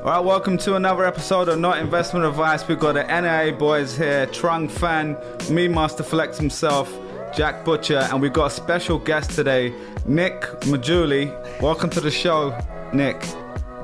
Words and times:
All 0.00 0.06
right, 0.06 0.18
welcome 0.20 0.56
to 0.58 0.76
another 0.76 1.04
episode 1.04 1.50
of 1.50 1.58
Not 1.58 1.76
Investment 1.76 2.24
Advice. 2.24 2.66
We've 2.66 2.78
got 2.78 2.92
the 2.92 3.02
NAA 3.02 3.54
boys 3.58 3.98
here, 3.98 4.26
Trung 4.28 4.70
Phan, 4.70 5.14
me, 5.54 5.68
Master 5.68 6.02
Flex 6.02 6.38
himself, 6.38 6.90
Jack 7.36 7.66
Butcher, 7.66 8.08
and 8.10 8.22
we've 8.22 8.32
got 8.32 8.46
a 8.46 8.50
special 8.50 8.98
guest 8.98 9.32
today, 9.32 9.74
Nick 10.06 10.40
Maggiulli. 10.62 11.30
Welcome 11.60 11.90
to 11.90 12.00
the 12.00 12.10
show, 12.10 12.58
Nick. 12.94 13.22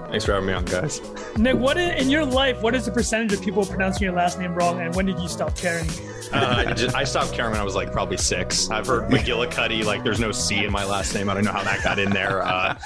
Thanks 0.08 0.24
for 0.24 0.32
having 0.32 0.46
me 0.46 0.52
on, 0.52 0.64
guys. 0.64 1.00
Nick, 1.36 1.56
what 1.56 1.76
in, 1.76 1.90
in 1.96 2.08
your 2.08 2.24
life, 2.24 2.62
what 2.62 2.74
is 2.74 2.86
the 2.86 2.92
percentage 2.92 3.32
of 3.32 3.42
people 3.42 3.64
pronouncing 3.64 4.04
your 4.04 4.14
last 4.14 4.38
name 4.38 4.54
wrong, 4.54 4.80
and 4.80 4.94
when 4.94 5.06
did 5.06 5.18
you 5.18 5.28
stop 5.28 5.56
caring? 5.56 5.88
Uh, 6.32 6.64
I, 6.66 6.72
just, 6.72 6.96
I 6.96 7.04
stopped 7.04 7.32
caring 7.32 7.52
when 7.52 7.60
I 7.60 7.64
was 7.64 7.74
like 7.74 7.92
probably 7.92 8.16
six. 8.16 8.70
I've 8.70 8.86
heard 8.86 9.10
McGillicuddy, 9.10 9.84
like 9.84 10.02
there's 10.02 10.20
no 10.20 10.32
C 10.32 10.64
in 10.64 10.72
my 10.72 10.84
last 10.84 11.14
name. 11.14 11.28
I 11.28 11.34
don't 11.34 11.44
know 11.44 11.52
how 11.52 11.62
that 11.62 11.84
got 11.84 11.98
in 11.98 12.10
there. 12.10 12.42
Uh, 12.42 12.78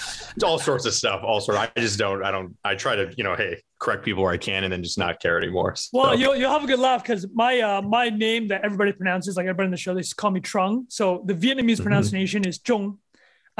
all 0.45 0.59
sorts 0.59 0.87
of 0.87 0.95
stuff. 0.95 1.23
All 1.25 1.41
sort. 1.41 1.57
Of, 1.57 1.71
I 1.75 1.81
just 1.81 1.99
don't. 1.99 2.23
I 2.23 2.31
don't. 2.31 2.57
I 2.65 2.75
try 2.75 2.97
to, 2.97 3.13
you 3.17 3.25
know, 3.25 3.35
hey, 3.35 3.63
correct 3.79 4.05
people 4.05 4.23
where 4.23 4.33
I 4.33 4.37
can, 4.37 4.65
and 4.65 4.73
then 4.73 4.83
just 4.83 4.99
not 4.99 5.21
care 5.21 5.39
anymore. 5.39 5.75
So. 5.77 5.89
Well, 5.93 6.19
you'll, 6.19 6.37
you'll 6.37 6.51
have 6.51 6.65
a 6.65 6.67
good 6.67 6.79
laugh 6.79 7.03
because 7.03 7.27
my 7.33 7.61
uh, 7.61 7.83
my 7.83 8.11
name 8.11 8.49
that 8.49 8.65
everybody 8.65 8.93
pronounces, 8.93 9.37
like 9.37 9.45
everybody 9.45 9.67
in 9.67 9.71
the 9.71 9.77
show, 9.77 9.95
they 9.95 10.01
just 10.01 10.17
call 10.17 10.31
me 10.31 10.41
Trung. 10.41 10.85
So 10.89 11.23
the 11.25 11.35
Vietnamese 11.35 11.75
mm-hmm. 11.75 11.85
pronunciation 11.85 12.47
is 12.47 12.59
Trung. 12.59 12.99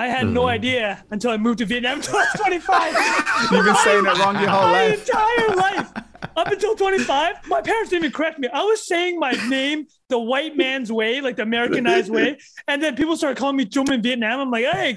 I 0.01 0.09
had 0.09 0.25
mm. 0.29 0.33
no 0.33 0.49
idea 0.49 1.05
until 1.11 1.31
I 1.31 1.37
moved 1.37 1.59
to 1.59 1.67
Vietnam 1.67 1.99
until 1.99 2.17
I 2.17 2.21
was 2.21 2.41
25. 2.41 3.53
You've 3.53 3.65
been 3.67 3.75
saying 3.85 4.07
it 4.07 4.19
wrong 4.19 4.41
your 4.41 4.49
whole 4.49 4.63
my 4.63 4.89
life. 4.89 5.07
entire 5.07 5.57
life. 5.57 5.93
Up 6.37 6.47
until 6.47 6.75
25, 6.75 7.47
my 7.49 7.61
parents 7.61 7.91
didn't 7.91 8.05
even 8.05 8.13
correct 8.13 8.39
me. 8.39 8.49
I 8.51 8.63
was 8.63 8.87
saying 8.87 9.19
my 9.19 9.33
name 9.51 9.89
the 10.09 10.19
white 10.19 10.57
man's 10.57 10.91
way, 10.91 11.21
like 11.21 11.37
the 11.37 11.43
Americanized 11.43 12.11
way. 12.11 12.39
And 12.67 12.83
then 12.83 12.97
people 12.97 13.15
started 13.15 13.37
calling 13.37 13.57
me 13.57 13.67
Jum 13.67 13.89
in 13.89 14.01
Vietnam. 14.01 14.41
I'm 14.41 14.51
like, 14.51 14.65
hey, 14.65 14.97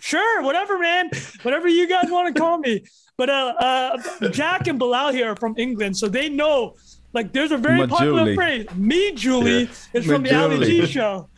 sure, 0.00 0.42
whatever, 0.42 0.78
man. 0.78 1.08
Whatever 1.40 1.68
you 1.68 1.88
guys 1.88 2.10
want 2.10 2.34
to 2.34 2.38
call 2.38 2.58
me. 2.58 2.84
But 3.16 3.30
uh, 3.30 3.54
uh, 3.58 4.28
Jack 4.28 4.66
and 4.66 4.78
Bilal 4.78 5.12
here 5.12 5.32
are 5.32 5.36
from 5.36 5.54
England, 5.56 5.96
so 5.96 6.08
they 6.08 6.28
know. 6.28 6.74
Like, 7.14 7.32
there's 7.32 7.52
a 7.52 7.58
very 7.58 7.86
popular 7.86 8.34
phrase. 8.34 8.66
Me, 8.74 9.12
Julie, 9.12 9.62
yeah. 9.62 9.68
is 9.94 10.04
from 10.04 10.24
the 10.24 10.34
Ali 10.34 10.62
G 10.66 10.86
show 10.86 11.30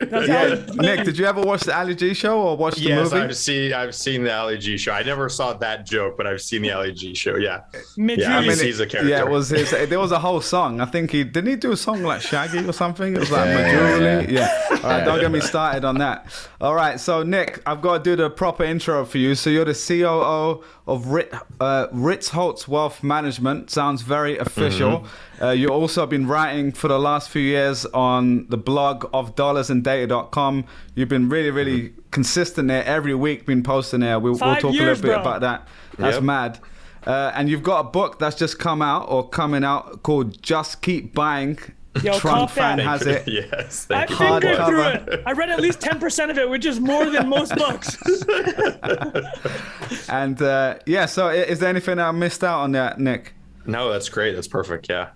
yeah. 0.00 0.66
Nick, 0.74 1.04
did 1.04 1.18
you 1.18 1.26
ever 1.26 1.42
watch 1.42 1.62
the 1.62 1.76
Ali 1.76 1.94
G 1.94 2.14
show 2.14 2.40
or 2.40 2.56
watch 2.56 2.76
the 2.76 2.82
yes, 2.82 3.04
movie? 3.04 3.16
Yes, 3.16 3.24
I've 3.24 3.36
seen 3.36 3.72
I've 3.72 3.94
seen 3.94 4.24
the 4.24 4.34
Ali 4.34 4.58
G 4.58 4.76
show. 4.76 4.92
I 4.92 5.02
never 5.02 5.28
saw 5.28 5.52
that 5.54 5.86
joke, 5.86 6.16
but 6.16 6.26
I've 6.26 6.40
seen 6.40 6.62
the 6.62 6.72
Ali 6.72 6.92
G 6.92 7.14
show. 7.14 7.36
Yeah, 7.36 7.62
yeah. 7.96 8.38
I 8.38 8.40
mean, 8.40 8.58
he's 8.58 8.80
a 8.80 8.86
character. 8.86 9.08
Yeah, 9.10 9.20
it 9.20 9.28
was 9.28 9.50
his, 9.50 9.70
there 9.70 10.00
was 10.00 10.12
a 10.12 10.18
whole 10.18 10.40
song. 10.40 10.80
I 10.80 10.86
think 10.86 11.10
he 11.10 11.24
didn't 11.24 11.50
he 11.50 11.56
do 11.56 11.72
a 11.72 11.76
song 11.76 12.02
like 12.02 12.22
Shaggy 12.22 12.66
or 12.66 12.72
something. 12.72 13.14
It 13.14 13.20
was 13.20 13.30
like 13.30 13.48
yeah, 13.48 14.20
yeah. 14.20 14.66
All 14.70 14.76
right, 14.90 15.04
don't 15.04 15.20
get 15.20 15.30
me 15.30 15.40
started 15.40 15.84
on 15.84 15.98
that. 15.98 16.26
All 16.60 16.74
right, 16.74 16.98
so 16.98 17.22
Nick, 17.22 17.62
I've 17.66 17.80
got 17.80 17.98
to 17.98 18.04
do 18.04 18.16
the 18.16 18.30
proper 18.30 18.64
intro 18.64 19.04
for 19.04 19.18
you. 19.18 19.34
So 19.34 19.50
you're 19.50 19.64
the 19.64 19.74
COO 19.74 20.64
of 20.90 21.06
Rit, 21.06 21.32
uh, 21.60 21.86
Ritholtz 21.88 22.66
Wealth 22.66 23.04
Management. 23.04 23.70
Sounds 23.70 24.02
very 24.02 24.36
official. 24.38 25.00
Mm-hmm. 25.00 25.44
Uh, 25.44 25.50
you've 25.52 25.70
also 25.70 26.04
been 26.04 26.26
writing 26.26 26.72
for 26.72 26.88
the 26.88 26.98
last 26.98 27.30
few 27.30 27.42
years 27.42 27.86
on 27.86 28.48
the 28.48 28.56
blog 28.56 29.08
of 29.14 29.36
dollarsandData.com. 29.36 30.64
You've 30.96 31.08
been 31.08 31.28
really, 31.28 31.50
really 31.50 31.82
mm-hmm. 31.82 32.00
consistent 32.10 32.66
there. 32.66 32.84
Every 32.84 33.14
week, 33.14 33.46
been 33.46 33.62
posting 33.62 34.00
there. 34.00 34.18
We'll, 34.18 34.32
we'll 34.32 34.56
talk 34.56 34.74
years, 34.74 34.82
a 34.82 34.86
little 34.86 35.02
bit 35.02 35.12
bro. 35.12 35.20
about 35.20 35.40
that. 35.42 35.68
That's 35.96 36.16
yep. 36.16 36.24
mad. 36.24 36.58
Uh, 37.06 37.30
and 37.36 37.48
you've 37.48 37.62
got 37.62 37.80
a 37.80 37.84
book 37.84 38.18
that's 38.18 38.36
just 38.36 38.58
come 38.58 38.82
out 38.82 39.08
or 39.08 39.26
coming 39.28 39.62
out 39.62 40.02
called 40.02 40.42
Just 40.42 40.82
Keep 40.82 41.14
Buying 41.14 41.56
Yo, 42.02 42.12
Trung 42.12 42.48
Phan 42.48 42.78
has 42.78 43.04
it. 43.04 43.26
yes, 43.52 43.88
I 43.90 44.06
fingered 44.06 44.64
through 44.66 44.82
it. 44.82 45.22
I 45.26 45.32
read 45.32 45.50
at 45.50 45.60
least 45.60 45.80
ten 45.80 45.98
percent 45.98 46.30
of 46.30 46.38
it, 46.38 46.48
which 46.48 46.64
is 46.64 46.78
more 46.78 47.10
than 47.10 47.28
most 47.28 47.54
books. 47.56 47.96
and 50.08 50.40
uh, 50.40 50.78
yeah, 50.86 51.06
so 51.06 51.30
is 51.30 51.58
there 51.58 51.68
anything 51.68 51.98
I 51.98 52.12
missed 52.12 52.44
out 52.44 52.60
on 52.60 52.72
that, 52.72 53.00
Nick? 53.00 53.34
No, 53.66 53.90
that's 53.90 54.08
great. 54.08 54.34
That's 54.34 54.46
perfect. 54.46 54.88
Yeah. 54.88 55.08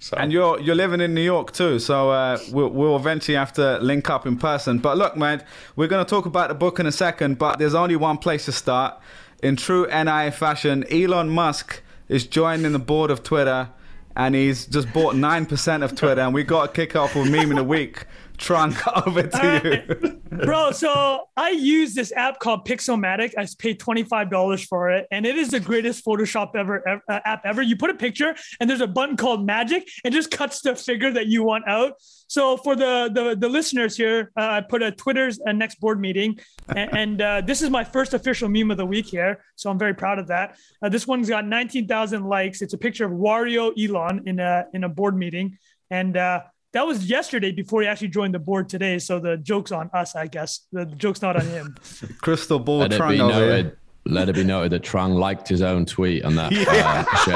So. 0.00 0.18
And 0.18 0.30
you're 0.30 0.60
you're 0.60 0.74
living 0.74 1.00
in 1.00 1.14
New 1.14 1.22
York 1.22 1.52
too, 1.52 1.78
so 1.78 2.10
uh, 2.10 2.38
we'll, 2.52 2.68
we'll 2.68 2.96
eventually 2.96 3.36
have 3.36 3.54
to 3.54 3.78
link 3.78 4.10
up 4.10 4.26
in 4.26 4.36
person. 4.36 4.78
But 4.78 4.98
look, 4.98 5.16
man, 5.16 5.42
we're 5.76 5.88
going 5.88 6.04
to 6.04 6.08
talk 6.08 6.26
about 6.26 6.48
the 6.48 6.54
book 6.54 6.78
in 6.78 6.84
a 6.84 6.92
second, 6.92 7.38
but 7.38 7.58
there's 7.58 7.74
only 7.74 7.96
one 7.96 8.18
place 8.18 8.44
to 8.44 8.52
start. 8.52 9.00
In 9.42 9.56
true 9.56 9.86
NI 9.86 10.30
fashion, 10.30 10.84
Elon 10.92 11.30
Musk 11.30 11.80
is 12.08 12.26
joining 12.26 12.72
the 12.72 12.78
board 12.78 13.10
of 13.10 13.22
Twitter 13.22 13.70
and 14.18 14.34
he's 14.34 14.66
just 14.66 14.92
bought 14.92 15.14
9% 15.14 15.84
of 15.84 15.94
Twitter, 15.94 16.20
and 16.20 16.34
we 16.34 16.42
got 16.42 16.70
a 16.70 16.72
kick 16.72 16.96
off 16.96 17.14
with 17.14 17.30
meme 17.30 17.52
in 17.52 17.58
a 17.58 17.64
week. 17.64 18.04
Trung 18.36 18.72
over 19.06 19.22
to 19.22 19.60
you. 19.64 20.20
Bro, 20.44 20.72
so 20.72 21.28
I 21.36 21.50
use 21.50 21.94
this 21.94 22.12
app 22.12 22.38
called 22.38 22.66
Pixelmatic. 22.66 23.32
I 23.36 23.46
paid 23.58 23.80
$25 23.80 24.66
for 24.66 24.90
it, 24.90 25.06
and 25.10 25.24
it 25.24 25.36
is 25.36 25.50
the 25.50 25.60
greatest 25.60 26.04
Photoshop 26.04 26.54
ever, 26.54 26.86
ever 26.86 27.02
uh, 27.08 27.20
app 27.24 27.42
ever. 27.44 27.62
You 27.62 27.76
put 27.76 27.90
a 27.90 27.94
picture, 27.94 28.34
and 28.60 28.68
there's 28.68 28.80
a 28.80 28.86
button 28.86 29.16
called 29.16 29.46
Magic, 29.46 29.88
and 30.04 30.12
just 30.12 30.30
cuts 30.30 30.60
the 30.62 30.74
figure 30.74 31.12
that 31.12 31.26
you 31.26 31.44
want 31.44 31.66
out. 31.68 31.94
So 32.28 32.56
for 32.56 32.76
the 32.76 33.10
the, 33.12 33.34
the 33.34 33.48
listeners 33.48 33.96
here, 33.96 34.30
uh, 34.36 34.58
I 34.58 34.60
put 34.60 34.82
a 34.82 34.92
Twitter's 34.92 35.40
uh, 35.46 35.52
next 35.52 35.80
board 35.80 36.00
meeting, 36.00 36.38
and, 36.76 36.96
and 36.96 37.22
uh, 37.22 37.40
this 37.40 37.62
is 37.62 37.70
my 37.70 37.82
first 37.82 38.14
official 38.14 38.48
meme 38.48 38.70
of 38.70 38.76
the 38.76 38.86
week 38.86 39.06
here. 39.06 39.42
So 39.56 39.70
I'm 39.70 39.78
very 39.78 39.94
proud 39.94 40.18
of 40.18 40.28
that. 40.28 40.56
Uh, 40.82 40.88
this 40.88 41.06
one's 41.06 41.28
got 41.28 41.46
19,000 41.46 42.24
likes. 42.24 42.62
It's 42.62 42.74
a 42.74 42.78
picture 42.78 43.06
of 43.06 43.12
Wario 43.12 43.72
Elon 43.76 44.22
in 44.26 44.38
a 44.38 44.66
in 44.72 44.84
a 44.84 44.88
board 44.88 45.16
meeting, 45.16 45.58
and 45.90 46.16
uh, 46.16 46.42
that 46.72 46.86
was 46.86 47.08
yesterday 47.08 47.50
before 47.50 47.82
he 47.82 47.88
actually 47.88 48.08
joined 48.08 48.34
the 48.34 48.38
board 48.38 48.68
today. 48.68 48.98
So 48.98 49.18
the 49.18 49.38
joke's 49.38 49.72
on 49.72 49.90
us, 49.94 50.14
I 50.14 50.26
guess. 50.26 50.66
The 50.70 50.84
joke's 50.84 51.22
not 51.22 51.36
on 51.36 51.46
him. 51.46 51.76
Crystal 52.20 52.58
ball 52.58 52.78
Let 52.78 52.92
it 52.92 53.08
be 53.08 53.18
noted. 53.18 53.76
Let 54.08 54.30
it 54.30 54.34
be 54.34 54.44
noted 54.44 54.72
that 54.72 54.82
Trung 54.82 55.14
liked 55.14 55.48
his 55.48 55.62
own 55.62 55.84
tweet 55.84 56.24
on 56.24 56.34
that 56.36 56.52
yeah. 56.72 57.04
uh, 57.06 57.16
show. 57.24 57.32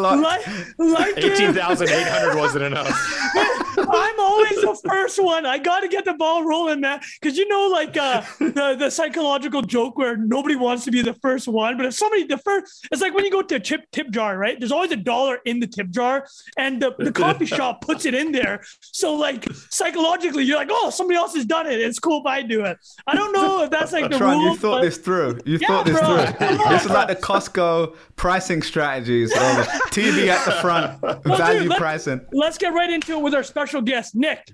like, 0.00 0.46
like 0.78 1.18
18,800 1.18 2.36
wasn't 2.36 2.64
enough. 2.64 2.88
I'm 3.78 4.20
always 4.20 4.60
the 4.60 4.78
first 4.86 5.22
one. 5.22 5.46
I 5.46 5.58
got 5.58 5.80
to 5.80 5.88
get 5.88 6.04
the 6.04 6.14
ball 6.14 6.44
rolling, 6.44 6.80
man. 6.80 7.00
Because 7.20 7.36
you 7.36 7.48
know, 7.48 7.68
like 7.68 7.96
uh, 7.96 8.22
the 8.38 8.76
the 8.78 8.90
psychological 8.90 9.62
joke 9.62 9.98
where 9.98 10.16
nobody 10.16 10.56
wants 10.56 10.84
to 10.84 10.90
be 10.90 11.02
the 11.02 11.14
first 11.14 11.48
one, 11.48 11.76
but 11.76 11.86
if 11.86 11.94
somebody 11.94 12.24
the 12.24 12.38
first, 12.38 12.86
it's 12.90 13.00
like 13.00 13.14
when 13.14 13.24
you 13.24 13.30
go 13.30 13.42
to 13.42 13.56
a 13.56 13.60
tip 13.60 13.90
tip 13.92 14.10
jar, 14.10 14.36
right? 14.36 14.58
There's 14.58 14.72
always 14.72 14.92
a 14.92 14.96
dollar 14.96 15.38
in 15.44 15.60
the 15.60 15.66
tip 15.66 15.90
jar, 15.90 16.26
and 16.56 16.80
the, 16.80 16.94
the 16.98 17.12
coffee 17.12 17.46
shop 17.58 17.80
puts 17.80 18.04
it 18.04 18.14
in 18.14 18.32
there. 18.32 18.62
So 18.80 19.14
like 19.14 19.46
psychologically, 19.70 20.44
you're 20.44 20.58
like, 20.58 20.70
oh, 20.70 20.90
somebody 20.90 21.16
else 21.16 21.34
has 21.34 21.44
done 21.44 21.66
it. 21.66 21.80
It's 21.80 21.98
cool 21.98 22.20
if 22.20 22.26
I 22.26 22.42
do 22.42 22.64
it. 22.64 22.78
I 23.06 23.14
don't 23.14 23.31
know 23.32 23.62
if 23.64 23.70
that's 23.70 23.92
like 23.92 24.10
the 24.10 24.18
Tron, 24.18 24.38
rule. 24.38 24.50
You 24.50 24.56
thought 24.56 24.76
but... 24.78 24.82
this 24.82 24.98
through. 24.98 25.40
You 25.44 25.58
yeah, 25.58 25.66
thought 25.66 25.86
this 25.86 25.98
bro. 25.98 26.26
through. 26.26 26.68
this 26.68 26.84
is 26.84 26.90
like 26.90 27.08
the 27.08 27.16
Costco 27.16 27.96
pricing 28.16 28.62
strategies. 28.62 29.32
TV 29.32 30.28
at 30.28 30.44
the 30.44 30.52
front, 30.52 31.00
well, 31.02 31.20
value 31.36 31.60
dude, 31.60 31.68
let, 31.70 31.78
pricing. 31.78 32.20
Let's 32.32 32.58
get 32.58 32.72
right 32.72 32.90
into 32.90 33.12
it 33.12 33.22
with 33.22 33.34
our 33.34 33.42
special 33.42 33.82
guest, 33.82 34.14
Nick. 34.14 34.52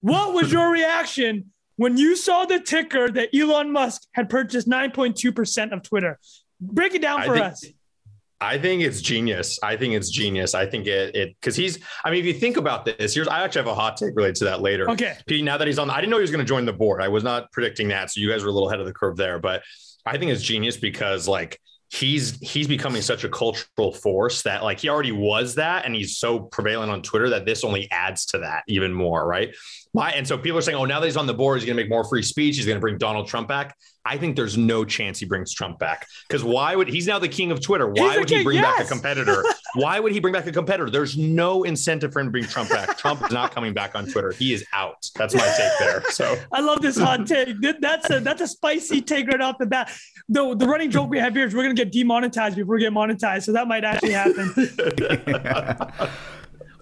What 0.00 0.34
was 0.34 0.52
your 0.52 0.70
reaction 0.70 1.52
when 1.76 1.96
you 1.96 2.16
saw 2.16 2.44
the 2.44 2.60
ticker 2.60 3.10
that 3.10 3.30
Elon 3.34 3.72
Musk 3.72 4.02
had 4.12 4.28
purchased 4.28 4.68
9.2% 4.68 5.72
of 5.72 5.82
Twitter? 5.82 6.18
Break 6.60 6.94
it 6.94 7.02
down 7.02 7.22
for 7.22 7.34
think, 7.34 7.44
us. 7.44 7.64
I 8.40 8.58
think 8.58 8.82
it's 8.82 9.00
genius. 9.00 9.58
I 9.62 9.76
think 9.76 9.94
it's 9.94 10.10
genius. 10.10 10.54
I 10.54 10.66
think 10.66 10.86
it 10.86 11.14
it 11.16 11.36
because 11.40 11.56
he's. 11.56 11.78
I 12.04 12.10
mean, 12.10 12.20
if 12.20 12.26
you 12.26 12.34
think 12.34 12.56
about 12.56 12.84
this, 12.84 13.14
here's. 13.14 13.28
I 13.28 13.42
actually 13.42 13.60
have 13.60 13.68
a 13.68 13.74
hot 13.74 13.96
take 13.96 14.14
related 14.14 14.36
to 14.36 14.44
that 14.44 14.60
later. 14.60 14.90
Okay. 14.90 15.16
Pete, 15.26 15.44
now 15.44 15.56
that 15.56 15.66
he's 15.66 15.78
on, 15.78 15.88
I 15.88 16.00
didn't 16.00 16.10
know 16.10 16.18
he 16.18 16.22
was 16.22 16.30
going 16.30 16.44
to 16.44 16.48
join 16.48 16.66
the 16.66 16.72
board. 16.72 17.00
I 17.00 17.08
was 17.08 17.24
not 17.24 17.50
predicting 17.52 17.88
that, 17.88 18.10
so 18.10 18.20
you 18.20 18.30
guys 18.30 18.42
were 18.42 18.50
a 18.50 18.52
little 18.52 18.68
ahead 18.68 18.80
of 18.80 18.86
the 18.86 18.92
curve 18.92 19.16
there. 19.16 19.38
But 19.38 19.62
I 20.04 20.18
think 20.18 20.30
it's 20.30 20.42
genius 20.42 20.76
because 20.76 21.26
like 21.26 21.58
he's 21.88 22.38
he's 22.40 22.66
becoming 22.66 23.00
such 23.00 23.24
a 23.24 23.28
cultural 23.28 23.92
force 23.92 24.42
that 24.42 24.64
like 24.64 24.80
he 24.80 24.88
already 24.88 25.12
was 25.12 25.54
that 25.54 25.84
and 25.84 25.94
he's 25.94 26.18
so 26.18 26.40
prevalent 26.40 26.90
on 26.90 27.00
Twitter 27.00 27.30
that 27.30 27.46
this 27.46 27.62
only 27.64 27.88
adds 27.90 28.26
to 28.26 28.38
that 28.38 28.64
even 28.68 28.92
more, 28.92 29.26
right? 29.26 29.54
My, 29.94 30.10
and 30.10 30.26
so 30.26 30.36
people 30.36 30.58
are 30.58 30.62
saying, 30.62 30.76
oh, 30.76 30.84
now 30.84 31.00
that 31.00 31.06
he's 31.06 31.16
on 31.16 31.26
the 31.26 31.34
board, 31.34 31.58
he's 31.58 31.64
going 31.64 31.76
to 31.76 31.82
make 31.82 31.88
more 31.88 32.04
free 32.04 32.22
speech. 32.22 32.56
He's 32.56 32.66
going 32.66 32.76
to 32.76 32.80
bring 32.80 32.98
Donald 32.98 33.28
Trump 33.28 33.48
back. 33.48 33.74
I 34.06 34.16
think 34.16 34.36
there's 34.36 34.56
no 34.56 34.84
chance 34.84 35.18
he 35.18 35.26
brings 35.26 35.52
Trump 35.52 35.78
back 35.78 36.06
because 36.28 36.44
why 36.44 36.76
would 36.76 36.88
he's 36.88 37.06
now 37.06 37.18
the 37.18 37.28
king 37.28 37.50
of 37.50 37.60
Twitter? 37.60 37.88
Why 37.88 38.18
would 38.18 38.30
he 38.30 38.42
bring 38.44 38.58
yes. 38.58 38.78
back 38.78 38.86
a 38.86 38.88
competitor? 38.88 39.44
why 39.74 39.98
would 39.98 40.12
he 40.12 40.20
bring 40.20 40.32
back 40.32 40.46
a 40.46 40.52
competitor? 40.52 40.88
There's 40.88 41.18
no 41.18 41.64
incentive 41.64 42.12
for 42.12 42.20
him 42.20 42.26
to 42.28 42.30
bring 42.30 42.44
Trump 42.44 42.70
back. 42.70 42.96
Trump 42.96 43.24
is 43.24 43.32
not 43.32 43.52
coming 43.52 43.74
back 43.74 43.94
on 43.96 44.06
Twitter. 44.06 44.30
He 44.30 44.52
is 44.52 44.64
out. 44.72 45.10
That's 45.16 45.34
my 45.34 45.40
take 45.56 45.72
there. 45.80 46.02
So 46.10 46.38
I 46.52 46.60
love 46.60 46.80
this 46.80 46.96
hot 46.96 47.26
take. 47.26 47.56
That's 47.80 48.08
a 48.10 48.20
that's 48.20 48.40
a 48.40 48.48
spicy 48.48 49.02
take 49.02 49.26
right 49.26 49.40
off 49.40 49.58
the 49.58 49.66
bat. 49.66 49.90
The 50.28 50.54
the 50.54 50.66
running 50.66 50.90
joke 50.90 51.10
we 51.10 51.18
have 51.18 51.34
here 51.34 51.46
is 51.46 51.54
we're 51.54 51.62
gonna 51.62 51.74
get 51.74 51.92
demonetized 51.92 52.56
before 52.56 52.76
we 52.76 52.82
get 52.82 52.92
monetized, 52.92 53.44
so 53.44 53.52
that 53.52 53.66
might 53.66 53.84
actually 53.84 54.12
happen. 54.12 54.52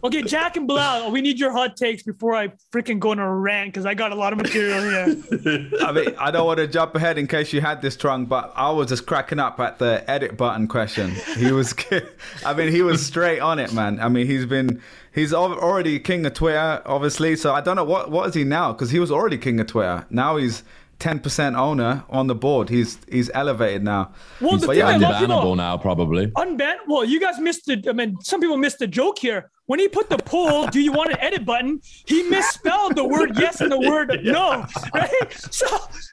Okay, 0.04 0.20
Jack 0.20 0.58
and 0.58 0.68
Bilal, 0.68 1.10
we 1.12 1.22
need 1.22 1.38
your 1.38 1.50
hot 1.50 1.78
takes 1.78 2.02
before 2.02 2.34
I 2.34 2.48
freaking 2.70 2.98
go 2.98 3.12
on 3.12 3.18
a 3.18 3.34
rant 3.34 3.72
because 3.72 3.86
I 3.86 3.94
got 3.94 4.12
a 4.12 4.14
lot 4.14 4.34
of 4.34 4.38
material 4.38 4.82
here. 4.82 5.70
I 5.80 5.92
mean, 5.92 6.14
I 6.18 6.30
don't 6.30 6.44
want 6.46 6.58
to 6.58 6.66
jump 6.66 6.94
ahead 6.94 7.16
in 7.16 7.26
case 7.26 7.54
you 7.54 7.62
had 7.62 7.80
this 7.80 7.96
Trung, 7.96 8.28
but 8.28 8.52
I 8.54 8.70
was 8.70 8.88
just 8.88 9.06
cracking 9.06 9.38
up 9.38 9.58
at 9.60 9.78
the 9.78 10.04
edit 10.10 10.36
button 10.36 10.68
question. 10.68 11.12
He 11.38 11.52
was, 11.52 11.74
I 12.44 12.52
mean, 12.52 12.70
he 12.70 12.82
was 12.82 13.04
straight 13.04 13.40
on 13.40 13.58
it, 13.58 13.72
man. 13.72 13.98
I 13.98 14.10
mean, 14.10 14.26
he's 14.26 14.44
been, 14.44 14.82
he's 15.14 15.32
already 15.32 15.98
king 16.00 16.26
of 16.26 16.34
Twitter, 16.34 16.82
obviously. 16.84 17.34
So 17.34 17.54
I 17.54 17.62
don't 17.62 17.76
know 17.76 17.84
what 17.84 18.10
what 18.10 18.28
is 18.28 18.34
he 18.34 18.44
now 18.44 18.72
because 18.74 18.90
he 18.90 18.98
was 18.98 19.10
already 19.10 19.38
king 19.38 19.58
of 19.58 19.68
Twitter. 19.68 20.04
Now 20.10 20.36
he's 20.36 20.64
ten 20.98 21.18
percent 21.18 21.56
owner 21.56 22.04
on 22.10 22.26
the 22.26 22.34
board. 22.34 22.68
He's 22.68 22.98
he's 23.10 23.30
elevated 23.32 23.82
now. 23.82 24.12
Well, 24.38 24.58
the 24.58 24.66
But 24.66 24.76
thing 24.76 24.80
yeah, 24.80 24.88
I 24.88 24.96
love 24.98 25.14
Unbannable 25.30 25.56
now, 25.56 25.78
probably. 25.78 26.26
unban. 26.32 26.76
Well, 26.86 27.06
you 27.06 27.20
guys 27.20 27.38
missed 27.38 27.64
the. 27.64 27.82
I 27.88 27.92
mean, 27.92 28.16
some 28.20 28.40
people 28.42 28.58
missed 28.58 28.80
the 28.80 28.86
joke 28.86 29.18
here. 29.18 29.50
When 29.66 29.78
he 29.78 29.88
put 29.88 30.10
the 30.10 30.18
poll, 30.18 30.66
"Do 30.66 30.80
you 30.80 30.92
want 30.92 31.10
an 31.10 31.18
edit 31.20 31.44
button?" 31.44 31.80
He 32.06 32.22
misspelled 32.24 32.96
the 32.96 33.04
word 33.04 33.32
yes 33.38 33.60
and 33.60 33.72
the 33.72 33.80
word 33.80 34.20
no. 34.24 34.66
Right. 34.94 35.32
So 35.50 35.66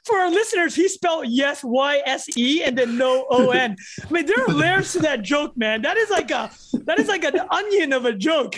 for 0.06 0.18
our 0.18 0.30
listeners, 0.30 0.74
he 0.74 0.88
spelled 0.88 1.26
yes 1.28 1.62
Y 1.62 2.02
S 2.06 2.26
E 2.36 2.62
and 2.62 2.76
then 2.76 2.96
no 2.96 3.26
O 3.30 3.50
N. 3.50 3.76
I 4.04 4.10
mean, 4.12 4.26
there 4.26 4.42
are 4.44 4.48
layers 4.48 4.92
to 4.92 5.00
that 5.00 5.22
joke, 5.22 5.56
man. 5.56 5.82
That 5.82 5.96
is 5.96 6.08
like 6.08 6.30
a 6.30 6.50
that 6.84 6.98
is 6.98 7.08
like 7.08 7.24
an 7.24 7.40
onion 7.50 7.92
of 7.92 8.06
a 8.06 8.12
joke. 8.12 8.56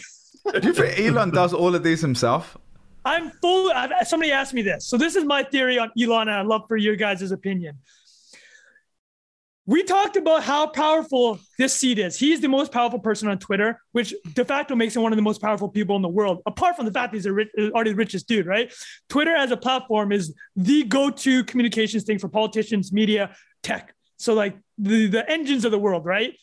Do 0.53 0.69
you 0.69 0.75
think 0.75 1.01
Elon 1.01 1.31
does 1.31 1.53
all 1.53 1.75
of 1.75 1.83
these 1.83 2.01
himself? 2.01 2.57
I'm 3.05 3.31
full. 3.43 3.71
I've, 3.73 4.07
somebody 4.07 4.33
asked 4.33 4.55
me 4.55 4.63
this, 4.63 4.87
so 4.87 4.97
this 4.97 5.17
is 5.17 5.25
my 5.25 5.43
theory 5.43 5.79
on 5.79 5.91
Elon, 6.01 6.29
and 6.29 6.39
I'd 6.39 6.47
love 6.47 6.63
for 6.69 6.77
your 6.77 6.97
guys' 6.97 7.33
opinion. 7.33 7.79
We 9.67 9.83
talked 9.83 10.17
about 10.17 10.43
how 10.43 10.67
powerful 10.67 11.39
this 11.57 11.75
seat 11.75 11.99
is. 11.99 12.19
He's 12.19 12.41
the 12.41 12.49
most 12.49 12.71
powerful 12.71 12.99
person 12.99 13.29
on 13.29 13.39
Twitter, 13.39 13.81
which 13.93 14.15
de 14.35 14.45
facto 14.45 14.75
makes 14.75 14.95
him 14.95 15.03
one 15.03 15.13
of 15.13 15.17
the 15.17 15.23
most 15.23 15.41
powerful 15.41 15.71
people 15.71 15.97
in 15.97 16.03
the 16.03 16.09
world. 16.09 16.43
Apart 16.45 16.77
from 16.77 16.85
the 16.85 16.93
fact 16.93 17.15
he's 17.15 17.27
rich, 17.27 17.49
uh, 17.59 17.71
already 17.71 17.91
the 17.91 17.97
richest 17.97 18.29
dude, 18.29 18.47
right? 18.47 18.73
Twitter 19.09 19.35
as 19.35 19.51
a 19.53 19.57
platform 19.57 20.13
is 20.13 20.35
the 20.55 20.83
go-to 20.83 21.45
communications 21.45 22.05
thing 22.05 22.19
for 22.19 22.29
politicians, 22.29 22.93
media, 22.93 23.35
tech. 23.63 23.95
So 24.19 24.35
like 24.35 24.59
the 24.77 25.07
the 25.07 25.29
engines 25.31 25.65
of 25.65 25.71
the 25.71 25.79
world, 25.79 26.05
right? 26.05 26.35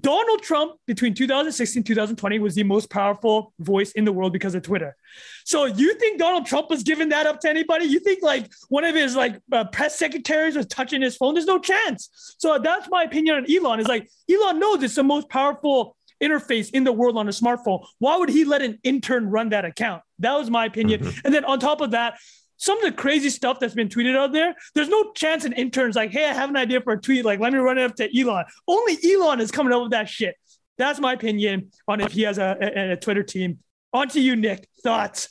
Donald 0.00 0.42
Trump 0.42 0.72
between 0.86 1.14
2016 1.14 1.80
and 1.80 1.86
2020 1.86 2.38
was 2.38 2.54
the 2.54 2.62
most 2.62 2.88
powerful 2.88 3.52
voice 3.58 3.92
in 3.92 4.04
the 4.04 4.12
world 4.12 4.32
because 4.32 4.54
of 4.54 4.62
Twitter. 4.62 4.96
So 5.44 5.66
you 5.66 5.94
think 5.94 6.18
Donald 6.18 6.46
Trump 6.46 6.70
was 6.70 6.82
giving 6.82 7.10
that 7.10 7.26
up 7.26 7.40
to 7.40 7.50
anybody? 7.50 7.84
You 7.84 8.00
think 8.00 8.22
like 8.22 8.50
one 8.68 8.84
of 8.84 8.94
his 8.94 9.14
like 9.14 9.38
uh, 9.52 9.64
press 9.64 9.98
secretaries 9.98 10.56
was 10.56 10.66
touching 10.66 11.02
his 11.02 11.16
phone? 11.16 11.34
There's 11.34 11.46
no 11.46 11.58
chance. 11.58 12.36
So 12.38 12.58
that's 12.58 12.88
my 12.90 13.02
opinion 13.02 13.36
on 13.36 13.46
Elon. 13.50 13.80
Is 13.80 13.88
like 13.88 14.08
Elon 14.30 14.58
knows 14.58 14.82
it's 14.82 14.94
the 14.94 15.02
most 15.02 15.28
powerful 15.28 15.96
interface 16.22 16.70
in 16.70 16.84
the 16.84 16.92
world 16.92 17.18
on 17.18 17.28
a 17.28 17.32
smartphone. 17.32 17.84
Why 17.98 18.16
would 18.16 18.30
he 18.30 18.44
let 18.44 18.62
an 18.62 18.78
intern 18.84 19.28
run 19.28 19.50
that 19.50 19.64
account? 19.64 20.02
That 20.20 20.38
was 20.38 20.48
my 20.48 20.64
opinion. 20.64 21.12
And 21.24 21.34
then 21.34 21.44
on 21.44 21.58
top 21.58 21.80
of 21.80 21.90
that, 21.90 22.18
some 22.62 22.78
of 22.78 22.84
the 22.84 22.92
crazy 22.92 23.28
stuff 23.28 23.58
that's 23.58 23.74
been 23.74 23.88
tweeted 23.88 24.16
out 24.16 24.32
there, 24.32 24.54
there's 24.76 24.88
no 24.88 25.10
chance 25.14 25.44
an 25.44 25.52
intern's 25.52 25.96
like, 25.96 26.12
hey, 26.12 26.26
I 26.26 26.32
have 26.32 26.48
an 26.48 26.56
idea 26.56 26.80
for 26.80 26.92
a 26.92 27.00
tweet. 27.00 27.24
Like, 27.24 27.40
let 27.40 27.52
me 27.52 27.58
run 27.58 27.76
it 27.76 27.82
up 27.82 27.96
to 27.96 28.20
Elon. 28.20 28.44
Only 28.68 28.96
Elon 29.04 29.40
is 29.40 29.50
coming 29.50 29.72
up 29.72 29.82
with 29.82 29.90
that 29.90 30.08
shit. 30.08 30.36
That's 30.78 31.00
my 31.00 31.12
opinion 31.12 31.72
on 31.88 32.00
if 32.00 32.12
he 32.12 32.22
has 32.22 32.38
a, 32.38 32.56
a, 32.60 32.92
a 32.92 32.96
Twitter 32.96 33.24
team. 33.24 33.58
On 33.92 34.08
to 34.10 34.20
you, 34.20 34.36
Nick. 34.36 34.68
Thoughts? 34.84 35.28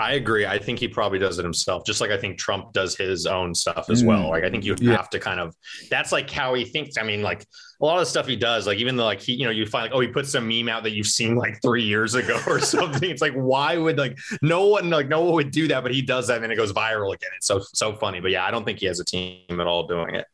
I 0.00 0.14
agree. 0.14 0.46
I 0.46 0.58
think 0.58 0.78
he 0.78 0.88
probably 0.88 1.18
does 1.18 1.38
it 1.38 1.44
himself, 1.44 1.84
just 1.86 2.00
like 2.00 2.10
I 2.10 2.16
think 2.18 2.38
Trump 2.38 2.72
does 2.72 2.96
his 2.96 3.26
own 3.26 3.54
stuff 3.54 3.88
as 3.90 4.02
well. 4.04 4.28
Like 4.30 4.44
I 4.44 4.50
think 4.50 4.64
you 4.64 4.74
Yeah. 4.80 4.96
have 4.96 5.10
to 5.10 5.18
kind 5.20 5.40
of 5.40 5.54
that's 5.90 6.12
like 6.12 6.30
how 6.30 6.54
he 6.54 6.64
thinks. 6.64 6.96
I 6.98 7.02
mean, 7.02 7.22
like 7.22 7.46
a 7.80 7.84
lot 7.84 7.94
of 7.94 8.00
the 8.00 8.06
stuff 8.06 8.26
he 8.26 8.36
does, 8.36 8.66
like 8.66 8.78
even 8.78 8.96
though 8.96 9.04
like 9.04 9.20
he, 9.20 9.34
you 9.34 9.44
know, 9.44 9.50
you 9.50 9.64
find 9.66 9.84
like, 9.84 9.92
oh, 9.92 10.00
he 10.00 10.08
puts 10.08 10.30
some 10.32 10.48
meme 10.48 10.68
out 10.68 10.82
that 10.82 10.90
you've 10.92 11.06
seen 11.06 11.36
like 11.36 11.60
three 11.62 11.84
years 11.84 12.14
ago 12.14 12.38
or 12.46 12.58
something. 12.60 13.08
it's 13.10 13.22
like, 13.22 13.34
why 13.34 13.76
would 13.76 13.98
like 13.98 14.18
no 14.42 14.66
one 14.66 14.90
like 14.90 15.08
no 15.08 15.22
one 15.22 15.34
would 15.34 15.50
do 15.50 15.68
that, 15.68 15.82
but 15.82 15.92
he 15.94 16.02
does 16.02 16.26
that 16.28 16.34
and 16.36 16.44
then 16.44 16.50
it 16.50 16.56
goes 16.56 16.72
viral 16.72 17.14
again. 17.14 17.30
It's 17.36 17.46
so 17.46 17.60
so 17.74 17.92
funny. 17.94 18.20
But 18.20 18.30
yeah, 18.32 18.44
I 18.44 18.50
don't 18.50 18.64
think 18.64 18.80
he 18.80 18.86
has 18.86 19.00
a 19.00 19.04
team 19.04 19.60
at 19.60 19.66
all 19.66 19.86
doing 19.86 20.14
it. 20.16 20.26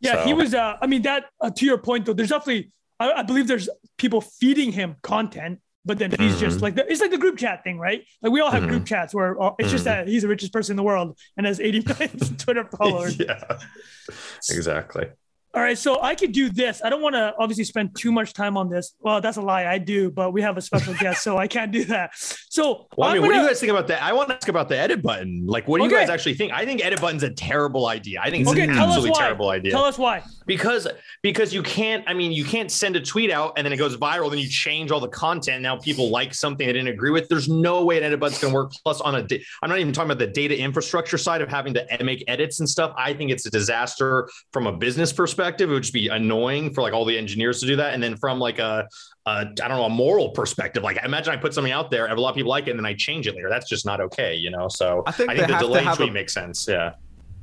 Yeah, 0.00 0.14
So- 0.14 0.24
he 0.24 0.34
was. 0.34 0.54
Uh, 0.54 0.76
I 0.80 0.86
mean, 0.86 1.02
that 1.02 1.24
uh, 1.40 1.50
to 1.50 1.64
your 1.66 1.78
point 1.78 2.06
though, 2.06 2.12
there's 2.14 2.28
definitely. 2.30 2.70
I, 2.98 3.12
I 3.12 3.22
believe 3.22 3.46
there's 3.46 3.68
people 3.98 4.22
feeding 4.22 4.72
him 4.72 4.96
content, 5.02 5.60
but 5.86 5.98
then 5.98 6.10
he's 6.18 6.38
just 6.38 6.58
Mhm. 6.58 6.62
like 6.62 6.74
the, 6.74 6.90
it's 6.90 7.00
like 7.00 7.12
the 7.12 7.16
group 7.18 7.38
chat 7.38 7.62
thing, 7.64 7.78
right? 7.78 8.04
Like 8.20 8.32
we 8.32 8.40
all 8.40 8.50
have 8.50 8.64
Mhm. 8.64 8.68
group 8.68 8.84
chats 8.86 9.14
where 9.14 9.40
uh, 9.40 9.52
it's 9.58 9.70
just 9.70 9.82
Mhm. 9.84 9.90
that 9.90 10.08
he's 10.08 10.22
the 10.22 10.28
richest 10.28 10.52
person 10.52 10.72
in 10.72 10.76
the 10.76 10.82
world 10.82 11.16
and 11.36 11.46
has 11.46 11.60
80 11.60 11.80
million 11.86 12.10
Twitter 12.38 12.64
followers. 12.76 13.18
yeah. 13.18 13.40
Exactly. 14.50 15.06
All 15.56 15.62
right, 15.62 15.78
so 15.78 16.02
I 16.02 16.14
could 16.14 16.32
do 16.32 16.50
this. 16.50 16.82
I 16.84 16.90
don't 16.90 17.00
want 17.00 17.14
to 17.14 17.32
obviously 17.38 17.64
spend 17.64 17.96
too 17.96 18.12
much 18.12 18.34
time 18.34 18.58
on 18.58 18.68
this. 18.68 18.92
Well, 19.00 19.22
that's 19.22 19.38
a 19.38 19.40
lie. 19.40 19.64
I 19.64 19.78
do, 19.78 20.10
but 20.10 20.32
we 20.34 20.42
have 20.42 20.58
a 20.58 20.60
special 20.60 20.92
guest, 21.00 21.22
so 21.22 21.38
I 21.38 21.46
can't 21.48 21.72
do 21.72 21.86
that. 21.86 22.10
So 22.14 22.86
Well, 22.94 23.08
I 23.08 23.14
mean, 23.14 23.22
what 23.22 23.32
do 23.32 23.40
you 23.40 23.46
guys 23.48 23.58
think 23.58 23.70
about 23.70 23.86
that? 23.88 24.02
I 24.02 24.12
want 24.12 24.28
to 24.28 24.34
ask 24.34 24.48
about 24.48 24.68
the 24.68 24.76
edit 24.76 25.00
button. 25.02 25.46
Like, 25.46 25.66
what 25.66 25.78
do 25.78 25.84
you 25.84 25.90
guys 25.90 26.10
actually 26.10 26.34
think? 26.34 26.52
I 26.52 26.66
think 26.66 26.84
edit 26.84 27.00
button's 27.00 27.22
a 27.22 27.30
terrible 27.30 27.86
idea. 27.86 28.20
I 28.22 28.28
think 28.28 28.42
it's 28.42 28.50
Okay, 28.50 28.64
an 28.64 28.70
absolutely 28.72 29.12
terrible 29.12 29.48
idea. 29.48 29.70
Tell 29.72 29.84
us 29.84 29.96
why. 29.96 30.22
because 30.46 30.86
because 31.22 31.52
you 31.54 31.62
can't 31.62 32.04
i 32.06 32.12
mean 32.14 32.30
you 32.30 32.44
can't 32.44 32.70
send 32.70 32.94
a 32.94 33.00
tweet 33.00 33.30
out 33.32 33.54
and 33.56 33.64
then 33.64 33.72
it 33.72 33.78
goes 33.78 33.96
viral 33.96 34.30
then 34.30 34.38
you 34.38 34.48
change 34.48 34.90
all 34.92 35.00
the 35.00 35.08
content 35.08 35.60
now 35.62 35.76
people 35.76 36.10
like 36.10 36.32
something 36.32 36.66
they 36.66 36.72
didn't 36.72 36.86
agree 36.88 37.10
with 37.10 37.28
there's 37.28 37.48
no 37.48 37.84
way 37.84 37.96
an 37.98 38.04
edit 38.04 38.20
button's 38.20 38.40
going 38.40 38.52
to 38.52 38.54
work 38.54 38.70
plus 38.84 39.00
on 39.00 39.16
a 39.16 39.22
da- 39.22 39.42
i'm 39.62 39.68
not 39.70 39.78
even 39.80 39.92
talking 39.92 40.10
about 40.10 40.18
the 40.20 40.26
data 40.26 40.56
infrastructure 40.56 41.18
side 41.18 41.40
of 41.40 41.48
having 41.48 41.74
to 41.74 41.92
ed- 41.92 42.04
make 42.04 42.22
edits 42.28 42.60
and 42.60 42.68
stuff 42.68 42.92
i 42.96 43.12
think 43.12 43.30
it's 43.32 43.44
a 43.46 43.50
disaster 43.50 44.28
from 44.52 44.66
a 44.68 44.72
business 44.72 45.12
perspective 45.12 45.45
it 45.60 45.66
would 45.66 45.82
just 45.82 45.92
be 45.92 46.08
annoying 46.08 46.72
for 46.72 46.82
like 46.82 46.92
all 46.92 47.04
the 47.04 47.16
engineers 47.16 47.60
to 47.60 47.66
do 47.66 47.76
that. 47.76 47.94
And 47.94 48.02
then 48.02 48.16
from 48.16 48.38
like 48.38 48.58
a, 48.58 48.88
a 49.26 49.30
i 49.30 49.44
don't 49.44 49.70
know 49.70 49.84
a 49.84 49.88
moral 49.90 50.30
perspective 50.30 50.82
like 50.82 50.98
imagine 51.04 51.32
i 51.32 51.36
put 51.36 51.52
something 51.52 51.72
out 51.72 51.90
there 51.90 52.04
and 52.06 52.16
a 52.16 52.20
lot 52.20 52.30
of 52.30 52.36
people 52.36 52.50
like 52.50 52.68
it 52.68 52.70
and 52.70 52.78
then 52.78 52.86
i 52.86 52.94
change 52.94 53.26
it 53.26 53.34
later. 53.34 53.48
That's 53.48 53.68
just 53.68 53.84
not 53.84 54.00
okay 54.00 54.34
you 54.34 54.50
know? 54.50 54.68
So 54.68 55.02
I 55.06 55.12
think 55.12 55.30
i 55.30 55.36
think 55.36 55.48
the 55.48 55.58
delay 55.58 55.82
have 55.82 55.96
tweet 55.96 56.10
a- 56.10 56.12
makes 56.12 56.32
sense. 56.32 56.66
Yeah. 56.68 56.94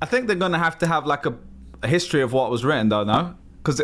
I 0.01 0.05
think 0.05 0.27
they're 0.27 0.35
gonna 0.35 0.59
have 0.59 0.77
to 0.79 0.87
have 0.87 1.05
like 1.05 1.25
a, 1.25 1.33
a 1.81 1.87
history 1.87 2.21
of 2.21 2.33
what 2.33 2.51
was 2.51 2.65
written, 2.65 2.89
though, 2.89 3.05
no? 3.05 3.35
Because 3.57 3.81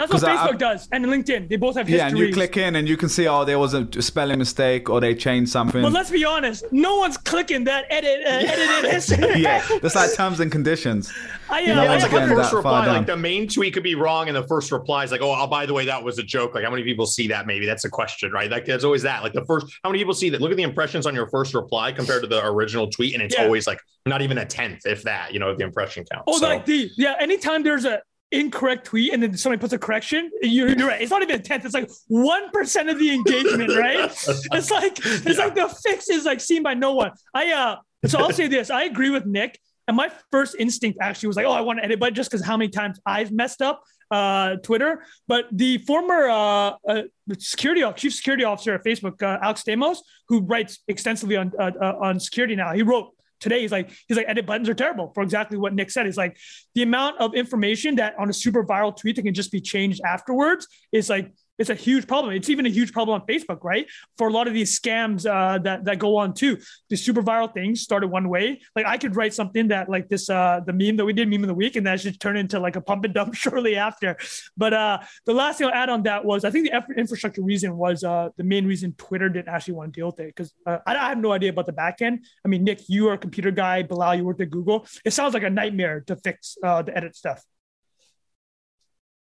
That's 0.00 0.12
what 0.12 0.22
'Cause 0.22 0.24
I- 0.24 0.36
Facebook 0.48 0.58
does, 0.58 0.88
and 0.92 1.04
LinkedIn. 1.04 1.48
They 1.50 1.56
both 1.56 1.76
have 1.76 1.88
yeah, 1.88 2.08
and 2.08 2.18
you 2.18 2.32
click 2.32 2.56
in 2.56 2.74
and 2.76 2.88
you 2.88 2.96
can 2.96 3.08
see, 3.08 3.28
oh, 3.28 3.44
there 3.44 3.58
was 3.58 3.74
a 3.74 3.86
spelling 4.00 4.38
mistake 4.38 4.88
or 4.88 4.98
they 5.00 5.14
changed 5.14 5.52
something. 5.52 5.82
But 5.82 5.92
let's 5.92 6.10
be 6.10 6.24
honest, 6.24 6.64
no 6.72 6.96
one's 6.98 7.16
clicking 7.18 7.64
that 7.64 7.84
edit 7.90 8.20
uh, 8.26 8.30
edited 8.52 8.90
history. 8.96 9.40
yeah, 9.42 9.62
that's 9.82 9.94
like 9.94 10.14
terms 10.14 10.40
and 10.40 10.50
conditions. 10.50 11.12
I, 11.50 11.58
uh, 11.58 11.60
You 11.60 11.74
know, 11.74 11.82
I 11.82 11.88
once 11.88 12.02
have 12.04 12.28
the 12.28 12.34
first 12.34 12.52
reply, 12.52 12.86
like 12.86 13.06
the 13.06 13.16
main 13.16 13.46
tweet 13.48 13.74
could 13.74 13.82
be 13.82 13.94
wrong, 13.94 14.28
and 14.28 14.36
the 14.36 14.46
first 14.46 14.72
reply 14.72 15.04
is 15.04 15.12
like, 15.12 15.20
"Oh, 15.20 15.34
oh, 15.36 15.46
by 15.46 15.66
the 15.66 15.74
way, 15.74 15.84
that 15.84 16.02
was 16.02 16.18
a 16.18 16.22
joke." 16.22 16.54
Like, 16.54 16.64
how 16.64 16.70
many 16.70 16.82
people 16.84 17.06
see 17.06 17.28
that? 17.28 17.46
Maybe 17.46 17.66
that's 17.66 17.84
a 17.84 17.90
question, 17.90 18.30
right? 18.32 18.50
Like, 18.50 18.64
there's 18.64 18.84
always 18.84 19.02
that. 19.02 19.22
Like, 19.22 19.32
the 19.34 19.44
first, 19.44 19.66
how 19.84 19.90
many 19.90 19.98
people 19.98 20.14
see 20.14 20.30
that? 20.30 20.40
Look 20.40 20.50
at 20.52 20.56
the 20.56 20.62
impressions 20.62 21.06
on 21.06 21.14
your 21.14 21.28
first 21.28 21.52
reply 21.54 21.92
compared 21.92 22.22
to 22.22 22.28
the 22.28 22.44
original 22.46 22.88
tweet, 22.88 23.14
and 23.14 23.22
it's 23.22 23.36
Yeah. 23.36 23.44
always 23.44 23.66
like 23.66 23.80
not 24.06 24.22
even 24.22 24.38
a 24.38 24.46
tenth, 24.46 24.86
if 24.86 25.02
that. 25.02 25.32
You 25.34 25.40
know, 25.40 25.54
the 25.54 25.64
impression 25.64 26.04
count. 26.10 26.24
Oh, 26.26 26.38
So- 26.38 26.46
like 26.46 26.64
the 26.66 26.88
yeah. 26.96 27.14
Anytime 27.20 27.62
there's 27.64 27.84
a 27.84 28.00
incorrect 28.32 28.86
tweet 28.86 29.12
and 29.12 29.22
then 29.22 29.36
somebody 29.36 29.60
puts 29.60 29.72
a 29.72 29.78
correction, 29.78 30.30
you're, 30.42 30.68
you're 30.68 30.88
right. 30.88 31.00
It's 31.00 31.10
not 31.10 31.22
even 31.22 31.36
a 31.36 31.42
tenth. 31.42 31.64
It's 31.64 31.74
like 31.74 31.90
one 32.08 32.50
percent 32.50 32.88
of 32.88 32.98
the 32.98 33.12
engagement, 33.12 33.70
right? 33.76 34.10
It's 34.52 34.70
like 34.70 34.98
it's 35.04 35.38
Yeah. 35.38 35.44
like 35.44 35.54
the 35.54 35.68
fix 35.68 36.08
is 36.08 36.24
like 36.24 36.40
seen 36.40 36.62
by 36.62 36.74
no 36.74 36.94
one. 36.94 37.12
I 37.34 37.52
uh. 37.52 37.76
So 38.06 38.18
I'll 38.18 38.32
say 38.32 38.46
this. 38.48 38.70
I 38.70 38.84
agree 38.84 39.10
with 39.10 39.26
Nick. 39.26 39.58
And 39.86 39.96
my 39.96 40.10
first 40.30 40.54
instinct 40.58 40.98
actually 41.02 41.26
was 41.26 41.36
like, 41.36 41.46
oh, 41.46 41.50
I 41.52 41.60
want 41.62 41.80
to 41.80 41.84
edit, 41.84 41.98
but 41.98 42.14
just 42.14 42.30
because 42.30 42.46
how 42.46 42.56
many 42.56 42.70
times 42.70 43.00
I've 43.04 43.32
messed 43.32 43.60
up 43.60 43.82
uh, 44.10 44.56
Twitter. 44.56 45.04
But 45.28 45.46
the 45.52 45.78
former 45.78 46.28
uh, 46.28 46.72
uh, 46.88 47.02
security 47.38 47.82
chief 47.96 48.14
security 48.14 48.44
officer 48.44 48.74
at 48.74 48.84
Facebook, 48.84 49.22
uh, 49.22 49.38
Alex 49.42 49.62
Stamos, 49.62 49.98
who 50.28 50.42
writes 50.42 50.78
extensively 50.88 51.36
on 51.36 51.52
uh, 51.58 51.70
uh, 51.80 51.96
on 52.00 52.20
security 52.20 52.56
now, 52.56 52.72
he 52.72 52.82
wrote 52.82 53.12
today. 53.40 53.60
He's 53.60 53.72
like, 53.72 53.90
he's 54.06 54.16
like, 54.16 54.28
edit 54.28 54.46
buttons 54.46 54.68
are 54.68 54.74
terrible 54.74 55.10
for 55.14 55.22
exactly 55.22 55.58
what 55.58 55.74
Nick 55.74 55.90
said. 55.90 56.06
He's 56.06 56.16
like, 56.16 56.36
the 56.74 56.82
amount 56.82 57.18
of 57.20 57.34
information 57.34 57.96
that 57.96 58.14
on 58.18 58.30
a 58.30 58.32
super 58.32 58.64
viral 58.64 58.96
tweet 58.96 59.16
that 59.16 59.22
can 59.22 59.34
just 59.34 59.50
be 59.50 59.60
changed 59.60 60.00
afterwards 60.06 60.68
is 60.92 61.10
like. 61.10 61.32
It's 61.60 61.68
a 61.68 61.74
huge 61.74 62.06
problem. 62.06 62.34
It's 62.34 62.48
even 62.48 62.64
a 62.64 62.70
huge 62.70 62.90
problem 62.90 63.20
on 63.20 63.26
Facebook, 63.26 63.62
right? 63.62 63.86
For 64.16 64.28
a 64.28 64.32
lot 64.32 64.48
of 64.48 64.54
these 64.54 64.80
scams 64.80 65.26
uh, 65.26 65.58
that 65.58 65.84
that 65.84 65.98
go 65.98 66.16
on 66.16 66.32
too. 66.32 66.56
The 66.88 66.96
super 66.96 67.22
viral 67.22 67.52
things 67.52 67.82
started 67.82 68.08
one 68.08 68.30
way. 68.30 68.62
Like 68.74 68.86
I 68.86 68.96
could 68.96 69.14
write 69.14 69.34
something 69.34 69.68
that 69.68 69.90
like 69.90 70.08
this 70.08 70.30
uh, 70.30 70.60
the 70.64 70.72
meme 70.72 70.96
that 70.96 71.04
we 71.04 71.12
did 71.12 71.28
meme 71.28 71.44
of 71.44 71.48
the 71.48 71.54
week, 71.54 71.76
and 71.76 71.86
that 71.86 72.00
should 72.00 72.18
turn 72.18 72.38
into 72.38 72.58
like 72.58 72.76
a 72.76 72.80
pump 72.80 73.04
and 73.04 73.12
dump 73.12 73.34
shortly 73.44 73.76
after. 73.76 74.16
But 74.56 74.72
uh, 74.72 74.98
the 75.26 75.34
last 75.34 75.58
thing 75.58 75.66
I'll 75.66 75.74
add 75.74 75.90
on 75.90 76.02
that 76.04 76.24
was 76.24 76.46
I 76.46 76.50
think 76.50 76.70
the 76.70 76.82
infrastructure 76.96 77.42
reason 77.42 77.76
was 77.76 78.02
uh, 78.04 78.30
the 78.38 78.44
main 78.44 78.66
reason 78.66 78.94
Twitter 78.96 79.28
didn't 79.28 79.48
actually 79.48 79.74
want 79.74 79.92
to 79.92 80.00
deal 80.00 80.06
with 80.06 80.20
it 80.20 80.34
because 80.34 80.54
uh, 80.64 80.78
I, 80.86 80.96
I 80.96 81.08
have 81.10 81.18
no 81.18 81.32
idea 81.32 81.50
about 81.50 81.66
the 81.66 81.72
back 81.72 82.00
end. 82.00 82.24
I 82.42 82.48
mean, 82.48 82.64
Nick, 82.64 82.88
you 82.88 83.08
are 83.08 83.12
a 83.12 83.18
computer 83.18 83.50
guy. 83.50 83.82
Bilal, 83.82 84.14
you 84.14 84.24
worked 84.24 84.40
at 84.40 84.48
Google. 84.48 84.86
It 85.04 85.12
sounds 85.12 85.34
like 85.34 85.42
a 85.42 85.50
nightmare 85.50 86.00
to 86.06 86.16
fix 86.16 86.56
uh, 86.64 86.80
the 86.80 86.96
edit 86.96 87.16
stuff. 87.16 87.44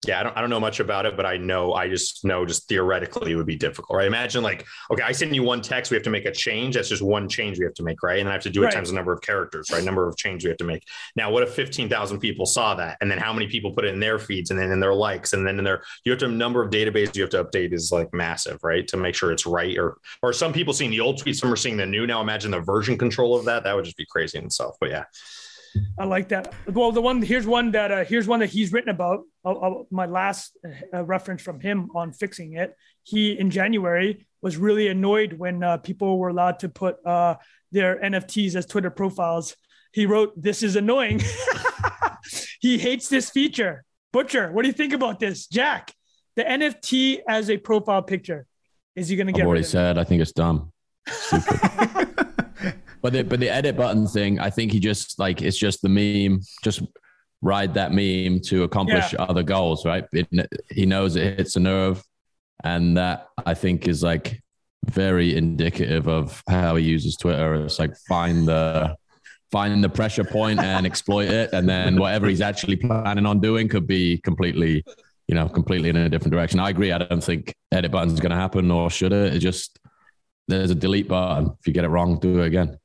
Yeah, 0.07 0.21
I 0.21 0.23
don't, 0.23 0.37
I 0.39 0.41
don't 0.41 0.49
know 0.49 0.61
much 0.61 0.81
about 0.81 1.05
it, 1.05 1.15
but 1.15 1.27
I 1.27 1.37
know, 1.37 1.75
I 1.75 1.87
just 1.87 2.25
know 2.25 2.47
just 2.47 2.67
theoretically 2.69 3.33
it 3.33 3.35
would 3.35 3.45
be 3.47 3.57
difficult, 3.57 3.99
right? 3.99 4.07
Imagine 4.07 4.43
like, 4.43 4.65
okay, 4.91 5.03
I 5.03 5.13
send 5.13 5.35
you 5.35 5.43
one 5.43 5.61
text, 5.61 5.91
we 5.91 5.95
have 5.95 6.05
to 6.05 6.11
make 6.11 6.25
a 6.25 6.33
change. 6.33 6.75
That's 6.75 6.89
just 6.89 7.03
one 7.03 7.29
change 7.29 7.59
we 7.59 7.67
have 7.67 7.75
to 7.75 7.83
make, 7.83 8.03
right? 8.03 8.19
And 8.19 8.27
I 8.27 8.33
have 8.33 8.43
to 8.45 8.51
do 8.51 8.63
it 8.63 8.67
Right. 8.67 8.75
times 8.75 8.89
the 8.89 8.95
number 8.95 9.13
of 9.13 9.21
characters, 9.21 9.71
right? 9.71 9.85
Number 9.85 10.09
of 10.09 10.17
changes 10.17 10.45
we 10.45 10.49
have 10.49 10.57
to 10.57 10.65
make. 10.65 10.85
Now, 11.17 11.31
what 11.31 11.43
if 11.43 11.53
15,000 11.55 12.19
people 12.19 12.47
saw 12.47 12.75
that? 12.77 12.97
And 13.03 13.11
then 13.11 13.19
how 13.19 13.35
many 13.35 13.47
people 13.47 13.73
put 13.73 13.85
it 13.85 13.93
in 13.93 14.01
their 14.01 14.19
feeds 14.19 14.51
and 14.51 14.59
then 14.59 14.73
in 14.73 14.81
their 14.81 14.95
likes? 14.95 15.35
And 15.35 15.47
then 15.47 15.59
in 15.59 15.65
their, 15.65 15.83
you 16.05 16.13
have 16.13 16.19
to, 16.21 16.29
number 16.29 16.63
of 16.65 16.71
databases 16.71 17.15
you 17.15 17.23
have 17.23 17.31
to 17.33 17.45
update 17.45 17.75
is 17.75 17.93
like 17.93 18.15
massive, 18.15 18.59
right? 18.63 18.89
To 18.89 18.97
make 18.97 19.15
sure 19.15 19.33
it's 19.33 19.45
right. 19.45 19.77
Or, 19.77 19.99
or 20.23 20.33
some 20.33 20.55
people 20.55 20.73
seeing 20.73 20.93
the 20.93 21.01
old 21.01 21.19
tweet, 21.19 21.37
some 21.37 21.53
are 21.53 21.57
seeing 21.57 21.77
the 21.77 21.85
new. 21.85 22.07
Now 22.07 22.23
imagine 22.23 22.53
the 22.53 22.61
version 22.61 22.97
control 22.97 23.37
of 23.37 23.45
that. 23.45 23.65
That 23.65 23.77
would 23.77 23.85
just 23.85 23.99
be 23.99 24.07
crazy 24.07 24.39
in 24.39 24.47
itself. 24.47 24.77
But 24.81 24.91
yeah. 24.91 25.05
I 25.99 26.05
like 26.05 26.29
that. 26.29 26.53
Well, 26.67 26.93
the 26.93 27.01
one 27.01 27.23
here's 27.23 27.47
one 27.47 27.71
that 27.73 27.93
uh, 27.93 28.05
here's 28.05 28.27
one 28.27 28.41
that 28.41 28.51
he's 28.51 28.73
written 28.73 28.91
about. 28.91 29.21
Uh, 29.45 29.53
uh, 29.53 29.83
my 29.91 30.07
last 30.07 30.57
uh, 30.93 31.05
reference 31.05 31.43
from 31.43 31.61
him 31.61 31.91
on 31.95 32.13
fixing 32.13 32.55
it. 32.55 32.75
He 33.03 33.39
in 33.39 33.51
January 33.51 34.27
was 34.43 34.57
really 34.57 34.89
annoyed 34.89 35.35
when 35.35 35.63
uh, 35.63 35.77
people 35.79 36.19
were 36.19 36.29
allowed 36.29 36.59
to 36.61 36.69
put 36.69 37.05
uh, 37.07 37.37
their 37.73 38.01
NFTs 38.01 38.55
as 38.55 38.67
Twitter 38.67 38.91
profiles, 38.91 39.57
He 39.93 40.07
wrote, 40.07 40.33
"This 40.41 40.63
is 40.63 40.77
annoying." 40.77 41.21
he 42.61 42.79
hates 42.79 43.09
this 43.09 43.31
feature. 43.31 43.85
Butcher, 44.13 44.51
what 44.53 44.63
do 44.63 44.69
you 44.69 44.75
think 44.75 44.93
about 44.93 45.21
this, 45.21 45.47
Jack? 45.47 45.93
The 46.37 46.45
NFT 46.45 47.21
as 47.29 47.51
a 47.51 47.59
profile 47.59 48.03
picture. 48.03 48.47
Is 48.97 49.09
he 49.09 49.17
going 49.17 49.29
to 49.29 49.33
get? 49.33 49.43
I've 49.43 49.47
already 49.47 49.61
rid 49.61 49.67
of 49.67 49.69
it? 49.69 49.73
said 49.73 49.99
I 49.99 50.05
think 50.05 50.23
it's 50.23 50.33
dumb. 50.33 50.73
But 53.03 53.13
the 53.13 53.23
but 53.23 53.41
the 53.41 53.49
edit 53.49 53.77
button 53.77 54.07
thing, 54.07 54.39
I 54.39 54.51
think 54.51 54.73
he 54.73 54.81
just 54.81 55.19
like 55.19 55.43
it's 55.43 55.57
just 55.57 55.83
the 55.83 55.89
meme. 55.89 56.41
Just 56.63 56.83
ride 57.43 57.75
that 57.75 57.93
meme 57.93 58.41
to 58.41 58.65
accomplish 58.65 59.15
other 59.19 59.43
goals, 59.43 59.87
right? 59.87 60.05
It, 60.13 60.29
he 60.71 60.87
knows 60.87 61.17
it 61.17 61.39
hits 61.39 61.57
a 61.57 61.61
nerve, 61.61 62.03
and 62.63 62.97
that 62.97 63.29
I 63.45 63.55
think 63.55 63.89
is 63.89 64.03
like 64.03 64.43
very 64.87 65.37
indicative 65.37 66.09
of 66.09 66.43
how 66.49 66.77
he 66.77 66.85
uses 66.85 67.17
Twitter. 67.17 67.55
It's 67.55 67.79
like 67.79 67.97
find 68.09 68.47
the 68.47 68.97
find 69.51 69.83
the 69.83 69.89
pressure 69.89 70.25
point 70.25 70.61
and 70.61 70.87
exploit 70.87 71.29
it, 71.29 71.53
and 71.53 71.69
then 71.69 71.97
whatever 71.97 72.29
he's 72.29 72.41
actually 72.41 72.77
planning 72.77 73.27
on 73.27 73.41
doing 73.41 73.69
could 73.69 73.87
be 73.87 74.19
completely, 74.19 74.85
you 75.27 75.35
know, 75.35 75.49
completely 75.49 75.89
in 75.89 75.97
a 75.97 76.09
different 76.09 76.33
direction. 76.33 76.61
I 76.61 76.71
agree. 76.71 76.93
I 76.93 76.99
don't 76.99 77.25
think 77.25 77.55
edit 77.73 77.91
button's 77.91 78.21
going 78.21 78.31
to 78.31 78.37
happen, 78.37 78.69
nor 78.69 78.91
should 78.91 79.13
it. 79.13 79.35
It 79.35 79.39
just 79.39 79.79
there's 80.49 80.71
a 80.71 80.75
delete 80.75 81.09
button. 81.09 81.57
If 81.61 81.67
you 81.67 81.73
get 81.73 81.85
it 81.85 81.89
wrong, 81.89 82.19
do 82.19 82.41
it 82.41 82.47
again. 82.47 82.80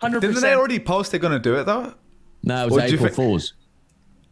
Hundred 0.00 0.20
Didn't 0.20 0.40
they 0.40 0.54
already 0.54 0.78
post 0.80 1.10
they're 1.12 1.20
going 1.20 1.32
to 1.32 1.38
do 1.38 1.54
it 1.56 1.64
though? 1.64 1.94
No, 2.42 2.62
it 2.62 2.64
was 2.66 2.72
What 2.72 2.84
April 2.84 2.98
think- 3.04 3.14
Fools. 3.14 3.54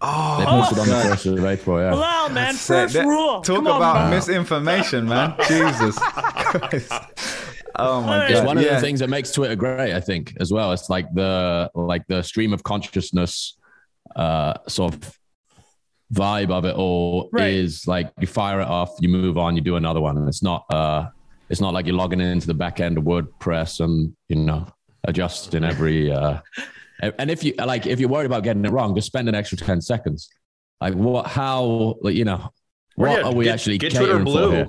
Oh, 0.02 0.36
They 0.38 0.46
posted 0.46 0.78
on 0.78 0.88
the 0.88 0.94
first 0.94 1.26
of 1.26 1.44
April. 1.44 1.78
Yeah. 1.78 1.92
Wow, 1.92 2.28
man! 2.28 2.34
That's 2.54 2.66
First 2.66 2.94
it. 2.94 3.04
rule. 3.04 3.42
Talk 3.42 3.56
Come 3.56 3.66
on, 3.66 3.76
about 3.76 3.94
man. 3.94 4.10
misinformation, 4.10 5.06
man. 5.06 5.34
Jesus 5.46 5.98
Oh 7.76 8.00
my 8.02 8.22
It's 8.24 8.30
It's 8.32 8.40
god. 8.40 8.46
one 8.46 8.58
of 8.58 8.64
yeah. 8.64 8.76
the 8.76 8.80
things 8.80 9.00
that 9.00 9.08
makes 9.10 9.30
Twitter 9.30 9.56
great, 9.56 9.92
I 9.94 10.00
think, 10.00 10.34
as 10.40 10.52
well. 10.52 10.72
It's 10.72 10.88
like 10.90 11.12
the 11.14 11.70
like 11.74 12.06
the 12.08 12.22
stream 12.22 12.52
of 12.52 12.62
consciousness 12.62 13.56
uh 14.16 14.54
sort 14.66 14.94
of 14.94 15.18
vibe 16.12 16.50
of 16.50 16.64
it 16.64 16.74
all 16.74 17.28
Right. 17.32 17.52
is 17.52 17.86
like 17.86 18.10
you 18.20 18.26
fire 18.26 18.60
it 18.60 18.66
off, 18.68 18.90
you 19.00 19.08
move 19.08 19.38
on, 19.38 19.54
you 19.54 19.60
do 19.60 19.76
another 19.76 20.00
one. 20.00 20.26
It's 20.28 20.42
not 20.42 20.64
uh 20.70 21.08
it's 21.50 21.60
not 21.60 21.74
like 21.74 21.86
you're 21.86 21.96
logging 21.96 22.20
into 22.20 22.46
the 22.46 22.54
back 22.54 22.80
end 22.80 22.96
of 22.96 23.04
WordPress 23.04 23.80
and 23.84 24.16
you 24.28 24.36
know 24.36 24.66
adjusting 25.04 25.64
every 25.64 26.10
uh 26.10 26.40
and 27.18 27.30
if 27.30 27.42
you 27.42 27.54
like 27.58 27.86
if 27.86 27.98
you're 27.98 28.08
worried 28.08 28.26
about 28.26 28.42
getting 28.44 28.64
it 28.64 28.70
wrong, 28.70 28.94
just 28.94 29.06
spend 29.06 29.28
an 29.28 29.34
extra 29.34 29.58
10 29.58 29.80
seconds. 29.80 30.28
Like 30.80 30.94
what 30.94 31.26
how 31.26 31.96
like 32.00 32.14
you 32.14 32.24
know 32.24 32.50
what 32.96 33.10
yeah, 33.10 33.26
are 33.26 33.34
we 33.34 33.44
get, 33.44 33.54
actually 33.54 33.78
get 33.78 33.92
Twitter 33.92 34.18
catering 34.18 34.26
for 34.26 34.54
here? 34.54 34.68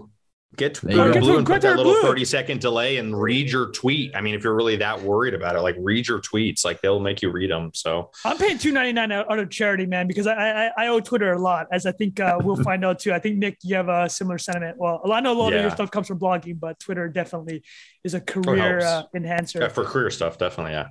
Get 0.58 0.74
There 0.82 0.92
you 0.92 0.98
Twitter 0.98 1.14
go. 1.14 1.20
blue 1.22 1.38
and 1.38 1.48
Get 1.48 1.54
put 1.54 1.62
that 1.62 1.68
Twitter 1.76 1.78
little 1.90 2.02
Blue. 2.02 2.10
30 2.10 2.26
second 2.26 2.60
delay 2.62 2.98
and 2.98 3.20
read 3.20 3.50
your 3.50 3.68
tweet. 3.68 4.14
I 4.16 4.20
mean, 4.22 4.36
if 4.36 4.44
you're 4.44 4.54
really 4.54 4.76
that 4.76 5.02
worried 5.02 5.34
about 5.34 5.56
it, 5.56 5.62
like 5.62 5.76
read 5.80 6.08
your 6.08 6.20
tweets, 6.20 6.66
like 6.66 6.82
they'll 6.82 7.00
make 7.00 7.22
you 7.22 7.32
read 7.32 7.50
them. 7.52 7.72
So 7.74 8.12
I'm 8.26 8.38
paying 8.38 8.58
two 8.58 8.72
ninety 8.74 8.92
nine 8.92 9.12
out 9.14 9.40
of 9.40 9.50
charity, 9.50 9.86
man, 9.86 10.08
because 10.08 10.28
I, 10.28 10.34
I 10.68 10.72
I 10.78 10.88
owe 10.88 11.00
Twitter 11.00 11.32
a 11.32 11.40
lot, 11.40 11.68
as 11.72 11.86
I 11.86 11.94
think 11.94 12.20
uh, 12.20 12.38
we'll 12.44 12.56
find 12.64 12.84
out 12.84 13.00
too. 13.00 13.14
I 13.14 13.20
think 13.20 13.38
Nick, 13.38 13.60
you 13.64 13.76
have 13.78 13.88
a 13.88 14.10
similar 14.10 14.38
sentiment. 14.38 14.78
Well, 14.78 15.02
I 15.12 15.22
know 15.22 15.32
a 15.32 15.40
lot 15.40 15.54
of 15.54 15.62
your 15.62 15.72
stuff 15.72 15.90
comes 15.90 16.08
from 16.08 16.20
blogging, 16.20 16.60
but 16.60 16.80
Twitter 16.80 17.08
definitely 17.08 17.64
is 18.04 18.14
a 18.14 18.20
career 18.20 18.80
uh, 18.80 19.04
enhancer. 19.16 19.60
yeah, 19.62 19.70
for 19.70 19.86
career 19.86 20.10
stuff, 20.10 20.38
definitely. 20.38 20.74
Yeah. 20.74 20.88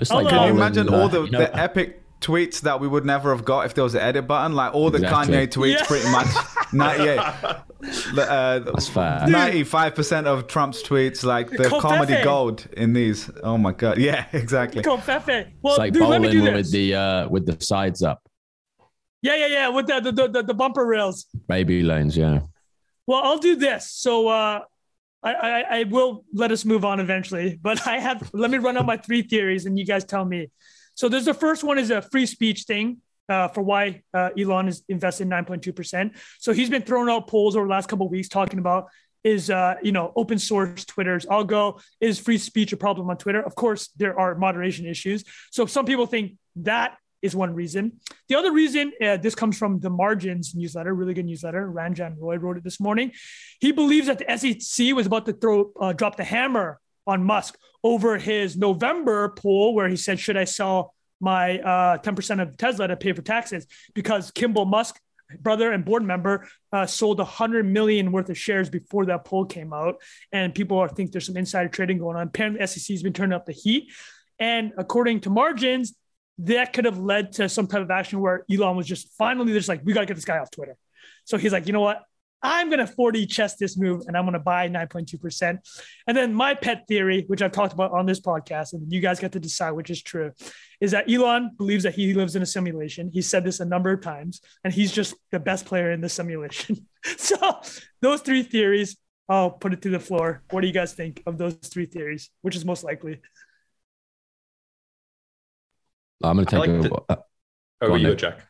It's 0.00 0.10
like 0.10 0.28
Can 0.28 0.48
you 0.48 0.54
imagine 0.54 0.88
all 0.92 1.08
the, 1.08 1.22
you 1.24 1.30
know- 1.30 1.38
the 1.38 1.56
epic 1.56 2.02
tweets 2.20 2.60
that 2.62 2.80
we 2.80 2.88
would 2.88 3.04
never 3.04 3.34
have 3.34 3.44
got 3.44 3.66
if 3.66 3.74
there 3.74 3.84
was 3.84 3.94
an 3.94 4.00
edit 4.00 4.26
button? 4.26 4.54
Like 4.54 4.74
all 4.74 4.90
the 4.90 4.98
Exactly. 4.98 5.34
Kanye 5.36 5.48
tweets, 5.48 5.78
Yeah. 5.78 5.86
pretty 5.86 6.10
much. 6.10 6.26
98. 6.72 7.20
The, 8.14 8.26
uh, 8.28 8.58
That's 8.60 8.88
fair. 8.88 9.20
95% 9.28 10.26
of 10.26 10.46
Trump's 10.48 10.82
tweets, 10.82 11.22
like 11.24 11.48
the 11.50 11.56
Confetti. 11.68 11.80
comedy 11.80 12.24
gold 12.24 12.66
in 12.76 12.92
these. 12.92 13.30
Oh 13.42 13.56
my 13.58 13.72
God. 13.72 13.98
Yeah, 13.98 14.26
exactly. 14.32 14.82
Go 14.82 14.96
Well, 15.06 15.38
It's 15.38 15.78
like 15.78 15.92
dude, 15.92 16.02
let 16.08 16.20
me 16.20 16.30
do 16.30 16.40
bowling 16.40 16.54
this. 16.54 16.66
with 16.66 16.72
the 16.72 16.94
uh 16.94 17.28
with 17.28 17.46
the 17.46 17.56
sides 17.64 18.02
up. 18.02 18.20
yeah, 19.22 19.36
yeah, 19.36 19.46
yeah, 19.46 19.68
with 19.68 19.86
the 19.86 20.00
the, 20.00 20.28
the 20.28 20.42
the 20.42 20.54
bumper 20.54 20.84
rails. 20.84 21.26
Baby 21.48 21.82
lanes, 21.82 22.16
yeah. 22.16 22.40
Well, 23.06 23.22
I'll 23.22 23.38
do 23.38 23.54
this. 23.54 23.92
So 23.92 24.26
uh, 24.28 24.60
I, 25.22 25.32
I 25.34 25.60
I 25.78 25.82
will 25.84 26.24
let 26.34 26.50
us 26.50 26.64
move 26.64 26.84
on 26.84 26.98
eventually, 26.98 27.56
but 27.62 27.86
I 27.94 27.98
have 28.00 28.28
let 28.32 28.50
me 28.50 28.58
run 28.58 28.76
out 28.76 28.86
my 28.86 28.96
three 28.96 29.22
theories, 29.22 29.66
and 29.66 29.78
you 29.78 29.86
guys 29.86 30.04
tell 30.04 30.24
me. 30.24 30.50
So 30.96 31.08
there's 31.08 31.26
the 31.26 31.34
first 31.34 31.62
one 31.62 31.78
is 31.78 31.90
a 31.90 32.02
free 32.02 32.26
speech 32.26 32.62
thing. 32.62 32.98
Uh, 33.28 33.48
for 33.48 33.60
why 33.60 34.00
uh, 34.14 34.30
Elon 34.38 34.68
is 34.68 34.84
invested 34.88 35.28
9.2%. 35.28 36.16
So 36.38 36.52
he's 36.52 36.70
been 36.70 36.82
throwing 36.82 37.08
out 37.08 37.26
polls 37.26 37.56
over 37.56 37.66
the 37.66 37.70
last 37.72 37.88
couple 37.88 38.06
of 38.06 38.12
weeks 38.12 38.28
talking 38.28 38.60
about 38.60 38.86
is 39.26 39.50
uh, 39.50 39.74
you 39.82 39.90
know 39.90 40.12
open 40.14 40.38
source 40.38 40.84
Twitter's 40.84 41.26
i 41.26 41.34
algo 41.34 41.82
is 42.00 42.20
free 42.20 42.38
speech 42.38 42.72
a 42.72 42.76
problem 42.76 43.10
on 43.10 43.16
Twitter? 43.16 43.42
Of 43.42 43.56
course, 43.56 43.88
there 43.96 44.16
are 44.18 44.36
moderation 44.36 44.86
issues. 44.86 45.24
So 45.50 45.66
some 45.66 45.84
people 45.84 46.06
think 46.06 46.36
that 46.54 46.96
is 47.20 47.34
one 47.34 47.52
reason. 47.52 47.98
The 48.28 48.36
other 48.36 48.52
reason, 48.52 48.92
uh, 49.02 49.16
this 49.16 49.34
comes 49.34 49.58
from 49.58 49.80
the 49.80 49.90
Margins 49.90 50.54
newsletter, 50.54 50.94
really 50.94 51.14
good 51.14 51.26
newsletter. 51.26 51.68
Ranjan 51.68 52.14
Roy 52.18 52.36
wrote 52.36 52.58
it 52.58 52.64
this 52.64 52.78
morning. 52.78 53.10
He 53.58 53.72
believes 53.72 54.06
that 54.06 54.18
the 54.18 54.28
SEC 54.38 54.94
was 54.94 55.06
about 55.06 55.26
to 55.26 55.32
throw 55.32 55.72
uh, 55.80 55.92
drop 55.92 56.16
the 56.16 56.24
hammer 56.24 56.78
on 57.06 57.24
Musk 57.24 57.56
over 57.82 58.18
his 58.18 58.56
November 58.56 59.30
poll, 59.30 59.74
where 59.74 59.88
he 59.88 59.96
said, 59.96 60.18
"Should 60.18 60.36
I 60.36 60.44
sell 60.44 60.94
my 61.20 61.58
uh, 61.58 61.98
10% 61.98 62.42
of 62.42 62.56
Tesla 62.56 62.88
to 62.88 62.96
pay 62.96 63.12
for 63.12 63.22
taxes?" 63.22 63.66
Because 63.94 64.30
Kimball 64.30 64.64
Musk, 64.64 64.98
brother 65.40 65.72
and 65.72 65.84
board 65.84 66.02
member, 66.02 66.48
uh, 66.72 66.86
sold 66.86 67.18
100 67.18 67.64
million 67.66 68.12
worth 68.12 68.28
of 68.28 68.38
shares 68.38 68.68
before 68.70 69.06
that 69.06 69.24
poll 69.24 69.44
came 69.44 69.72
out, 69.72 69.96
and 70.32 70.54
people 70.54 70.78
are 70.78 70.88
think 70.88 71.12
there's 71.12 71.26
some 71.26 71.36
insider 71.36 71.68
trading 71.68 71.98
going 71.98 72.16
on. 72.16 72.26
Apparently, 72.26 72.66
SEC 72.66 72.94
has 72.94 73.02
been 73.02 73.12
turning 73.12 73.34
up 73.34 73.46
the 73.46 73.52
heat, 73.52 73.92
and 74.38 74.72
according 74.76 75.20
to 75.20 75.30
Margins, 75.30 75.94
that 76.38 76.72
could 76.72 76.84
have 76.84 76.98
led 76.98 77.32
to 77.32 77.48
some 77.48 77.66
type 77.66 77.82
of 77.82 77.90
action 77.90 78.20
where 78.20 78.44
Elon 78.50 78.76
was 78.76 78.86
just 78.86 79.12
finally 79.16 79.52
just 79.52 79.68
like, 79.68 79.80
we 79.84 79.92
got 79.92 80.00
to 80.00 80.06
get 80.06 80.14
this 80.14 80.24
guy 80.24 80.38
off 80.38 80.50
Twitter. 80.50 80.76
So 81.24 81.38
he's 81.38 81.52
like, 81.52 81.66
you 81.66 81.72
know 81.72 81.80
what? 81.80 82.02
I'm 82.42 82.68
going 82.68 82.84
to 82.84 82.92
4D 82.92 83.28
chess 83.30 83.56
this 83.56 83.76
move 83.76 84.02
and 84.06 84.16
I'm 84.16 84.24
going 84.24 84.34
to 84.34 84.38
buy 84.38 84.68
9.2%. 84.68 85.58
And 86.06 86.16
then 86.16 86.34
my 86.34 86.54
pet 86.54 86.84
theory, 86.86 87.24
which 87.26 87.42
I've 87.42 87.52
talked 87.52 87.72
about 87.72 87.92
on 87.92 88.06
this 88.06 88.20
podcast, 88.20 88.72
and 88.72 88.92
you 88.92 89.00
guys 89.00 89.18
get 89.18 89.32
to 89.32 89.40
decide 89.40 89.72
which 89.72 89.90
is 89.90 90.02
true, 90.02 90.32
is 90.80 90.90
that 90.92 91.10
Elon 91.10 91.52
believes 91.56 91.84
that 91.84 91.94
he 91.94 92.14
lives 92.14 92.36
in 92.36 92.42
a 92.42 92.46
simulation. 92.46 93.10
He 93.12 93.22
said 93.22 93.44
this 93.44 93.60
a 93.60 93.64
number 93.64 93.90
of 93.90 94.00
times, 94.02 94.40
and 94.64 94.72
he's 94.72 94.92
just 94.92 95.14
the 95.32 95.40
best 95.40 95.64
player 95.66 95.90
in 95.90 96.00
the 96.00 96.08
simulation. 96.08 96.86
so 97.16 97.60
those 98.02 98.20
three 98.20 98.42
theories, 98.42 98.96
I'll 99.28 99.50
put 99.50 99.72
it 99.72 99.82
to 99.82 99.90
the 99.90 100.00
floor. 100.00 100.42
What 100.50 100.60
do 100.60 100.66
you 100.66 100.72
guys 100.74 100.92
think 100.92 101.22
of 101.26 101.38
those 101.38 101.54
three 101.54 101.86
theories? 101.86 102.30
Which 102.42 102.54
is 102.54 102.64
most 102.64 102.84
likely? 102.84 103.20
I'm 106.22 106.36
going 106.36 106.46
to 106.46 106.50
take 106.50 106.60
like 106.60 106.70
a, 106.70 106.88
the- 106.88 107.02
uh, 107.08 107.16
Oh, 107.82 107.88
Go 107.88 107.94
you 107.96 108.08
go, 108.08 108.14
Jack. 108.14 108.46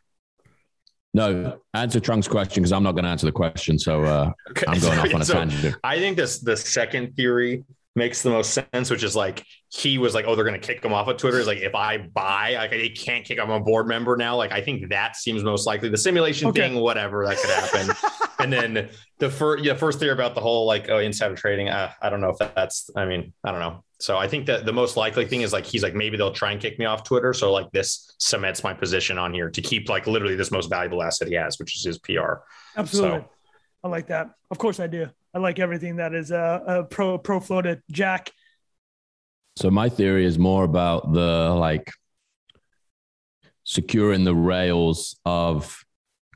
No. 1.17 1.59
Answer 1.73 1.99
Trung's 1.99 2.27
question 2.27 2.63
because 2.63 2.71
I'm 2.71 2.83
not 2.83 2.93
going 2.93 3.03
to 3.03 3.09
answer 3.09 3.25
the 3.25 3.31
question. 3.31 3.77
So 3.77 4.03
uh, 4.03 4.31
Okay. 4.51 4.65
I'm 4.67 4.79
going 4.79 4.97
off 4.99 5.13
on 5.13 5.21
a 5.21 5.25
So, 5.31 5.33
tangent. 5.33 5.75
I 5.83 5.99
think 5.99 6.15
this 6.17 6.39
the 6.39 6.55
second 6.55 7.15
theory 7.15 7.63
makes 7.95 8.21
the 8.21 8.29
most 8.29 8.53
sense, 8.53 8.91
which 8.91 9.01
is 9.03 9.15
like 9.15 9.43
he 9.69 9.97
was 9.97 10.13
like, 10.13 10.25
oh, 10.27 10.35
they're 10.35 10.45
gonna 10.45 10.59
kick 10.59 10.85
him 10.85 10.93
off 10.93 11.07
of 11.07 11.17
Twitter. 11.17 11.39
Is 11.39 11.47
like 11.47 11.57
if 11.57 11.73
I 11.73 11.97
buy, 11.97 12.55
like 12.55 12.69
they 12.71 12.89
can't 12.89 13.25
kick 13.25 13.39
him 13.39 13.49
a 13.49 13.59
board 13.59 13.87
member 13.87 14.15
now. 14.15 14.35
Like 14.35 14.51
I 14.51 14.61
think 14.61 14.89
that 14.89 15.15
seems 15.15 15.43
most 15.43 15.65
likely. 15.65 15.89
The 15.89 15.97
simulation 15.97 16.47
Okay. 16.49 16.61
thing, 16.61 16.79
whatever, 16.79 17.25
that 17.25 17.37
could 17.37 17.49
happen. 17.49 17.95
and 18.39 18.53
then 18.53 18.89
the 19.17 19.29
first, 19.31 19.63
yeah, 19.63 19.73
first 19.73 19.99
theory 19.99 20.11
about 20.13 20.35
the 20.35 20.41
whole 20.41 20.67
like 20.67 20.89
oh 20.89 20.99
insider 20.99 21.35
trading. 21.35 21.69
Uh, 21.69 21.91
I 22.01 22.09
don't 22.11 22.21
know 22.21 22.29
if 22.29 22.53
that's. 22.53 22.89
I 22.95 23.05
mean, 23.05 23.33
I 23.43 23.51
don't 23.51 23.59
know. 23.61 23.83
So 23.99 24.17
I 24.17 24.27
think 24.27 24.45
that 24.45 24.65
the 24.65 24.73
most 24.73 24.95
likely 24.95 25.25
thing 25.25 25.41
is 25.41 25.51
like 25.51 25.65
he's 25.65 25.81
like 25.81 25.95
maybe 25.95 26.17
they'll 26.17 26.31
try 26.31 26.51
and 26.51 26.61
kick 26.61 26.77
me 26.77 26.85
off 26.85 27.03
Twitter. 27.03 27.33
So 27.33 27.51
like 27.51 27.71
this 27.71 28.13
cements 28.19 28.63
my 28.63 28.73
position 28.73 29.17
on 29.17 29.33
here 29.33 29.49
to 29.49 29.61
keep 29.61 29.89
like 29.89 30.05
literally 30.05 30.35
this 30.35 30.51
most 30.51 30.69
valuable 30.69 31.01
asset 31.01 31.27
he 31.27 31.33
has, 31.33 31.57
which 31.57 31.75
is 31.75 31.83
his 31.83 31.97
PR. 31.99 32.41
Absolutely. 32.75 33.19
So- 33.19 33.29
I 33.83 33.89
like 33.89 34.07
that. 34.07 34.31
Of 34.51 34.57
course 34.57 34.79
I 34.79 34.87
do. 34.87 35.07
I 35.33 35.39
like 35.39 35.59
everything 35.59 35.97
that 35.97 36.13
is 36.13 36.31
uh, 36.31 36.35
uh 36.35 36.83
pro 36.83 37.17
pro 37.17 37.39
floated. 37.39 37.81
Jack. 37.91 38.31
So 39.55 39.69
my 39.71 39.87
theory 39.87 40.25
is 40.25 40.37
more 40.37 40.63
about 40.63 41.13
the 41.13 41.55
like 41.57 41.91
securing 43.63 44.23
the 44.23 44.35
rails 44.35 45.19
of 45.25 45.83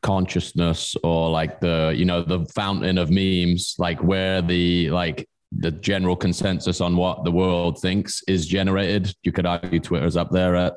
consciousness 0.02 0.96
or 1.04 1.30
like 1.30 1.60
the 1.60 1.94
you 1.96 2.06
know 2.06 2.24
the 2.24 2.46
fountain 2.56 2.98
of 2.98 3.10
memes 3.12 3.76
like 3.78 4.02
where 4.04 4.42
the 4.42 4.90
like 4.90 5.28
the 5.52 5.72
general 5.72 6.16
consensus 6.16 6.80
on 6.82 6.96
what 6.96 7.24
the 7.24 7.32
world 7.32 7.80
thinks 7.80 8.24
is 8.28 8.48
generated 8.48 9.14
you 9.24 9.32
could 9.32 9.46
argue 9.46 9.80
twitter's 9.80 10.16
up 10.16 10.30
there 10.32 10.56
at 10.56 10.74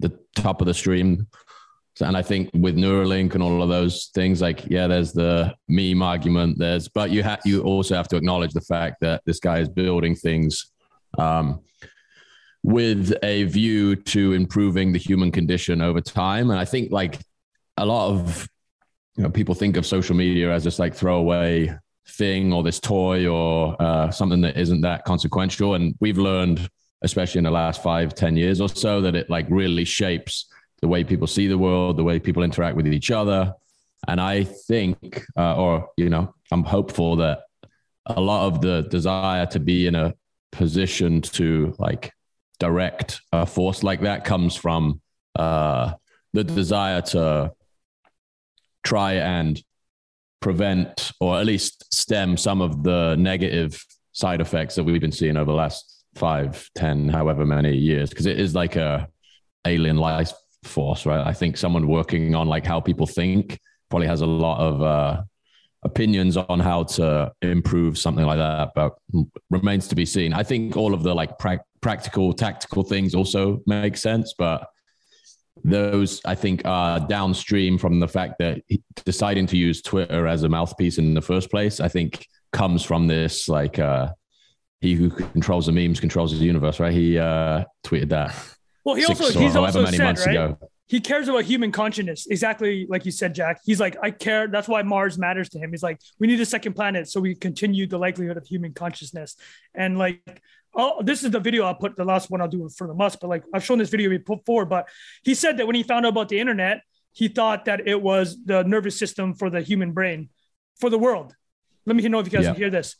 the 0.00 0.18
top 0.34 0.60
of 0.60 0.66
the 0.66 0.74
stream 0.74 1.26
and 2.00 2.16
i 2.16 2.22
think 2.22 2.50
with 2.54 2.76
neuralink 2.76 3.34
and 3.34 3.42
all 3.42 3.62
of 3.62 3.68
those 3.68 4.10
things 4.14 4.40
like 4.40 4.64
yeah 4.66 4.86
there's 4.86 5.12
the 5.12 5.54
meme 5.68 6.02
argument 6.02 6.58
there's 6.58 6.88
but 6.88 7.10
you 7.10 7.22
have 7.22 7.40
you 7.44 7.62
also 7.62 7.94
have 7.94 8.08
to 8.08 8.16
acknowledge 8.16 8.52
the 8.52 8.60
fact 8.62 8.96
that 9.00 9.22
this 9.26 9.38
guy 9.38 9.58
is 9.58 9.68
building 9.68 10.14
things 10.14 10.72
um, 11.18 11.60
with 12.64 13.14
a 13.22 13.44
view 13.44 13.94
to 13.94 14.32
improving 14.32 14.92
the 14.92 14.98
human 14.98 15.30
condition 15.30 15.82
over 15.82 16.00
time. 16.00 16.50
And 16.50 16.58
I 16.58 16.64
think 16.64 16.90
like 16.90 17.18
a 17.76 17.84
lot 17.84 18.10
of 18.10 18.48
you 19.16 19.22
know 19.22 19.30
people 19.30 19.54
think 19.54 19.76
of 19.76 19.86
social 19.86 20.16
media 20.16 20.50
as 20.50 20.64
just 20.64 20.78
like 20.78 20.94
throwaway 20.94 21.76
thing 22.08 22.52
or 22.52 22.62
this 22.62 22.80
toy 22.80 23.26
or 23.26 23.76
uh, 23.80 24.10
something 24.10 24.40
that 24.42 24.56
isn't 24.56 24.82
that 24.82 25.04
consequential. 25.04 25.74
And 25.74 25.94
we've 26.00 26.18
learned 26.18 26.68
especially 27.04 27.38
in 27.38 27.44
the 27.44 27.50
last 27.50 27.82
five, 27.82 28.14
ten 28.14 28.36
years 28.36 28.60
or 28.60 28.68
so, 28.68 29.00
that 29.02 29.14
it 29.14 29.30
like 29.30 29.46
really 29.50 29.84
shapes 29.84 30.46
the 30.80 30.88
way 30.88 31.04
people 31.04 31.26
see 31.26 31.46
the 31.46 31.58
world, 31.58 31.96
the 31.96 32.02
way 32.02 32.18
people 32.18 32.42
interact 32.42 32.76
with 32.76 32.86
each 32.86 33.10
other. 33.10 33.52
And 34.08 34.20
I 34.20 34.44
think, 34.44 35.24
uh, 35.36 35.56
or, 35.56 35.90
you 35.96 36.10
know, 36.10 36.34
I'm 36.50 36.64
hopeful 36.64 37.16
that 37.16 37.42
a 38.06 38.20
lot 38.20 38.46
of 38.46 38.60
the 38.60 38.82
desire 38.82 39.46
to 39.46 39.60
be 39.60 39.86
in 39.86 39.94
a 39.94 40.14
position 40.50 41.20
to 41.20 41.74
like 41.78 42.12
direct 42.58 43.20
a 43.32 43.46
force 43.46 43.82
like 43.82 44.02
that 44.02 44.24
comes 44.24 44.56
from 44.56 45.00
uh, 45.36 45.92
the 46.32 46.44
desire 46.44 47.02
to 47.02 47.52
try 48.82 49.14
and 49.14 49.62
prevent 50.44 51.10
or 51.20 51.40
at 51.40 51.46
least 51.46 51.92
stem 51.92 52.36
some 52.36 52.60
of 52.60 52.82
the 52.84 53.16
negative 53.16 53.82
side 54.12 54.42
effects 54.42 54.74
that 54.74 54.84
we've 54.84 55.00
been 55.00 55.10
seeing 55.10 55.38
over 55.38 55.50
the 55.50 55.56
last 55.56 56.04
five, 56.14 56.70
ten, 56.76 57.08
however 57.08 57.46
many 57.46 57.74
years, 57.74 58.10
because 58.10 58.26
it 58.26 58.38
is 58.38 58.54
like 58.54 58.76
a 58.76 59.08
alien 59.66 59.96
life 59.96 60.32
force, 60.62 61.06
right? 61.06 61.26
I 61.26 61.32
think 61.32 61.56
someone 61.56 61.88
working 61.88 62.34
on 62.34 62.46
like 62.46 62.66
how 62.66 62.78
people 62.78 63.06
think 63.06 63.58
probably 63.88 64.06
has 64.06 64.20
a 64.20 64.26
lot 64.26 64.60
of 64.60 64.82
uh, 64.82 65.22
opinions 65.82 66.36
on 66.36 66.60
how 66.60 66.84
to 66.84 67.32
improve 67.40 67.96
something 67.96 68.26
like 68.26 68.38
that, 68.38 68.72
but 68.74 68.92
remains 69.50 69.88
to 69.88 69.94
be 69.94 70.04
seen. 70.04 70.34
I 70.34 70.42
think 70.42 70.76
all 70.76 70.92
of 70.92 71.02
the 71.02 71.14
like 71.14 71.38
pra- 71.38 71.64
practical, 71.80 72.34
tactical 72.34 72.82
things 72.84 73.14
also 73.14 73.62
make 73.66 73.96
sense, 73.96 74.34
but 74.38 74.68
those 75.64 76.20
I 76.24 76.34
think 76.34 76.62
are 76.64 77.00
downstream 77.00 77.78
from 77.78 77.98
the 77.98 78.08
fact 78.08 78.38
that 78.38 78.60
deciding 79.04 79.46
to 79.46 79.56
use 79.56 79.80
Twitter 79.80 80.26
as 80.26 80.42
a 80.42 80.48
mouthpiece 80.48 80.98
in 80.98 81.14
the 81.14 81.22
first 81.22 81.50
place. 81.50 81.80
I 81.80 81.88
think 81.88 82.26
comes 82.52 82.84
from 82.84 83.08
this 83.08 83.48
like 83.48 83.78
uh, 83.78 84.12
he 84.80 84.94
who 84.94 85.10
controls 85.10 85.66
the 85.66 85.72
memes 85.72 85.98
controls 86.00 86.38
the 86.38 86.44
universe, 86.44 86.78
right? 86.78 86.92
He 86.92 87.18
uh, 87.18 87.64
tweeted 87.82 88.10
that. 88.10 88.34
Well, 88.84 88.94
he 88.94 89.06
also 89.06 89.38
he's 89.38 89.56
also 89.56 89.84
said 89.86 90.18
right. 90.18 90.28
Ago. 90.28 90.58
He 90.86 91.00
cares 91.00 91.28
about 91.28 91.44
human 91.44 91.72
consciousness, 91.72 92.26
exactly 92.26 92.86
like 92.88 93.06
you 93.06 93.10
said, 93.10 93.34
Jack. 93.34 93.60
He's 93.64 93.80
like, 93.80 93.96
I 94.02 94.10
care. 94.10 94.48
That's 94.48 94.68
why 94.68 94.82
Mars 94.82 95.16
matters 95.16 95.48
to 95.50 95.58
him. 95.58 95.70
He's 95.70 95.82
like, 95.82 95.98
we 96.18 96.26
need 96.26 96.40
a 96.40 96.46
second 96.46 96.74
planet 96.74 97.08
so 97.08 97.20
we 97.20 97.34
continue 97.34 97.86
the 97.86 97.98
likelihood 97.98 98.36
of 98.36 98.46
human 98.46 98.74
consciousness. 98.74 99.36
And 99.74 99.96
like, 99.96 100.42
oh, 100.74 101.02
this 101.02 101.24
is 101.24 101.30
the 101.30 101.40
video 101.40 101.64
I'll 101.64 101.74
put. 101.74 101.96
The 101.96 102.04
last 102.04 102.30
one 102.30 102.42
I'll 102.42 102.48
do 102.48 102.68
for 102.68 102.86
the 102.86 102.92
Musk. 102.92 103.20
But 103.20 103.28
like, 103.28 103.44
I've 103.54 103.64
shown 103.64 103.78
this 103.78 103.88
video 103.88 104.16
before. 104.18 104.66
But 104.66 104.88
he 105.22 105.34
said 105.34 105.56
that 105.56 105.66
when 105.66 105.74
he 105.74 105.82
found 105.82 106.04
out 106.04 106.10
about 106.10 106.28
the 106.28 106.38
internet, 106.38 106.82
he 107.12 107.28
thought 107.28 107.64
that 107.64 107.86
it 107.86 108.02
was 108.02 108.36
the 108.44 108.62
nervous 108.64 108.98
system 108.98 109.34
for 109.34 109.48
the 109.48 109.62
human 109.62 109.92
brain, 109.92 110.28
for 110.80 110.90
the 110.90 110.98
world. 110.98 111.34
Let 111.86 111.96
me 111.96 112.06
know 112.08 112.18
if 112.18 112.26
you 112.26 112.32
guys 112.32 112.44
yeah. 112.44 112.52
can 112.52 112.60
hear 112.60 112.70
this. 112.70 112.96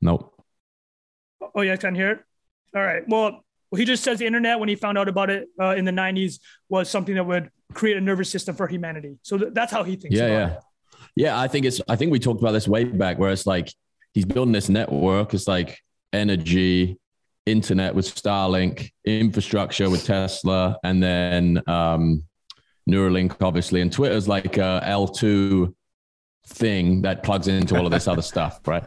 Nope. 0.00 0.32
Oh, 1.54 1.62
yeah, 1.62 1.72
I 1.72 1.76
can 1.76 1.94
hear 1.94 2.10
it. 2.10 2.20
All 2.74 2.82
right. 2.82 3.02
Well, 3.08 3.45
well, 3.70 3.78
he 3.78 3.84
just 3.84 4.04
says 4.04 4.18
the 4.18 4.26
internet 4.26 4.60
when 4.60 4.68
he 4.68 4.76
found 4.76 4.96
out 4.98 5.08
about 5.08 5.30
it 5.30 5.48
uh, 5.60 5.74
in 5.74 5.84
the 5.84 5.92
90s 5.92 6.38
was 6.68 6.88
something 6.88 7.14
that 7.16 7.24
would 7.24 7.50
create 7.74 7.96
a 7.96 8.00
nervous 8.00 8.30
system 8.30 8.54
for 8.54 8.68
humanity. 8.68 9.18
So 9.22 9.38
th- 9.38 9.52
that's 9.52 9.72
how 9.72 9.82
he 9.82 9.96
thinks. 9.96 10.16
Yeah, 10.16 10.26
yeah, 10.26 10.46
it. 10.48 10.60
yeah. 11.16 11.40
I 11.40 11.48
think 11.48 11.66
it's. 11.66 11.80
I 11.88 11.96
think 11.96 12.12
we 12.12 12.18
talked 12.18 12.40
about 12.40 12.52
this 12.52 12.68
way 12.68 12.84
back, 12.84 13.18
where 13.18 13.30
it's 13.30 13.46
like 13.46 13.72
he's 14.14 14.24
building 14.24 14.52
this 14.52 14.68
network. 14.68 15.34
It's 15.34 15.48
like 15.48 15.78
energy, 16.12 16.98
internet 17.44 17.94
with 17.94 18.06
Starlink, 18.06 18.90
infrastructure 19.04 19.90
with 19.90 20.04
Tesla, 20.04 20.78
and 20.84 21.02
then 21.02 21.62
um, 21.66 22.22
Neuralink, 22.88 23.36
obviously, 23.42 23.80
and 23.80 23.92
Twitter's 23.92 24.28
like 24.28 24.58
a 24.58 24.80
L 24.84 25.08
two 25.08 25.74
thing 26.46 27.02
that 27.02 27.24
plugs 27.24 27.48
into 27.48 27.76
all 27.76 27.84
of 27.84 27.90
this 27.90 28.06
other 28.06 28.22
stuff, 28.32 28.60
right? 28.66 28.84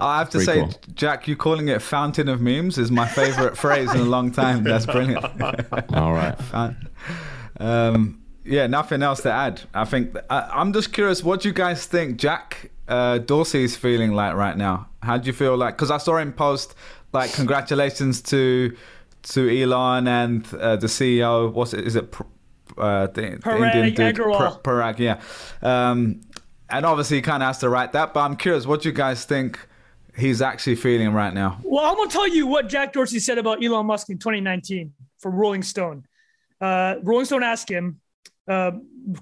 I 0.00 0.18
have 0.18 0.30
to 0.30 0.40
say, 0.40 0.60
cool. 0.60 0.72
Jack, 0.94 1.26
you 1.26 1.36
calling 1.36 1.68
it 1.68 1.82
"fountain 1.82 2.28
of 2.28 2.40
memes" 2.40 2.78
is 2.78 2.90
my 2.90 3.06
favorite 3.06 3.56
phrase 3.64 3.92
in 3.92 4.00
a 4.00 4.04
long 4.04 4.30
time. 4.30 4.62
That's 4.62 4.86
brilliant. 4.86 5.24
All 5.94 6.12
right. 6.12 6.36
um, 7.58 8.22
yeah, 8.44 8.66
nothing 8.66 9.02
else 9.02 9.22
to 9.22 9.32
add. 9.32 9.62
I 9.74 9.84
think 9.84 10.16
I, 10.30 10.60
am 10.60 10.72
just 10.72 10.92
curious. 10.92 11.24
What 11.24 11.40
do 11.40 11.48
you 11.48 11.54
guys 11.54 11.86
think 11.86 12.16
Jack 12.18 12.70
uh, 12.86 13.18
Dorsey 13.18 13.64
is 13.64 13.76
feeling 13.76 14.12
like 14.12 14.34
right 14.34 14.56
now? 14.56 14.88
How 15.02 15.18
do 15.18 15.26
you 15.26 15.32
feel 15.32 15.56
like? 15.56 15.76
Because 15.76 15.90
I 15.90 15.98
saw 15.98 16.16
him 16.16 16.32
post 16.32 16.74
like 17.12 17.32
congratulations 17.32 18.22
to 18.22 18.76
to 19.22 19.62
Elon 19.62 20.06
and 20.06 20.54
uh, 20.54 20.76
the 20.76 20.86
CEO. 20.86 21.52
What's 21.52 21.74
it? 21.74 21.86
Is 21.86 21.96
it? 21.96 22.14
Uh, 22.76 23.08
the, 23.08 23.22
Parag, 23.42 23.72
the 23.72 23.86
Indian 23.88 24.14
dude, 24.14 24.24
Parag, 24.62 24.98
yeah. 25.00 25.20
Um, 25.62 26.20
and 26.70 26.86
obviously, 26.86 27.16
he 27.16 27.22
kind 27.22 27.42
of 27.42 27.48
has 27.48 27.58
to 27.58 27.68
write 27.68 27.92
that. 27.92 28.14
But 28.14 28.20
I'm 28.20 28.36
curious, 28.36 28.66
what 28.66 28.82
do 28.82 28.88
you 28.88 28.94
guys 28.94 29.24
think 29.24 29.58
he's 30.18 30.42
actually 30.42 30.76
feeling 30.76 31.12
right 31.12 31.32
now? 31.32 31.60
Well, 31.62 31.84
I'm 31.84 31.96
gonna 31.96 32.10
tell 32.10 32.28
you 32.28 32.46
what 32.46 32.68
Jack 32.68 32.92
Dorsey 32.92 33.20
said 33.20 33.38
about 33.38 33.64
Elon 33.64 33.86
Musk 33.86 34.10
in 34.10 34.18
2019 34.18 34.92
from 35.18 35.34
Rolling 35.34 35.62
Stone. 35.62 36.04
Uh, 36.60 36.96
Rolling 37.02 37.26
Stone 37.26 37.42
asked 37.42 37.70
him, 37.70 38.00
uh, 38.48 38.72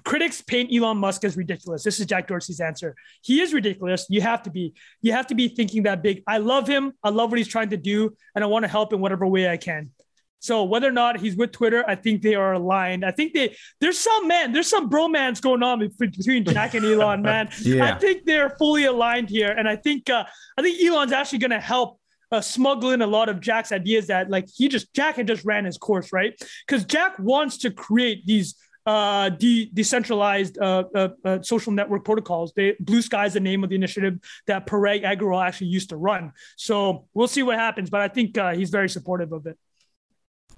critics 0.03 0.41
paint 0.41 0.73
Elon 0.73 0.97
Musk 0.97 1.23
as 1.23 1.35
ridiculous. 1.35 1.83
This 1.83 1.99
is 1.99 2.05
Jack 2.05 2.27
Dorsey's 2.27 2.59
answer. 2.59 2.95
He 3.21 3.41
is 3.41 3.53
ridiculous. 3.53 4.05
You 4.09 4.21
have 4.21 4.41
to 4.43 4.49
be. 4.49 4.73
You 5.01 5.11
have 5.11 5.27
to 5.27 5.35
be 5.35 5.49
thinking 5.49 5.83
that 5.83 6.01
big. 6.01 6.23
I 6.27 6.37
love 6.37 6.67
him. 6.67 6.93
I 7.03 7.09
love 7.09 7.29
what 7.29 7.37
he's 7.37 7.47
trying 7.47 7.69
to 7.69 7.77
do, 7.77 8.15
and 8.35 8.43
I 8.43 8.47
want 8.47 8.63
to 8.63 8.69
help 8.69 8.93
in 8.93 8.99
whatever 8.99 9.27
way 9.27 9.49
I 9.49 9.57
can. 9.57 9.91
So 10.39 10.63
whether 10.63 10.87
or 10.87 10.91
not 10.91 11.19
he's 11.19 11.35
with 11.35 11.51
Twitter, 11.51 11.83
I 11.87 11.95
think 11.95 12.21
they 12.21 12.35
are 12.35 12.53
aligned. 12.53 13.03
I 13.03 13.11
think 13.11 13.33
they 13.33 13.55
there's 13.81 13.97
some 13.97 14.27
man, 14.27 14.53
there's 14.53 14.69
some 14.69 14.89
bromance 14.89 15.41
going 15.41 15.63
on 15.63 15.79
between 15.97 16.45
Jack 16.45 16.73
and 16.73 16.85
Elon, 16.93 17.21
man. 17.21 17.49
yeah. 17.61 17.85
I 17.85 17.97
think 17.97 18.25
they're 18.25 18.51
fully 18.51 18.85
aligned 18.85 19.29
here, 19.29 19.51
and 19.51 19.67
I 19.67 19.75
think 19.75 20.09
uh, 20.09 20.25
I 20.57 20.61
think 20.61 20.81
Elon's 20.81 21.11
actually 21.11 21.39
going 21.39 21.51
to 21.51 21.59
help 21.59 21.99
uh, 22.31 22.41
smuggle 22.41 22.91
in 22.91 23.01
a 23.01 23.07
lot 23.07 23.29
of 23.29 23.39
Jack's 23.39 23.71
ideas 23.71 24.07
that 24.07 24.29
like 24.29 24.47
he 24.53 24.67
just 24.67 24.93
Jack 24.93 25.15
had 25.15 25.27
just 25.27 25.45
ran 25.45 25.65
his 25.65 25.77
course, 25.77 26.13
right? 26.13 26.39
Because 26.65 26.85
Jack 26.85 27.17
wants 27.19 27.57
to 27.59 27.71
create 27.71 28.25
these 28.25 28.55
uh, 28.87 29.27
de- 29.29 29.69
decentralized 29.73 30.57
uh, 30.59 30.85
uh, 30.95 31.09
uh, 31.25 31.41
social 31.41 31.73
network 31.73 32.05
protocols. 32.05 32.53
They, 32.55 32.75
Blue 32.79 33.01
Sky 33.01 33.25
is 33.25 33.33
the 33.33 33.41
name 33.41 33.63
of 33.63 33.69
the 33.69 33.75
initiative 33.75 34.17
that 34.47 34.65
Parag 34.65 35.03
Agrawal 35.03 35.45
actually 35.45 35.67
used 35.67 35.89
to 35.89 35.97
run. 35.97 36.31
So 36.55 37.05
we'll 37.13 37.27
see 37.27 37.43
what 37.43 37.59
happens, 37.59 37.89
but 37.89 37.99
I 37.99 38.07
think 38.07 38.37
uh, 38.37 38.53
he's 38.53 38.69
very 38.69 38.87
supportive 38.87 39.33
of 39.33 39.45
it. 39.45 39.57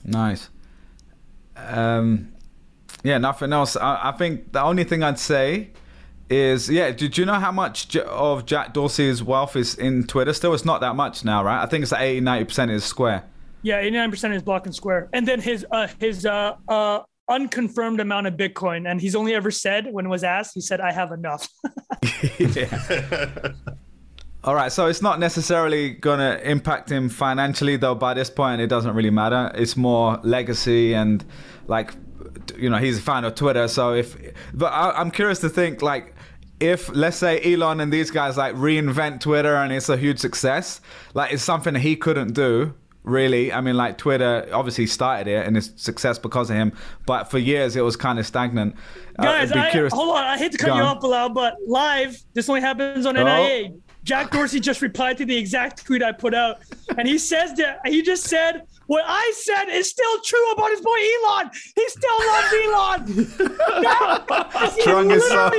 Nice. 0.03 0.49
Um, 1.55 2.33
yeah, 3.03 3.17
nothing 3.17 3.53
else. 3.53 3.75
I, 3.75 4.09
I, 4.09 4.11
think 4.13 4.51
the 4.53 4.61
only 4.61 4.83
thing 4.83 5.03
I'd 5.03 5.19
say 5.19 5.71
is, 6.29 6.69
yeah, 6.69 6.91
did 6.91 7.17
you 7.17 7.25
know 7.25 7.33
how 7.35 7.51
much 7.51 7.95
of 7.95 8.45
Jack 8.45 8.73
Dorsey's 8.73 9.23
wealth 9.23 9.55
is 9.55 9.75
in 9.75 10.05
Twitter 10.05 10.33
still? 10.33 10.53
It's 10.53 10.65
not 10.65 10.81
that 10.81 10.95
much 10.95 11.25
now, 11.25 11.43
right? 11.43 11.61
I 11.61 11.65
think 11.65 11.83
it's 11.83 11.91
like 11.91 12.01
80, 12.01 12.21
90% 12.21 12.71
is 12.71 12.83
Square. 12.83 13.23
Yeah, 13.61 13.81
89% 13.81 14.35
is 14.35 14.41
Block 14.41 14.65
and 14.65 14.75
Square. 14.75 15.09
And 15.11 15.27
then 15.27 15.41
his 15.41 15.65
uh, 15.69 15.87
his 15.99 16.25
uh, 16.25 16.55
uh, 16.67 17.01
unconfirmed 17.29 17.99
amount 17.99 18.27
of 18.27 18.35
Bitcoin. 18.35 18.89
And 18.89 18.99
he's 19.01 19.15
only 19.15 19.35
ever 19.35 19.51
said, 19.51 19.87
when 19.91 20.09
was 20.09 20.23
asked, 20.23 20.53
he 20.53 20.61
said, 20.61 20.81
I 20.81 20.91
have 20.91 21.11
enough. 21.11 21.47
All 24.41 24.55
right, 24.55 24.71
so 24.71 24.87
it's 24.87 25.01
not 25.01 25.19
necessarily 25.19 25.89
going 25.89 26.19
to 26.19 26.49
impact 26.49 26.89
him 26.89 27.09
financially, 27.09 27.75
though. 27.75 27.95
By 27.95 28.13
this 28.13 28.29
point, 28.29 28.61
it 28.61 28.67
doesn't 28.67 28.95
really 28.95 29.09
matter. 29.09 29.51
It's 29.53 29.75
more 29.75 30.17
legacy 30.23 30.93
and, 30.93 31.25
like, 31.67 31.93
you 32.57 32.69
know, 32.69 32.77
he's 32.77 32.99
a 32.99 33.01
fan 33.01 33.25
of 33.25 33.35
Twitter. 33.35 33.67
So 33.67 33.93
if, 33.93 34.15
but 34.53 34.67
I, 34.67 35.01
am 35.01 35.11
curious 35.11 35.39
to 35.39 35.49
think, 35.49 35.81
like, 35.81 36.13
if 36.61 36.89
let's 36.95 37.17
say 37.17 37.53
Elon 37.53 37.81
and 37.81 37.91
these 37.91 38.11
guys 38.11 38.35
like 38.37 38.53
reinvent 38.55 39.21
Twitter 39.21 39.55
and 39.55 39.73
it's 39.73 39.89
a 39.89 39.97
huge 39.97 40.19
success, 40.19 40.79
like, 41.13 41.33
it's 41.33 41.43
something 41.43 41.75
he 41.75 41.97
couldn't 41.97 42.33
do. 42.33 42.73
Really, 43.03 43.51
I 43.51 43.61
mean, 43.61 43.75
like 43.75 43.97
Twitter 43.97 44.47
obviously 44.51 44.85
started 44.85 45.27
it 45.27 45.47
and 45.47 45.57
it's 45.57 45.71
success 45.81 46.19
because 46.19 46.49
of 46.49 46.57
him, 46.57 46.73
but 47.05 47.31
for 47.31 47.39
years 47.39 47.75
it 47.75 47.81
was 47.81 47.95
kind 47.95 48.19
of 48.19 48.27
stagnant. 48.27 48.75
Uh, 49.17 49.23
Guys, 49.23 49.51
uh, 49.51 49.57
I, 49.57 49.89
hold 49.91 50.15
on, 50.15 50.23
I 50.23 50.37
hate 50.37 50.51
to 50.51 50.57
cut 50.57 50.75
you 50.75 50.83
off, 50.83 50.99
Bilal, 50.99 51.29
but 51.29 51.55
live, 51.65 52.21
this 52.33 52.49
only 52.49 52.61
happens 52.61 53.05
on 53.05 53.17
oh. 53.17 53.23
NIA. 53.23 53.71
Jack 54.09 54.31
Dorsey 54.31 54.59
just 54.59 54.81
replied 54.81 55.19
to 55.19 55.25
the 55.25 55.37
exact 55.37 55.85
tweet 55.85 56.01
I 56.01 56.11
put 56.11 56.33
out, 56.33 56.61
and 56.97 57.07
he 57.07 57.19
says 57.19 57.53
that 57.57 57.81
he 57.85 58.01
just 58.01 58.23
said 58.23 58.65
what 58.89 59.03
I 59.05 59.31
said 59.35 59.65
is 59.69 59.87
still 59.87 60.19
true 60.21 60.51
about 60.51 60.71
his 60.71 60.81
boy 60.81 60.97
Elon. 61.23 61.51
He 61.75 61.87
still 61.89 62.17
loves 62.27 62.53
Elon. 62.65 63.05
Strong 64.81 65.11
as 65.11 65.23
so 65.27 65.51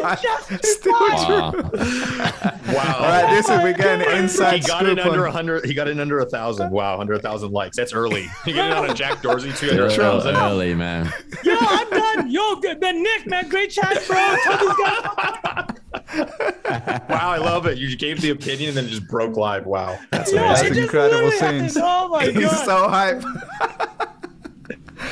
Still 0.63 1.09
true. 1.25 1.63
wow. 2.75 2.97
All 2.99 3.07
right, 3.07 3.31
this 3.31 3.49
is 3.49 3.63
we're 3.63 3.73
getting 3.73 4.19
inside. 4.19 4.57
He 4.57 4.67
got 4.67 4.85
it 4.85 4.99
under 4.99 5.27
a 5.27 5.31
hundred. 5.31 5.65
He 5.65 5.75
got 5.75 5.87
it 5.87 6.01
under 6.01 6.19
a 6.19 6.27
thousand. 6.27 6.73
Wow, 6.73 6.99
under 6.99 7.13
a 7.13 7.21
thousand 7.21 7.53
likes. 7.53 7.77
That's 7.77 7.93
early. 7.93 8.29
You 8.45 8.53
get 8.53 8.67
it 8.67 8.77
on 8.77 8.91
a 8.91 8.95
Jack 8.95 9.23
Dorsey 9.23 9.53
two 9.53 9.69
hundred 9.69 9.93
thousand. 9.93 10.35
Early 10.35 10.75
man. 10.75 11.13
Yo, 11.45 11.55
I'm 11.57 11.89
done. 11.89 12.31
Yo, 12.33 12.57
good 12.57 12.81
man, 12.81 13.01
Nick, 13.01 13.29
man, 13.29 13.49
great 13.49 13.71
chat, 13.71 14.03
bro. 14.09 14.37
Tell 14.43 14.59
these 14.59 14.77
guys. 14.77 15.77
wow, 17.09 17.31
I 17.31 17.39
love 17.39 17.67
it. 17.67 17.79
You 17.79 17.97
gave 17.97 18.21
the 18.21 18.31
opinion 18.31 18.71
and 18.71 18.77
then 18.79 18.89
just 18.89 19.07
broke 19.09 19.37
live. 19.37 19.67
Wow, 19.67 19.99
that's, 20.11 20.33
That's 20.33 20.63
incredible 20.63 21.31
scenes. 21.33 21.77
Oh 21.77 22.09
my 22.09 22.27
He's 22.27 22.45
god, 22.45 22.65
so 22.65 22.89
hype. 23.25 24.01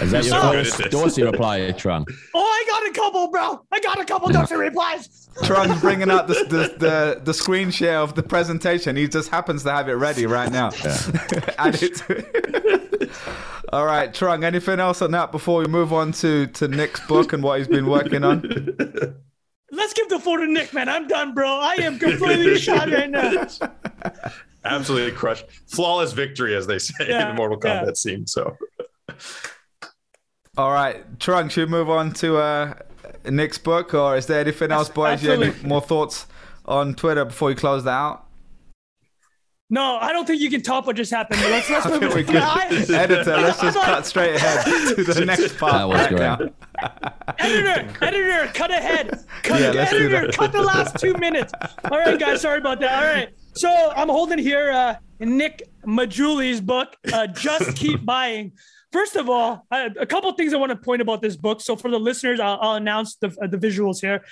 Is 0.01 0.13
that 0.13 0.25
your 0.25 0.65
so 0.65 0.89
Dorsey 0.89 1.23
reply, 1.23 1.71
Tron? 1.73 2.05
Oh, 2.35 2.41
I 2.41 2.65
got 2.69 2.89
a 2.89 2.93
couple, 2.93 3.31
bro. 3.31 3.65
I 3.73 3.81
got 3.81 4.01
a 4.01 4.05
couple 4.05 4.29
Dorsey 4.29 4.55
replies. 4.57 5.29
Trung's 5.43 5.81
bringing 5.81 6.11
up 6.11 6.29
the, 6.29 6.35
the, 6.35 6.75
the, 6.79 7.21
the 7.25 7.35
screen 7.35 7.71
share 7.71 7.99
of 7.99 8.15
the 8.15 8.23
presentation. 8.23 8.97
He 8.97 9.09
just 9.09 9.31
happens 9.31 9.65
to 9.65 9.73
have 9.73 9.89
it 9.89 9.95
ready 9.95 10.27
right 10.27 10.53
now. 10.53 10.71
Add 11.59 11.83
it 11.83 11.97
to. 11.97 13.11
All 13.73 13.85
right, 13.85 14.13
Trung, 14.13 14.45
anything 14.45 14.79
else 14.79 15.03
on 15.03 15.11
that 15.13 15.33
before 15.33 15.61
we 15.61 15.67
move 15.67 15.93
on 15.93 16.13
to, 16.13 16.47
to 16.47 16.69
Nick's 16.69 17.05
book 17.07 17.33
and 17.33 17.43
what 17.43 17.59
he's 17.59 17.69
been 17.69 17.87
working 17.87 18.25
on? 18.25 18.43
Let's 19.71 19.93
give 19.93 20.09
the 20.09 20.19
floor 20.19 20.39
to 20.39 20.47
Nick, 20.47 20.73
man. 20.73 20.89
I'm 20.89 21.09
done, 21.09 21.35
bro. 21.35 21.49
I 21.49 21.75
am 21.81 21.99
completely 21.99 22.59
shot 22.59 22.91
right 22.91 23.11
now. 23.11 23.47
Absolutely 24.65 25.13
crushed. 25.13 25.45
Flawless 25.69 26.13
victory, 26.13 26.55
as 26.57 26.67
they 26.67 26.79
say 26.79 26.95
Yeah, 27.09 27.23
in 27.23 27.29
the 27.29 27.35
Mortal 27.35 27.59
yeah. 27.65 27.85
Kombat 27.85 27.97
scene. 27.97 28.27
So 28.27 28.57
All 30.57 30.73
right, 30.73 31.19
Trung, 31.19 31.51
should 31.51 31.69
we 31.69 31.71
move 31.71 31.89
on 31.89 32.13
to 32.15 32.39
uh, 32.39 32.75
Nick's 33.25 33.59
book, 33.59 33.95
or 33.95 34.17
is 34.17 34.27
there 34.27 34.41
anything 34.41 34.73
else, 34.73 34.89
boys? 34.89 35.23
You 35.23 35.31
have 35.31 35.43
any 35.43 35.55
more 35.63 35.81
thoughts 35.81 36.27
on 36.67 36.95
Twitter 36.95 37.25
before 37.25 37.49
we 37.49 37.55
close 37.55 37.85
that 37.85 37.91
out? 37.93 38.25
No, 39.71 39.99
I 40.01 40.13
don't 40.15 40.27
think 40.27 40.41
you 40.41 40.49
can 40.51 40.63
top 40.63 40.87
what 40.87 40.97
just 40.97 41.11
happened. 41.13 41.41
But 41.43 41.51
let's 41.51 41.69
let's 41.71 41.87
move 42.01 42.01
think 42.13 42.15
we 42.15 42.39
on. 42.39 42.69
could. 42.71 42.91
I- 42.95 42.99
Editor, 43.03 43.37
let's 43.37 43.61
just 43.61 43.77
I'm 43.77 43.85
cut 43.95 44.07
straight 44.07 44.35
ahead 44.35 44.65
to 44.97 45.05
the 45.05 45.25
next 45.27 45.59
part. 45.59 45.73
That 45.75 45.89
was 45.89 46.11
right 46.21 46.39
great. 46.39 46.53
editor, 47.39 47.95
editor, 48.05 48.53
cut 48.55 48.71
ahead. 48.71 49.25
Cut, 49.43 49.61
Yeah, 49.61 49.71
let's 49.73 49.91
do 49.93 49.97
editor, 50.07 50.27
that. 50.29 50.37
cut 50.37 50.53
the 50.53 50.63
last 50.63 50.99
two 50.99 51.13
minutes. 51.15 51.53
All 51.85 51.99
right, 51.99 52.19
guys, 52.19 52.41
sorry 52.41 52.59
about 52.59 52.81
that. 52.81 52.99
All 53.05 53.09
right, 53.15 53.29
so 53.59 53.93
I'm 53.97 54.09
holding 54.09 54.39
here 54.39 54.71
uh, 54.71 54.95
Nick 55.19 55.69
Maggiulli's 55.85 56.61
book, 56.61 56.95
uh, 57.13 57.27
Just 57.27 57.77
Keep 57.77 58.05
Buying. 58.05 58.53
First 58.93 59.17
of 59.17 59.29
all, 59.29 59.67
I, 59.71 59.91
a 59.99 60.07
couple 60.07 60.33
things 60.33 60.55
I 60.55 60.59
want 60.59 60.71
to 60.71 60.77
point 60.77 61.03
about 61.03 61.21
this 61.21 61.37
book. 61.37 61.61
So 61.61 61.75
for 61.75 61.91
the 61.91 61.99
listeners, 61.99 62.39
I'll, 62.39 62.59
I'll 62.61 62.75
announce 62.77 63.17
the, 63.17 63.37
uh, 63.43 63.49
the 63.49 63.59
visuals 63.59 64.01
here. 64.01 64.25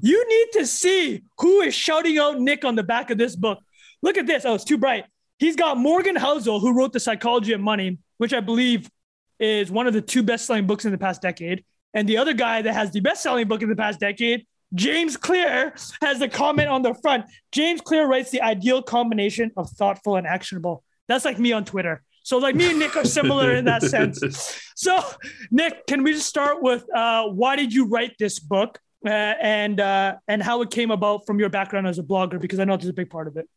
You 0.00 0.28
need 0.28 0.60
to 0.60 0.66
see 0.66 1.22
who 1.38 1.60
is 1.60 1.74
shouting 1.74 2.18
out 2.18 2.40
Nick 2.40 2.64
on 2.64 2.74
the 2.74 2.82
back 2.82 3.10
of 3.10 3.18
this 3.18 3.36
book. 3.36 3.60
Look 4.02 4.18
at 4.18 4.26
this. 4.26 4.44
Oh, 4.44 4.54
it's 4.54 4.64
too 4.64 4.78
bright. 4.78 5.04
He's 5.38 5.54
got 5.54 5.76
Morgan 5.76 6.16
Housel, 6.16 6.60
who 6.60 6.72
wrote 6.72 6.92
The 6.92 7.00
Psychology 7.00 7.52
of 7.52 7.60
Money, 7.60 7.98
which 8.18 8.32
I 8.32 8.40
believe 8.40 8.90
is 9.38 9.70
one 9.70 9.86
of 9.86 9.92
the 9.92 10.02
two 10.02 10.24
best-selling 10.24 10.66
books 10.66 10.84
in 10.84 10.90
the 10.90 10.98
past 10.98 11.22
decade. 11.22 11.64
And 11.94 12.08
the 12.08 12.16
other 12.16 12.34
guy 12.34 12.62
that 12.62 12.74
has 12.74 12.90
the 12.90 13.00
best-selling 13.00 13.46
book 13.46 13.62
in 13.62 13.68
the 13.68 13.76
past 13.76 14.00
decade, 14.00 14.46
James 14.74 15.16
Clear, 15.16 15.74
has 16.02 16.20
a 16.20 16.28
comment 16.28 16.68
on 16.68 16.82
the 16.82 16.94
front. 16.94 17.24
James 17.52 17.80
Clear 17.80 18.06
writes 18.06 18.30
the 18.30 18.42
ideal 18.42 18.82
combination 18.82 19.50
of 19.56 19.70
thoughtful 19.70 20.16
and 20.16 20.26
actionable. 20.26 20.84
That's 21.06 21.24
like 21.24 21.38
me 21.38 21.52
on 21.52 21.64
Twitter. 21.64 22.02
So 22.22 22.36
like 22.36 22.54
me 22.54 22.68
and 22.68 22.78
Nick 22.78 22.94
are 22.94 23.06
similar 23.06 23.54
in 23.54 23.64
that 23.64 23.82
sense. 23.82 24.20
So 24.78 25.02
Nick, 25.50 25.88
can 25.88 26.04
we 26.04 26.12
just 26.12 26.28
start 26.28 26.62
with 26.62 26.84
uh, 26.94 27.24
why 27.24 27.56
did 27.56 27.74
you 27.74 27.88
write 27.88 28.14
this 28.16 28.38
book 28.38 28.78
uh, 29.04 29.08
and 29.08 29.80
uh, 29.80 30.14
and 30.28 30.40
how 30.40 30.62
it 30.62 30.70
came 30.70 30.92
about 30.92 31.26
from 31.26 31.40
your 31.40 31.48
background 31.48 31.88
as 31.88 31.98
a 31.98 32.04
blogger? 32.04 32.40
Because 32.40 32.60
I 32.60 32.64
know 32.64 32.76
this 32.76 32.84
is 32.84 32.90
a 32.90 32.92
big 32.92 33.10
part 33.10 33.26
of 33.26 33.36
it. 33.38 33.48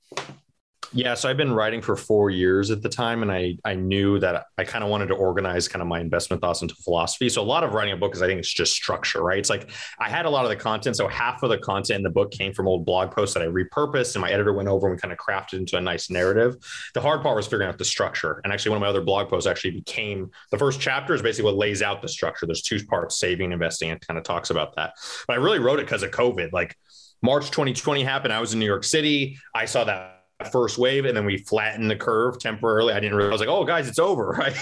Yeah, 0.94 1.14
so 1.14 1.30
I've 1.30 1.38
been 1.38 1.54
writing 1.54 1.82
for 1.82 1.96
four 1.96 2.30
years 2.30 2.70
at 2.70 2.82
the 2.82 2.90
time, 2.90 3.22
and 3.22 3.32
I 3.32 3.58
I 3.64 3.76
knew 3.76 4.20
that 4.20 4.48
I 4.58 4.66
kind 4.66 4.84
of 4.84 4.90
wanted 4.90 5.08
to 5.08 5.14
organize 5.14 5.70
kind 5.70 5.82
of 5.82 5.88
my 5.88 6.02
investment 6.02 6.42
thoughts 6.42 6.62
into 6.62 6.76
philosophy. 6.76 7.30
So 7.30 7.42
a 7.42 7.44
lot 7.44 7.64
of 7.64 7.74
writing 7.74 7.94
a 7.94 7.98
book 7.98 8.14
is 8.14 8.22
I 8.22 8.28
think 8.28 8.40
it's 8.40 8.52
just 8.52 8.74
structure, 8.74 9.24
right? 9.24 9.40
It's 9.40 9.50
like 9.50 9.70
I 10.00 10.10
had 10.10 10.26
a 10.26 10.30
lot 10.30 10.44
of 10.44 10.50
the 10.50 10.58
content, 10.58 10.98
so 10.98 11.08
half 11.08 11.44
of 11.44 11.50
the 11.50 11.60
content 11.60 11.98
in 11.98 12.04
the 12.04 12.10
book 12.10 12.32
came 12.32 12.52
from 12.54 12.68
old 12.68 12.86
blog 12.86 13.12
posts 13.12 13.34
that 13.36 13.44
I 13.44 13.46
repurposed, 13.46 14.16
and 14.16 14.22
my 14.22 14.32
editor 14.32 14.52
went 14.52 14.68
over 14.68 14.90
and 14.90 15.02
kind 15.02 15.14
of 15.14 15.18
crafted 15.18 15.54
into 15.54 15.78
a 15.78 15.82
nice 15.82 16.10
narrative. 16.10 16.58
The 16.94 17.00
hard 17.00 17.22
part 17.22 17.38
was 17.38 17.46
figuring 17.46 17.70
out 17.70 17.78
the 17.78 17.86
structure, 17.86 18.42
and 18.44 18.52
actually 18.52 18.72
one 18.72 18.78
of 18.78 18.82
my 18.82 18.90
other 18.90 19.02
blog 19.02 19.30
posts 19.30 19.48
actually 19.48 19.72
became 19.72 20.30
the 20.52 20.58
first 20.58 20.82
chapter 20.82 21.14
is 21.14 21.22
basically 21.22 21.46
what 21.46 21.58
lays 21.58 21.82
out 21.82 22.02
the 22.02 22.10
structure. 22.10 22.46
There's 22.46 22.64
two 22.64 22.86
parts: 22.86 23.18
saving, 23.18 23.54
investing, 23.54 23.92
and 23.92 24.02
kind 24.06 24.18
of 24.18 24.26
talks 24.26 24.50
about 24.50 24.76
that. 24.76 24.96
But 25.26 25.34
I 25.34 25.38
really 25.38 25.60
wrote 25.60 25.80
it 25.80 25.86
because 25.86 26.04
of 26.04 26.12
COVID, 26.12 26.52
like. 26.52 26.76
March 27.24 27.52
2020 27.52 28.04
happened. 28.04 28.34
I 28.34 28.42
was 28.42 28.54
in 28.54 28.60
New 28.60 28.66
York 28.66 28.84
City. 28.84 29.38
I 29.54 29.66
saw 29.66 29.84
that 29.84 30.21
first 30.50 30.78
wave 30.78 31.06
and 31.06 31.16
then 31.16 31.26
we 31.26 31.38
flattened 31.38 31.90
the 31.90 31.96
curve 31.96 32.40
temporarily. 32.40 32.94
I 32.94 33.00
didn't 33.00 33.18
realize, 33.18 33.32
I 33.32 33.34
was 33.34 33.42
like, 33.42 33.50
oh, 33.50 33.66
guys, 33.66 33.88
it's 33.88 34.00
over, 34.00 34.30
right? 34.38 34.56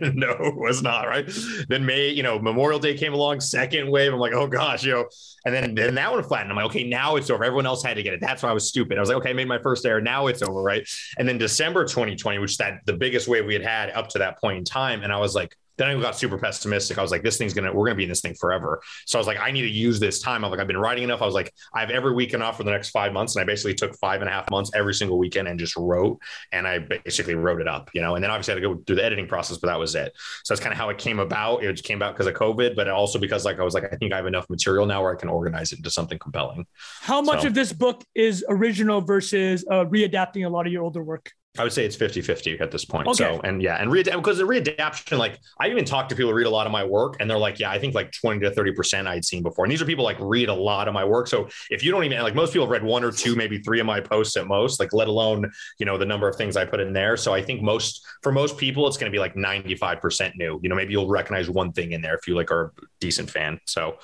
no, 0.00 0.30
it 0.30 0.56
was 0.56 0.82
not, 0.82 1.08
right? 1.08 1.28
Then 1.68 1.84
May, 1.84 2.08
you 2.10 2.22
know, 2.22 2.38
Memorial 2.38 2.78
Day 2.78 2.96
came 2.96 3.12
along, 3.12 3.40
second 3.40 3.90
wave. 3.90 4.12
I'm 4.12 4.20
like, 4.20 4.32
oh 4.32 4.46
gosh, 4.46 4.84
you 4.84 4.92
know, 4.92 5.06
and 5.44 5.54
then, 5.54 5.74
then 5.74 5.94
that 5.94 6.12
one 6.12 6.22
flattened. 6.22 6.50
I'm 6.50 6.56
like, 6.56 6.66
okay, 6.66 6.88
now 6.88 7.16
it's 7.16 7.30
over. 7.30 7.44
Everyone 7.44 7.66
else 7.66 7.82
had 7.82 7.94
to 7.94 8.02
get 8.02 8.14
it. 8.14 8.20
That's 8.20 8.42
why 8.42 8.50
I 8.50 8.52
was 8.52 8.68
stupid. 8.68 8.98
I 8.98 9.00
was 9.00 9.08
like, 9.08 9.18
okay, 9.18 9.30
I 9.30 9.32
made 9.32 9.48
my 9.48 9.58
first 9.58 9.84
error. 9.86 10.00
Now 10.00 10.26
it's 10.26 10.42
over, 10.42 10.62
right? 10.62 10.86
And 11.18 11.28
then 11.28 11.38
December 11.38 11.84
2020, 11.84 12.38
which 12.38 12.56
that 12.58 12.80
the 12.86 12.92
biggest 12.92 13.28
wave 13.28 13.46
we 13.46 13.54
had 13.54 13.62
had 13.62 13.90
up 13.90 14.08
to 14.10 14.18
that 14.18 14.40
point 14.40 14.58
in 14.58 14.64
time. 14.64 15.02
And 15.02 15.12
I 15.12 15.18
was 15.18 15.34
like, 15.34 15.56
then 15.80 15.96
I 15.96 16.00
got 16.00 16.16
super 16.16 16.36
pessimistic. 16.38 16.98
I 16.98 17.02
was 17.02 17.10
like, 17.10 17.22
this 17.22 17.38
thing's 17.38 17.54
gonna, 17.54 17.72
we're 17.72 17.86
gonna 17.86 17.96
be 17.96 18.02
in 18.02 18.08
this 18.08 18.20
thing 18.20 18.34
forever. 18.34 18.80
So 19.06 19.18
I 19.18 19.20
was 19.20 19.26
like, 19.26 19.40
I 19.40 19.50
need 19.50 19.62
to 19.62 19.68
use 19.70 19.98
this 19.98 20.20
time. 20.20 20.44
I'm 20.44 20.50
like, 20.50 20.60
I've 20.60 20.66
been 20.66 20.76
writing 20.76 21.04
enough. 21.04 21.22
I 21.22 21.24
was 21.24 21.34
like, 21.34 21.52
I 21.74 21.80
have 21.80 21.90
every 21.90 22.12
weekend 22.12 22.42
off 22.42 22.56
for 22.58 22.64
the 22.64 22.70
next 22.70 22.90
five 22.90 23.12
months. 23.12 23.34
And 23.34 23.42
I 23.42 23.46
basically 23.46 23.74
took 23.74 23.96
five 23.96 24.20
and 24.20 24.28
a 24.28 24.32
half 24.32 24.50
months 24.50 24.70
every 24.74 24.94
single 24.94 25.18
weekend 25.18 25.48
and 25.48 25.58
just 25.58 25.76
wrote. 25.76 26.20
And 26.52 26.66
I 26.66 26.78
basically 26.78 27.34
wrote 27.34 27.60
it 27.60 27.68
up, 27.68 27.90
you 27.94 28.02
know, 28.02 28.14
and 28.14 28.22
then 28.22 28.30
obviously 28.30 28.52
I 28.52 28.56
had 28.56 28.62
to 28.62 28.74
go 28.74 28.82
through 28.86 28.96
the 28.96 29.04
editing 29.04 29.26
process, 29.26 29.56
but 29.58 29.68
that 29.68 29.78
was 29.78 29.94
it. 29.94 30.12
So 30.44 30.52
that's 30.54 30.60
kind 30.60 30.72
of 30.72 30.78
how 30.78 30.90
it 30.90 30.98
came 30.98 31.18
about. 31.18 31.64
It 31.64 31.82
came 31.82 31.98
about 31.98 32.14
because 32.14 32.26
of 32.26 32.34
COVID, 32.34 32.76
but 32.76 32.88
also 32.88 33.18
because 33.18 33.44
like 33.44 33.58
I 33.58 33.64
was 33.64 33.74
like, 33.74 33.84
I 33.92 33.96
think 33.96 34.12
I 34.12 34.16
have 34.16 34.26
enough 34.26 34.48
material 34.50 34.86
now 34.86 35.02
where 35.02 35.12
I 35.12 35.16
can 35.16 35.28
organize 35.28 35.72
it 35.72 35.78
into 35.78 35.90
something 35.90 36.18
compelling. 36.18 36.66
How 37.00 37.22
much 37.22 37.42
So- 37.42 37.48
of 37.48 37.54
this 37.54 37.72
book 37.72 38.04
is 38.14 38.44
original 38.48 39.00
versus 39.00 39.64
uh, 39.70 39.84
readapting 39.86 40.44
a 40.44 40.48
lot 40.48 40.66
of 40.66 40.72
your 40.72 40.82
older 40.82 41.02
work? 41.02 41.32
I 41.58 41.64
would 41.64 41.72
say 41.72 41.84
it's 41.84 41.96
50 41.96 42.20
50 42.20 42.60
at 42.60 42.70
this 42.70 42.84
point. 42.84 43.08
Okay. 43.08 43.16
So, 43.16 43.40
and 43.40 43.60
yeah, 43.60 43.74
and 43.82 43.90
read 43.90 44.04
because 44.04 44.38
the 44.38 44.44
readaptation, 44.44 45.18
like 45.18 45.40
I 45.58 45.68
even 45.68 45.84
talk 45.84 46.08
to 46.10 46.14
people 46.14 46.30
who 46.30 46.36
read 46.36 46.46
a 46.46 46.50
lot 46.50 46.64
of 46.64 46.70
my 46.70 46.84
work 46.84 47.16
and 47.18 47.28
they're 47.28 47.38
like, 47.38 47.58
yeah, 47.58 47.72
I 47.72 47.78
think 47.78 47.92
like 47.92 48.12
20 48.12 48.38
to 48.40 48.52
30% 48.52 49.08
I'd 49.08 49.24
seen 49.24 49.42
before. 49.42 49.64
And 49.64 49.72
these 49.72 49.82
are 49.82 49.84
people 49.84 50.04
like 50.04 50.16
read 50.20 50.48
a 50.48 50.54
lot 50.54 50.86
of 50.86 50.94
my 50.94 51.04
work. 51.04 51.26
So 51.26 51.48
if 51.68 51.82
you 51.82 51.90
don't 51.90 52.04
even 52.04 52.22
like 52.22 52.36
most 52.36 52.52
people 52.52 52.66
have 52.66 52.70
read 52.70 52.84
one 52.84 53.02
or 53.02 53.10
two, 53.10 53.34
maybe 53.34 53.58
three 53.58 53.80
of 53.80 53.86
my 53.86 54.00
posts 54.00 54.36
at 54.36 54.46
most, 54.46 54.78
like 54.78 54.92
let 54.92 55.08
alone, 55.08 55.50
you 55.80 55.86
know, 55.86 55.98
the 55.98 56.06
number 56.06 56.28
of 56.28 56.36
things 56.36 56.56
I 56.56 56.64
put 56.64 56.78
in 56.78 56.92
there. 56.92 57.16
So 57.16 57.34
I 57.34 57.42
think 57.42 57.62
most, 57.62 58.06
for 58.22 58.30
most 58.30 58.56
people, 58.56 58.86
it's 58.86 58.96
going 58.96 59.10
to 59.10 59.14
be 59.14 59.18
like 59.20 59.34
95% 59.34 60.36
new. 60.36 60.60
You 60.62 60.68
know, 60.68 60.76
maybe 60.76 60.92
you'll 60.92 61.08
recognize 61.08 61.50
one 61.50 61.72
thing 61.72 61.92
in 61.92 62.00
there 62.00 62.14
if 62.14 62.28
you 62.28 62.36
like 62.36 62.52
are 62.52 62.66
a 62.66 62.82
decent 63.00 63.28
fan. 63.28 63.58
So 63.66 63.98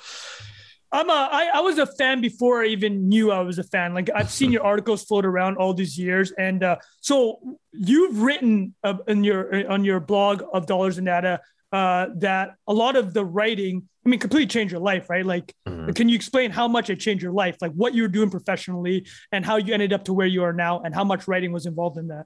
I'm 0.91 1.09
a, 1.09 1.29
I, 1.31 1.49
I 1.55 1.59
was 1.61 1.77
a 1.79 1.85
fan 1.85 2.21
before 2.21 2.61
I 2.63 2.67
even 2.67 3.09
knew 3.09 3.31
I 3.31 3.41
was 3.41 3.59
a 3.59 3.63
fan. 3.63 3.93
Like 3.93 4.09
I've 4.15 4.31
seen 4.31 4.51
your 4.51 4.63
articles 4.63 5.03
float 5.03 5.25
around 5.25 5.57
all 5.57 5.73
these 5.73 5.97
years, 5.97 6.31
and 6.37 6.63
uh, 6.63 6.77
so 7.01 7.39
you've 7.73 8.21
written 8.21 8.73
uh, 8.83 8.95
in 9.07 9.23
your 9.23 9.69
on 9.71 9.83
your 9.83 9.99
blog 9.99 10.43
of 10.53 10.65
Dollars 10.65 10.97
and 10.97 11.05
Data 11.05 11.41
uh, 11.73 12.07
that 12.15 12.55
a 12.67 12.73
lot 12.73 12.95
of 12.95 13.13
the 13.13 13.25
writing, 13.25 13.83
I 14.05 14.09
mean, 14.09 14.19
completely 14.19 14.47
changed 14.47 14.71
your 14.71 14.79
life, 14.81 15.09
right? 15.09 15.25
Like, 15.25 15.53
Mhm. 15.67 15.93
can 15.95 16.07
you 16.09 16.15
explain 16.15 16.51
how 16.51 16.67
much 16.69 16.89
it 16.89 16.97
changed 17.01 17.21
your 17.21 17.33
life, 17.33 17.57
like 17.61 17.73
what 17.73 17.93
you 17.93 18.01
were 18.03 18.07
doing 18.07 18.29
professionally, 18.29 19.05
and 19.33 19.45
how 19.45 19.57
you 19.57 19.73
ended 19.73 19.91
up 19.91 20.05
to 20.05 20.13
where 20.13 20.27
you 20.27 20.43
are 20.43 20.53
now, 20.53 20.79
and 20.79 20.95
how 20.95 21.03
much 21.03 21.27
writing 21.27 21.51
was 21.51 21.65
involved 21.65 21.97
in 21.97 22.07
that? 22.07 22.25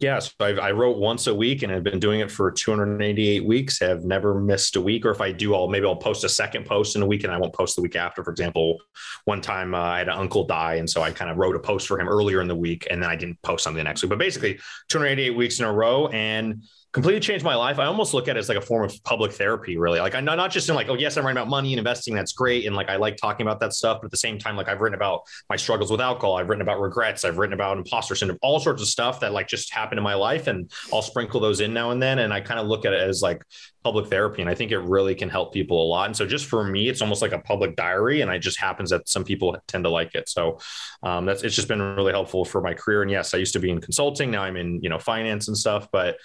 Yeah, 0.00 0.18
so 0.18 0.32
I, 0.40 0.50
I 0.52 0.70
wrote 0.72 0.98
once 0.98 1.26
a 1.26 1.34
week 1.34 1.62
and 1.62 1.72
I've 1.72 1.82
been 1.82 2.00
doing 2.00 2.20
it 2.20 2.30
for 2.30 2.50
288 2.50 3.44
weeks. 3.44 3.80
Have 3.80 4.04
never 4.04 4.40
missed 4.40 4.76
a 4.76 4.80
week. 4.80 5.04
Or 5.04 5.10
if 5.10 5.20
I 5.20 5.30
do, 5.32 5.54
I'll 5.54 5.68
maybe 5.68 5.86
I'll 5.86 5.96
post 5.96 6.24
a 6.24 6.28
second 6.28 6.66
post 6.66 6.96
in 6.96 7.02
a 7.02 7.06
week 7.06 7.24
and 7.24 7.32
I 7.32 7.38
won't 7.38 7.52
post 7.52 7.76
the 7.76 7.82
week 7.82 7.96
after. 7.96 8.24
For 8.24 8.30
example, 8.30 8.78
one 9.24 9.40
time 9.40 9.74
uh, 9.74 9.78
I 9.78 9.98
had 9.98 10.08
an 10.08 10.18
uncle 10.18 10.46
die, 10.46 10.74
and 10.74 10.88
so 10.88 11.02
I 11.02 11.10
kind 11.10 11.30
of 11.30 11.36
wrote 11.36 11.56
a 11.56 11.60
post 11.60 11.86
for 11.86 11.98
him 11.98 12.08
earlier 12.08 12.40
in 12.40 12.48
the 12.48 12.54
week, 12.54 12.86
and 12.90 13.02
then 13.02 13.10
I 13.10 13.16
didn't 13.16 13.40
post 13.42 13.64
something 13.64 13.78
the 13.78 13.84
next 13.84 14.02
week. 14.02 14.10
But 14.10 14.18
basically, 14.18 14.58
288 14.88 15.30
weeks 15.30 15.58
in 15.58 15.66
a 15.66 15.72
row, 15.72 16.08
and 16.08 16.64
completely 16.94 17.18
changed 17.18 17.44
my 17.44 17.56
life. 17.56 17.80
I 17.80 17.86
almost 17.86 18.14
look 18.14 18.28
at 18.28 18.36
it 18.36 18.38
as 18.38 18.48
like 18.48 18.56
a 18.56 18.60
form 18.60 18.84
of 18.84 19.02
public 19.02 19.32
therapy, 19.32 19.76
really. 19.76 19.98
Like 19.98 20.14
I'm 20.14 20.24
not, 20.24 20.36
not 20.36 20.52
just 20.52 20.68
in 20.68 20.76
like, 20.76 20.88
oh 20.88 20.94
yes, 20.94 21.16
I'm 21.16 21.24
writing 21.24 21.36
about 21.36 21.48
money 21.48 21.72
and 21.72 21.78
investing. 21.78 22.14
That's 22.14 22.32
great, 22.32 22.66
and 22.66 22.76
like 22.76 22.88
I 22.88 22.96
like 22.96 23.16
talking 23.16 23.44
about 23.44 23.58
that 23.60 23.74
stuff. 23.74 23.98
But 24.00 24.06
at 24.06 24.10
the 24.12 24.16
same 24.16 24.38
time, 24.38 24.56
like 24.56 24.68
I've 24.68 24.80
written 24.80 24.94
about 24.94 25.22
my 25.50 25.56
struggles 25.56 25.90
with 25.90 26.00
alcohol. 26.00 26.36
I've 26.36 26.48
written 26.48 26.62
about 26.62 26.80
regrets. 26.80 27.24
I've 27.24 27.36
written 27.36 27.52
about 27.52 27.76
imposter 27.76 28.14
syndrome, 28.14 28.38
all 28.42 28.60
sorts 28.60 28.80
of 28.80 28.86
stuff 28.86 29.20
that 29.20 29.32
like 29.32 29.48
just 29.48 29.74
happened 29.74 29.98
in 29.98 30.04
my 30.04 30.14
life. 30.14 30.46
And 30.46 30.70
I'll 30.92 31.02
sprinkle 31.02 31.40
those 31.40 31.60
in 31.60 31.74
now 31.74 31.90
and 31.90 32.00
then. 32.00 32.20
And 32.20 32.32
I 32.32 32.40
kind 32.40 32.60
of 32.60 32.68
look 32.68 32.86
at 32.86 32.92
it 32.92 33.00
as 33.00 33.20
like 33.20 33.42
public 33.84 34.06
therapy. 34.08 34.40
And 34.40 34.50
I 34.50 34.54
think 34.54 34.72
it 34.72 34.78
really 34.78 35.14
can 35.14 35.28
help 35.28 35.52
people 35.52 35.80
a 35.82 35.86
lot. 35.86 36.06
And 36.06 36.16
so 36.16 36.26
just 36.26 36.46
for 36.46 36.64
me, 36.64 36.88
it's 36.88 37.02
almost 37.02 37.20
like 37.20 37.32
a 37.32 37.38
public 37.38 37.76
diary. 37.76 38.22
And 38.22 38.30
it 38.30 38.38
just 38.38 38.58
happens 38.58 38.90
that 38.90 39.08
some 39.08 39.24
people 39.24 39.56
tend 39.68 39.84
to 39.84 39.90
like 39.90 40.14
it. 40.14 40.28
So 40.28 40.58
um, 41.02 41.26
that's, 41.26 41.42
it's 41.42 41.54
just 41.54 41.68
been 41.68 41.82
really 41.82 42.12
helpful 42.12 42.44
for 42.44 42.62
my 42.62 42.72
career. 42.72 43.02
And 43.02 43.10
yes, 43.10 43.34
I 43.34 43.38
used 43.38 43.52
to 43.52 43.60
be 43.60 43.70
in 43.70 43.80
consulting. 43.80 44.30
Now 44.30 44.42
I'm 44.42 44.56
in, 44.56 44.80
you 44.82 44.88
know, 44.88 44.98
finance 44.98 45.48
and 45.48 45.56
stuff, 45.56 45.88
but 45.92 46.08
at 46.08 46.16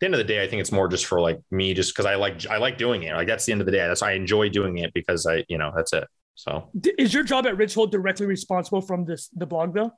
the 0.00 0.06
end 0.06 0.14
of 0.14 0.18
the 0.18 0.24
day, 0.24 0.42
I 0.42 0.46
think 0.46 0.60
it's 0.60 0.70
more 0.70 0.86
just 0.86 1.06
for 1.06 1.20
like 1.20 1.40
me, 1.50 1.74
just 1.74 1.92
because 1.92 2.06
I 2.06 2.14
like, 2.14 2.46
I 2.46 2.58
like 2.58 2.78
doing 2.78 3.02
it. 3.02 3.14
Like 3.14 3.26
that's 3.26 3.44
the 3.44 3.52
end 3.52 3.60
of 3.60 3.66
the 3.66 3.72
day. 3.72 3.86
That's, 3.86 4.00
why 4.00 4.12
I 4.12 4.14
enjoy 4.14 4.48
doing 4.48 4.78
it 4.78 4.94
because 4.94 5.26
I, 5.26 5.44
you 5.48 5.58
know, 5.58 5.72
that's 5.74 5.92
it. 5.92 6.06
So 6.36 6.70
Is 6.98 7.12
your 7.12 7.24
job 7.24 7.48
at 7.48 7.56
Ritholtz 7.56 7.90
directly 7.90 8.26
responsible 8.26 8.80
from 8.80 9.04
this 9.04 9.28
the 9.34 9.44
blog 9.44 9.74
though? 9.74 9.92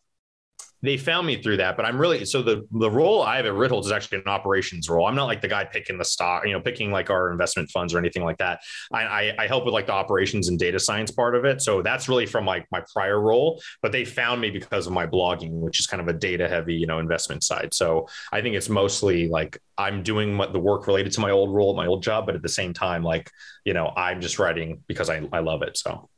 They 0.82 0.96
found 0.96 1.26
me 1.26 1.42
through 1.42 1.58
that, 1.58 1.76
but 1.76 1.84
I'm 1.84 2.00
really 2.00 2.24
so 2.24 2.42
the 2.42 2.66
the 2.72 2.90
role 2.90 3.22
I 3.22 3.36
have 3.36 3.46
at 3.46 3.52
Ritholtz 3.52 3.84
is 3.86 3.92
actually 3.92 4.18
an 4.18 4.28
operations 4.28 4.88
role. 4.88 5.06
I'm 5.06 5.14
not 5.14 5.26
like 5.26 5.42
the 5.42 5.48
guy 5.48 5.64
picking 5.64 5.98
the 5.98 6.04
stock, 6.04 6.46
you 6.46 6.52
know, 6.52 6.60
picking 6.60 6.90
like 6.90 7.10
our 7.10 7.30
investment 7.30 7.70
funds 7.70 7.92
or 7.92 7.98
anything 7.98 8.24
like 8.24 8.38
that. 8.38 8.60
I, 8.92 9.02
I, 9.02 9.34
I 9.40 9.46
help 9.46 9.66
with 9.66 9.74
like 9.74 9.86
the 9.86 9.92
operations 9.92 10.48
and 10.48 10.58
data 10.58 10.78
science 10.80 11.10
part 11.10 11.34
of 11.34 11.44
it. 11.44 11.60
So 11.60 11.82
that's 11.82 12.08
really 12.08 12.24
from 12.24 12.46
like 12.46 12.66
my 12.72 12.82
prior 12.94 13.20
role, 13.20 13.60
but 13.82 13.92
they 13.92 14.04
found 14.06 14.40
me 14.40 14.50
because 14.50 14.86
of 14.86 14.92
my 14.94 15.06
blogging, 15.06 15.52
which 15.60 15.80
is 15.80 15.86
kind 15.86 16.00
of 16.00 16.08
a 16.08 16.14
data 16.14 16.48
heavy, 16.48 16.74
you 16.74 16.86
know, 16.86 16.98
investment 16.98 17.44
side. 17.44 17.74
So 17.74 18.08
I 18.32 18.40
think 18.40 18.56
it's 18.56 18.70
mostly 18.70 19.28
like 19.28 19.60
I'm 19.76 20.02
doing 20.02 20.38
what 20.38 20.52
the 20.54 20.60
work 20.60 20.86
related 20.86 21.12
to 21.12 21.20
my 21.20 21.30
old 21.30 21.54
role, 21.54 21.74
my 21.76 21.86
old 21.86 22.02
job, 22.02 22.24
but 22.24 22.34
at 22.34 22.42
the 22.42 22.48
same 22.48 22.72
time, 22.72 23.02
like, 23.02 23.30
you 23.66 23.74
know, 23.74 23.92
I'm 23.96 24.20
just 24.22 24.38
writing 24.38 24.82
because 24.86 25.10
I, 25.10 25.28
I 25.32 25.40
love 25.40 25.62
it. 25.62 25.76
So 25.76 26.08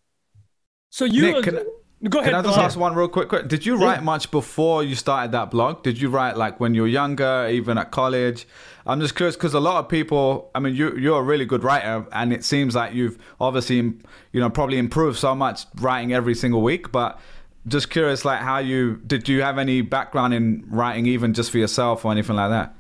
So 0.91 1.05
you 1.05 1.33
Nick, 1.33 1.45
can- 1.45 1.67
go 2.09 2.21
ahead. 2.21 2.33
Can 2.33 2.45
I 2.45 2.49
just 2.49 2.59
ask 2.59 2.79
one 2.79 2.95
real 2.95 3.09
quick? 3.09 3.29
quick? 3.29 3.49
Did 3.49 3.65
you 3.65 3.77
write 3.77 4.03
much 4.03 4.31
before 4.31 4.83
you 4.83 4.95
started 4.95 5.33
that 5.33 5.51
blog? 5.51 5.83
Did 5.83 6.01
you 6.01 6.09
write 6.09 6.37
like 6.37 6.61
when 6.61 6.75
you 6.75 6.83
were 6.83 6.89
younger, 6.89 7.49
even 7.51 7.79
at 7.79 7.91
college? 7.91 8.47
I'm 8.87 9.01
just 9.01 9.15
curious 9.15 9.37
because 9.37 9.55
a 9.55 9.61
lot 9.61 9.79
of 9.79 9.89
people. 9.89 10.51
I 10.55 10.61
mean, 10.61 10.75
you 10.75 10.97
you're 10.97 11.21
a 11.21 11.23
really 11.23 11.45
good 11.45 11.63
writer, 11.63 12.07
and 12.13 12.33
it 12.33 12.45
seems 12.45 12.75
like 12.75 12.95
you've 12.95 13.19
obviously 13.41 13.77
you 13.77 14.41
know 14.41 14.51
probably 14.51 14.79
improved 14.79 15.19
so 15.19 15.35
much 15.35 15.65
writing 15.77 16.13
every 16.13 16.35
single 16.35 16.63
week. 16.63 16.91
But 16.91 17.21
just 17.69 17.91
curious, 17.91 18.25
like 18.25 18.41
how 18.41 18.59
you 18.59 19.01
did 19.07 19.29
you 19.29 19.43
have 19.43 19.59
any 19.59 19.83
background 19.83 20.35
in 20.35 20.65
writing, 20.69 21.07
even 21.07 21.35
just 21.35 21.51
for 21.51 21.59
yourself 21.59 22.05
or 22.05 22.13
anything 22.13 22.37
like 22.37 22.51
that? 22.51 22.75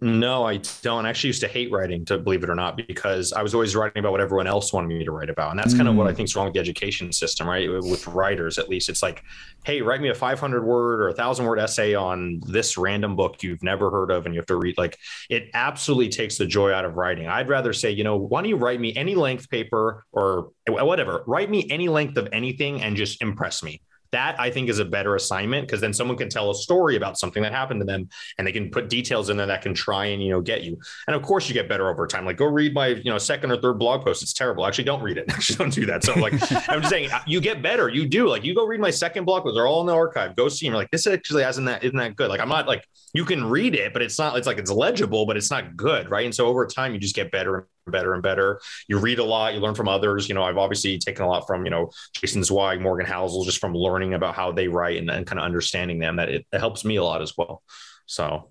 No, 0.00 0.44
I 0.44 0.58
don't. 0.82 1.06
I 1.06 1.08
actually 1.08 1.28
used 1.28 1.40
to 1.40 1.48
hate 1.48 1.72
writing, 1.72 2.04
to 2.04 2.18
believe 2.18 2.42
it 2.42 2.50
or 2.50 2.54
not, 2.54 2.76
because 2.76 3.32
I 3.32 3.42
was 3.42 3.54
always 3.54 3.74
writing 3.74 4.00
about 4.00 4.12
what 4.12 4.20
everyone 4.20 4.46
else 4.46 4.70
wanted 4.70 4.88
me 4.88 5.02
to 5.04 5.10
write 5.10 5.30
about. 5.30 5.50
And 5.50 5.58
that's 5.58 5.74
kind 5.74 5.88
of 5.88 5.96
what 5.96 6.06
I 6.06 6.12
mm. 6.12 6.16
think 6.16 6.28
is 6.28 6.36
wrong 6.36 6.46
with 6.46 6.54
the 6.54 6.60
education 6.60 7.12
system, 7.12 7.48
right? 7.48 7.66
With 7.70 8.06
writers, 8.06 8.58
at 8.58 8.68
least. 8.68 8.90
It's 8.90 9.02
like, 9.02 9.22
hey, 9.64 9.80
write 9.80 10.02
me 10.02 10.10
a 10.10 10.14
500 10.14 10.64
word 10.64 11.00
or 11.00 11.08
a 11.08 11.14
thousand 11.14 11.46
word 11.46 11.58
essay 11.58 11.94
on 11.94 12.40
this 12.46 12.76
random 12.76 13.16
book 13.16 13.42
you've 13.42 13.62
never 13.62 13.90
heard 13.90 14.10
of 14.10 14.26
and 14.26 14.34
you 14.34 14.40
have 14.40 14.46
to 14.46 14.56
read. 14.56 14.76
Like, 14.76 14.98
it 15.30 15.48
absolutely 15.54 16.10
takes 16.10 16.36
the 16.36 16.46
joy 16.46 16.72
out 16.72 16.84
of 16.84 16.96
writing. 16.96 17.26
I'd 17.26 17.48
rather 17.48 17.72
say, 17.72 17.90
you 17.90 18.04
know, 18.04 18.16
why 18.16 18.42
don't 18.42 18.50
you 18.50 18.56
write 18.56 18.80
me 18.80 18.94
any 18.96 19.14
length 19.14 19.48
paper 19.48 20.04
or 20.12 20.50
whatever? 20.68 21.24
Write 21.26 21.48
me 21.48 21.66
any 21.70 21.88
length 21.88 22.18
of 22.18 22.28
anything 22.32 22.82
and 22.82 22.96
just 22.96 23.22
impress 23.22 23.62
me 23.62 23.80
that 24.12 24.38
I 24.40 24.50
think 24.50 24.68
is 24.68 24.78
a 24.78 24.84
better 24.84 25.14
assignment 25.16 25.66
because 25.66 25.80
then 25.80 25.92
someone 25.92 26.16
can 26.16 26.28
tell 26.28 26.50
a 26.50 26.54
story 26.54 26.96
about 26.96 27.18
something 27.18 27.42
that 27.42 27.52
happened 27.52 27.80
to 27.80 27.86
them 27.86 28.08
and 28.38 28.46
they 28.46 28.52
can 28.52 28.70
put 28.70 28.88
details 28.88 29.30
in 29.30 29.36
there 29.36 29.46
that 29.46 29.62
can 29.62 29.74
try 29.74 30.06
and 30.06 30.22
you 30.22 30.30
know 30.30 30.40
get 30.40 30.62
you. 30.62 30.78
And 31.06 31.16
of 31.16 31.22
course 31.22 31.48
you 31.48 31.54
get 31.54 31.68
better 31.68 31.88
over 31.88 32.06
time. 32.06 32.24
Like 32.24 32.36
go 32.36 32.46
read 32.46 32.74
my 32.74 32.88
you 32.88 33.10
know 33.10 33.18
second 33.18 33.52
or 33.52 33.60
third 33.60 33.78
blog 33.78 34.04
post. 34.04 34.22
It's 34.22 34.32
terrible. 34.32 34.66
Actually, 34.66 34.84
don't 34.84 35.02
read 35.02 35.18
it. 35.18 35.26
Actually, 35.30 35.56
don't 35.56 35.74
do 35.74 35.86
that. 35.86 36.04
So 36.04 36.14
like 36.14 36.32
I'm 36.68 36.80
just 36.80 36.90
saying 36.90 37.10
uh, 37.10 37.20
you 37.26 37.40
get 37.40 37.62
better. 37.62 37.88
You 37.88 38.06
do 38.06 38.28
like 38.28 38.44
you 38.44 38.54
go 38.54 38.66
read 38.66 38.80
my 38.80 38.90
second 38.90 39.24
blog 39.24 39.42
post. 39.42 39.54
They're 39.54 39.66
all 39.66 39.80
in 39.80 39.86
the 39.86 39.94
archive. 39.94 40.36
Go 40.36 40.48
see 40.48 40.66
them. 40.66 40.72
You're 40.72 40.82
like 40.82 40.90
this 40.90 41.06
actually 41.06 41.42
isn't 41.44 41.64
that 41.64 41.84
isn't 41.84 41.98
that 41.98 42.16
good. 42.16 42.28
Like 42.28 42.40
I'm 42.40 42.48
not 42.48 42.66
like 42.66 42.84
you 43.12 43.24
can 43.24 43.44
read 43.44 43.74
it, 43.74 43.92
but 43.92 44.02
it's 44.02 44.18
not. 44.18 44.36
It's 44.36 44.46
like 44.46 44.58
it's 44.58 44.70
legible, 44.70 45.26
but 45.26 45.36
it's 45.36 45.50
not 45.50 45.76
good, 45.76 46.10
right? 46.10 46.24
And 46.24 46.34
so 46.34 46.46
over 46.46 46.66
time 46.66 46.92
you 46.92 46.98
just 46.98 47.14
get 47.14 47.30
better 47.30 47.68
better 47.90 48.14
and 48.14 48.22
better. 48.22 48.60
You 48.88 48.98
read 48.98 49.18
a 49.18 49.24
lot, 49.24 49.54
you 49.54 49.60
learn 49.60 49.74
from 49.74 49.88
others. 49.88 50.28
You 50.28 50.34
know, 50.34 50.42
I've 50.42 50.58
obviously 50.58 50.98
taken 50.98 51.24
a 51.24 51.28
lot 51.28 51.46
from, 51.46 51.64
you 51.64 51.70
know, 51.70 51.90
Jason 52.14 52.42
Zweig, 52.42 52.80
Morgan 52.80 53.06
Housel, 53.06 53.44
just 53.44 53.58
from 53.58 53.74
learning 53.74 54.14
about 54.14 54.34
how 54.34 54.52
they 54.52 54.68
write 54.68 54.98
and, 54.98 55.10
and 55.10 55.26
kind 55.26 55.38
of 55.38 55.44
understanding 55.44 55.98
them 55.98 56.16
that 56.16 56.28
it, 56.28 56.46
it 56.52 56.58
helps 56.58 56.84
me 56.84 56.96
a 56.96 57.04
lot 57.04 57.22
as 57.22 57.34
well. 57.36 57.62
So 58.06 58.50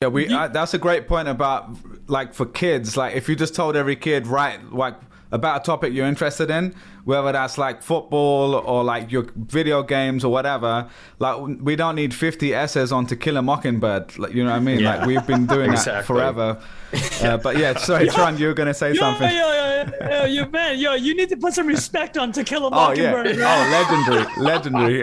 Yeah, 0.00 0.08
we. 0.08 0.28
Uh, 0.28 0.48
that's 0.48 0.74
a 0.74 0.78
great 0.78 1.08
point 1.08 1.28
about 1.28 1.76
like 2.08 2.34
for 2.34 2.46
kids. 2.46 2.96
Like 2.96 3.14
if 3.14 3.28
you 3.28 3.36
just 3.36 3.54
told 3.54 3.76
every 3.76 3.96
kid, 3.96 4.26
right, 4.26 4.62
like 4.72 4.96
about 5.30 5.60
a 5.60 5.64
topic 5.64 5.92
you're 5.92 6.06
interested 6.06 6.50
in, 6.50 6.74
whether 7.04 7.32
that's 7.32 7.58
like 7.58 7.82
football 7.82 8.54
or 8.54 8.84
like 8.84 9.10
your 9.12 9.26
video 9.36 9.82
games 9.82 10.24
or 10.24 10.32
whatever. 10.32 10.88
Like 11.18 11.38
we 11.60 11.76
don't 11.76 11.94
need 11.96 12.14
50 12.14 12.54
essays 12.54 12.92
on 12.92 13.06
To 13.06 13.16
Kill 13.16 13.36
a 13.36 13.42
Mockingbird. 13.42 14.18
Like, 14.18 14.32
you 14.34 14.44
know 14.44 14.50
what 14.50 14.56
I 14.56 14.60
mean? 14.60 14.80
Yeah. 14.80 14.96
Like 14.98 15.06
we've 15.06 15.26
been 15.26 15.46
doing 15.46 15.72
that 15.84 16.04
forever. 16.04 16.60
Uh, 17.22 17.36
but 17.36 17.58
yeah, 17.58 17.76
sorry, 17.76 18.08
Tron, 18.08 18.38
you 18.38 18.46
were 18.46 18.54
gonna 18.54 18.72
say 18.72 18.88
Yo, 18.94 18.94
something. 18.94 19.28
yo, 19.30 19.36
yo, 19.52 19.84
yo, 20.08 20.24
you 20.24 20.46
man, 20.46 20.78
yo, 20.78 20.94
you 20.94 21.14
need 21.14 21.28
to 21.28 21.36
put 21.36 21.52
some 21.52 21.66
respect 21.66 22.16
on 22.16 22.32
To 22.32 22.42
Kill 22.42 22.66
a 22.66 22.70
Mockingbird. 22.70 23.26
Oh 23.26 23.30
yeah! 23.30 23.82
Mockingbird. 23.82 24.28
man. 24.38 24.38
Oh, 24.38 24.40
legendary, 24.40 24.42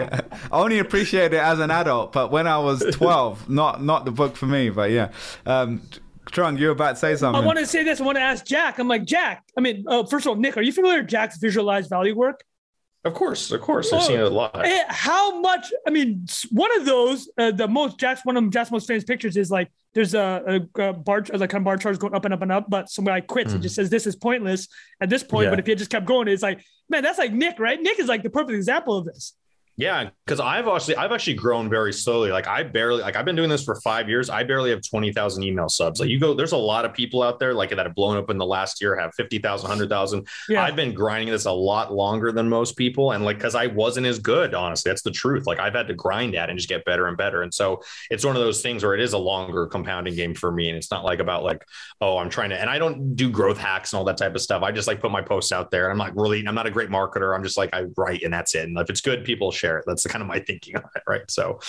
legendary. 0.02 0.02
I 0.02 0.20
only 0.50 0.80
appreciate 0.80 1.32
it 1.32 1.38
as 1.38 1.60
an 1.60 1.70
adult, 1.70 2.10
but 2.12 2.32
when 2.32 2.48
I 2.48 2.58
was 2.58 2.82
twelve, 2.90 3.48
not 3.48 3.84
not 3.84 4.04
the 4.04 4.10
book 4.10 4.34
for 4.34 4.46
me. 4.46 4.70
But 4.70 4.90
yeah, 4.90 5.12
um, 5.44 5.80
Trung, 6.30 6.58
you 6.58 6.66
were 6.66 6.72
about 6.72 6.90
to 6.92 6.96
say 6.96 7.16
something. 7.16 7.42
I 7.42 7.44
want 7.46 7.58
to 7.58 7.66
say 7.66 7.84
this. 7.84 8.00
I 8.00 8.04
want 8.04 8.16
to 8.16 8.22
ask 8.22 8.44
Jack. 8.44 8.78
I'm 8.78 8.88
like 8.88 9.04
Jack. 9.04 9.44
I 9.56 9.60
mean, 9.60 9.84
uh, 9.86 10.04
first 10.04 10.26
of 10.26 10.30
all, 10.30 10.36
Nick, 10.36 10.56
are 10.56 10.62
you 10.62 10.72
familiar 10.72 10.98
with 11.00 11.08
Jack's 11.08 11.38
visualized 11.38 11.88
value 11.88 12.16
work? 12.16 12.42
of 13.06 13.14
course, 13.14 13.52
of 13.52 13.60
course, 13.60 13.92
I've 13.92 14.02
seen 14.02 14.18
it 14.18 14.24
a 14.24 14.28
lot. 14.28 14.66
Eh, 14.66 14.84
How 14.88 15.40
much? 15.40 15.72
I 15.86 15.90
mean, 15.90 16.26
one 16.50 16.76
of 16.76 16.84
those, 16.84 17.30
uh, 17.38 17.52
the 17.52 17.68
most 17.68 17.98
Jack's 17.98 18.24
one 18.24 18.36
of 18.36 18.50
Jack's 18.50 18.72
most 18.72 18.88
famous 18.88 19.04
pictures 19.04 19.36
is 19.36 19.48
like 19.48 19.70
there's 19.94 20.14
a, 20.14 20.66
a, 20.76 20.82
a 20.82 20.92
bar, 20.92 21.24
like 21.32 21.50
kind 21.50 21.62
of 21.62 21.64
bar 21.64 21.76
charts 21.76 21.98
going 21.98 22.14
up 22.14 22.24
and 22.24 22.34
up 22.34 22.42
and 22.42 22.50
up, 22.50 22.68
but 22.68 22.90
somebody 22.90 23.22
quits. 23.22 23.52
It 23.52 23.60
just 23.60 23.76
says 23.76 23.90
this 23.90 24.06
is 24.08 24.16
pointless 24.16 24.66
at 25.00 25.08
this 25.08 25.22
point. 25.22 25.44
Yeah. 25.44 25.50
But 25.50 25.60
if 25.60 25.68
you 25.68 25.76
just 25.76 25.90
kept 25.90 26.04
going, 26.04 26.26
it's 26.26 26.42
like, 26.42 26.64
man, 26.90 27.04
that's 27.04 27.18
like 27.18 27.32
Nick, 27.32 27.60
right? 27.60 27.80
Nick 27.80 28.00
is 28.00 28.08
like 28.08 28.24
the 28.24 28.30
perfect 28.30 28.56
example 28.56 28.98
of 28.98 29.04
this. 29.04 29.34
Yeah, 29.78 30.08
because 30.24 30.40
I've 30.40 30.66
actually 30.66 30.96
I've 30.96 31.12
actually 31.12 31.34
grown 31.34 31.68
very 31.68 31.92
slowly. 31.92 32.30
Like 32.30 32.46
I 32.46 32.62
barely 32.62 33.02
like 33.02 33.14
I've 33.14 33.26
been 33.26 33.36
doing 33.36 33.50
this 33.50 33.62
for 33.62 33.78
five 33.82 34.08
years. 34.08 34.30
I 34.30 34.42
barely 34.42 34.70
have 34.70 34.80
twenty 34.82 35.12
thousand 35.12 35.42
email 35.42 35.68
subs. 35.68 36.00
Like 36.00 36.08
you 36.08 36.18
go, 36.18 36.32
there's 36.32 36.52
a 36.52 36.56
lot 36.56 36.86
of 36.86 36.94
people 36.94 37.22
out 37.22 37.38
there 37.38 37.52
like 37.52 37.70
that 37.70 37.78
have 37.78 37.94
blown 37.94 38.16
up 38.16 38.30
in 38.30 38.38
the 38.38 38.46
last 38.46 38.80
year, 38.80 38.96
have 38.96 39.12
50,000, 39.14 39.68
100,000. 39.68 40.26
Yeah. 40.48 40.62
I've 40.62 40.76
been 40.76 40.94
grinding 40.94 41.30
this 41.30 41.44
a 41.44 41.52
lot 41.52 41.92
longer 41.92 42.32
than 42.32 42.48
most 42.48 42.76
people, 42.78 43.12
and 43.12 43.22
like 43.22 43.36
because 43.36 43.54
I 43.54 43.66
wasn't 43.66 44.06
as 44.06 44.18
good, 44.18 44.54
honestly, 44.54 44.90
that's 44.90 45.02
the 45.02 45.10
truth. 45.10 45.46
Like 45.46 45.60
I've 45.60 45.74
had 45.74 45.88
to 45.88 45.94
grind 45.94 46.34
at 46.36 46.48
and 46.48 46.58
just 46.58 46.70
get 46.70 46.84
better 46.86 47.06
and 47.08 47.16
better. 47.16 47.42
And 47.42 47.52
so 47.52 47.82
it's 48.10 48.24
one 48.24 48.34
of 48.34 48.40
those 48.40 48.62
things 48.62 48.82
where 48.82 48.94
it 48.94 49.00
is 49.00 49.12
a 49.12 49.18
longer 49.18 49.66
compounding 49.66 50.14
game 50.14 50.34
for 50.34 50.50
me, 50.50 50.70
and 50.70 50.78
it's 50.78 50.90
not 50.90 51.04
like 51.04 51.18
about 51.18 51.44
like 51.44 51.62
oh 52.00 52.16
I'm 52.16 52.30
trying 52.30 52.48
to. 52.50 52.58
And 52.58 52.70
I 52.70 52.78
don't 52.78 53.14
do 53.14 53.30
growth 53.30 53.58
hacks 53.58 53.92
and 53.92 53.98
all 53.98 54.04
that 54.06 54.16
type 54.16 54.34
of 54.34 54.40
stuff. 54.40 54.62
I 54.62 54.72
just 54.72 54.88
like 54.88 55.00
put 55.00 55.10
my 55.10 55.22
posts 55.22 55.52
out 55.52 55.70
there. 55.70 55.90
And 55.90 55.92
I'm 55.92 55.98
not 55.98 56.16
really 56.16 56.46
I'm 56.46 56.54
not 56.54 56.66
a 56.66 56.70
great 56.70 56.88
marketer. 56.88 57.36
I'm 57.36 57.42
just 57.42 57.58
like 57.58 57.74
I 57.74 57.84
write 57.98 58.22
and 58.22 58.32
that's 58.32 58.54
it. 58.54 58.64
And 58.64 58.78
if 58.78 58.88
it's 58.88 59.02
good, 59.02 59.22
people 59.22 59.52
share 59.52 59.65
it. 59.78 59.84
That's 59.86 60.02
the 60.02 60.08
kind 60.08 60.22
of 60.22 60.28
my 60.28 60.40
thinking 60.40 60.76
on 60.76 60.84
it, 60.94 61.02
right? 61.06 61.28
So 61.30 61.60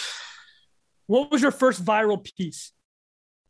What 1.08 1.32
was 1.32 1.42
your 1.42 1.52
first 1.52 1.84
viral 1.84 2.24
piece? 2.38 2.72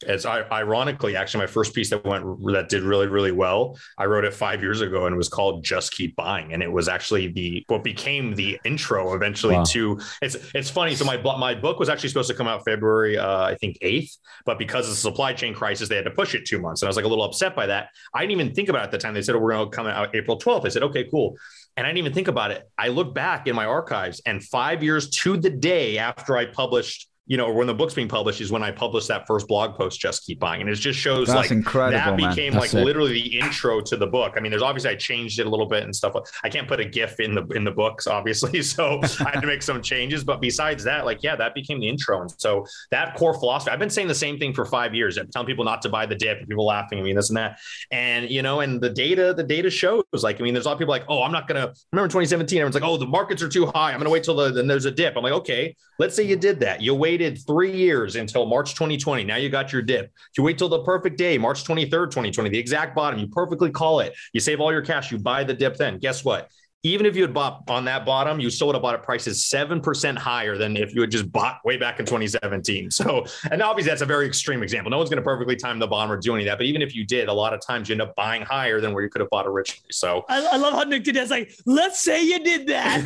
it's 0.06 0.28
ironically 0.28 1.16
actually 1.16 1.40
my 1.40 1.48
first 1.48 1.74
piece 1.74 1.90
that 1.90 2.06
went 2.06 2.24
that 2.54 2.70
did 2.70 2.84
really 2.84 3.08
really 3.08 3.32
well. 3.32 3.76
I 3.98 4.06
wrote 4.06 4.26
it 4.26 4.34
five 4.36 4.62
years 4.62 4.80
ago 4.82 5.08
and 5.08 5.16
it 5.16 5.18
was 5.18 5.28
called 5.28 5.64
"Just 5.64 5.92
Keep 5.92 6.16
Buying," 6.16 6.54
and 6.54 6.62
it 6.62 6.72
was 6.72 6.88
actually 6.88 7.30
the 7.30 7.64
what 7.66 7.84
became 7.84 8.36
the 8.36 8.60
intro 8.64 9.16
eventually 9.16 9.56
Wow. 9.56 9.64
to. 9.64 10.00
It's 10.22 10.36
it's 10.54 10.70
funny. 10.70 10.94
So 10.94 11.04
my 11.04 11.18
my 11.18 11.56
book 11.56 11.80
was 11.80 11.90
actually 11.90 12.10
supposed 12.10 12.30
to 12.30 12.36
come 12.36 12.48
out 12.48 12.64
February 12.64 13.18
uh, 13.18 13.42
I 13.46 13.56
think 13.56 13.80
eighth, 13.82 14.16
but 14.46 14.60
because 14.60 14.86
of 14.86 14.92
the 14.92 14.98
supply 14.98 15.34
chain 15.34 15.56
crisis, 15.56 15.90
they 15.90 15.96
had 15.96 16.06
to 16.06 16.12
push 16.12 16.36
it 16.36 16.46
two 16.46 16.60
months, 16.60 16.84
and 16.84 16.88
I 16.88 16.92
was 16.92 16.96
like 16.96 17.06
a 17.06 17.10
little 17.10 17.26
upset 17.26 17.56
by 17.56 17.66
that. 17.66 17.90
I 18.14 18.20
didn't 18.22 18.34
even 18.40 18.54
think 18.54 18.70
about 18.70 18.82
it 18.82 18.84
at 18.84 18.92
the 18.92 19.00
time. 19.00 19.16
They 19.16 19.24
said 19.24 19.34
oh, 19.34 19.40
we're 19.40 19.54
going 19.54 19.72
to 19.72 19.76
come 19.76 19.88
out 19.88 20.16
April 20.16 20.38
twelfth. 20.38 20.64
I 20.68 20.70
said 20.70 20.84
okay, 20.84 21.06
cool. 21.10 21.38
And 21.78 21.86
I 21.86 21.90
didn't 21.92 22.00
even 22.00 22.13
think 22.13 22.28
about 22.28 22.50
it. 22.50 22.68
I 22.78 22.88
look 22.88 23.13
back 23.13 23.46
in 23.48 23.56
my 23.56 23.66
archives, 23.66 24.20
and 24.26 24.44
five 24.44 24.84
years 24.84 25.10
to 25.12 25.38
the 25.38 25.52
day 25.52 26.00
after 26.00 26.36
I 26.36 26.46
published, 26.46 27.08
you 27.28 27.36
know, 27.36 27.46
or 27.46 27.54
when 27.54 27.68
the 27.68 27.74
book's 27.74 27.94
being 27.94 28.08
published, 28.08 28.40
is 28.40 28.52
when 28.52 28.63
I 28.63 28.72
published 28.72 29.10
that 29.10 29.28
first 29.28 29.48
blog 29.48 29.76
post, 29.76 30.00
Just 30.00 30.26
Keep 30.26 30.40
Buying. 30.40 30.62
And 30.62 30.70
it 30.70 30.76
just 30.76 30.98
shows 30.98 31.28
That's 31.28 31.38
like 31.38 31.52
incredible, 31.52 32.18
that 32.18 32.36
became 32.36 32.54
like 32.54 32.70
sick. 32.70 32.86
literally 32.86 33.13
the 33.13 33.40
intro 33.40 33.82
to 33.82 33.98
the 33.98 34.08
book. 34.08 34.36
I 34.38 34.40
mean, 34.40 34.50
there's 34.50 34.62
obviously 34.63 34.92
I 34.92 34.96
changed 34.96 35.40
it 35.40 35.46
a 35.46 35.50
little 35.50 35.68
bit 35.68 35.84
and 35.84 35.96
stuff. 35.96 36.16
I 36.44 36.50
can't 36.50 36.68
put 36.68 36.80
a 36.80 36.86
GIF 36.86 37.20
in 37.20 37.36
the 37.36 37.46
in 37.48 37.63
the 37.63 37.72
books, 37.72 38.08
obviously, 38.08 38.62
so 38.63 39.02
I 39.20 39.32
had 39.32 39.42
to 39.42 39.48
make 39.48 39.62
some 39.62 39.82
changes. 39.82 40.24
But 40.24 40.42
besides 40.42 40.84
that, 40.86 41.06
like, 41.06 41.22
yeah, 41.22 41.36
that 41.36 41.54
became 41.54 41.80
the 41.80 41.90
intro. 41.90 42.22
And 42.22 42.32
so 42.38 42.66
that 42.92 43.16
core 43.16 43.34
philosophy, 43.34 43.72
I've 43.72 43.80
been 43.80 43.90
saying 43.90 44.08
the 44.08 44.16
same 44.16 44.40
thing 44.40 44.54
for 44.54 44.66
five 44.66 44.96
years. 44.96 45.18
I'm 45.18 45.28
telling 45.28 45.48
people 45.48 45.66
not 45.66 45.82
to 45.82 45.90
buy 45.90 46.06
the 46.06 46.16
dip, 46.16 46.40
and 46.40 46.48
people 46.48 46.66
laughing 46.66 47.00
at 47.00 47.06
me, 47.06 47.13
this 47.13 47.30
and 47.30 47.38
that. 47.38 47.60
And 47.92 48.30
you 48.30 48.42
know, 48.42 48.62
and 48.62 48.80
the 48.80 48.90
data, 48.90 49.34
the 49.36 49.44
data 49.44 49.70
shows. 49.70 50.04
Like, 50.13 50.40
I 50.40 50.44
mean, 50.44 50.54
there's 50.54 50.66
a 50.66 50.70
lot 50.70 50.74
of 50.74 50.80
people 50.80 50.94
like, 50.94 51.06
oh, 51.10 51.24
I'm 51.24 51.32
not 51.32 51.48
gonna 51.48 51.74
remember 51.92 52.08
2017. 52.08 52.58
Everyone's 52.58 52.76
like, 52.76 52.84
oh, 52.84 52.98
the 52.98 53.06
markets 53.06 53.42
are 53.42 53.50
too 53.50 53.66
high. 53.68 53.92
I'm 53.92 54.00
gonna 54.00 54.10
wait 54.10 54.24
till 54.24 54.36
the 54.36 54.52
then 54.52 54.68
there's 54.68 54.86
a 54.86 54.92
dip. 54.92 55.16
I'm 55.18 55.24
like, 55.24 55.34
okay, 55.34 55.76
let's 56.00 56.16
say 56.16 56.24
you 56.24 56.36
did 56.36 56.60
that. 56.62 56.82
You 56.82 56.96
waited 57.17 57.39
three 57.47 57.75
years 57.75 58.15
until 58.15 58.45
March 58.45 58.75
2020. 58.75 59.23
Now 59.23 59.38
you 59.38 59.49
got 59.49 59.73
your 59.73 59.82
dip. 59.82 60.12
You 60.38 60.43
wait 60.43 60.60
till 60.60 60.69
the 60.69 60.84
perfect 60.84 61.17
day, 61.17 61.38
March 61.39 61.63
23rd, 61.63 62.12
2020, 62.12 62.49
the 62.51 62.60
exact 62.60 62.95
bottom. 62.95 63.19
You 63.19 63.27
perfectly 63.27 63.71
call 63.71 64.01
it. 64.01 64.13
You 64.34 64.39
save 64.39 64.60
all 64.60 64.71
your 64.71 64.84
cash. 64.84 65.12
You 65.12 65.17
buy 65.17 65.43
the 65.43 65.53
dip. 65.56 65.77
Then 65.77 65.97
guess 65.97 66.23
what? 66.23 66.51
Even 66.84 67.06
if 67.08 67.16
you 67.16 67.24
had 67.24 67.34
bought 67.34 67.63
on 67.70 67.86
that 67.86 68.06
bottom, 68.06 68.40
you 68.40 68.50
still 68.52 68.68
would 68.68 68.76
have 68.76 68.84
bought 68.84 68.94
at 68.94 69.02
prices 69.04 69.42
7% 69.44 70.18
higher 70.18 70.58
than 70.58 70.78
if 70.78 70.94
you 70.94 71.02
had 71.02 71.10
just 71.12 71.30
bought 71.32 71.60
way 71.66 71.76
back 71.76 72.00
in 72.00 72.06
2017. 72.06 72.90
So, 72.98 73.26
and 73.52 73.62
obviously 73.62 73.90
that's 73.90 74.02
a 74.02 74.06
very 74.06 74.26
extreme 74.28 74.63
example. 74.63 74.90
No 74.92 74.98
one's 74.98 75.10
going 75.10 75.18
to 75.18 75.24
perfectly 75.24 75.56
time 75.56 75.80
the 75.80 75.88
bottom 75.88 76.12
or 76.12 76.18
do 76.18 76.34
any 76.36 76.44
of 76.44 76.48
that. 76.52 76.58
But 76.58 76.66
even 76.68 76.82
if 76.82 76.96
you 76.96 77.06
did, 77.06 77.28
a 77.30 77.34
lot 77.34 77.54
of 77.54 77.62
times 77.62 77.90
you 77.90 77.94
end 77.94 78.02
up 78.02 78.16
buying 78.16 78.42
higher 78.44 78.80
than 78.80 78.94
where 78.94 79.04
you 79.04 79.10
could 79.10 79.22
have 79.22 79.30
bought 79.30 79.46
originally. 79.48 79.90
So, 79.92 80.24
I, 80.30 80.48
I 80.54 80.58
love 80.58 80.74
how 80.74 80.84
Nick 80.84 81.04
did 81.04 81.16
that. 81.16 81.22
It's 81.24 81.32
like, 81.32 81.54
let's 81.66 82.00
say 82.00 82.24
you 82.24 82.40
did 82.44 82.68
that. 82.68 83.04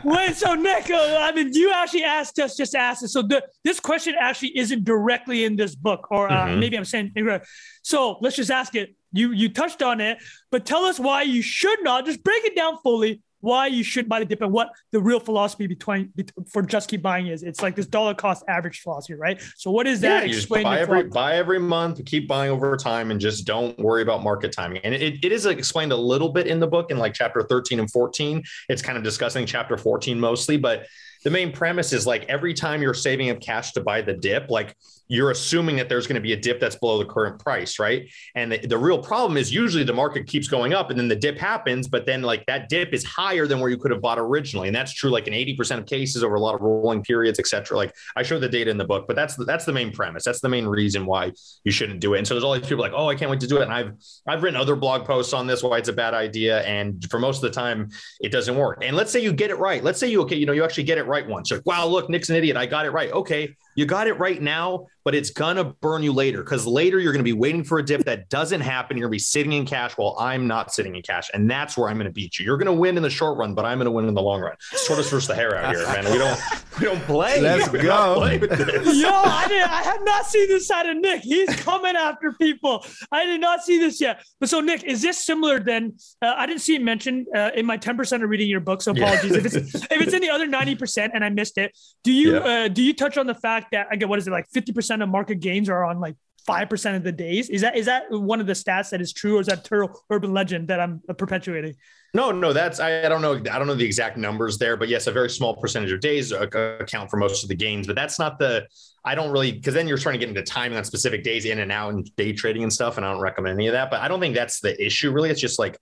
Wait, 0.04 0.36
so 0.36 0.54
Nick, 0.54 0.90
uh, 0.90 1.18
I 1.20 1.32
mean, 1.32 1.52
you 1.52 1.72
actually 1.72 2.04
asked 2.04 2.38
us 2.38 2.56
just 2.56 2.74
asked 2.74 3.02
us. 3.04 3.12
So 3.12 3.22
the, 3.22 3.42
this 3.64 3.80
question 3.80 4.14
actually 4.18 4.56
isn't 4.58 4.84
directly 4.84 5.44
in 5.44 5.56
this 5.56 5.74
book, 5.74 6.10
or 6.10 6.30
uh, 6.30 6.46
Mhm. 6.46 6.58
maybe 6.60 6.76
I'm 6.76 6.84
saying 6.84 7.12
incorrect. 7.16 7.46
So 7.86 8.18
let's 8.20 8.34
just 8.34 8.50
ask 8.50 8.74
it. 8.74 8.96
You 9.12 9.30
you 9.30 9.48
touched 9.48 9.80
on 9.80 10.00
it, 10.00 10.18
but 10.50 10.66
tell 10.66 10.84
us 10.84 10.98
why 10.98 11.22
you 11.22 11.40
should 11.40 11.84
not. 11.84 12.04
Just 12.04 12.24
break 12.24 12.44
it 12.44 12.56
down 12.56 12.78
fully. 12.82 13.22
Why 13.38 13.68
you 13.68 13.84
should 13.84 14.08
buy 14.08 14.18
the 14.18 14.24
dip 14.24 14.42
and 14.42 14.50
what 14.50 14.70
the 14.90 15.00
real 15.00 15.20
philosophy 15.20 15.68
between 15.68 16.12
for 16.50 16.62
just 16.62 16.90
keep 16.90 17.00
buying 17.00 17.28
is. 17.28 17.44
It's 17.44 17.62
like 17.62 17.76
this 17.76 17.86
dollar 17.86 18.12
cost 18.12 18.42
average 18.48 18.80
philosophy, 18.80 19.14
right? 19.14 19.40
So 19.56 19.70
what 19.70 19.86
is 19.86 20.00
that? 20.00 20.22
yeah, 20.22 20.32
you 20.32 20.36
Explain 20.36 20.64
buy 20.64 20.80
every 20.80 21.04
buy 21.04 21.36
every 21.36 21.60
month, 21.60 22.04
keep 22.04 22.26
buying 22.26 22.50
over 22.50 22.76
time, 22.76 23.12
and 23.12 23.20
just 23.20 23.46
don't 23.46 23.78
worry 23.78 24.02
about 24.02 24.20
market 24.20 24.50
timing. 24.50 24.80
And 24.82 24.92
it, 24.92 25.24
it 25.24 25.30
is 25.30 25.46
explained 25.46 25.92
a 25.92 25.96
little 25.96 26.30
bit 26.30 26.48
in 26.48 26.58
the 26.58 26.66
book 26.66 26.90
in 26.90 26.98
like 26.98 27.14
chapter 27.14 27.42
13 27.42 27.78
and 27.78 27.88
14. 27.88 28.42
It's 28.68 28.82
kind 28.82 28.98
of 28.98 29.04
discussing 29.04 29.46
chapter 29.46 29.76
14 29.76 30.18
mostly, 30.18 30.56
but 30.56 30.86
the 31.26 31.30
main 31.32 31.50
premise 31.50 31.92
is 31.92 32.06
like 32.06 32.24
every 32.28 32.54
time 32.54 32.80
you're 32.80 32.94
saving 32.94 33.30
up 33.30 33.40
cash 33.40 33.72
to 33.72 33.80
buy 33.80 34.00
the 34.00 34.12
dip, 34.12 34.48
like 34.48 34.76
you're 35.08 35.32
assuming 35.32 35.74
that 35.74 35.88
there's 35.88 36.06
going 36.06 36.14
to 36.14 36.20
be 36.20 36.32
a 36.32 36.36
dip 36.36 36.60
that's 36.60 36.76
below 36.76 36.98
the 36.98 37.04
current 37.04 37.40
price, 37.40 37.80
right? 37.80 38.08
And 38.36 38.52
the, 38.52 38.58
the 38.58 38.78
real 38.78 38.98
problem 38.98 39.36
is 39.36 39.52
usually 39.52 39.82
the 39.82 39.92
market 39.92 40.28
keeps 40.28 40.46
going 40.46 40.72
up 40.72 40.90
and 40.90 40.98
then 40.98 41.08
the 41.08 41.16
dip 41.16 41.36
happens, 41.36 41.88
but 41.88 42.06
then 42.06 42.22
like 42.22 42.46
that 42.46 42.68
dip 42.68 42.92
is 42.94 43.04
higher 43.04 43.48
than 43.48 43.58
where 43.58 43.70
you 43.70 43.76
could 43.76 43.90
have 43.90 44.00
bought 44.00 44.20
originally. 44.20 44.68
And 44.68 44.76
that's 44.76 44.92
true 44.92 45.10
like 45.10 45.26
in 45.26 45.34
80% 45.34 45.78
of 45.78 45.86
cases 45.86 46.22
over 46.22 46.36
a 46.36 46.40
lot 46.40 46.54
of 46.54 46.60
rolling 46.60 47.02
periods, 47.02 47.40
et 47.40 47.48
cetera. 47.48 47.76
Like 47.76 47.92
I 48.14 48.22
show 48.22 48.38
the 48.38 48.48
data 48.48 48.70
in 48.70 48.78
the 48.78 48.84
book, 48.84 49.06
but 49.08 49.16
that's 49.16 49.34
the, 49.34 49.44
that's 49.44 49.64
the 49.64 49.72
main 49.72 49.90
premise. 49.90 50.24
That's 50.24 50.40
the 50.40 50.48
main 50.48 50.66
reason 50.66 51.06
why 51.06 51.32
you 51.64 51.72
shouldn't 51.72 52.00
do 52.00 52.14
it. 52.14 52.18
And 52.18 52.26
so 52.26 52.34
there's 52.34 52.44
all 52.44 52.54
these 52.54 52.62
people 52.62 52.82
like, 52.82 52.92
oh, 52.94 53.08
I 53.08 53.16
can't 53.16 53.32
wait 53.32 53.40
to 53.40 53.48
do 53.48 53.58
it. 53.58 53.64
And 53.64 53.72
I've 53.72 53.92
I've 54.28 54.44
written 54.44 54.60
other 54.60 54.76
blog 54.76 55.04
posts 55.04 55.32
on 55.32 55.46
this 55.46 55.62
why 55.62 55.78
it's 55.78 55.88
a 55.88 55.92
bad 55.92 56.14
idea. 56.14 56.62
And 56.62 57.04
for 57.10 57.18
most 57.18 57.36
of 57.36 57.42
the 57.42 57.50
time, 57.50 57.90
it 58.20 58.30
doesn't 58.30 58.56
work. 58.56 58.84
And 58.84 58.96
let's 58.96 59.10
say 59.10 59.20
you 59.20 59.32
get 59.32 59.50
it 59.50 59.58
right. 59.58 59.82
Let's 59.82 59.98
say 59.98 60.08
you 60.08 60.22
okay, 60.22 60.36
you 60.36 60.46
know, 60.46 60.52
you 60.52 60.64
actually 60.64 60.84
get 60.84 60.98
it 60.98 61.06
right 61.06 61.15
once. 61.24 61.50
You're 61.50 61.60
like, 61.60 61.66
wow, 61.66 61.86
look, 61.86 62.10
Nick's 62.10 62.28
an 62.30 62.36
idiot. 62.36 62.56
I 62.56 62.66
got 62.66 62.84
it 62.84 62.90
right. 62.90 63.12
Okay, 63.12 63.54
you 63.76 63.86
got 63.86 64.06
it 64.08 64.14
right 64.14 64.40
now, 64.42 64.86
but 65.04 65.14
it's 65.14 65.30
gonna 65.30 65.64
burn 65.64 66.02
you 66.02 66.12
later 66.12 66.42
because 66.42 66.66
later 66.66 66.98
you're 66.98 67.12
gonna 67.12 67.22
be 67.22 67.32
waiting 67.32 67.62
for 67.62 67.78
a 67.78 67.84
dip 67.84 68.04
that 68.04 68.28
doesn't 68.28 68.60
happen. 68.60 68.96
You're 68.96 69.06
gonna 69.06 69.12
be 69.12 69.18
sitting 69.20 69.52
in 69.52 69.64
cash 69.66 69.92
while 69.92 70.16
I'm 70.18 70.46
not 70.46 70.72
sitting 70.72 70.96
in 70.96 71.02
cash, 71.02 71.30
and 71.34 71.48
that's 71.48 71.76
where 71.76 71.88
I'm 71.88 71.96
gonna 71.98 72.10
beat 72.10 72.38
you. 72.38 72.44
You're 72.44 72.56
gonna 72.58 72.72
win 72.74 72.96
in 72.96 73.02
the 73.02 73.10
short 73.10 73.38
run, 73.38 73.54
but 73.54 73.64
I'm 73.64 73.78
gonna 73.78 73.90
win 73.90 74.08
in 74.08 74.14
the 74.14 74.22
long 74.22 74.40
run. 74.40 74.56
Tortoise 74.86 75.10
versus 75.10 75.28
the 75.28 75.34
hare 75.34 75.56
out 75.56 75.74
here, 75.74 75.84
man. 75.86 76.10
We 76.10 76.18
don't 76.18 76.40
we 76.80 76.84
don't 76.86 77.02
play. 77.02 77.40
Let's 77.40 77.70
we 77.70 77.80
go. 77.80 78.16
play 78.16 78.38
with 78.38 78.50
this. 78.50 78.96
Yo, 78.96 79.08
I 79.10 79.46
did. 79.48 79.62
I 79.62 79.82
have 79.82 80.04
not 80.04 80.26
seen 80.26 80.48
this 80.48 80.66
side 80.66 80.86
of 80.86 80.96
Nick. 80.96 81.22
He's 81.22 81.54
coming 81.56 81.94
after 81.96 82.32
people. 82.32 82.84
I 83.12 83.24
did 83.26 83.40
not 83.40 83.62
see 83.62 83.78
this 83.78 84.00
yet. 84.00 84.24
But 84.40 84.48
so, 84.48 84.60
Nick, 84.60 84.84
is 84.84 85.02
this 85.02 85.24
similar? 85.24 85.60
Then 85.60 85.94
uh, 86.22 86.34
I 86.36 86.46
didn't 86.46 86.60
see 86.62 86.74
it 86.74 86.82
mentioned 86.82 87.26
uh, 87.34 87.50
in 87.54 87.66
my 87.66 87.76
ten 87.76 87.96
percent 87.96 88.22
of 88.24 88.30
reading 88.30 88.48
your 88.48 88.60
book. 88.60 88.82
So 88.82 88.92
apologies 88.92 89.32
if 89.32 89.46
it's 89.46 89.56
if 89.56 89.90
it's 89.90 90.12
in 90.14 90.20
the 90.22 90.30
other 90.30 90.46
ninety 90.46 90.74
percent 90.74 91.12
and 91.14 91.24
I 91.24 91.28
missed 91.30 91.58
it. 91.58 91.76
Do 92.02 92.12
you 92.12 92.34
Yeah. 92.34 92.64
uh, 92.64 92.68
do 92.68 92.82
you 92.82 92.92
touch 92.94 93.16
on 93.18 93.26
the 93.26 93.34
fact 93.34 93.65
that 93.72 93.92
again, 93.92 94.08
what 94.08 94.18
is 94.18 94.26
it 94.26 94.30
like? 94.30 94.48
Fifty 94.48 94.72
percent 94.72 95.02
of 95.02 95.08
market 95.08 95.40
gains 95.40 95.68
are 95.68 95.84
on 95.84 96.00
like 96.00 96.16
five 96.46 96.70
percent 96.70 96.96
of 96.96 97.02
the 97.02 97.12
days. 97.12 97.50
Is 97.50 97.60
that 97.62 97.76
is 97.76 97.86
that 97.86 98.04
one 98.10 98.40
of 98.40 98.46
the 98.46 98.52
stats 98.52 98.90
that 98.90 99.00
is 99.00 99.12
true, 99.12 99.38
or 99.38 99.40
is 99.40 99.48
that 99.48 99.64
total 99.64 100.00
urban 100.10 100.32
legend 100.32 100.68
that 100.68 100.80
I'm 100.80 101.02
perpetuating? 101.18 101.74
No, 102.14 102.30
no, 102.30 102.52
that's 102.52 102.80
I, 102.80 103.04
I 103.04 103.08
don't 103.08 103.20
know. 103.20 103.34
I 103.34 103.58
don't 103.58 103.66
know 103.66 103.74
the 103.74 103.84
exact 103.84 104.16
numbers 104.16 104.56
there, 104.56 104.76
but 104.76 104.88
yes, 104.88 105.06
a 105.06 105.12
very 105.12 105.28
small 105.28 105.56
percentage 105.56 105.92
of 105.92 106.00
days 106.00 106.32
account 106.32 107.10
for 107.10 107.16
most 107.18 107.42
of 107.42 107.48
the 107.48 107.54
gains. 107.54 107.86
But 107.86 107.96
that's 107.96 108.18
not 108.18 108.38
the. 108.38 108.66
I 109.04 109.14
don't 109.14 109.30
really 109.30 109.52
because 109.52 109.74
then 109.74 109.86
you're 109.86 109.98
trying 109.98 110.14
to 110.14 110.18
get 110.18 110.28
into 110.28 110.42
timing 110.42 110.78
on 110.78 110.84
specific 110.84 111.22
days 111.22 111.44
in 111.44 111.58
and 111.58 111.70
out 111.70 111.92
and 111.92 112.16
day 112.16 112.32
trading 112.32 112.62
and 112.62 112.72
stuff, 112.72 112.96
and 112.96 113.04
I 113.04 113.12
don't 113.12 113.20
recommend 113.20 113.54
any 113.58 113.66
of 113.66 113.72
that. 113.72 113.90
But 113.90 114.00
I 114.00 114.08
don't 114.08 114.20
think 114.20 114.34
that's 114.34 114.60
the 114.60 114.82
issue 114.84 115.10
really. 115.10 115.30
It's 115.30 115.40
just 115.40 115.58
like 115.58 115.78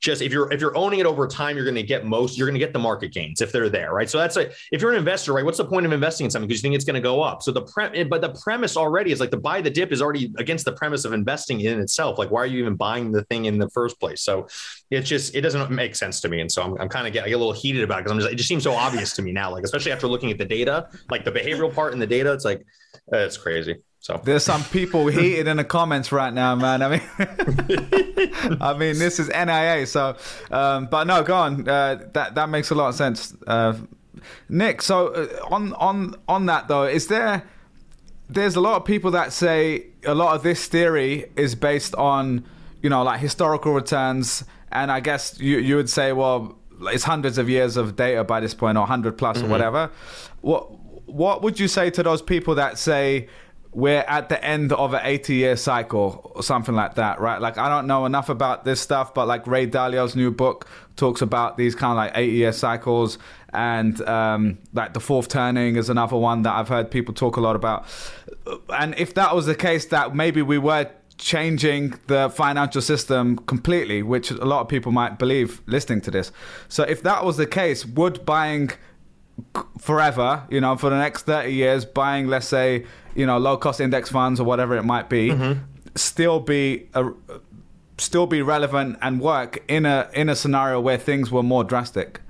just 0.00 0.20
if 0.20 0.32
you're 0.32 0.52
if 0.52 0.60
you're 0.60 0.76
owning 0.76 1.00
it 1.00 1.06
over 1.06 1.26
time, 1.26 1.56
you're 1.56 1.64
going 1.64 1.76
to 1.76 1.82
get 1.82 2.04
most. 2.04 2.36
You're 2.36 2.46
going 2.46 2.58
to 2.58 2.64
get 2.64 2.72
the 2.72 2.78
market 2.78 3.12
gains 3.12 3.40
if 3.40 3.50
they're 3.52 3.68
there, 3.68 3.92
right? 3.92 4.08
So 4.08 4.18
that's 4.18 4.36
like 4.36 4.52
if 4.70 4.82
you're 4.82 4.92
an 4.92 4.98
investor, 4.98 5.32
right? 5.32 5.44
What's 5.44 5.58
the 5.58 5.64
point 5.64 5.86
of 5.86 5.92
investing 5.92 6.26
in 6.26 6.30
something 6.30 6.48
because 6.48 6.60
you 6.60 6.62
think 6.62 6.74
it's 6.74 6.84
going 6.84 6.94
to 6.94 7.00
go 7.00 7.22
up? 7.22 7.42
So 7.42 7.52
the 7.52 7.62
pre, 7.62 8.04
but 8.04 8.20
the 8.20 8.38
premise 8.42 8.76
already 8.76 9.12
is 9.12 9.20
like 9.20 9.30
the 9.30 9.38
buy 9.38 9.60
the 9.60 9.70
dip 9.70 9.92
is 9.92 10.02
already 10.02 10.32
against 10.38 10.64
the 10.64 10.72
premise 10.72 11.04
of 11.04 11.12
investing 11.12 11.60
in 11.60 11.80
itself. 11.80 12.18
Like 12.18 12.30
why 12.30 12.42
are 12.42 12.46
you 12.46 12.58
even 12.58 12.76
buying 12.76 13.10
the 13.10 13.24
thing 13.24 13.46
in 13.46 13.58
the 13.58 13.70
first 13.70 13.98
place? 13.98 14.22
So 14.22 14.48
it's 14.90 15.08
just 15.08 15.34
it 15.34 15.40
doesn't 15.40 15.70
make 15.70 15.96
sense 15.96 16.20
to 16.20 16.28
me, 16.28 16.40
and 16.40 16.52
so 16.52 16.62
I'm, 16.62 16.80
I'm 16.80 16.88
kind 16.88 17.06
of 17.06 17.12
get 17.12 17.24
I 17.24 17.28
get 17.28 17.34
a 17.34 17.38
little 17.38 17.52
heated 17.52 17.82
about 17.82 18.00
it 18.00 18.04
because 18.04 18.12
I'm 18.12 18.20
just 18.20 18.32
it 18.32 18.36
just 18.36 18.48
seems 18.48 18.64
so 18.64 18.72
obvious 18.72 19.14
to 19.14 19.22
me 19.22 19.32
now. 19.32 19.50
Like 19.50 19.64
especially 19.64 19.92
after 19.92 20.06
looking 20.06 20.30
at 20.30 20.38
the 20.38 20.44
data, 20.44 20.88
like 21.10 21.24
the 21.24 21.32
behavioral 21.32 21.74
part 21.74 21.92
in 21.92 21.98
the 21.98 22.06
data, 22.06 22.32
it's 22.32 22.44
like 22.44 22.66
uh, 23.12 23.18
it's 23.18 23.36
crazy. 23.36 23.76
So 24.06 24.20
There's 24.22 24.44
some 24.44 24.62
people 24.62 25.08
heated 25.08 25.48
in 25.48 25.56
the 25.56 25.64
comments 25.64 26.12
right 26.12 26.32
now, 26.32 26.54
man. 26.54 26.80
I 26.80 26.88
mean, 26.90 27.02
I 28.60 28.72
mean, 28.78 29.00
this 29.00 29.18
is 29.18 29.26
NIA. 29.26 29.84
So, 29.88 30.16
um, 30.52 30.86
but 30.86 31.08
no, 31.08 31.24
go 31.24 31.34
on. 31.34 31.68
Uh, 31.68 32.04
that 32.12 32.36
that 32.36 32.48
makes 32.48 32.70
a 32.70 32.76
lot 32.76 32.90
of 32.90 32.94
sense, 32.94 33.34
uh, 33.48 33.76
Nick. 34.48 34.82
So 34.82 35.08
uh, 35.08 35.52
on 35.52 35.72
on 35.72 36.14
on 36.28 36.46
that 36.46 36.68
though, 36.68 36.84
is 36.84 37.08
there? 37.08 37.42
There's 38.30 38.54
a 38.54 38.60
lot 38.60 38.76
of 38.76 38.84
people 38.84 39.10
that 39.10 39.32
say 39.32 39.86
a 40.04 40.14
lot 40.14 40.36
of 40.36 40.44
this 40.44 40.68
theory 40.68 41.28
is 41.34 41.56
based 41.56 41.96
on, 41.96 42.46
you 42.82 42.88
know, 42.88 43.02
like 43.02 43.18
historical 43.18 43.72
returns, 43.72 44.44
and 44.70 44.92
I 44.92 45.00
guess 45.00 45.40
you 45.40 45.58
you 45.58 45.74
would 45.74 45.90
say, 45.90 46.12
well, 46.12 46.56
it's 46.82 47.02
hundreds 47.02 47.38
of 47.38 47.50
years 47.50 47.76
of 47.76 47.96
data 47.96 48.22
by 48.22 48.38
this 48.38 48.54
point, 48.54 48.78
or 48.78 48.86
hundred 48.86 49.18
plus, 49.18 49.42
or 49.42 49.48
whatever. 49.48 49.90
What 50.42 50.70
what 51.06 51.42
would 51.42 51.58
you 51.58 51.66
say 51.66 51.90
to 51.90 52.04
those 52.04 52.22
people 52.22 52.54
that 52.54 52.78
say? 52.78 53.28
We're 53.76 54.04
at 54.08 54.30
the 54.30 54.42
end 54.42 54.72
of 54.72 54.94
an 54.94 55.02
80 55.04 55.34
year 55.34 55.54
cycle 55.54 56.32
or 56.34 56.42
something 56.42 56.74
like 56.74 56.94
that, 56.94 57.20
right? 57.20 57.38
Like, 57.38 57.58
I 57.58 57.68
don't 57.68 57.86
know 57.86 58.06
enough 58.06 58.30
about 58.30 58.64
this 58.64 58.80
stuff, 58.80 59.12
but 59.12 59.28
like 59.28 59.46
Ray 59.46 59.66
Dalio's 59.66 60.16
new 60.16 60.30
book 60.30 60.66
talks 60.96 61.20
about 61.20 61.58
these 61.58 61.74
kind 61.74 61.90
of 61.90 61.96
like 61.98 62.12
80 62.14 62.32
year 62.32 62.52
cycles. 62.52 63.18
And 63.52 64.00
um, 64.08 64.56
like 64.72 64.94
the 64.94 65.00
fourth 65.00 65.28
turning 65.28 65.76
is 65.76 65.90
another 65.90 66.16
one 66.16 66.40
that 66.42 66.54
I've 66.54 66.68
heard 66.68 66.90
people 66.90 67.12
talk 67.12 67.36
a 67.36 67.40
lot 67.40 67.54
about. 67.54 67.84
And 68.70 68.94
if 68.96 69.12
that 69.12 69.34
was 69.34 69.44
the 69.44 69.54
case, 69.54 69.84
that 69.86 70.14
maybe 70.14 70.40
we 70.40 70.56
were 70.56 70.90
changing 71.18 71.98
the 72.06 72.30
financial 72.30 72.80
system 72.80 73.36
completely, 73.40 74.02
which 74.02 74.30
a 74.30 74.46
lot 74.46 74.62
of 74.62 74.68
people 74.68 74.90
might 74.90 75.18
believe 75.18 75.60
listening 75.66 76.00
to 76.02 76.10
this. 76.10 76.32
So 76.68 76.84
if 76.84 77.02
that 77.02 77.26
was 77.26 77.36
the 77.36 77.46
case, 77.46 77.84
would 77.84 78.24
buying 78.24 78.70
forever, 79.78 80.46
you 80.50 80.60
know, 80.60 80.76
for 80.76 80.90
the 80.90 80.98
next 80.98 81.22
30 81.22 81.52
years, 81.52 81.84
buying, 81.84 82.26
let's 82.26 82.48
say, 82.48 82.86
you 83.14 83.26
know, 83.26 83.38
low 83.38 83.56
cost 83.56 83.80
index 83.80 84.10
funds 84.10 84.40
or 84.40 84.44
whatever 84.44 84.76
it 84.76 84.84
might 84.84 85.08
be, 85.08 85.30
mm-hmm. 85.30 85.60
still 85.94 86.40
be 86.40 86.88
a, 86.94 87.10
still 87.98 88.26
be 88.26 88.42
relevant 88.42 88.98
and 89.00 89.20
work 89.20 89.62
in 89.68 89.86
a 89.86 90.08
in 90.12 90.28
a 90.28 90.36
scenario 90.36 90.80
where 90.80 90.98
things 90.98 91.30
were 91.30 91.42
more 91.42 91.64
drastic. 91.64 92.20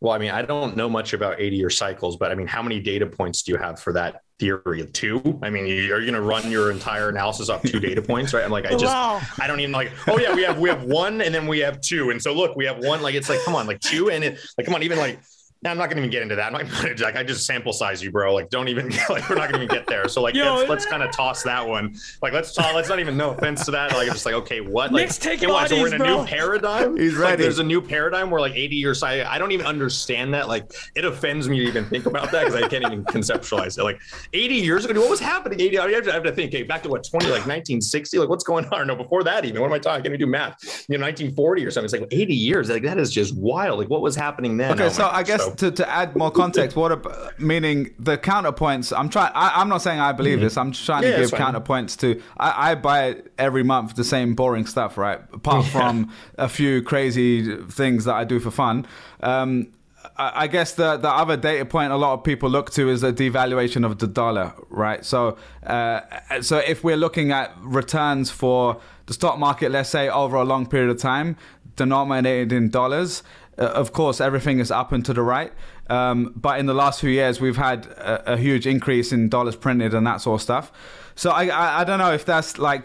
Well, 0.00 0.12
I 0.12 0.18
mean, 0.18 0.30
I 0.30 0.42
don't 0.42 0.76
know 0.76 0.88
much 0.88 1.12
about 1.12 1.40
80 1.40 1.56
year 1.56 1.70
cycles, 1.70 2.16
but 2.16 2.30
I 2.30 2.34
mean, 2.34 2.46
how 2.46 2.62
many 2.62 2.80
data 2.80 3.06
points 3.06 3.42
do 3.42 3.52
you 3.52 3.58
have 3.58 3.80
for 3.80 3.92
that 3.94 4.22
theory? 4.38 4.80
of 4.80 4.92
Two? 4.92 5.38
I 5.42 5.50
mean, 5.50 5.66
you 5.66 5.92
are 5.94 6.00
you 6.00 6.10
going 6.10 6.14
to 6.14 6.20
run 6.20 6.50
your 6.50 6.70
entire 6.70 7.08
analysis 7.08 7.48
off 7.48 7.62
two 7.62 7.80
data 7.80 8.02
points, 8.02 8.32
right? 8.32 8.44
I'm 8.44 8.50
like, 8.50 8.66
I 8.66 8.70
just, 8.70 8.84
Wow. 8.84 9.20
I 9.40 9.46
don't 9.46 9.60
even 9.60 9.72
like, 9.72 9.92
oh 10.06 10.18
yeah, 10.18 10.34
we 10.34 10.42
have, 10.42 10.58
we 10.58 10.68
have 10.68 10.84
one 10.84 11.20
and 11.20 11.34
then 11.34 11.46
we 11.46 11.58
have 11.60 11.80
two. 11.80 12.10
And 12.10 12.22
so 12.22 12.32
look, 12.32 12.56
we 12.56 12.64
have 12.66 12.78
one, 12.78 13.02
like, 13.02 13.14
it's 13.14 13.28
like, 13.28 13.42
come 13.44 13.54
on, 13.54 13.66
like 13.66 13.80
two. 13.80 14.10
And 14.10 14.22
it, 14.24 14.38
like, 14.56 14.66
come 14.66 14.74
on, 14.74 14.82
even 14.82 14.98
like, 14.98 15.20
I'm 15.64 15.76
not 15.76 15.88
gonna 15.88 16.00
even 16.00 16.10
get 16.10 16.22
into 16.22 16.36
that. 16.36 16.46
I'm 16.46 16.52
not 16.52 16.70
gonna, 16.70 16.94
like, 17.00 17.16
I 17.16 17.24
just 17.24 17.44
sample 17.44 17.72
size 17.72 18.00
you, 18.02 18.12
bro. 18.12 18.32
Like, 18.32 18.48
don't 18.48 18.68
even 18.68 18.90
like, 19.10 19.28
we're 19.28 19.34
not 19.36 19.50
gonna 19.50 19.64
even 19.64 19.74
get 19.74 19.88
there. 19.88 20.06
So 20.08 20.22
like, 20.22 20.34
Yo, 20.36 20.54
let's, 20.54 20.68
let's 20.68 20.86
kind 20.86 21.02
of 21.02 21.10
toss 21.10 21.42
that 21.42 21.66
one. 21.66 21.96
Like, 22.22 22.32
let's 22.32 22.54
talk. 22.54 22.74
Let's 22.74 22.88
not 22.88 23.00
even. 23.00 23.16
No 23.16 23.30
offense 23.30 23.64
to 23.64 23.72
that. 23.72 23.92
Like, 23.92 24.06
I'm 24.06 24.12
just 24.14 24.24
like, 24.24 24.34
okay, 24.36 24.60
what? 24.60 24.92
Like, 24.92 25.02
Nick's 25.06 25.18
taking 25.18 25.48
okay, 25.50 25.52
what, 25.54 25.68
so 25.68 25.80
we're 25.80 25.88
in 25.88 25.94
a 25.94 25.98
bro. 25.98 26.20
new 26.22 26.26
paradigm. 26.28 26.96
He's 26.96 27.18
Like, 27.18 27.38
there's 27.38 27.58
a 27.58 27.64
new 27.64 27.82
paradigm 27.82 28.30
where 28.30 28.40
like 28.40 28.54
80 28.54 28.76
years. 28.76 29.02
I 29.02 29.24
I 29.24 29.38
don't 29.38 29.50
even 29.50 29.66
understand 29.66 30.32
that. 30.34 30.46
Like, 30.46 30.72
it 30.94 31.04
offends 31.04 31.48
me 31.48 31.58
to 31.58 31.64
even 31.66 31.84
think 31.86 32.06
about 32.06 32.30
that 32.30 32.44
because 32.46 32.62
I 32.62 32.68
can't 32.68 32.84
even 32.84 33.04
conceptualize 33.04 33.78
it. 33.78 33.82
Like, 33.82 34.00
80 34.32 34.54
years 34.54 34.84
ago, 34.84 35.00
what 35.00 35.10
was 35.10 35.18
happening? 35.20 35.60
80. 35.60 35.78
I 35.78 35.90
have 35.90 36.04
to, 36.04 36.10
I 36.10 36.14
have 36.14 36.22
to 36.22 36.32
think. 36.32 36.54
Okay, 36.54 36.62
back 36.62 36.84
to 36.84 36.88
what 36.88 37.04
20, 37.04 37.26
like 37.26 37.46
1960. 37.46 38.18
Like, 38.18 38.28
what's 38.28 38.44
going 38.44 38.64
on? 38.66 38.86
No, 38.86 38.94
before 38.94 39.24
that 39.24 39.44
even. 39.44 39.60
What 39.60 39.66
am 39.66 39.72
I 39.72 39.78
talking? 39.80 39.94
I 39.94 40.02
can't 40.02 40.06
even 40.14 40.20
do 40.20 40.26
math. 40.26 40.86
You 40.88 40.98
know, 40.98 41.04
1940 41.04 41.66
or 41.66 41.70
something. 41.72 41.84
It's 41.86 41.92
like 41.92 42.06
80 42.12 42.32
years. 42.34 42.70
Like 42.70 42.84
that 42.84 42.98
is 42.98 43.10
just 43.12 43.36
wild. 43.36 43.80
Like, 43.80 43.90
what 43.90 44.02
was 44.02 44.14
happening 44.14 44.56
then? 44.56 44.72
Okay, 44.72 44.84
Oh 44.84 44.88
so 44.90 45.02
my 45.02 45.10
I 45.10 45.22
guess 45.24 45.42
So- 45.42 45.47
to, 45.56 45.70
to 45.70 45.88
add 45.88 46.16
more 46.16 46.30
context, 46.30 46.76
what 46.76 46.92
ab- 46.92 47.08
meaning 47.38 47.94
the 47.98 48.16
counterpoints? 48.18 48.96
I'm 48.96 49.08
trying. 49.08 49.32
I'm 49.34 49.68
not 49.68 49.82
saying 49.82 50.00
I 50.00 50.12
believe 50.12 50.40
this. 50.40 50.56
I'm 50.56 50.72
just 50.72 50.84
trying 50.86 51.02
Mm-hmm. 51.02 51.10
Yeah, 51.20 51.26
to 51.26 51.30
give 51.30 51.38
counterpoints 51.38 51.96
to. 52.00 52.20
I, 52.38 52.70
I 52.70 52.74
buy 52.74 53.22
every 53.38 53.62
month 53.62 53.94
the 53.96 54.04
same 54.04 54.34
boring 54.34 54.66
stuff, 54.66 54.96
right? 54.98 55.20
Apart 55.32 55.66
from 55.74 56.12
a 56.36 56.48
few 56.48 56.82
crazy 56.82 57.56
things 57.66 58.04
that 58.04 58.14
I 58.14 58.24
do 58.24 58.40
for 58.40 58.50
fun. 58.50 58.86
Um, 59.20 59.68
I 60.16 60.44
I 60.44 60.46
guess 60.46 60.72
the 60.74 60.96
the 60.96 61.08
other 61.10 61.36
data 61.36 61.64
point 61.64 61.92
a 61.92 61.96
lot 61.96 62.14
of 62.14 62.24
people 62.24 62.48
look 62.50 62.70
to 62.72 62.88
is 62.88 63.00
the 63.02 63.12
devaluation 63.12 63.84
of 63.84 63.98
the 63.98 64.06
dollar, 64.06 64.52
right? 64.70 65.04
So, 65.04 65.36
uh, 65.66 66.00
so 66.40 66.58
if 66.58 66.82
we're 66.84 66.96
looking 66.96 67.30
at 67.32 67.52
returns 67.62 68.30
for 68.30 68.80
the 69.06 69.14
stock 69.14 69.38
market, 69.38 69.70
let's 69.70 69.88
say 69.90 70.08
over 70.08 70.36
a 70.36 70.44
long 70.44 70.66
period 70.66 70.90
of 70.90 70.98
time, 70.98 71.36
denominated 71.76 72.52
in 72.52 72.68
dollars, 72.70 73.22
of 73.58 73.92
course 73.92 74.20
everything 74.20 74.58
is 74.58 74.70
up 74.70 74.92
and 74.92 75.04
to 75.04 75.12
the 75.12 75.22
right. 75.22 75.52
Um, 75.88 76.32
but 76.36 76.60
in 76.60 76.66
the 76.66 76.74
last 76.74 77.00
few 77.00 77.10
years, 77.10 77.40
we've 77.40 77.56
had 77.56 77.86
a, 77.86 78.34
a 78.34 78.36
huge 78.36 78.66
increase 78.66 79.12
in 79.12 79.28
dollars 79.28 79.56
printed 79.56 79.94
and 79.94 80.06
that 80.06 80.20
sort 80.20 80.40
of 80.40 80.42
stuff. 80.42 80.72
So 81.14 81.30
I, 81.30 81.46
I 81.46 81.80
I 81.80 81.84
don't 81.84 81.98
know 81.98 82.12
if 82.12 82.24
that's 82.24 82.58
like 82.58 82.84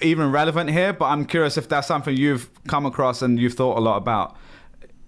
even 0.00 0.30
relevant 0.30 0.70
here, 0.70 0.92
but 0.92 1.06
I'm 1.06 1.24
curious 1.24 1.56
if 1.56 1.68
that's 1.68 1.86
something 1.86 2.16
you've 2.16 2.50
come 2.66 2.86
across 2.86 3.22
and 3.22 3.38
you've 3.38 3.54
thought 3.54 3.78
a 3.78 3.80
lot 3.80 3.96
about. 3.96 4.36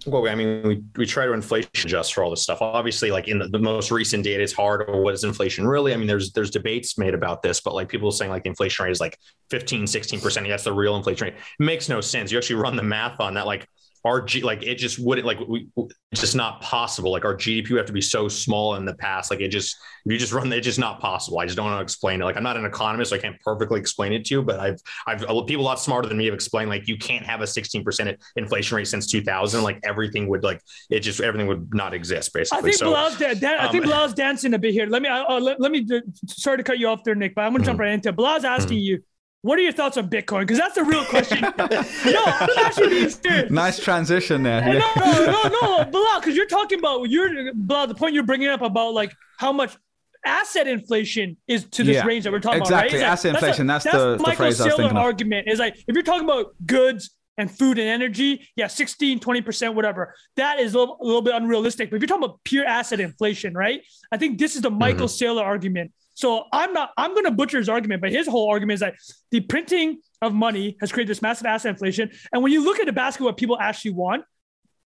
Well, 0.06 0.28
I 0.28 0.34
mean, 0.34 0.62
we, 0.62 0.84
we 0.96 1.06
try 1.06 1.24
to 1.24 1.32
inflation 1.32 1.70
adjust 1.74 2.12
for 2.12 2.22
all 2.22 2.30
this 2.30 2.42
stuff. 2.42 2.60
Obviously, 2.60 3.10
like 3.10 3.26
in 3.26 3.38
the, 3.38 3.48
the 3.48 3.58
most 3.58 3.90
recent 3.90 4.22
data, 4.22 4.42
it's 4.42 4.52
hard. 4.52 4.84
What 4.88 5.14
is 5.14 5.24
inflation 5.24 5.66
really? 5.66 5.94
I 5.94 5.96
mean, 5.96 6.06
there's 6.06 6.32
there's 6.32 6.50
debates 6.50 6.98
made 6.98 7.14
about 7.14 7.42
this, 7.42 7.60
but 7.60 7.74
like 7.74 7.88
people 7.88 8.10
saying 8.12 8.30
like 8.30 8.42
the 8.42 8.50
inflation 8.50 8.84
rate 8.84 8.92
is 8.92 9.00
like 9.00 9.18
15, 9.50 9.86
16 9.86 10.20
percent. 10.20 10.46
That's 10.46 10.64
the 10.64 10.72
real 10.72 10.96
inflation 10.96 11.28
rate. 11.28 11.34
It 11.34 11.62
makes 11.62 11.88
no 11.88 12.00
sense. 12.00 12.30
You 12.30 12.38
actually 12.38 12.56
run 12.56 12.76
the 12.76 12.82
math 12.82 13.18
on 13.20 13.34
that. 13.34 13.46
Like 13.46 13.66
our 14.04 14.20
G 14.20 14.42
like 14.42 14.62
it 14.62 14.74
just 14.76 14.98
wouldn't 14.98 15.26
like 15.26 15.38
we 15.48 15.66
it's 16.12 16.20
just 16.20 16.36
not 16.36 16.60
possible. 16.60 17.10
Like 17.10 17.24
our 17.24 17.34
GDP 17.34 17.70
would 17.70 17.78
have 17.78 17.86
to 17.86 17.92
be 17.92 18.02
so 18.02 18.28
small 18.28 18.74
in 18.74 18.84
the 18.84 18.94
past. 18.94 19.30
Like 19.30 19.40
it 19.40 19.48
just 19.48 19.76
if 20.04 20.12
you 20.12 20.18
just 20.18 20.32
run 20.32 20.52
it's 20.52 20.64
just 20.64 20.78
not 20.78 21.00
possible. 21.00 21.38
I 21.38 21.46
just 21.46 21.56
don't 21.56 21.66
know 21.66 21.72
how 21.72 21.78
to 21.78 21.82
explain 21.82 22.20
it. 22.20 22.24
Like 22.24 22.36
I'm 22.36 22.42
not 22.42 22.58
an 22.58 22.66
economist, 22.66 23.10
so 23.10 23.16
I 23.16 23.18
can't 23.18 23.40
perfectly 23.40 23.80
explain 23.80 24.12
it 24.12 24.26
to 24.26 24.34
you, 24.34 24.42
but 24.42 24.60
I've 24.60 24.78
I've 25.06 25.20
people 25.46 25.64
a 25.64 25.66
lot 25.66 25.80
smarter 25.80 26.06
than 26.06 26.18
me 26.18 26.26
have 26.26 26.34
explained 26.34 26.68
like 26.68 26.86
you 26.86 26.98
can't 26.98 27.24
have 27.24 27.40
a 27.40 27.44
16% 27.44 28.16
inflation 28.36 28.76
rate 28.76 28.88
since 28.88 29.06
2000. 29.06 29.62
Like 29.62 29.80
everything 29.84 30.28
would 30.28 30.44
like 30.44 30.60
it 30.90 31.00
just 31.00 31.20
everything 31.20 31.46
would 31.46 31.72
not 31.74 31.94
exist 31.94 32.34
basically. 32.34 32.58
I 32.58 32.62
think 32.62 32.74
so, 32.74 32.92
Bilal's, 32.92 33.16
da- 33.16 33.34
da- 33.34 33.56
I 33.58 33.68
think 33.68 33.84
um, 33.84 33.90
Bilal's 33.90 34.14
dancing 34.14 34.52
a 34.52 34.58
bit 34.58 34.72
here. 34.72 34.86
Let 34.86 35.00
me 35.00 35.08
uh, 35.08 35.40
let, 35.40 35.60
let 35.60 35.72
me 35.72 35.86
sorry 36.26 36.58
to 36.58 36.62
cut 36.62 36.78
you 36.78 36.88
off 36.88 37.04
there, 37.04 37.14
Nick, 37.14 37.34
but 37.34 37.42
I'm 37.42 37.52
gonna 37.52 37.64
jump 37.64 37.80
right 37.80 37.92
into 37.92 38.10
it. 38.10 38.16
Bilal's 38.16 38.44
asking 38.44 38.78
you. 38.78 39.02
What 39.44 39.58
are 39.58 39.62
your 39.62 39.72
thoughts 39.72 39.98
on 39.98 40.08
Bitcoin? 40.08 40.40
Because 40.40 40.56
that's 40.56 40.74
the 40.74 40.84
real 40.84 41.04
question. 41.04 41.42
no, 41.58 42.22
I'm 42.24 42.48
actually 42.64 42.88
being 42.88 43.10
serious. 43.10 43.50
Nice 43.50 43.78
transition 43.78 44.42
there. 44.42 44.62
No, 44.62 44.90
no, 44.96 45.26
no, 45.26 45.48
no, 45.48 45.84
Bilal, 45.84 46.20
because 46.20 46.34
you're 46.34 46.46
talking 46.46 46.78
about 46.78 47.10
you're 47.10 47.52
Bilal, 47.52 47.88
the 47.88 47.94
point 47.94 48.14
you're 48.14 48.22
bringing 48.22 48.48
up 48.48 48.62
about 48.62 48.94
like 48.94 49.12
how 49.36 49.52
much 49.52 49.76
asset 50.24 50.66
inflation 50.66 51.36
is 51.46 51.64
to 51.72 51.84
this 51.84 51.96
Yeah, 51.96 52.06
range 52.06 52.24
that 52.24 52.32
we're 52.32 52.40
talking 52.40 52.62
exactly. 52.62 52.96
about. 52.96 53.04
Right? 53.04 53.12
Asset 53.12 53.34
inflation, 53.34 53.66
that's 53.66 53.84
the- 53.84 54.16
the 54.16 54.18
Michael 54.18 54.36
phrase 54.36 54.62
I 54.62 54.64
was 54.64 54.74
Saylor 54.76 54.94
argument 54.94 55.46
is 55.46 55.58
like 55.58 55.76
if 55.76 55.94
you're 55.94 56.02
talking 56.02 56.24
about 56.24 56.54
goods 56.64 57.14
and 57.36 57.50
food 57.50 57.78
and 57.78 57.86
energy, 57.86 58.48
yeah, 58.56 58.68
16, 58.68 59.20
20%, 59.20 59.74
whatever. 59.74 60.14
That 60.36 60.58
is 60.58 60.72
a 60.72 60.78
little, 60.78 60.96
a 61.02 61.04
little 61.04 61.20
bit 61.20 61.34
unrealistic. 61.34 61.90
But 61.90 61.96
if 61.96 62.00
you're 62.00 62.08
talking 62.08 62.24
about 62.24 62.42
pure 62.44 62.64
asset 62.64 62.98
inflation, 62.98 63.52
right? 63.52 63.82
I 64.10 64.16
think 64.16 64.38
this 64.38 64.56
is 64.56 64.62
the 64.62 64.70
Michael 64.70 65.06
mm-hmm. 65.06 65.38
Saylor 65.38 65.42
argument. 65.42 65.92
So 66.14 66.44
I'm 66.52 66.72
not, 66.72 66.90
I'm 66.96 67.12
going 67.12 67.24
to 67.24 67.30
butcher 67.30 67.58
his 67.58 67.68
argument, 67.68 68.00
but 68.00 68.12
his 68.12 68.26
whole 68.26 68.48
argument 68.48 68.74
is 68.74 68.80
that 68.80 68.94
the 69.30 69.40
printing 69.40 70.00
of 70.22 70.32
money 70.32 70.76
has 70.80 70.92
created 70.92 71.10
this 71.10 71.22
massive 71.22 71.46
asset 71.46 71.70
inflation. 71.70 72.10
And 72.32 72.42
when 72.42 72.52
you 72.52 72.64
look 72.64 72.78
at 72.78 72.86
the 72.86 72.92
basket, 72.92 73.24
what 73.24 73.36
people 73.36 73.58
actually 73.58 73.92
want, 73.92 74.24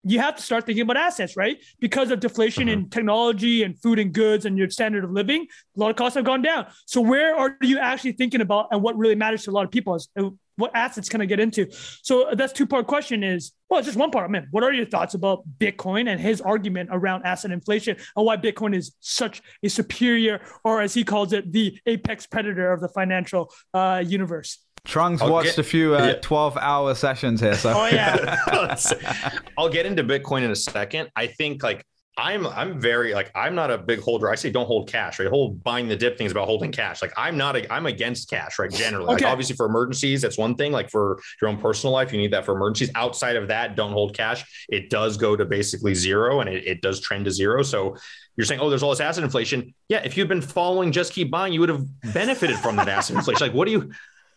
you 0.03 0.19
have 0.19 0.35
to 0.35 0.41
start 0.41 0.65
thinking 0.65 0.83
about 0.83 0.97
assets, 0.97 1.35
right? 1.35 1.57
Because 1.79 2.11
of 2.11 2.19
deflation 2.19 2.69
in 2.69 2.89
technology 2.89 3.63
and 3.63 3.77
food 3.81 3.99
and 3.99 4.13
goods 4.13 4.45
and 4.45 4.57
your 4.57 4.69
standard 4.69 5.03
of 5.03 5.11
living, 5.11 5.47
a 5.75 5.79
lot 5.79 5.89
of 5.89 5.95
costs 5.95 6.15
have 6.15 6.25
gone 6.25 6.41
down. 6.41 6.67
So 6.85 7.01
where 7.01 7.35
are 7.35 7.57
you 7.61 7.79
actually 7.79 8.13
thinking 8.13 8.41
about 8.41 8.67
and 8.71 8.81
what 8.81 8.97
really 8.97 9.15
matters 9.15 9.43
to 9.43 9.51
a 9.51 9.53
lot 9.53 9.65
of 9.65 9.71
people 9.71 9.95
is 9.95 10.07
uh, 10.17 10.29
what 10.55 10.71
assets 10.73 11.07
can 11.07 11.21
I 11.21 11.25
get 11.25 11.39
into? 11.39 11.67
So 12.01 12.29
that's 12.33 12.53
two 12.53 12.65
part 12.65 12.87
question 12.87 13.23
is, 13.23 13.51
well, 13.69 13.79
it's 13.79 13.87
just 13.87 13.97
one 13.97 14.11
part. 14.11 14.25
I 14.25 14.31
mean, 14.31 14.47
what 14.51 14.63
are 14.63 14.73
your 14.73 14.85
thoughts 14.85 15.13
about 15.13 15.43
Bitcoin 15.59 16.09
and 16.09 16.19
his 16.19 16.41
argument 16.41 16.89
around 16.91 17.25
asset 17.25 17.51
inflation 17.51 17.97
and 18.15 18.25
why 18.25 18.37
Bitcoin 18.37 18.75
is 18.75 18.95
such 18.99 19.41
a 19.61 19.69
superior, 19.69 20.41
or 20.63 20.81
as 20.81 20.93
he 20.93 21.03
calls 21.03 21.33
it, 21.33 21.51
the 21.51 21.77
apex 21.85 22.25
predator 22.25 22.71
of 22.71 22.81
the 22.81 22.89
financial 22.89 23.51
uh, 23.73 24.03
universe? 24.05 24.59
Trunks 24.87 25.21
I'll 25.21 25.31
watched 25.31 25.57
get- 25.57 25.59
a 25.59 25.63
few 25.63 25.95
uh, 25.95 26.05
yeah. 26.07 26.13
12 26.21 26.57
hour 26.57 26.95
sessions 26.95 27.41
here. 27.41 27.55
So 27.55 27.73
Oh 27.75 27.85
yeah, 27.87 28.37
I'll 29.57 29.69
get 29.69 29.85
into 29.85 30.03
Bitcoin 30.03 30.43
in 30.43 30.51
a 30.51 30.55
second. 30.55 31.09
I 31.15 31.27
think 31.27 31.61
like 31.61 31.83
I'm 32.19 32.47
I'm 32.47 32.79
very 32.81 33.13
like 33.13 33.29
I'm 33.35 33.53
not 33.53 33.69
a 33.69 33.77
big 33.77 33.99
holder. 33.99 34.27
I 34.31 34.33
say 34.35 34.49
don't 34.49 34.65
hold 34.65 34.89
cash. 34.89 35.19
Right, 35.19 35.27
whole 35.27 35.49
buying 35.49 35.87
the 35.87 35.95
dip 35.95 36.17
thing 36.17 36.25
is 36.25 36.31
about 36.31 36.47
holding 36.47 36.71
cash. 36.71 37.01
Like 37.01 37.13
I'm 37.15 37.37
not 37.37 37.55
a, 37.55 37.71
I'm 37.71 37.85
against 37.85 38.27
cash. 38.27 38.57
Right, 38.57 38.71
generally. 38.71 39.05
Okay. 39.13 39.25
Like 39.25 39.31
obviously 39.31 39.55
for 39.55 39.67
emergencies, 39.67 40.23
that's 40.23 40.37
one 40.37 40.55
thing. 40.55 40.71
Like 40.71 40.89
for 40.89 41.19
your 41.41 41.49
own 41.49 41.57
personal 41.57 41.93
life, 41.93 42.11
you 42.11 42.17
need 42.17 42.33
that 42.33 42.43
for 42.43 42.55
emergencies. 42.55 42.89
Outside 42.95 43.35
of 43.35 43.49
that, 43.49 43.75
don't 43.75 43.91
hold 43.91 44.15
cash. 44.15 44.65
It 44.67 44.89
does 44.89 45.15
go 45.17 45.35
to 45.35 45.45
basically 45.45 45.93
zero, 45.93 46.39
and 46.39 46.49
it, 46.49 46.65
it 46.65 46.81
does 46.81 46.99
trend 47.01 47.25
to 47.25 47.31
zero. 47.31 47.61
So 47.61 47.95
you're 48.35 48.45
saying, 48.45 48.61
oh, 48.61 48.69
there's 48.69 48.81
all 48.81 48.89
this 48.91 48.99
asset 48.99 49.23
inflation. 49.23 49.75
Yeah, 49.87 50.01
if 50.03 50.17
you'd 50.17 50.27
been 50.27 50.41
following 50.41 50.91
Just 50.91 51.13
Keep 51.13 51.29
Buying, 51.29 51.53
you 51.53 51.59
would 51.59 51.69
have 51.69 51.85
benefited 52.13 52.57
from 52.57 52.77
that 52.77 52.87
asset 52.89 53.15
inflation. 53.17 53.45
Like, 53.45 53.55
what 53.55 53.65
do 53.65 53.71
you? 53.73 53.91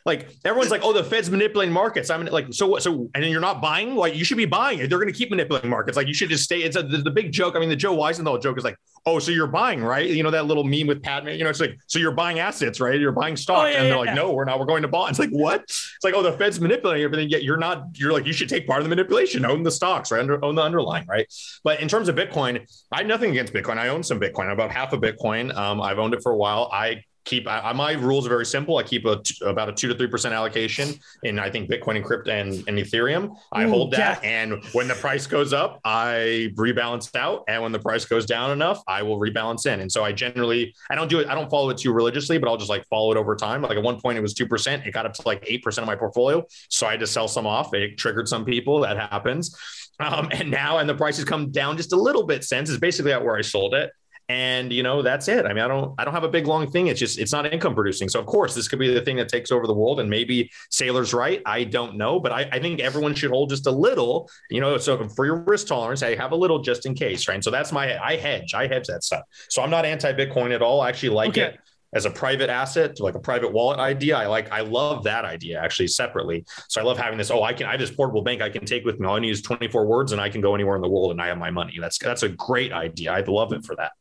Like 0.06 0.30
everyone's 0.44 0.70
like, 0.70 0.82
oh, 0.82 0.92
the 0.92 1.04
Fed's 1.04 1.30
manipulating 1.30 1.72
markets. 1.72 2.10
I'm 2.10 2.24
like, 2.26 2.52
so 2.52 2.66
what? 2.66 2.82
So 2.82 3.10
and 3.14 3.22
then 3.22 3.30
you're 3.30 3.40
not 3.40 3.60
buying. 3.60 3.94
Like 3.94 4.14
you 4.14 4.24
should 4.24 4.38
be 4.38 4.46
buying. 4.46 4.78
It. 4.78 4.88
They're 4.88 4.98
going 4.98 5.12
to 5.12 5.18
keep 5.18 5.30
manipulating 5.30 5.70
markets. 5.70 5.96
Like 5.96 6.06
you 6.06 6.14
should 6.14 6.30
just 6.30 6.44
stay. 6.44 6.62
It's 6.62 6.76
a, 6.76 6.82
the, 6.82 6.98
the 6.98 7.10
big 7.10 7.32
joke. 7.32 7.56
I 7.56 7.58
mean, 7.58 7.68
the 7.68 7.76
Joe 7.76 7.96
Weisenthal 7.96 8.42
joke 8.42 8.56
is 8.58 8.64
like, 8.64 8.76
oh, 9.06 9.18
so 9.18 9.30
you're 9.30 9.46
buying, 9.46 9.82
right? 9.82 10.08
You 10.08 10.22
know 10.22 10.30
that 10.30 10.46
little 10.46 10.64
meme 10.64 10.86
with 10.86 11.02
Padmé. 11.02 11.36
You 11.36 11.44
know, 11.44 11.50
it's 11.50 11.60
like, 11.60 11.78
so 11.86 11.98
you're 11.98 12.12
buying 12.12 12.38
assets, 12.38 12.80
right? 12.80 12.98
You're 12.98 13.12
buying 13.12 13.36
stocks, 13.36 13.60
Oh, 13.60 13.66
yeah, 13.66 13.76
and 13.76 13.84
they're 13.86 13.92
yeah, 13.92 13.96
like, 13.96 14.06
yeah. 14.08 14.14
no, 14.14 14.32
we're 14.32 14.44
not. 14.44 14.58
We're 14.58 14.66
going 14.66 14.82
to 14.82 14.88
bonds. 14.88 15.18
Like 15.18 15.30
what? 15.30 15.62
It's 15.62 15.98
like, 16.02 16.14
oh, 16.14 16.22
the 16.22 16.32
Fed's 16.32 16.60
manipulating 16.60 17.04
everything. 17.04 17.28
Yet 17.28 17.42
you're 17.42 17.56
not. 17.56 17.84
You're 17.94 18.12
like, 18.12 18.26
you 18.26 18.32
should 18.32 18.48
take 18.48 18.66
part 18.66 18.80
of 18.80 18.84
the 18.84 18.90
manipulation. 18.90 19.44
Own 19.44 19.62
the 19.62 19.70
stocks, 19.70 20.10
right? 20.10 20.20
Under, 20.20 20.42
own 20.44 20.54
the 20.54 20.62
underlying, 20.62 21.06
right? 21.06 21.26
But 21.62 21.80
in 21.80 21.88
terms 21.88 22.08
of 22.08 22.16
Bitcoin, 22.16 22.66
I 22.92 22.98
have 22.98 23.06
nothing 23.06 23.30
against 23.30 23.52
Bitcoin. 23.52 23.78
I 23.78 23.88
own 23.88 24.02
some 24.02 24.18
Bitcoin. 24.18 24.46
I'm 24.46 24.52
about 24.52 24.70
half 24.70 24.92
of 24.92 25.00
Bitcoin. 25.00 25.54
Um, 25.54 25.80
I've 25.80 25.98
owned 25.98 26.14
it 26.14 26.22
for 26.22 26.32
a 26.32 26.36
while. 26.36 26.70
I 26.72 27.04
keep 27.24 27.46
I, 27.46 27.72
my 27.72 27.92
rules 27.92 28.26
are 28.26 28.28
very 28.28 28.46
simple. 28.46 28.78
I 28.78 28.82
keep 28.82 29.04
a 29.04 29.22
about 29.42 29.68
a 29.68 29.72
two 29.72 29.88
to 29.88 29.94
three 29.94 30.06
percent 30.06 30.34
allocation 30.34 30.94
in 31.22 31.38
I 31.38 31.50
think 31.50 31.70
Bitcoin 31.70 31.96
and 31.96 32.04
crypto 32.04 32.30
and, 32.32 32.54
and 32.68 32.78
Ethereum. 32.78 33.36
I 33.52 33.64
Ooh, 33.64 33.70
hold 33.70 33.90
that, 33.92 34.22
Jack. 34.22 34.24
and 34.24 34.62
when 34.72 34.88
the 34.88 34.94
price 34.94 35.26
goes 35.26 35.52
up, 35.52 35.80
I 35.84 36.52
rebalance 36.56 37.14
out, 37.16 37.44
and 37.48 37.62
when 37.62 37.72
the 37.72 37.78
price 37.78 38.04
goes 38.04 38.26
down 38.26 38.50
enough, 38.50 38.82
I 38.86 39.02
will 39.02 39.18
rebalance 39.18 39.66
in. 39.66 39.80
And 39.80 39.90
so 39.90 40.04
I 40.04 40.12
generally 40.12 40.74
I 40.90 40.94
don't 40.94 41.08
do 41.08 41.20
it. 41.20 41.28
I 41.28 41.34
don't 41.34 41.50
follow 41.50 41.70
it 41.70 41.78
too 41.78 41.92
religiously, 41.92 42.38
but 42.38 42.48
I'll 42.48 42.56
just 42.56 42.70
like 42.70 42.86
follow 42.88 43.12
it 43.12 43.16
over 43.16 43.36
time. 43.36 43.62
Like 43.62 43.76
at 43.76 43.82
one 43.82 44.00
point 44.00 44.18
it 44.18 44.22
was 44.22 44.34
two 44.34 44.46
percent, 44.46 44.86
it 44.86 44.92
got 44.92 45.06
up 45.06 45.14
to 45.14 45.22
like 45.26 45.44
eight 45.46 45.62
percent 45.62 45.82
of 45.82 45.86
my 45.86 45.96
portfolio, 45.96 46.44
so 46.68 46.86
I 46.86 46.92
had 46.92 47.00
to 47.00 47.06
sell 47.06 47.28
some 47.28 47.46
off. 47.46 47.74
It 47.74 47.98
triggered 47.98 48.28
some 48.28 48.44
people. 48.44 48.80
That 48.80 48.96
happens. 48.96 49.56
Um, 49.98 50.30
and 50.32 50.50
now, 50.50 50.78
and 50.78 50.88
the 50.88 50.94
price 50.94 51.16
has 51.16 51.26
come 51.26 51.50
down 51.50 51.76
just 51.76 51.92
a 51.92 51.96
little 51.96 52.24
bit 52.24 52.42
since. 52.44 52.70
Is 52.70 52.78
basically 52.78 53.12
at 53.12 53.22
where 53.22 53.36
I 53.36 53.42
sold 53.42 53.74
it 53.74 53.90
and 54.30 54.72
you 54.72 54.82
know 54.82 55.02
that's 55.02 55.26
it. 55.26 55.44
I 55.44 55.52
mean 55.52 55.64
i 55.64 55.68
don't 55.68 55.92
i 55.98 56.04
don't 56.04 56.14
have 56.14 56.22
a 56.24 56.28
big 56.28 56.46
long 56.46 56.70
thing. 56.70 56.86
It's 56.86 57.00
just 57.00 57.18
it's 57.18 57.32
not 57.32 57.52
income 57.52 57.74
producing. 57.74 58.08
So 58.08 58.20
of 58.20 58.26
course 58.26 58.54
this 58.54 58.68
could 58.68 58.78
be 58.78 58.92
the 58.92 59.00
thing 59.06 59.16
that 59.16 59.28
takes 59.28 59.50
over 59.50 59.66
the 59.66 59.74
world 59.74 59.98
and 60.00 60.08
maybe 60.08 60.50
Saylor's 60.70 61.12
right. 61.12 61.42
I 61.46 61.64
don't 61.64 61.96
know 61.96 62.20
but 62.24 62.30
i, 62.32 62.42
I 62.56 62.58
think 62.64 62.80
everyone 62.80 63.14
should 63.14 63.30
hold 63.30 63.50
just 63.50 63.66
a 63.66 63.70
little 63.86 64.14
you 64.50 64.60
know 64.60 64.78
so 64.78 64.90
for 65.16 65.24
your 65.26 65.38
risk 65.52 65.66
tolerance 65.66 66.02
i 66.02 66.14
have 66.14 66.32
a 66.32 66.36
little 66.36 66.60
just 66.70 66.86
in 66.86 66.94
case 66.94 67.26
right? 67.28 67.34
And 67.34 67.44
so 67.44 67.50
that's 67.50 67.72
my 67.72 67.86
i 68.10 68.16
hedge 68.16 68.54
i 68.54 68.66
hedge 68.72 68.86
that 68.86 69.02
stuff. 69.08 69.24
So 69.48 69.62
i'm 69.62 69.70
not 69.76 69.84
anti-bitcoin 69.84 70.54
at 70.54 70.62
all. 70.62 70.80
I 70.80 70.88
actually 70.90 71.14
like 71.22 71.30
Okay. 71.30 71.42
it 71.54 71.60
as 71.92 72.04
a 72.04 72.10
private 72.10 72.50
asset, 72.50 73.00
like 73.00 73.14
a 73.14 73.18
private 73.18 73.52
wallet 73.52 73.78
idea. 73.80 74.16
I 74.16 74.26
like, 74.26 74.50
I 74.52 74.60
love 74.60 75.04
that 75.04 75.24
idea 75.24 75.60
actually 75.60 75.88
separately. 75.88 76.44
So 76.68 76.80
I 76.80 76.84
love 76.84 76.98
having 76.98 77.18
this. 77.18 77.30
Oh, 77.30 77.42
I 77.42 77.52
can, 77.52 77.66
I 77.66 77.72
have 77.72 77.80
this 77.80 77.90
portable 77.90 78.22
bank 78.22 78.42
I 78.42 78.48
can 78.48 78.64
take 78.64 78.84
with 78.84 79.00
me. 79.00 79.06
All 79.06 79.16
I 79.16 79.20
need 79.20 79.30
is 79.30 79.42
24 79.42 79.86
words 79.86 80.12
and 80.12 80.20
I 80.20 80.28
can 80.28 80.40
go 80.40 80.54
anywhere 80.54 80.76
in 80.76 80.82
the 80.82 80.88
world 80.88 81.10
and 81.10 81.20
I 81.20 81.26
have 81.26 81.38
my 81.38 81.50
money. 81.50 81.76
That's, 81.80 81.98
that's 81.98 82.22
a 82.22 82.28
great 82.28 82.72
idea. 82.72 83.12
I 83.12 83.20
love 83.20 83.52
it 83.52 83.64
for 83.64 83.74
that. 83.76 83.92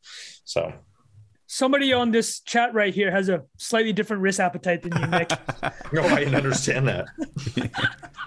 So 0.44 0.72
somebody 1.46 1.92
on 1.92 2.12
this 2.12 2.40
chat 2.40 2.72
right 2.74 2.94
here 2.94 3.10
has 3.10 3.28
a 3.28 3.42
slightly 3.58 3.92
different 3.92 4.22
risk 4.22 4.38
appetite 4.38 4.82
than 4.82 5.00
you, 5.00 5.06
Nick. 5.08 5.30
no, 5.92 6.02
I 6.04 6.20
didn't 6.20 6.36
understand 6.36 6.88
that. 6.88 7.06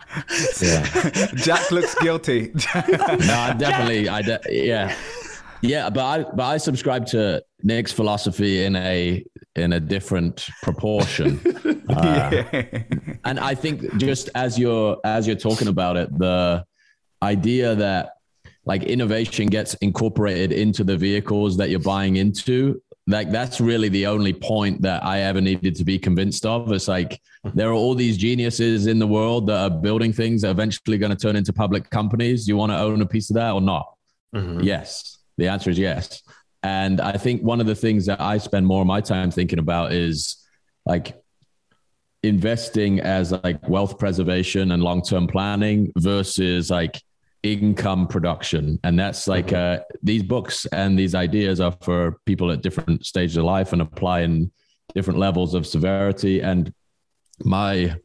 Yeah. 0.61 1.27
Jack 1.33 1.71
looks 1.71 1.95
guilty. 1.95 2.51
no, 2.75 2.83
I 2.85 3.55
definitely, 3.57 4.09
I 4.09 4.21
de- 4.21 4.39
yeah, 4.49 4.95
yeah. 5.61 5.89
But 5.89 6.05
I, 6.05 6.23
but 6.23 6.43
I 6.43 6.57
subscribe 6.57 7.07
to 7.07 7.43
Nick's 7.63 7.91
philosophy 7.91 8.63
in 8.63 8.75
a 8.75 9.25
in 9.55 9.73
a 9.73 9.79
different 9.79 10.47
proportion, 10.63 11.39
Uh, 11.89 12.43
and 13.25 13.37
I 13.39 13.53
think 13.53 13.97
just 13.97 14.29
as 14.35 14.57
you're 14.57 14.97
as 15.03 15.27
you're 15.27 15.35
talking 15.35 15.67
about 15.67 15.97
it, 15.97 16.17
the 16.17 16.63
idea 17.21 17.75
that 17.75 18.13
like 18.65 18.83
innovation 18.83 19.47
gets 19.47 19.73
incorporated 19.75 20.51
into 20.53 20.83
the 20.83 20.95
vehicles 20.97 21.57
that 21.57 21.69
you're 21.69 21.79
buying 21.79 22.15
into 22.15 22.81
like 23.07 23.29
that's 23.31 23.59
really 23.59 23.89
the 23.89 24.07
only 24.07 24.31
point 24.31 24.81
that 24.81 25.03
i 25.03 25.19
ever 25.19 25.41
needed 25.41 25.75
to 25.75 25.83
be 25.83 25.99
convinced 25.99 26.45
of 26.45 26.71
it's 26.71 26.87
like 26.87 27.19
there 27.53 27.69
are 27.69 27.73
all 27.73 27.93
these 27.95 28.17
geniuses 28.17 28.87
in 28.87 28.97
the 28.97 29.05
world 29.07 29.45
that 29.47 29.59
are 29.59 29.69
building 29.69 30.13
things 30.13 30.41
that 30.41 30.47
are 30.47 30.51
eventually 30.51 30.97
going 30.97 31.11
to 31.11 31.17
turn 31.17 31.35
into 31.35 31.51
public 31.51 31.89
companies 31.89 32.45
do 32.45 32.49
you 32.51 32.57
want 32.57 32.71
to 32.71 32.77
own 32.77 33.01
a 33.01 33.05
piece 33.05 33.29
of 33.29 33.35
that 33.35 33.51
or 33.51 33.61
not 33.61 33.85
Mhm. 34.33 34.63
Yes. 34.63 35.19
The 35.37 35.47
answer 35.47 35.69
is 35.69 35.77
yes. 35.77 36.21
And 36.63 37.01
I 37.01 37.17
think 37.17 37.41
one 37.41 37.59
of 37.59 37.67
the 37.67 37.75
things 37.75 38.05
that 38.05 38.21
I 38.21 38.37
spend 38.37 38.65
more 38.65 38.81
of 38.81 38.87
my 38.87 39.01
time 39.01 39.31
thinking 39.31 39.59
about 39.59 39.91
is 39.91 40.37
like 40.85 41.21
investing 42.23 43.01
as 43.01 43.33
like 43.43 43.67
wealth 43.67 43.99
preservation 43.99 44.71
and 44.71 44.81
long-term 44.81 45.27
planning 45.27 45.91
versus 45.97 46.69
like 46.69 47.01
income 47.43 48.07
production. 48.07 48.79
And 48.85 48.97
that's 48.97 49.27
like 49.27 49.51
uh, 49.51 49.79
these 50.01 50.23
books 50.23 50.65
and 50.67 50.97
these 50.97 51.13
ideas 51.13 51.59
are 51.59 51.75
for 51.81 52.19
people 52.25 52.49
at 52.51 52.61
different 52.61 53.05
stages 53.05 53.35
of 53.35 53.43
life 53.43 53.73
and 53.73 53.81
apply 53.81 54.21
in 54.21 54.51
different 54.95 55.19
levels 55.19 55.53
of 55.53 55.67
severity. 55.67 56.41
And 56.41 56.73
my 57.43 57.95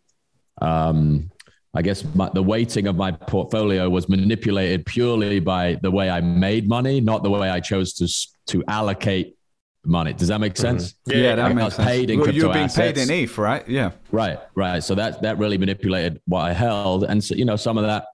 um 0.61 1.31
I 1.75 1.83
guess 1.83 2.03
my, 2.15 2.31
the 2.33 2.43
weighting 2.43 2.87
of 2.87 2.97
my 2.97 3.13
portfolio 3.13 3.89
was 3.91 4.09
manipulated 4.09 4.87
purely 4.87 5.39
by 5.39 5.79
the 5.83 5.91
way 5.91 6.09
I 6.09 6.21
made 6.21 6.69
money, 6.69 7.01
not 7.01 7.23
the 7.23 7.31
way 7.31 7.51
I 7.51 7.61
chose 7.61 7.93
to 7.95 8.09
to 8.53 8.65
allocate 8.69 9.37
money. 9.85 10.13
Does 10.13 10.29
that 10.29 10.41
make 10.41 10.57
sense? 10.57 10.95
yeah, 11.07 11.35
that 11.35 11.51
I 11.51 11.53
makes 11.53 11.77
sense. 11.77 11.89
paid 11.89 12.11
in 12.11 12.21
Well, 12.21 12.33
you're 12.33 12.53
being 12.53 12.69
paid 12.69 12.97
in 12.99 13.11
ETH, 13.11 13.37
right? 13.39 13.69
Yeah. 13.69 13.93
Right, 14.11 14.39
right. 14.55 14.83
So 14.83 14.95
that 14.95 15.23
that 15.23 15.39
really 15.39 15.59
manipulated 15.59 16.21
what 16.27 16.41
I 16.41 16.53
held, 16.53 17.05
and 17.05 17.23
so 17.23 17.35
you 17.35 17.45
know 17.45 17.57
some 17.57 17.77
of 17.77 17.85
that 17.85 18.07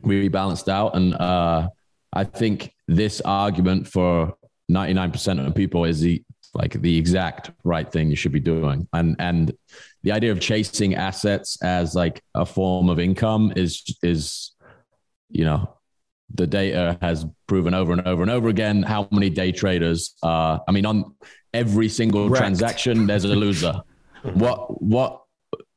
we 0.00 0.28
balanced 0.28 0.68
out. 0.68 0.96
And 0.96 1.14
uh, 1.14 1.68
I 2.12 2.24
think 2.24 2.72
this 2.86 3.20
argument 3.20 3.86
for 3.86 4.34
ninety 4.68 4.94
nine 4.94 5.12
percent 5.12 5.40
of 5.40 5.54
people 5.54 5.84
is 5.84 6.00
the 6.00 6.22
like 6.54 6.72
the 6.72 6.96
exact 6.96 7.50
right 7.64 7.90
thing 7.90 8.10
you 8.10 8.16
should 8.16 8.32
be 8.32 8.40
doing. 8.40 8.88
And 8.92 9.16
and 9.18 9.52
the 10.08 10.14
idea 10.14 10.32
of 10.32 10.40
chasing 10.40 10.94
assets 10.94 11.62
as 11.62 11.94
like 11.94 12.22
a 12.34 12.46
form 12.46 12.88
of 12.88 12.98
income 12.98 13.52
is 13.56 13.84
is 14.02 14.52
you 15.28 15.44
know, 15.44 15.76
the 16.34 16.46
data 16.46 16.96
has 17.02 17.26
proven 17.46 17.74
over 17.74 17.92
and 17.92 18.06
over 18.06 18.22
and 18.22 18.30
over 18.30 18.48
again 18.48 18.82
how 18.82 19.06
many 19.10 19.28
day 19.28 19.52
traders 19.52 20.14
are. 20.22 20.62
I 20.66 20.72
mean, 20.72 20.86
on 20.86 21.14
every 21.52 21.90
single 21.90 22.30
Wrecked. 22.30 22.40
transaction, 22.40 23.06
there's 23.06 23.24
a 23.24 23.28
loser. 23.28 23.82
what 24.22 24.82
what 24.82 25.24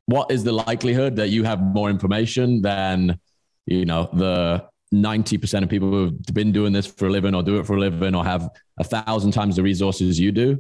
what 0.06 0.32
is 0.32 0.46
the 0.46 0.54
likelihood 0.54 1.18
that 1.18 1.28
you 1.28 1.44
have 1.44 1.62
more 1.62 1.90
information 1.90 2.62
than 2.62 3.20
you 3.66 3.84
know 3.84 4.10
the 4.14 4.64
90% 4.94 5.64
of 5.64 5.70
people 5.70 5.90
who've 5.90 6.24
been 6.34 6.54
doing 6.54 6.72
this 6.72 6.88
for 6.88 7.08
a 7.08 7.10
living 7.10 7.36
or 7.36 7.44
do 7.44 7.60
it 7.60 7.66
for 7.66 7.76
a 7.76 7.80
living 7.80 8.16
or 8.16 8.24
have 8.24 8.50
a 8.78 8.84
thousand 8.86 9.32
times 9.32 9.58
the 9.58 9.64
resources 9.64 10.20
you 10.20 10.32
do 10.32 10.58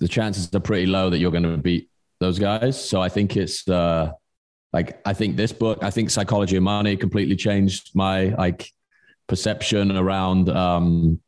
the 0.00 0.08
chances 0.08 0.52
are 0.54 0.60
pretty 0.60 0.86
low 0.86 1.08
that 1.10 1.18
you're 1.18 1.30
going 1.30 1.44
to 1.44 1.56
beat 1.56 1.88
those 2.22 2.38
guys 2.38 2.82
so 2.82 3.02
i 3.02 3.08
think 3.08 3.36
it's 3.36 3.68
uh 3.68 4.10
like 4.72 5.00
i 5.04 5.12
think 5.12 5.36
this 5.36 5.52
book 5.52 5.82
i 5.82 5.90
think 5.90 6.08
psychology 6.08 6.56
of 6.56 6.62
money 6.62 6.96
completely 6.96 7.36
changed 7.36 7.90
my 7.94 8.26
like 8.36 8.70
perception 9.26 9.96
around 9.96 10.48
um 10.48 11.20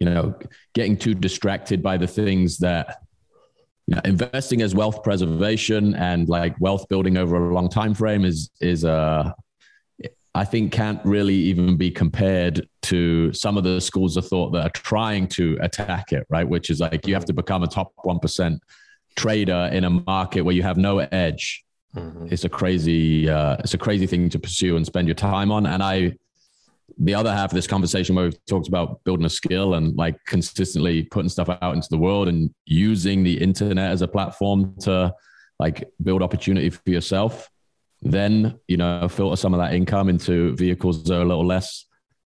you 0.00 0.06
know 0.06 0.34
getting 0.74 0.96
too 0.96 1.14
distracted 1.14 1.82
by 1.82 1.96
the 1.96 2.06
things 2.06 2.58
that 2.58 2.98
you 3.86 3.94
know, 3.94 4.00
investing 4.04 4.62
as 4.62 4.74
wealth 4.74 5.02
preservation 5.02 5.94
and 5.94 6.28
like 6.28 6.54
wealth 6.60 6.88
building 6.88 7.16
over 7.16 7.50
a 7.50 7.54
long 7.54 7.68
time 7.68 7.94
frame 7.94 8.24
is 8.24 8.50
is 8.60 8.84
uh 8.84 9.30
I 10.34 10.46
think 10.46 10.72
can't 10.72 11.04
really 11.04 11.34
even 11.34 11.76
be 11.76 11.90
compared 11.90 12.66
to 12.82 13.34
some 13.34 13.58
of 13.58 13.64
the 13.64 13.78
schools 13.80 14.16
of 14.16 14.26
thought 14.26 14.50
that 14.52 14.64
are 14.64 14.70
trying 14.70 15.28
to 15.28 15.58
attack 15.60 16.12
it, 16.12 16.26
right? 16.30 16.48
Which 16.48 16.70
is 16.70 16.80
like 16.80 17.06
you 17.06 17.12
have 17.12 17.26
to 17.26 17.34
become 17.34 17.62
a 17.62 17.66
top 17.66 17.92
one 18.02 18.18
percent 18.18 18.62
trader 19.16 19.70
in 19.72 19.84
a 19.84 19.90
market 19.90 20.42
where 20.42 20.54
you 20.54 20.62
have 20.62 20.76
no 20.76 20.98
edge. 20.98 21.64
Mhm. 21.96 22.32
It's 22.32 22.44
a 22.44 22.48
crazy, 22.48 23.28
uh, 23.28 23.56
it's 23.60 23.74
a 23.74 23.78
crazy 23.78 24.06
thing 24.06 24.28
to 24.30 24.38
pursue 24.38 24.76
and 24.76 24.86
spend 24.86 25.08
your 25.08 25.14
time 25.14 25.50
on. 25.50 25.66
And 25.66 25.82
I, 25.82 26.14
the 26.98 27.14
other 27.14 27.32
half 27.32 27.50
of 27.50 27.54
this 27.54 27.66
conversation 27.66 28.14
where 28.14 28.26
we've 28.26 28.44
talked 28.46 28.68
about 28.68 29.02
building 29.04 29.26
a 29.26 29.30
skill 29.30 29.74
and 29.74 29.96
like 29.96 30.16
consistently 30.26 31.04
putting 31.04 31.28
stuff 31.28 31.48
out 31.48 31.74
into 31.74 31.88
the 31.90 31.98
world 31.98 32.28
and 32.28 32.50
using 32.66 33.22
the 33.22 33.40
internet 33.40 33.90
as 33.90 34.02
a 34.02 34.08
platform 34.08 34.74
to 34.80 35.12
like 35.58 35.88
build 36.02 36.22
opportunity 36.22 36.70
for 36.70 36.90
yourself 36.90 37.50
then 38.02 38.58
you 38.66 38.76
know 38.76 39.08
filter 39.08 39.36
some 39.36 39.54
of 39.54 39.60
that 39.60 39.74
income 39.74 40.08
into 40.08 40.54
vehicles 40.56 41.04
that 41.04 41.16
are 41.16 41.22
a 41.22 41.24
little 41.24 41.46
less 41.46 41.86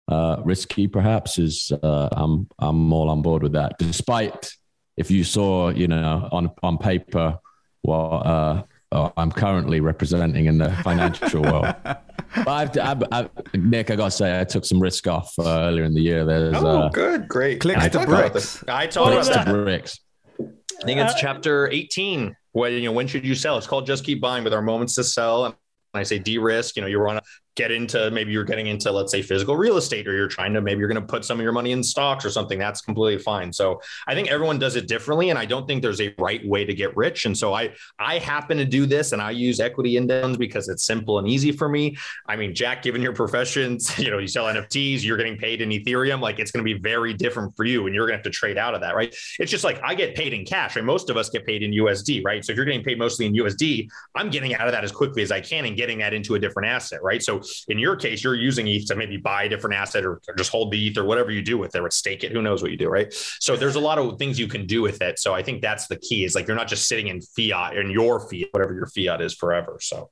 uh, 0.07 0.39
risky 0.45 0.87
perhaps 0.87 1.39
is 1.39 1.71
uh, 1.81 2.09
I'm 2.11 2.47
I'm 2.59 2.93
all 2.93 3.09
on 3.09 3.23
board 3.23 3.41
with 3.41 3.53
that 3.53 3.77
despite 3.79 4.53
if 4.97 5.11
you 5.11 5.23
saw 5.23 5.69
you 5.69 5.87
know 5.87 6.27
on 6.31 6.51
on 6.63 6.77
paper 6.77 7.37
what 7.81 7.97
uh, 8.25 8.63
uh, 8.91 9.09
I'm 9.17 9.31
currently 9.31 9.79
representing 9.79 10.45
in 10.45 10.57
the 10.57 10.71
financial 10.83 11.41
world 11.41 11.75
but 11.83 12.47
I've, 12.47 12.77
I've, 12.79 13.03
I've, 13.11 13.29
Nick 13.53 13.91
I 13.91 13.95
gotta 13.95 14.11
say 14.11 14.39
I 14.39 14.43
took 14.43 14.65
some 14.65 14.79
risk 14.79 15.07
off 15.07 15.33
uh, 15.39 15.43
earlier 15.43 15.83
in 15.83 15.93
the 15.93 16.01
year 16.01 16.25
there's 16.25 16.55
Oh, 16.57 16.83
uh, 16.83 16.89
good, 16.89 17.27
great. 17.27 17.59
Clicks 17.61 17.79
I 17.79 17.87
to 17.87 17.97
talked 17.97 18.07
about 18.09 18.31
bricks. 18.31 18.59
this. 18.59 18.63
I 18.67 18.87
talked 18.87 19.05
What 19.05 19.13
about 19.13 19.21
is 19.21 19.27
that. 19.29 19.45
that? 19.45 19.51
bricks 19.53 19.99
I 20.39 20.85
think 20.85 20.99
it's 20.99 21.13
chapter 21.15 21.69
18. 21.69 22.35
When 22.51 22.73
you 22.73 22.81
know, 22.83 22.91
when 22.91 23.07
should 23.07 23.25
you 23.25 23.35
sell? 23.35 23.57
It's 23.57 23.67
called 23.67 23.85
Just 23.85 24.03
Keep 24.03 24.21
Buying 24.21 24.43
with 24.43 24.53
our 24.53 24.61
moments 24.61 24.95
to 24.95 25.03
sell. 25.03 25.45
And 25.45 25.55
I 25.93 26.03
say 26.03 26.19
de-risk, 26.19 26.75
you 26.75 26.81
know, 26.81 26.87
you 26.87 26.99
want 27.01 27.17
to 27.23 27.23
get 27.55 27.71
into 27.71 28.11
maybe 28.11 28.31
you're 28.31 28.43
getting 28.43 28.67
into, 28.67 28.91
let's 28.91 29.11
say, 29.11 29.21
physical 29.21 29.55
real 29.55 29.77
estate, 29.77 30.07
or 30.07 30.13
you're 30.13 30.27
trying 30.27 30.53
to 30.53 30.61
maybe 30.61 30.79
you're 30.79 30.89
going 30.89 31.01
to 31.01 31.07
put 31.07 31.23
some 31.23 31.39
of 31.39 31.43
your 31.43 31.53
money 31.53 31.71
in 31.71 31.81
stocks 31.81 32.25
or 32.25 32.29
something. 32.29 32.59
That's 32.59 32.81
completely 32.81 33.21
fine. 33.21 33.51
So 33.53 33.81
I 34.07 34.13
think 34.13 34.29
everyone 34.29 34.59
does 34.59 34.75
it 34.75 34.87
differently, 34.87 35.29
and 35.29 35.39
I 35.39 35.45
don't 35.45 35.65
think 35.67 35.81
there's 35.81 36.01
a 36.01 36.13
right 36.19 36.45
way 36.45 36.65
to 36.65 36.73
get 36.73 36.95
rich. 36.97 37.25
And 37.25 37.37
so 37.37 37.53
I 37.53 37.73
I 37.97 38.19
happen 38.19 38.57
to 38.57 38.65
do 38.65 38.85
this, 38.85 39.13
and 39.13 39.21
I 39.21 39.31
use 39.31 39.59
equity 39.59 39.97
index 39.97 40.37
because 40.37 40.67
it's 40.67 40.85
simple 40.85 41.19
and 41.19 41.27
easy 41.27 41.51
for 41.51 41.69
me. 41.69 41.97
I 42.27 42.35
mean, 42.35 42.53
Jack, 42.53 42.83
given 42.83 43.01
your 43.01 43.13
professions, 43.13 43.97
you 43.99 44.11
know, 44.11 44.17
you 44.17 44.27
sell 44.27 44.45
NFTs, 44.45 45.03
you're 45.03 45.17
getting 45.17 45.37
paid 45.37 45.61
in 45.61 45.69
Ethereum. 45.69 46.19
Like 46.19 46.39
it's 46.39 46.51
going 46.51 46.65
to 46.65 46.73
be 46.73 46.79
very 46.79 47.13
different 47.13 47.55
for 47.55 47.63
you, 47.63 47.85
and 47.85 47.95
you're 47.95 48.05
going 48.05 48.13
to 48.13 48.17
have 48.17 48.23
to 48.23 48.29
trade 48.29 48.57
out 48.57 48.75
of 48.75 48.81
that, 48.81 48.95
right? 48.95 49.15
It's 49.39 49.51
just 49.51 49.63
like 49.63 49.81
I 49.81 49.95
get 49.95 50.15
paid 50.15 50.33
in 50.33 50.45
cash, 50.45 50.75
right? 50.75 50.83
Most 50.83 51.09
of 51.09 51.15
us 51.15 51.29
get 51.29 51.45
paid 51.45 51.63
in 51.63 51.71
USD, 51.71 52.23
right? 52.25 52.43
So 52.43 52.51
if 52.51 52.57
you're 52.57 52.65
getting 52.65 52.83
paid 52.83 52.99
mostly 52.99 53.25
in 53.25 53.33
USD, 53.33 53.87
I'm 54.13 54.29
getting 54.29 54.53
out 54.55 54.67
of 54.67 54.73
that 54.73 54.83
as 54.83 54.91
quickly 54.91 55.21
as 55.21 55.31
I 55.31 55.39
can 55.39 55.65
and 55.65 55.77
getting 55.77 55.99
that 55.99 56.13
into 56.13 56.35
a 56.35 56.39
different 56.39 56.67
asset, 56.67 57.01
right? 57.01 57.23
So 57.23 57.41
in 57.67 57.79
your 57.79 57.95
case, 57.95 58.23
you're 58.23 58.35
using 58.35 58.67
ETH 58.67 58.87
to 58.87 58.95
maybe 58.95 59.17
buy 59.17 59.43
a 59.43 59.49
different 59.49 59.75
asset 59.75 60.05
or, 60.05 60.21
or 60.27 60.35
just 60.35 60.51
hold 60.51 60.71
the 60.71 60.87
ETH 60.87 60.97
or 60.97 61.05
whatever 61.05 61.31
you 61.31 61.41
do 61.41 61.57
with 61.57 61.75
it, 61.75 61.81
or 61.81 61.89
stake 61.91 62.23
it. 62.23 62.31
Who 62.31 62.41
knows 62.41 62.61
what 62.61 62.71
you 62.71 62.77
do, 62.77 62.89
right? 62.89 63.13
So 63.39 63.55
there's 63.55 63.75
a 63.75 63.79
lot 63.79 63.97
of 63.97 64.17
things 64.17 64.39
you 64.39 64.47
can 64.47 64.65
do 64.65 64.81
with 64.81 65.01
it. 65.01 65.19
So 65.19 65.33
I 65.33 65.43
think 65.43 65.61
that's 65.61 65.87
the 65.87 65.97
key 65.97 66.23
is 66.23 66.35
like 66.35 66.47
you're 66.47 66.57
not 66.57 66.67
just 66.67 66.87
sitting 66.87 67.07
in 67.07 67.21
fiat 67.21 67.77
in 67.77 67.89
your 67.89 68.19
fiat, 68.29 68.47
whatever 68.51 68.73
your 68.73 68.87
fiat 68.87 69.21
is 69.21 69.33
forever. 69.33 69.77
So 69.81 70.09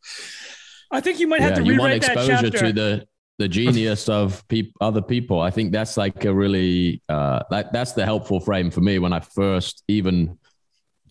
I 0.91 1.01
think 1.01 1.19
you 1.19 1.27
might 1.27 1.41
have 1.41 1.51
yeah, 1.51 1.63
to 1.63 1.63
you 1.63 1.79
want 1.79 1.93
rewrite 1.93 2.01
that 2.01 2.17
exposure 2.17 2.51
chapter. 2.51 2.67
to 2.67 2.73
the 2.73 3.07
the 3.39 3.47
genius 3.47 4.09
of 4.09 4.47
peop- 4.47 4.75
other 4.79 5.01
people. 5.01 5.39
I 5.39 5.49
think 5.49 5.71
that's 5.71 5.97
like 5.97 6.23
a 6.25 6.33
really 6.33 7.01
uh, 7.09 7.41
that 7.49 7.73
that's 7.73 7.93
the 7.93 8.05
helpful 8.05 8.39
frame 8.39 8.69
for 8.69 8.81
me 8.81 8.99
when 8.99 9.11
I 9.11 9.19
first 9.21 9.83
even 9.87 10.37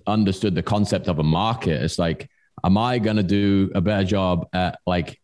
understood 0.07 0.55
the 0.55 0.63
concept 0.63 1.09
of 1.09 1.19
a 1.19 1.23
market. 1.23 1.83
It's 1.83 1.99
like, 1.99 2.31
am 2.65 2.79
I 2.79 2.99
going 2.99 3.17
to 3.17 3.23
do 3.23 3.71
a 3.75 3.81
better 3.81 4.05
job 4.05 4.49
at 4.53 4.79
like 4.87 5.21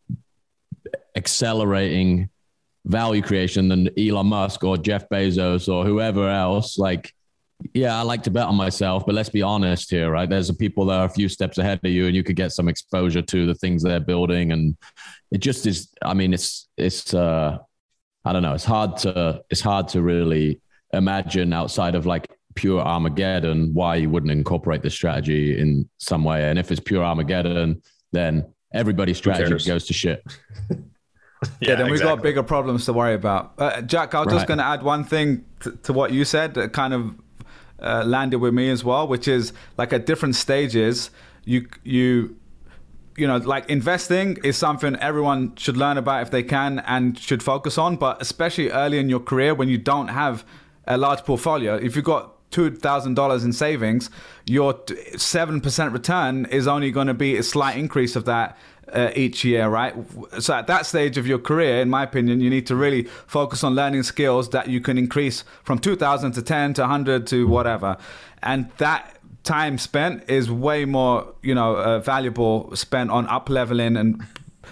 accelerating 1.19 2.31
value 2.87 3.21
creation 3.21 3.69
than 3.69 3.91
Elon 3.99 4.29
Musk 4.29 4.65
or 4.65 4.79
Jeff 4.79 5.09
Bezos 5.09 5.73
or 5.73 5.85
whoever 5.85 6.29
else? 6.29 6.79
Like, 6.79 7.13
yeah, 7.75 7.99
I 7.99 8.03
like 8.03 8.23
to 8.23 8.31
bet 8.31 8.47
on 8.47 8.55
myself, 8.55 9.05
but 9.05 9.15
let's 9.15 9.29
be 9.29 9.43
honest 9.43 9.91
here, 9.91 10.11
right? 10.11 10.31
There's 10.31 10.51
people 10.53 10.87
that 10.87 11.01
are 11.01 11.07
a 11.07 11.11
few 11.11 11.29
steps 11.29 11.59
ahead 11.59 11.81
of 11.83 11.91
you, 11.91 12.07
and 12.07 12.15
you 12.15 12.23
could 12.23 12.37
get 12.37 12.53
some 12.53 12.69
exposure 12.69 13.23
to 13.23 13.47
the 13.47 13.55
things 13.55 13.83
they're 13.83 14.01
building, 14.01 14.53
and 14.53 14.77
it 15.33 15.39
just 15.39 15.67
is. 15.67 15.89
I 16.03 16.15
mean, 16.15 16.33
it's 16.33 16.69
it's. 16.77 17.13
uh 17.13 17.59
I 18.25 18.33
don't 18.33 18.43
know. 18.43 18.53
It's 18.53 18.65
hard 18.65 18.97
to 18.99 19.43
it's 19.49 19.61
hard 19.61 19.89
to 19.89 20.03
really 20.03 20.61
imagine 20.93 21.53
outside 21.53 21.95
of 21.95 22.05
like 22.05 22.27
pure 22.55 22.81
Armageddon 22.81 23.73
why 23.73 23.97
you 23.97 24.11
wouldn't 24.11 24.33
incorporate 24.33 24.83
this 24.83 24.95
strategy 24.95 25.59
in 25.59 25.89
some 25.99 26.25
way. 26.25 26.51
And 26.51 26.59
if 26.59 26.71
it's 26.71 26.81
pure 26.81 27.05
Armageddon, 27.05 27.81
then 28.13 28.53
everybody's 28.75 29.17
strategy 29.17 29.65
goes 29.67 29.87
to 29.87 29.95
shit. 29.95 30.23
Yeah, 31.61 31.77
then 31.77 31.91
we've 31.91 32.01
got 32.01 32.23
bigger 32.23 32.43
problems 32.43 32.85
to 32.87 32.93
worry 32.93 33.15
about. 33.15 33.53
Uh, 33.59 33.81
Jack, 33.83 34.15
I 34.15 34.25
was 34.25 34.33
just 34.33 34.47
going 34.47 34.59
to 34.59 34.65
add 34.65 34.83
one 34.83 35.05
thing 35.05 35.45
to, 35.61 35.73
to 35.85 35.93
what 35.93 36.13
you 36.13 36.25
said 36.25 36.55
that 36.55 36.73
kind 36.73 36.93
of 36.93 37.15
uh, 37.81 38.03
landed 38.05 38.39
with 38.39 38.55
me 38.55 38.71
as 38.71 38.85
well, 38.85 39.07
which 39.07 39.29
is 39.29 39.53
like 39.77 39.93
at 39.93 40.07
different 40.07 40.35
stages, 40.35 41.11
you 41.45 41.69
you 41.85 42.37
you 43.17 43.27
know, 43.27 43.37
like 43.37 43.69
investing 43.69 44.39
is 44.45 44.57
something 44.57 44.95
everyone 44.97 45.55
should 45.57 45.77
learn 45.77 45.99
about 45.99 46.23
if 46.23 46.31
they 46.31 46.43
can 46.43 46.79
and 46.81 47.19
should 47.19 47.43
focus 47.43 47.77
on. 47.77 47.97
But 47.97 48.23
especially 48.23 48.71
early 48.71 48.99
in 48.99 49.09
your 49.09 49.21
career 49.21 49.55
when 49.55 49.69
you 49.69 49.77
don't 49.77 50.09
have 50.09 50.45
a 50.87 50.97
large 50.97 51.25
portfolio, 51.25 51.75
if 51.75 51.97
you've 51.97 52.05
got 52.05 52.38
two 52.51 52.71
thousand 52.71 53.15
dollars 53.15 53.45
in 53.45 53.53
savings, 53.53 54.11
your 54.47 54.81
seven 55.17 55.61
percent 55.61 55.93
return 55.93 56.47
is 56.47 56.67
only 56.67 56.91
going 56.91 57.07
to 57.07 57.15
be 57.15 57.37
a 57.37 57.43
slight 57.43 57.77
increase 57.77 58.17
of 58.17 58.25
that 58.25 58.57
uh, 58.93 59.11
each 59.15 59.45
year, 59.45 59.69
right? 59.69 59.95
So 60.41 60.55
at 60.55 60.67
that 60.67 60.87
stage 60.87 61.19
of 61.19 61.27
your 61.27 61.39
career, 61.39 61.81
in 61.83 61.91
my 61.91 62.03
opinion, 62.03 62.41
you 62.41 62.51
need 62.51 62.67
to 62.69 62.77
really 62.77 63.05
focus 63.27 63.63
on 63.63 63.75
learning 63.75 64.05
skills 64.05 64.51
that 64.51 64.69
you 64.69 64.81
can 64.81 64.97
increase 64.99 65.45
from 65.63 65.79
two 65.79 65.97
thousand 65.97 66.33
to 66.33 66.43
ten 66.43 66.75
to 66.75 66.87
hundred 66.87 67.27
to 67.29 67.47
whatever, 67.47 67.97
and 68.43 68.71
that 68.79 69.15
time 69.45 69.79
spent 69.79 70.29
is 70.29 70.51
way 70.51 70.85
more, 70.85 71.35
you 71.43 71.55
know, 71.55 71.77
uh, 71.77 71.99
valuable 72.01 72.75
spent 72.77 73.11
on 73.11 73.27
up 73.29 73.49
leveling 73.49 73.97
and 73.97 74.23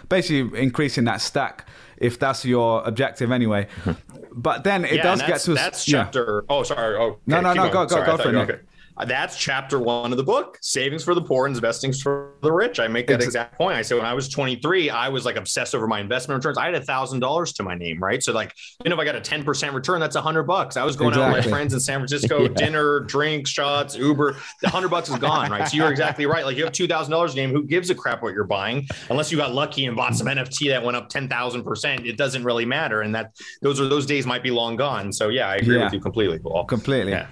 basically 0.08 0.60
increasing 0.60 1.04
that 1.04 1.20
stack 1.20 1.66
if 1.98 2.18
that's 2.18 2.44
your 2.44 2.82
objective 2.84 3.30
anyway. 3.32 3.66
But 4.38 4.64
then 4.64 4.84
it 4.84 4.96
yeah, 4.96 5.02
does 5.02 5.20
get 5.20 5.28
that's, 5.30 5.44
to 5.46 5.54
that's 5.54 5.88
yeah. 5.88 6.04
chapter. 6.04 6.44
Oh, 6.50 6.62
sorry. 6.62 6.94
Oh, 6.98 7.18
No, 7.26 7.40
no, 7.40 7.54
keep 7.54 7.56
no, 7.56 7.68
go- 7.70 7.86
go- 7.86 7.88
Sorry, 7.88 8.04
go 8.06 8.16
for 8.18 8.28
it, 8.28 8.34
okay. 8.36 8.58
Uh, 8.98 9.04
That's 9.04 9.36
chapter 9.36 9.78
one 9.78 10.10
of 10.10 10.16
the 10.16 10.24
book, 10.24 10.58
savings 10.62 11.04
for 11.04 11.14
the 11.14 11.20
poor, 11.20 11.46
and 11.46 11.54
investing 11.54 11.92
for 11.92 12.32
the 12.42 12.50
rich. 12.50 12.80
I 12.80 12.88
make 12.88 13.06
that 13.08 13.16
Ex- 13.16 13.24
exact 13.26 13.56
point. 13.58 13.76
I 13.76 13.82
said 13.82 13.96
when 13.98 14.06
I 14.06 14.14
was 14.14 14.28
23, 14.28 14.88
I 14.88 15.08
was 15.10 15.24
like 15.26 15.36
obsessed 15.36 15.74
over 15.74 15.86
my 15.86 16.00
investment 16.00 16.38
returns. 16.38 16.56
I 16.56 16.64
had 16.66 16.74
a 16.74 16.80
thousand 16.80 17.20
dollars 17.20 17.52
to 17.54 17.62
my 17.62 17.74
name, 17.74 18.02
right? 18.02 18.22
So 18.22 18.32
like, 18.32 18.54
you 18.84 18.88
know, 18.88 18.96
if 18.96 19.00
I 19.00 19.04
got 19.04 19.16
a 19.16 19.20
10% 19.20 19.74
return, 19.74 20.00
that's 20.00 20.16
a 20.16 20.20
hundred 20.22 20.44
bucks. 20.44 20.76
I 20.78 20.84
was 20.84 20.96
going 20.96 21.14
out 21.14 21.34
with 21.34 21.44
my 21.44 21.50
friends 21.50 21.74
in 21.74 21.80
San 21.80 21.98
Francisco, 21.98 22.42
Yeah. 22.42 22.48
dinner, 22.48 23.00
drinks, 23.00 23.50
shots, 23.50 23.96
Uber. 23.96 24.36
The 24.62 24.68
hundred 24.70 24.88
bucks 24.88 25.10
is 25.10 25.16
gone, 25.18 25.50
right? 25.50 25.68
So 25.68 25.76
you're 25.76 25.90
exactly 25.90 26.24
right. 26.26 26.44
Like 26.46 26.56
you 26.56 26.64
have 26.64 26.72
two 26.72 26.86
thousand 26.86 27.12
dollars 27.12 27.32
in 27.32 27.36
name. 27.36 27.50
Who 27.50 27.64
gives 27.64 27.90
a 27.90 27.94
crap 27.94 28.22
what 28.22 28.32
you're 28.32 28.44
buying? 28.44 28.86
Unless 29.10 29.30
you 29.30 29.36
got 29.36 29.52
lucky 29.52 29.84
and 29.86 29.94
bought 29.96 30.16
some 30.16 30.26
NFT 30.26 30.68
that 30.70 30.82
went 30.82 30.96
up 30.96 31.08
ten 31.10 31.28
thousand 31.28 31.64
percent, 31.64 32.06
it 32.06 32.16
doesn't 32.16 32.44
really 32.44 32.64
matter. 32.64 33.02
And 33.02 33.14
that 33.14 33.32
those 33.60 33.78
are 33.80 33.88
those 33.88 34.06
days 34.06 34.24
might 34.26 34.42
be 34.42 34.50
long 34.50 34.76
gone. 34.76 35.12
So 35.12 35.28
yeah, 35.28 35.48
I 35.48 35.56
agree 35.56 35.76
Yeah. 35.76 35.84
with 35.84 35.92
you 35.92 36.00
completely. 36.00 36.38
Paul. 36.38 36.64
completely. 36.64 37.12
Yeah. 37.12 37.26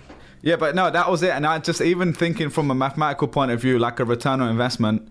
Yeah. 0.45 0.57
but 0.57 0.75
no, 0.75 0.91
that 0.91 1.11
was 1.11 1.23
it. 1.23 1.31
And 1.31 1.47
I 1.47 1.59
just 1.59 1.81
even 1.81 2.13
thinking 2.13 2.51
from 2.51 2.71
a 2.71 2.75
mathematical 2.75 3.29
point 3.29 3.51
of 3.51 3.61
view, 3.61 3.79
like 3.79 4.01
a 4.01 4.05
return 4.05 4.41
on 4.41 4.49
investment, 4.49 5.09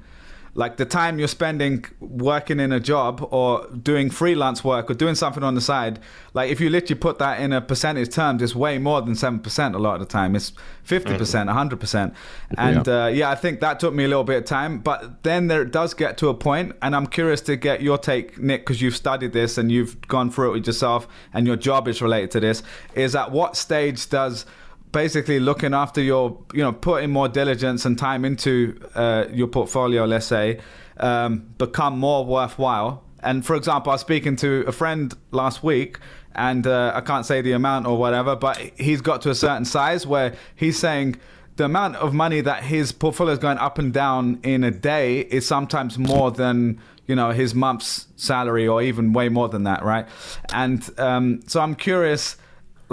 like 0.55 0.77
the 0.77 0.85
time 0.85 1.17
you're 1.17 1.27
spending 1.27 1.83
working 1.99 2.59
in 2.59 2.71
a 2.71 2.79
job 2.79 3.27
or 3.31 3.67
doing 3.69 4.11
freelance 4.11 4.63
work 4.63 4.89
or 4.89 4.93
doing 4.93 5.15
something 5.15 5.43
on 5.43 5.55
the 5.55 5.61
side, 5.61 5.99
like 6.33 6.51
if 6.51 6.61
you 6.61 6.69
literally 6.69 6.99
put 6.99 7.17
that 7.17 7.39
in 7.39 7.51
a 7.51 7.59
percentage 7.59 8.13
terms, 8.13 8.41
it's 8.41 8.55
way 8.55 8.77
more 8.77 9.01
than 9.01 9.13
7% 9.15 9.73
a 9.73 9.77
lot 9.79 9.95
of 9.95 9.99
the 10.01 10.05
time. 10.05 10.35
It's 10.35 10.53
50%, 10.87 11.17
percent 11.17 11.49
100%. 11.49 12.13
And 12.57 12.85
yeah. 12.85 13.05
Uh, 13.05 13.07
yeah, 13.07 13.29
I 13.31 13.35
think 13.35 13.61
that 13.61 13.79
took 13.79 13.95
me 13.95 14.03
a 14.03 14.07
little 14.07 14.23
bit 14.23 14.37
of 14.37 14.45
time. 14.45 14.77
But 14.77 15.23
then 15.23 15.47
there 15.47 15.65
does 15.65 15.95
get 15.95 16.17
to 16.19 16.29
a 16.29 16.35
point, 16.35 16.75
and 16.83 16.95
I'm 16.95 17.07
curious 17.07 17.41
to 17.41 17.55
get 17.55 17.81
your 17.81 17.97
take, 17.97 18.37
Nick, 18.37 18.61
because 18.61 18.79
you've 18.81 18.95
studied 18.95 19.33
this 19.33 19.57
and 19.57 19.71
you've 19.71 19.99
gone 20.07 20.29
through 20.29 20.51
it 20.51 20.53
with 20.53 20.67
yourself, 20.67 21.07
and 21.33 21.47
your 21.47 21.55
job 21.55 21.87
is 21.87 21.99
related 21.99 22.29
to 22.31 22.39
this. 22.39 22.61
Is 22.93 23.15
at 23.15 23.31
what 23.31 23.55
stage 23.55 24.07
does 24.09 24.45
basically 24.93 25.39
looking 25.39 25.73
after 25.73 26.01
your, 26.01 26.37
you 26.53 26.63
know, 26.63 26.71
putting 26.71 27.09
more 27.09 27.27
diligence 27.27 27.83
and 27.85 27.99
time 27.99 28.23
into 28.23 28.79
uh, 28.95 29.25
your 29.29 29.47
portfolio, 29.47 30.05
let's 30.05 30.27
say, 30.27 30.61
um, 30.97 31.53
become 31.57 31.99
more 31.99 32.25
worthwhile. 32.25 33.03
And 33.21 33.45
for 33.45 33.55
example, 33.55 33.91
I 33.91 33.95
was 33.95 34.01
speaking 34.01 34.37
to 34.37 34.63
a 34.67 34.71
friend 34.71 35.13
last 35.31 35.63
week, 35.63 35.99
and 36.35 36.65
uh, 36.65 36.93
I 36.95 37.01
can't 37.01 37.25
say 37.25 37.41
the 37.41 37.51
amount 37.53 37.87
or 37.87 37.97
whatever, 37.97 38.35
but 38.35 38.57
he's 38.77 39.01
got 39.01 39.21
to 39.23 39.29
a 39.29 39.35
certain 39.35 39.65
size 39.65 40.07
where 40.07 40.33
he's 40.55 40.77
saying 40.77 41.17
the 41.55 41.65
amount 41.65 41.95
of 41.97 42.13
money 42.13 42.41
that 42.41 42.63
his 42.63 42.91
portfolio 42.91 43.33
is 43.33 43.39
going 43.39 43.57
up 43.57 43.77
and 43.77 43.93
down 43.93 44.39
in 44.43 44.63
a 44.63 44.71
day 44.71 45.19
is 45.19 45.47
sometimes 45.47 45.97
more 45.97 46.31
than 46.31 46.81
you 47.05 47.15
know 47.15 47.31
his 47.31 47.53
month's 47.53 48.07
salary 48.15 48.67
or 48.67 48.81
even 48.81 49.13
way 49.13 49.29
more 49.29 49.49
than 49.49 49.63
that, 49.63 49.83
right? 49.83 50.07
And 50.51 50.87
um, 50.99 51.41
so 51.47 51.61
I'm 51.61 51.75
curious 51.75 52.37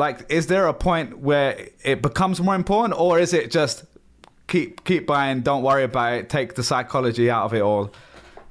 like, 0.00 0.26
is 0.28 0.48
there 0.48 0.66
a 0.66 0.74
point 0.74 1.18
where 1.18 1.68
it 1.84 2.02
becomes 2.02 2.40
more 2.40 2.56
important, 2.56 2.98
or 2.98 3.20
is 3.20 3.32
it 3.32 3.50
just 3.50 3.84
keep 4.48 4.82
keep 4.84 5.06
buying, 5.06 5.42
don't 5.42 5.62
worry 5.62 5.84
about 5.84 6.14
it, 6.14 6.28
take 6.28 6.54
the 6.54 6.64
psychology 6.64 7.30
out 7.30 7.44
of 7.44 7.54
it 7.54 7.60
all? 7.60 7.92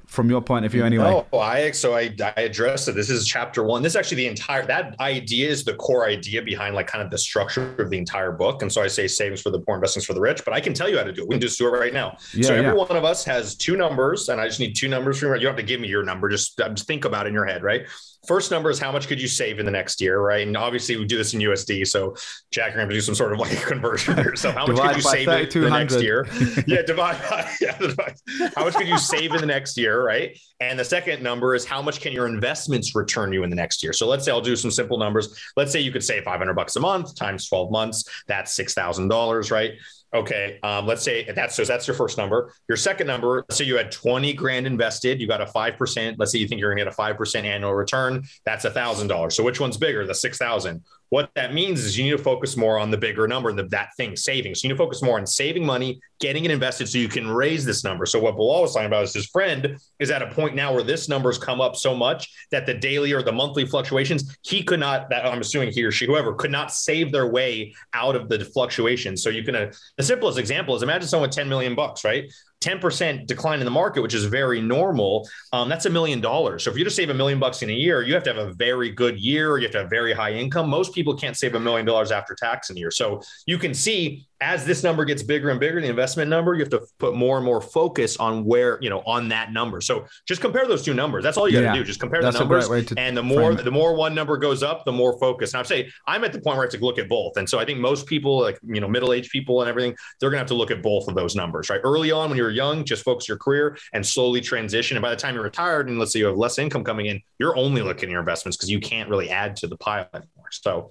From 0.06 0.28
your 0.28 0.42
point 0.42 0.64
of 0.64 0.72
view, 0.72 0.84
anyway. 0.84 1.24
Oh, 1.32 1.38
I 1.38 1.70
so 1.70 1.94
I, 1.94 2.12
I 2.36 2.40
addressed 2.40 2.88
it. 2.88 2.96
This 2.96 3.10
is 3.10 3.28
chapter 3.28 3.62
one. 3.62 3.80
This 3.80 3.92
is 3.92 3.96
actually 3.96 4.16
the 4.16 4.26
entire 4.26 4.66
that 4.66 4.98
idea 4.98 5.48
is 5.48 5.62
the 5.62 5.74
core 5.74 6.04
idea 6.04 6.42
behind 6.42 6.74
like 6.74 6.88
kind 6.88 7.04
of 7.04 7.12
the 7.12 7.18
structure 7.18 7.76
of 7.78 7.90
the 7.90 7.96
entire 7.96 8.32
book. 8.32 8.62
And 8.62 8.72
so 8.72 8.82
I 8.82 8.88
say 8.88 9.06
savings 9.06 9.40
for 9.40 9.50
the 9.50 9.60
poor, 9.60 9.76
investments 9.76 10.06
for 10.06 10.14
the 10.14 10.20
rich. 10.20 10.44
But 10.44 10.52
I 10.52 10.58
can 10.58 10.74
tell 10.74 10.88
you 10.88 10.98
how 10.98 11.04
to 11.04 11.12
do 11.12 11.22
it. 11.22 11.28
We 11.28 11.34
can 11.34 11.40
just 11.40 11.56
do 11.60 11.68
it 11.68 11.78
right 11.78 11.94
now. 11.94 12.16
Yeah, 12.34 12.48
so 12.48 12.54
every 12.54 12.72
yeah. 12.72 12.86
one 12.88 12.96
of 12.96 13.04
us 13.04 13.24
has 13.24 13.54
two 13.54 13.76
numbers, 13.76 14.28
and 14.30 14.40
I 14.40 14.48
just 14.48 14.58
need 14.58 14.74
two 14.74 14.88
numbers 14.88 15.20
from 15.20 15.28
you. 15.28 15.34
You 15.34 15.40
don't 15.42 15.52
have 15.52 15.64
to 15.64 15.68
give 15.72 15.80
me 15.80 15.86
your 15.86 16.02
number. 16.02 16.28
Just, 16.28 16.60
uh, 16.60 16.70
just 16.70 16.88
think 16.88 17.04
about 17.04 17.26
it 17.26 17.28
in 17.28 17.34
your 17.34 17.46
head, 17.46 17.62
right? 17.62 17.86
First 18.26 18.50
number 18.50 18.70
is 18.70 18.78
how 18.78 18.92
much 18.92 19.08
could 19.08 19.20
you 19.20 19.28
save 19.28 19.58
in 19.58 19.64
the 19.64 19.72
next 19.72 20.00
year, 20.00 20.20
right? 20.20 20.46
And 20.46 20.56
obviously 20.56 20.96
we 20.96 21.06
do 21.06 21.16
this 21.16 21.32
in 21.32 21.40
USD. 21.40 21.86
So 21.86 22.14
Jack, 22.50 22.68
you're 22.68 22.76
going 22.76 22.88
to 22.88 22.94
do 22.94 23.00
some 23.00 23.14
sort 23.14 23.32
of 23.32 23.38
like 23.38 23.50
conversion 23.66 24.16
here. 24.16 24.36
So 24.36 24.52
how 24.52 24.66
much 24.66 24.76
could 24.76 24.96
you 24.96 25.02
save 25.02 25.28
in 25.28 25.62
the 25.62 25.70
next 25.70 26.00
year? 26.02 26.26
yeah, 26.66 26.82
divide 26.82 27.20
by, 27.28 27.50
yeah, 27.60 27.78
divide. 27.78 28.14
How 28.56 28.64
much 28.64 28.74
could 28.74 28.88
you 28.88 28.98
save 28.98 29.32
in 29.32 29.40
the 29.40 29.46
next 29.46 29.76
year, 29.76 30.04
right? 30.04 30.38
And 30.60 30.78
the 30.78 30.84
second 30.84 31.22
number 31.22 31.54
is 31.54 31.64
how 31.64 31.80
much 31.80 32.00
can 32.00 32.12
your 32.12 32.26
investments 32.26 32.94
return 32.94 33.32
you 33.32 33.44
in 33.44 33.50
the 33.50 33.56
next 33.56 33.82
year? 33.82 33.94
So 33.94 34.06
let's 34.06 34.24
say 34.26 34.30
I'll 34.30 34.42
do 34.42 34.56
some 34.56 34.70
simple 34.70 34.98
numbers. 34.98 35.40
Let's 35.56 35.72
say 35.72 35.80
you 35.80 35.90
could 35.90 36.04
save 36.04 36.24
500 36.24 36.52
bucks 36.54 36.76
a 36.76 36.80
month 36.80 37.14
times 37.14 37.48
12 37.48 37.70
months. 37.70 38.04
That's 38.26 38.54
$6,000, 38.58 39.50
right? 39.50 39.72
Okay, 40.12 40.58
um, 40.64 40.86
let's 40.86 41.02
say 41.02 41.30
that's 41.30 41.54
so 41.54 41.64
that's 41.64 41.86
your 41.86 41.94
first 41.94 42.18
number. 42.18 42.52
Your 42.68 42.76
second 42.76 43.06
number, 43.06 43.44
so 43.50 43.62
you 43.62 43.76
had 43.76 43.92
20 43.92 44.32
grand 44.32 44.66
invested, 44.66 45.20
you 45.20 45.28
got 45.28 45.40
a 45.40 45.46
5%. 45.46 46.16
Let's 46.18 46.32
say 46.32 46.38
you 46.38 46.48
think 46.48 46.60
you're 46.60 46.74
gonna 46.74 46.84
get 46.84 46.92
a 46.92 46.96
5% 46.96 47.44
annual 47.44 47.74
return, 47.74 48.24
that's 48.44 48.64
a 48.64 48.70
thousand 48.70 49.06
dollars. 49.06 49.36
So 49.36 49.44
which 49.44 49.60
one's 49.60 49.76
bigger, 49.76 50.04
the 50.04 50.14
6,000 50.14 50.82
what 51.10 51.30
that 51.34 51.52
means 51.52 51.84
is 51.84 51.98
you 51.98 52.04
need 52.04 52.16
to 52.16 52.18
focus 52.18 52.56
more 52.56 52.78
on 52.78 52.90
the 52.90 52.96
bigger 52.96 53.28
number, 53.28 53.52
the, 53.52 53.64
that 53.64 53.90
thing, 53.96 54.16
savings. 54.16 54.60
So 54.60 54.66
you 54.66 54.72
need 54.72 54.78
to 54.78 54.84
focus 54.84 55.02
more 55.02 55.18
on 55.18 55.26
saving 55.26 55.66
money, 55.66 56.00
getting 56.20 56.44
it 56.44 56.50
invested 56.50 56.88
so 56.88 56.98
you 56.98 57.08
can 57.08 57.28
raise 57.28 57.64
this 57.64 57.82
number. 57.82 58.06
So 58.06 58.20
what 58.20 58.36
Bilal 58.36 58.62
was 58.62 58.74
talking 58.74 58.86
about 58.86 59.04
is 59.04 59.12
his 59.12 59.26
friend 59.26 59.76
is 59.98 60.10
at 60.10 60.22
a 60.22 60.30
point 60.30 60.54
now 60.54 60.72
where 60.72 60.84
this 60.84 61.08
number's 61.08 61.36
come 61.36 61.60
up 61.60 61.74
so 61.74 61.94
much 61.94 62.32
that 62.52 62.64
the 62.64 62.74
daily 62.74 63.12
or 63.12 63.22
the 63.22 63.32
monthly 63.32 63.66
fluctuations, 63.66 64.36
he 64.42 64.62
could 64.62 64.80
not, 64.80 65.10
that 65.10 65.26
I'm 65.26 65.40
assuming 65.40 65.72
he 65.72 65.82
or 65.82 65.90
she, 65.90 66.06
whoever, 66.06 66.32
could 66.32 66.52
not 66.52 66.72
save 66.72 67.10
their 67.10 67.26
way 67.26 67.74
out 67.92 68.14
of 68.14 68.28
the 68.28 68.44
fluctuations. 68.44 69.22
So 69.22 69.30
you 69.30 69.42
can, 69.42 69.56
uh, 69.56 69.72
the 69.96 70.04
simplest 70.04 70.38
example 70.38 70.76
is 70.76 70.82
imagine 70.82 71.08
someone 71.08 71.28
with 71.28 71.36
10 71.36 71.48
million 71.48 71.74
bucks, 71.74 72.04
right? 72.04 72.30
10% 72.60 73.26
decline 73.26 73.60
in 73.60 73.64
the 73.64 73.70
market, 73.70 74.02
which 74.02 74.14
is 74.14 74.24
very 74.24 74.60
normal, 74.60 75.28
um, 75.52 75.68
that's 75.68 75.86
a 75.86 75.90
million 75.90 76.20
dollars. 76.20 76.64
So 76.64 76.70
if 76.70 76.76
you 76.76 76.84
just 76.84 76.96
save 76.96 77.10
a 77.10 77.14
million 77.14 77.38
bucks 77.38 77.62
in 77.62 77.70
a 77.70 77.74
year, 77.74 78.02
you 78.02 78.14
have 78.14 78.22
to 78.24 78.34
have 78.34 78.48
a 78.48 78.52
very 78.52 78.90
good 78.90 79.18
year. 79.18 79.56
You 79.58 79.64
have 79.64 79.72
to 79.72 79.78
have 79.78 79.90
very 79.90 80.12
high 80.12 80.32
income. 80.32 80.68
Most 80.68 80.94
people 80.94 81.14
can't 81.14 81.36
save 81.36 81.54
a 81.54 81.60
million 81.60 81.86
dollars 81.86 82.10
after 82.12 82.34
tax 82.34 82.70
in 82.70 82.76
a 82.76 82.80
year. 82.80 82.90
So 82.90 83.22
you 83.46 83.58
can 83.58 83.72
see 83.72 84.26
as 84.40 84.64
this 84.64 84.82
number 84.82 85.04
gets 85.04 85.22
bigger 85.22 85.50
and 85.50 85.60
bigger, 85.60 85.80
the 85.80 85.88
investment 85.88 86.30
number, 86.30 86.54
you 86.54 86.60
have 86.60 86.70
to 86.70 86.82
put 86.98 87.14
more 87.14 87.36
and 87.36 87.44
more 87.44 87.60
focus 87.60 88.16
on 88.16 88.44
where, 88.44 88.78
you 88.80 88.88
know, 88.88 89.02
on 89.06 89.28
that 89.28 89.52
number. 89.52 89.80
So 89.80 90.06
just 90.26 90.40
compare 90.40 90.66
those 90.66 90.82
two 90.82 90.94
numbers. 90.94 91.22
That's 91.22 91.36
all 91.36 91.48
you 91.48 91.60
got 91.60 91.60
to 91.60 91.66
yeah, 91.66 91.74
do. 91.74 91.84
Just 91.84 92.00
compare 92.00 92.22
the 92.22 92.30
numbers. 92.30 92.92
and 92.96 93.16
the 93.16 93.22
more, 93.22 93.54
the 93.54 93.70
more 93.70 93.94
one 93.94 94.14
number 94.14 94.38
goes 94.38 94.62
up, 94.62 94.84
the 94.84 94.92
more 94.92 95.18
focus. 95.18 95.52
And 95.52 95.58
I'm 95.58 95.66
saying 95.66 95.90
I'm 96.06 96.24
at 96.24 96.32
the 96.32 96.40
point 96.40 96.56
where 96.56 96.64
I 96.66 96.70
have 96.70 96.80
to 96.80 96.84
look 96.84 96.98
at 96.98 97.08
both. 97.08 97.36
And 97.36 97.48
so 97.48 97.58
I 97.58 97.64
think 97.66 97.80
most 97.80 98.06
people, 98.06 98.40
like, 98.40 98.58
you 98.62 98.80
know, 98.80 98.88
middle-aged 98.88 99.30
people 99.30 99.60
and 99.60 99.68
everything, 99.68 99.94
they're 100.20 100.30
going 100.30 100.38
to 100.38 100.42
have 100.42 100.48
to 100.48 100.54
look 100.54 100.70
at 100.70 100.82
both 100.82 101.06
of 101.08 101.14
those 101.14 101.36
numbers, 101.36 101.68
right? 101.68 101.80
Early 101.84 102.10
on, 102.10 102.30
when 102.30 102.38
you're 102.38 102.50
young, 102.50 102.84
just 102.84 103.04
focus 103.04 103.28
your 103.28 103.36
career 103.36 103.76
and 103.92 104.06
slowly 104.06 104.40
transition. 104.40 104.96
And 104.96 105.02
by 105.02 105.10
the 105.10 105.16
time 105.16 105.34
you're 105.34 105.44
retired 105.44 105.88
and 105.88 105.98
let's 105.98 106.12
say 106.12 106.18
you 106.20 106.26
have 106.26 106.38
less 106.38 106.58
income 106.58 106.82
coming 106.82 107.06
in, 107.06 107.20
you're 107.38 107.56
only 107.56 107.82
looking 107.82 108.08
at 108.08 108.12
your 108.12 108.20
investments 108.20 108.56
because 108.56 108.70
you 108.70 108.80
can't 108.80 109.10
really 109.10 109.28
add 109.28 109.56
to 109.56 109.66
the 109.66 109.76
pile 109.76 110.08
anymore. 110.14 110.46
So 110.50 110.88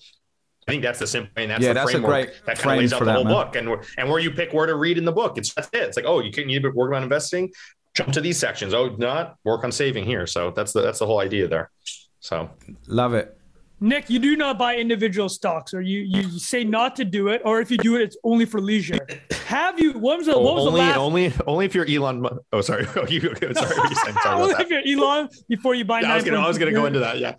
I 0.70 0.72
think 0.74 0.84
that's 0.84 1.00
the 1.00 1.08
simple, 1.08 1.32
and 1.38 1.50
that's 1.50 1.64
yeah, 1.64 1.70
the 1.70 1.74
that's 1.74 1.92
framework 1.92 2.34
that 2.46 2.60
kind 2.60 2.78
of 2.78 2.80
lays 2.80 2.94
out 2.94 3.04
the 3.04 3.12
whole 3.12 3.24
man. 3.24 3.34
book, 3.34 3.56
and 3.56 3.70
and 3.98 4.10
where 4.10 4.20
you 4.20 4.30
pick 4.30 4.54
where 4.54 4.68
to 4.68 4.76
read 4.76 4.98
in 4.98 5.06
the 5.06 5.12
book. 5.12 5.38
It's 5.38 5.54
that's 5.54 5.68
it. 5.74 5.82
It's 5.82 5.98
like, 5.98 6.06
oh, 6.06 6.20
you 6.20 6.32
can 6.32 6.48
you 6.48 6.62
work 6.76 6.94
on 6.94 7.02
investing, 7.02 7.52
jump 7.96 8.14
to 8.14 8.22
these 8.22 8.38
sections. 8.38 8.74
Oh, 8.74 8.96
not 8.98 9.36
work 9.44 9.64
on 9.64 9.72
saving 9.72 10.06
here. 10.06 10.28
So 10.28 10.52
that's 10.52 10.74
the 10.74 10.82
that's 10.82 11.00
the 11.00 11.08
whole 11.08 11.20
idea 11.20 11.48
there. 11.48 11.72
So 12.20 12.50
love 12.88 13.14
it. 13.14 13.36
Nick, 13.82 14.10
you 14.10 14.20
do 14.20 14.36
not 14.36 14.58
buy 14.58 14.76
individual 14.76 15.30
stocks, 15.30 15.74
or 15.74 15.82
you 15.82 16.02
you 16.02 16.38
say 16.38 16.66
not 16.66 16.98
to 16.98 17.06
do 17.06 17.30
it, 17.30 17.42
or 17.46 17.62
if 17.62 17.72
you 17.72 17.78
do 17.78 17.96
it, 17.96 18.02
it's 18.02 18.18
only 18.26 18.46
for 18.46 18.60
leisure. 18.60 18.98
Have 19.46 19.80
you? 19.80 19.94
What 19.94 20.18
was 20.18 20.28
the, 20.28 20.38
what 20.38 20.56
was 20.56 20.68
only, 20.68 20.82
the 20.82 20.88
last? 20.88 20.98
Only 20.98 21.34
only 21.48 21.66
if 21.66 21.74
you're 21.74 21.88
Elon. 21.90 22.28
Oh, 22.52 22.62
sorry. 22.62 22.86
Oh, 22.96 23.08
you, 23.08 23.22
sorry. 23.22 23.36
You 23.40 23.54
said, 23.54 24.16
sorry 24.22 24.42
only 24.42 24.56
if 24.60 24.70
you're 24.70 24.86
Elon 24.86 25.30
before 25.48 25.76
you 25.76 25.86
buy. 25.86 26.02
Yeah, 26.02 26.12
I 26.12 26.16
was 26.16 26.26
gonna, 26.26 26.40
I 26.40 26.48
was 26.48 26.58
gonna 26.58 26.74
go 26.74 26.86
into 26.88 27.00
that. 27.00 27.20
Yeah, 27.20 27.36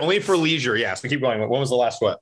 only 0.00 0.18
for 0.18 0.36
leisure. 0.36 0.76
Yeah. 0.76 0.94
So 0.94 1.08
keep 1.08 1.20
going. 1.20 1.38
When 1.40 1.60
was 1.60 1.70
the 1.70 1.76
last 1.76 2.02
what? 2.02 2.20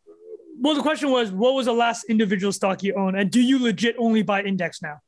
Well, 0.59 0.75
the 0.75 0.83
question 0.83 1.11
was, 1.11 1.31
what 1.31 1.55
was 1.55 1.67
the 1.67 1.73
last 1.73 2.05
individual 2.09 2.53
stock 2.53 2.83
you 2.83 2.95
own, 2.95 3.17
and 3.17 3.31
do 3.31 3.41
you 3.41 3.63
legit 3.63 3.97
only 3.99 4.23
buy 4.23 4.43
index 4.43 4.81
now? 4.83 5.01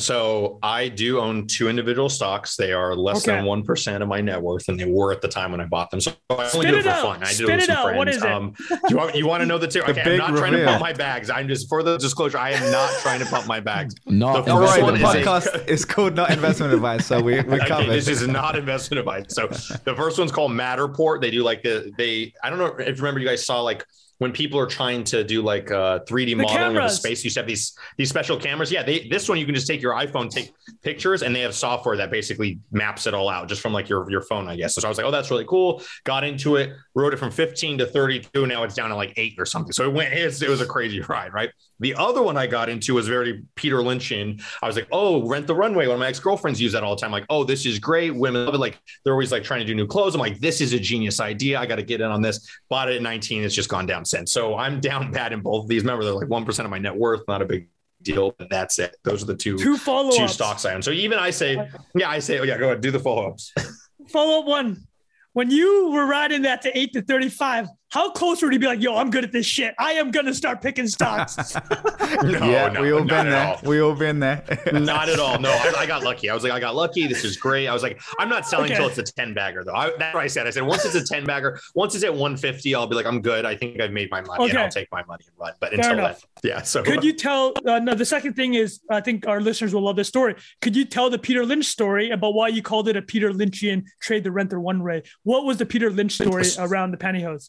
So 0.00 0.58
I 0.62 0.88
do 0.88 1.20
own 1.20 1.46
two 1.46 1.68
individual 1.68 2.08
stocks. 2.08 2.56
They 2.56 2.72
are 2.72 2.96
less 2.96 3.18
okay. 3.28 3.36
than 3.36 3.44
one 3.44 3.62
percent 3.62 4.02
of 4.02 4.08
my 4.08 4.20
net 4.20 4.40
worth, 4.40 4.68
and 4.68 4.80
they 4.80 4.86
were 4.86 5.12
at 5.12 5.20
the 5.20 5.28
time 5.28 5.52
when 5.52 5.60
I 5.60 5.66
bought 5.66 5.90
them. 5.90 6.00
So 6.00 6.12
I 6.30 6.34
only 6.34 6.48
Spit 6.48 6.62
do 6.62 6.68
it, 6.68 6.78
it 6.78 6.82
for 6.84 6.88
out. 6.88 7.02
fun. 7.02 7.22
I 7.22 7.26
Spit 7.26 7.46
do 7.46 7.52
it 7.52 7.56
with 7.56 7.64
some 7.66 7.76
out. 7.76 7.82
friends. 7.84 7.98
What 7.98 8.08
is 8.08 8.16
it? 8.16 8.30
Um, 8.30 8.54
you 8.88 8.96
want 8.96 9.14
you 9.14 9.26
want 9.26 9.40
to 9.42 9.46
know 9.46 9.58
the 9.58 9.68
two? 9.68 9.82
Okay, 9.90 10.02
I'm 10.02 10.18
not 10.18 10.30
reveal. 10.30 10.40
trying 10.40 10.52
to 10.52 10.64
pump 10.64 10.80
my 10.80 10.92
bags. 10.92 11.30
I'm 11.30 11.48
just 11.48 11.68
for 11.68 11.82
the 11.82 11.98
disclosure. 11.98 12.38
I 12.38 12.50
am 12.50 12.70
not 12.70 12.90
trying 13.00 13.18
to 13.20 13.26
pump 13.26 13.46
my 13.46 13.58
bags. 13.60 13.94
Not 14.06 14.44
the 14.44 14.54
first 14.54 14.80
one 14.82 14.94
the 14.94 15.00
podcast 15.00 15.46
is, 15.46 15.54
a, 15.54 15.72
is 15.72 15.84
called 15.84 16.14
not 16.14 16.30
investment 16.30 16.72
advice, 16.72 17.06
so 17.06 17.20
we 17.20 17.40
we 17.40 17.60
okay, 17.60 17.88
This 17.88 18.08
is 18.08 18.26
not 18.26 18.56
investment 18.56 19.00
advice. 19.00 19.26
So 19.28 19.48
the 19.48 19.94
first 19.96 20.18
one's 20.18 20.32
called 20.32 20.52
Matterport. 20.52 21.20
They 21.20 21.30
do 21.30 21.42
like 21.42 21.62
the 21.62 21.92
they. 21.96 22.32
I 22.42 22.50
don't 22.50 22.58
know 22.58 22.66
if 22.66 22.86
you 22.86 23.02
remember. 23.02 23.20
You 23.20 23.26
guys 23.26 23.44
saw 23.44 23.60
like 23.62 23.84
when 24.20 24.32
people 24.32 24.60
are 24.60 24.66
trying 24.66 25.02
to 25.02 25.24
do 25.24 25.40
like 25.40 25.70
uh, 25.70 26.00
3D 26.00 26.26
the 26.26 26.34
modeling 26.34 26.58
cameras. 26.58 26.76
of 26.76 26.90
the 26.90 26.94
space, 26.96 27.24
you 27.24 27.30
have 27.34 27.46
these 27.46 27.72
these 27.96 28.10
special 28.10 28.36
cameras. 28.36 28.70
Yeah, 28.70 28.82
they 28.82 29.08
this 29.08 29.30
one 29.30 29.38
you 29.38 29.46
can 29.46 29.54
just 29.54 29.66
take 29.66 29.80
your 29.80 29.94
iPhone, 29.94 30.30
take 30.30 30.52
pictures, 30.82 31.22
and 31.22 31.34
they 31.34 31.40
have 31.40 31.54
software 31.54 31.96
that 31.96 32.10
basically 32.10 32.58
maps 32.70 33.06
it 33.06 33.14
all 33.14 33.30
out 33.30 33.48
just 33.48 33.62
from 33.62 33.72
like 33.72 33.88
your 33.88 34.08
your 34.10 34.20
phone, 34.20 34.46
I 34.46 34.56
guess. 34.56 34.74
So 34.74 34.86
I 34.86 34.90
was 34.90 34.98
like, 34.98 35.06
oh, 35.06 35.10
that's 35.10 35.30
really 35.30 35.46
cool. 35.46 35.82
Got 36.04 36.24
into 36.24 36.56
it, 36.56 36.74
wrote 36.94 37.14
it 37.14 37.16
from 37.16 37.30
15 37.30 37.78
to 37.78 37.86
32. 37.86 38.46
Now 38.46 38.62
it's 38.64 38.74
down 38.74 38.90
to 38.90 38.94
like 38.94 39.14
eight 39.16 39.36
or 39.38 39.46
something. 39.46 39.72
So 39.72 39.84
it 39.84 39.92
went. 39.94 40.12
It 40.12 40.48
was 40.48 40.60
a 40.60 40.66
crazy 40.66 41.00
ride, 41.00 41.32
right? 41.32 41.50
The 41.80 41.94
other 41.94 42.22
one 42.22 42.36
I 42.36 42.46
got 42.46 42.68
into 42.68 42.94
was 42.94 43.08
very 43.08 43.42
Peter 43.54 43.78
Lynchian. 43.78 44.42
I 44.62 44.66
was 44.66 44.76
like, 44.76 44.86
oh, 44.92 45.26
rent 45.26 45.46
the 45.46 45.54
runway. 45.54 45.86
One 45.86 45.94
of 45.94 46.00
my 46.00 46.08
ex 46.08 46.20
girlfriends 46.20 46.60
use 46.60 46.72
that 46.72 46.84
all 46.84 46.94
the 46.94 47.00
time. 47.00 47.10
Like, 47.10 47.24
oh, 47.30 47.42
this 47.42 47.64
is 47.64 47.78
great. 47.78 48.14
Women 48.14 48.44
love 48.44 48.54
it. 48.54 48.58
Like, 48.58 48.78
they're 49.02 49.14
always 49.14 49.32
like 49.32 49.42
trying 49.42 49.60
to 49.60 49.66
do 49.66 49.74
new 49.74 49.86
clothes. 49.86 50.14
I'm 50.14 50.20
like, 50.20 50.38
this 50.40 50.60
is 50.60 50.74
a 50.74 50.78
genius 50.78 51.20
idea. 51.20 51.58
I 51.58 51.64
got 51.64 51.76
to 51.76 51.82
get 51.82 52.02
in 52.02 52.10
on 52.10 52.20
this. 52.20 52.46
Bought 52.68 52.90
it 52.90 52.96
at 52.96 53.02
19. 53.02 53.42
It's 53.44 53.54
just 53.54 53.70
gone 53.70 53.86
down 53.86 54.04
since. 54.10 54.32
So 54.32 54.56
I'm 54.56 54.80
down 54.80 55.12
bad 55.12 55.32
in 55.32 55.40
both 55.40 55.64
of 55.64 55.68
these. 55.68 55.82
Remember, 55.82 56.04
they're 56.04 56.14
like 56.14 56.28
1% 56.28 56.64
of 56.64 56.70
my 56.70 56.78
net 56.78 56.94
worth, 56.94 57.22
not 57.28 57.42
a 57.42 57.46
big 57.46 57.68
deal, 58.02 58.34
but 58.38 58.50
that's 58.50 58.78
it. 58.78 58.96
Those 59.04 59.22
are 59.22 59.26
the 59.26 59.36
two, 59.36 59.56
two, 59.58 59.76
follow-ups. 59.76 60.16
two 60.16 60.28
stocks 60.28 60.64
I 60.64 60.74
own. 60.74 60.82
So 60.82 60.90
even 60.90 61.18
I 61.18 61.30
say, 61.30 61.68
yeah, 61.94 62.10
I 62.10 62.18
say, 62.18 62.38
oh, 62.38 62.42
yeah, 62.42 62.58
go 62.58 62.66
ahead, 62.66 62.80
do 62.80 62.90
the 62.90 63.00
follow 63.00 63.28
ups. 63.28 63.52
Follow 64.08 64.40
up 64.40 64.46
one. 64.46 64.88
When 65.34 65.52
you 65.52 65.90
were 65.90 66.04
riding 66.04 66.42
that 66.42 66.62
to 66.62 66.76
eight 66.76 66.94
to 66.94 67.02
35, 67.02 67.68
how 67.90 68.10
close 68.12 68.40
were 68.40 68.48
you 68.48 68.58
to 68.58 68.60
be 68.60 68.66
like, 68.66 68.80
yo, 68.80 68.96
I'm 68.96 69.10
good 69.10 69.24
at 69.24 69.32
this 69.32 69.46
shit. 69.46 69.74
I 69.78 69.92
am 69.92 70.10
gonna 70.10 70.32
start 70.32 70.62
picking 70.62 70.86
stocks. 70.86 71.54
no, 72.22 72.30
yeah, 72.50 72.68
no, 72.68 72.82
we 72.82 72.92
all 72.92 73.00
not 73.04 73.08
been 73.08 73.30
there. 73.30 73.46
all. 73.46 73.58
We 73.64 73.80
all 73.80 73.94
been 73.94 74.20
there. 74.20 74.44
Not 74.72 75.08
at 75.08 75.18
all. 75.18 75.38
No, 75.38 75.50
I, 75.50 75.72
I 75.78 75.86
got 75.86 76.02
lucky. 76.02 76.30
I 76.30 76.34
was 76.34 76.42
like, 76.42 76.52
I 76.52 76.60
got 76.60 76.74
lucky. 76.74 77.06
This 77.06 77.24
is 77.24 77.36
great. 77.36 77.66
I 77.66 77.72
was 77.72 77.82
like, 77.82 78.00
I'm 78.18 78.28
not 78.28 78.46
selling 78.46 78.66
Okay. 78.66 78.74
until 78.74 78.88
it's 78.88 79.10
a 79.10 79.14
10 79.14 79.34
bagger 79.34 79.64
though. 79.64 79.74
I, 79.74 79.92
that's 79.98 80.14
what 80.14 80.22
I 80.22 80.26
said. 80.26 80.46
I 80.46 80.50
said, 80.50 80.62
once 80.62 80.84
it's 80.84 80.94
a 80.94 81.04
10 81.04 81.24
bagger, 81.24 81.60
once 81.74 81.94
it's 81.94 82.04
at 82.04 82.12
150, 82.12 82.74
I'll 82.74 82.86
be 82.86 82.94
like, 82.96 83.06
I'm 83.06 83.20
good. 83.20 83.44
I 83.44 83.56
think 83.56 83.80
I've 83.80 83.92
made 83.92 84.10
my 84.10 84.20
money 84.20 84.50
and 84.50 84.58
I'll 84.58 84.68
take 84.68 84.88
my 84.92 85.04
money 85.04 85.24
and 85.26 85.36
run. 85.38 85.52
But 85.60 85.70
Fair 85.70 85.78
until 85.80 85.98
enough. 85.98 86.24
then, 86.42 86.50
yeah. 86.52 86.62
So 86.62 86.82
Could 86.82 87.04
you 87.04 87.12
tell? 87.12 87.54
Uh, 87.66 87.78
no, 87.80 87.94
the 87.94 88.04
second 88.04 88.34
thing 88.34 88.54
is, 88.54 88.80
I 88.90 89.00
think 89.00 89.26
our 89.26 89.40
listeners 89.40 89.74
will 89.74 89.82
love 89.82 89.96
this 89.96 90.08
story. 90.08 90.34
Could 90.62 90.76
you 90.76 90.84
tell 90.84 91.10
the 91.10 91.18
Peter 91.18 91.44
Lynch 91.44 91.66
story 91.66 92.10
about 92.10 92.34
why 92.34 92.48
you 92.48 92.62
called 92.62 92.88
it 92.88 92.96
a 92.96 93.02
Peter 93.02 93.30
Lynchian 93.32 93.84
trade 94.00 94.24
the 94.24 94.30
Rent 94.30 94.50
the 94.50 94.58
Runway? 94.58 95.02
What 95.22 95.44
was 95.44 95.58
the 95.58 95.66
Peter 95.66 95.90
Lynch 95.90 96.12
story 96.12 96.44
around 96.58 96.90
the 96.92 96.96
pantyhose? 96.98 97.48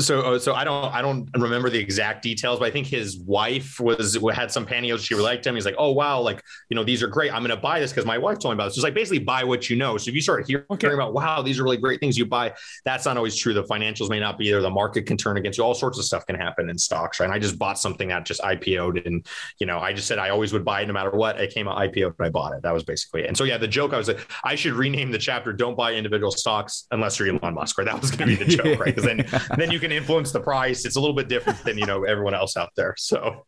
So, 0.00 0.20
uh, 0.20 0.38
so 0.38 0.54
I 0.54 0.64
don't, 0.64 0.92
I 0.94 1.02
don't 1.02 1.28
remember 1.36 1.70
the 1.70 1.78
exact 1.78 2.22
details, 2.22 2.58
but 2.58 2.66
I 2.66 2.70
think 2.70 2.86
his 2.86 3.18
wife 3.18 3.78
was 3.80 4.18
had 4.34 4.50
some 4.50 4.66
pantyhose. 4.66 5.04
She 5.06 5.14
liked 5.14 5.46
him. 5.46 5.54
He's 5.54 5.64
like, 5.64 5.76
oh 5.78 5.92
wow, 5.92 6.20
like 6.20 6.42
you 6.68 6.74
know, 6.74 6.84
these 6.84 7.02
are 7.02 7.06
great. 7.08 7.32
I'm 7.32 7.42
going 7.42 7.50
to 7.50 7.56
buy 7.56 7.80
this 7.80 7.90
because 7.92 8.06
my 8.06 8.18
wife 8.18 8.38
told 8.38 8.52
me 8.52 8.56
about 8.56 8.66
this. 8.66 8.76
It's 8.76 8.84
like 8.84 8.94
basically 8.94 9.20
buy 9.20 9.44
what 9.44 9.68
you 9.70 9.76
know. 9.76 9.96
So 9.98 10.08
if 10.08 10.14
you 10.14 10.20
start 10.20 10.46
hearing 10.46 10.64
Okay. 10.70 10.92
about, 10.92 11.14
wow, 11.14 11.42
these 11.42 11.58
are 11.58 11.64
really 11.64 11.76
great 11.76 12.00
things 12.00 12.16
you 12.16 12.26
buy, 12.26 12.52
that's 12.84 13.04
not 13.04 13.16
always 13.16 13.36
true. 13.36 13.52
The 13.54 13.64
financials 13.64 14.08
may 14.10 14.20
not 14.20 14.38
be 14.38 14.50
there. 14.50 14.62
The 14.62 14.70
market 14.70 15.06
can 15.06 15.16
turn 15.16 15.36
against 15.36 15.58
you. 15.58 15.64
All 15.64 15.74
sorts 15.74 15.98
of 15.98 16.04
stuff 16.04 16.26
can 16.26 16.36
happen 16.36 16.70
in 16.70 16.78
stocks, 16.78 17.20
right? 17.20 17.26
And 17.26 17.34
I 17.34 17.38
just 17.38 17.58
bought 17.58 17.78
something 17.78 18.08
that 18.08 18.24
just 18.24 18.40
IPO'd, 18.40 19.06
and 19.06 19.26
you 19.58 19.66
know, 19.66 19.78
I 19.78 19.92
just 19.92 20.06
said 20.08 20.18
I 20.18 20.30
always 20.30 20.52
would 20.52 20.64
buy 20.64 20.82
it 20.82 20.86
no 20.86 20.92
matter 20.92 21.10
what. 21.10 21.40
It 21.40 21.52
came 21.52 21.68
out 21.68 21.76
IPO, 21.78 22.16
but 22.16 22.26
I 22.26 22.30
bought 22.30 22.54
it. 22.54 22.62
That 22.62 22.72
was 22.72 22.84
basically 22.84 23.22
it. 23.22 23.26
And 23.28 23.36
so 23.36 23.44
yeah, 23.44 23.58
the 23.58 23.68
joke 23.68 23.92
I 23.92 23.98
was 23.98 24.08
like, 24.08 24.20
I 24.44 24.54
should 24.54 24.72
rename 24.72 25.10
the 25.10 25.18
chapter 25.18 25.52
"Don't 25.52 25.76
buy 25.76 25.94
individual 25.94 26.30
stocks 26.30 26.86
unless 26.90 27.18
you're 27.18 27.28
Elon 27.28 27.54
Musk," 27.54 27.78
right? 27.78 27.84
That 27.84 28.00
was 28.00 28.10
going 28.10 28.30
to 28.30 28.36
be 28.36 28.44
the 28.44 28.50
joke, 28.56 28.78
right? 28.78 28.94
Because 28.94 29.04
then 29.04 29.26
then 29.56 29.70
you 29.70 29.78
can 29.80 29.89
influence 29.92 30.32
the 30.32 30.40
price. 30.40 30.84
It's 30.84 30.96
a 30.96 31.00
little 31.00 31.16
bit 31.16 31.28
different 31.28 31.62
than 31.64 31.78
you 31.78 31.86
know 31.86 32.04
everyone 32.04 32.34
else 32.34 32.56
out 32.56 32.70
there. 32.76 32.94
So 32.96 33.46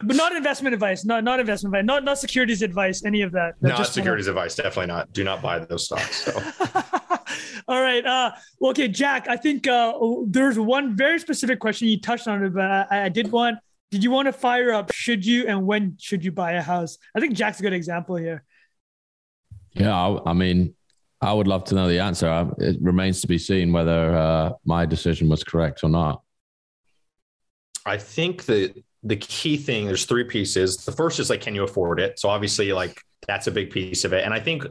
But 0.00 0.16
not 0.16 0.34
investment 0.34 0.74
advice, 0.74 1.04
not 1.04 1.24
not 1.24 1.40
investment 1.40 1.74
advice, 1.74 1.86
not 1.86 2.04
not 2.04 2.18
securities 2.18 2.62
advice, 2.62 3.04
any 3.04 3.22
of 3.22 3.32
that. 3.32 3.54
That 3.60 3.68
not 3.68 3.78
just- 3.78 3.94
securities 3.94 4.26
advice, 4.26 4.54
definitely 4.54 4.86
not. 4.86 5.12
Do 5.12 5.24
not 5.24 5.42
buy 5.42 5.58
those 5.60 5.84
stocks. 5.86 6.24
So 6.24 6.32
All 7.68 7.82
right. 7.82 8.04
Uh, 8.04 8.32
well, 8.58 8.70
okay, 8.70 8.88
Jack. 8.88 9.28
I 9.28 9.36
think 9.36 9.66
uh, 9.68 9.92
there's 10.26 10.58
one 10.58 10.96
very 10.96 11.18
specific 11.18 11.60
question 11.60 11.86
you 11.88 12.00
touched 12.00 12.26
on 12.26 12.42
it, 12.42 12.54
but 12.54 12.64
I, 12.64 13.04
I 13.04 13.08
did 13.10 13.30
want. 13.30 13.58
Did 13.90 14.02
you 14.04 14.10
want 14.10 14.26
to 14.26 14.32
fire 14.32 14.72
up? 14.72 14.92
Should 14.92 15.24
you 15.24 15.46
and 15.46 15.66
when 15.66 15.96
should 15.98 16.24
you 16.24 16.32
buy 16.32 16.52
a 16.52 16.62
house? 16.62 16.96
I 17.14 17.20
think 17.20 17.34
Jack's 17.34 17.60
a 17.60 17.62
good 17.62 17.72
example 17.74 18.16
here. 18.16 18.42
Yeah, 19.74 19.94
I, 19.94 20.30
I 20.30 20.32
mean, 20.32 20.74
I 21.20 21.32
would 21.32 21.48
love 21.48 21.64
to 21.64 21.74
know 21.74 21.88
the 21.88 21.98
answer. 21.98 22.50
It 22.58 22.76
remains 22.80 23.20
to 23.22 23.26
be 23.26 23.38
seen 23.38 23.72
whether 23.72 24.16
uh, 24.16 24.52
my 24.64 24.86
decision 24.86 25.28
was 25.28 25.42
correct 25.42 25.82
or 25.82 25.88
not. 25.90 26.22
I 27.84 27.96
think 27.96 28.44
the 28.44 28.74
the 29.02 29.16
key 29.16 29.56
thing 29.56 29.86
there's 29.86 30.04
three 30.04 30.24
pieces. 30.24 30.76
The 30.78 30.92
first 30.92 31.20
is 31.20 31.30
like, 31.30 31.40
can 31.40 31.54
you 31.54 31.62
afford 31.64 32.00
it? 32.00 32.18
So 32.18 32.28
obviously, 32.28 32.72
like 32.72 33.00
that's 33.26 33.46
a 33.46 33.50
big 33.50 33.70
piece 33.70 34.04
of 34.04 34.12
it. 34.12 34.24
And 34.24 34.34
I 34.34 34.40
think 34.40 34.64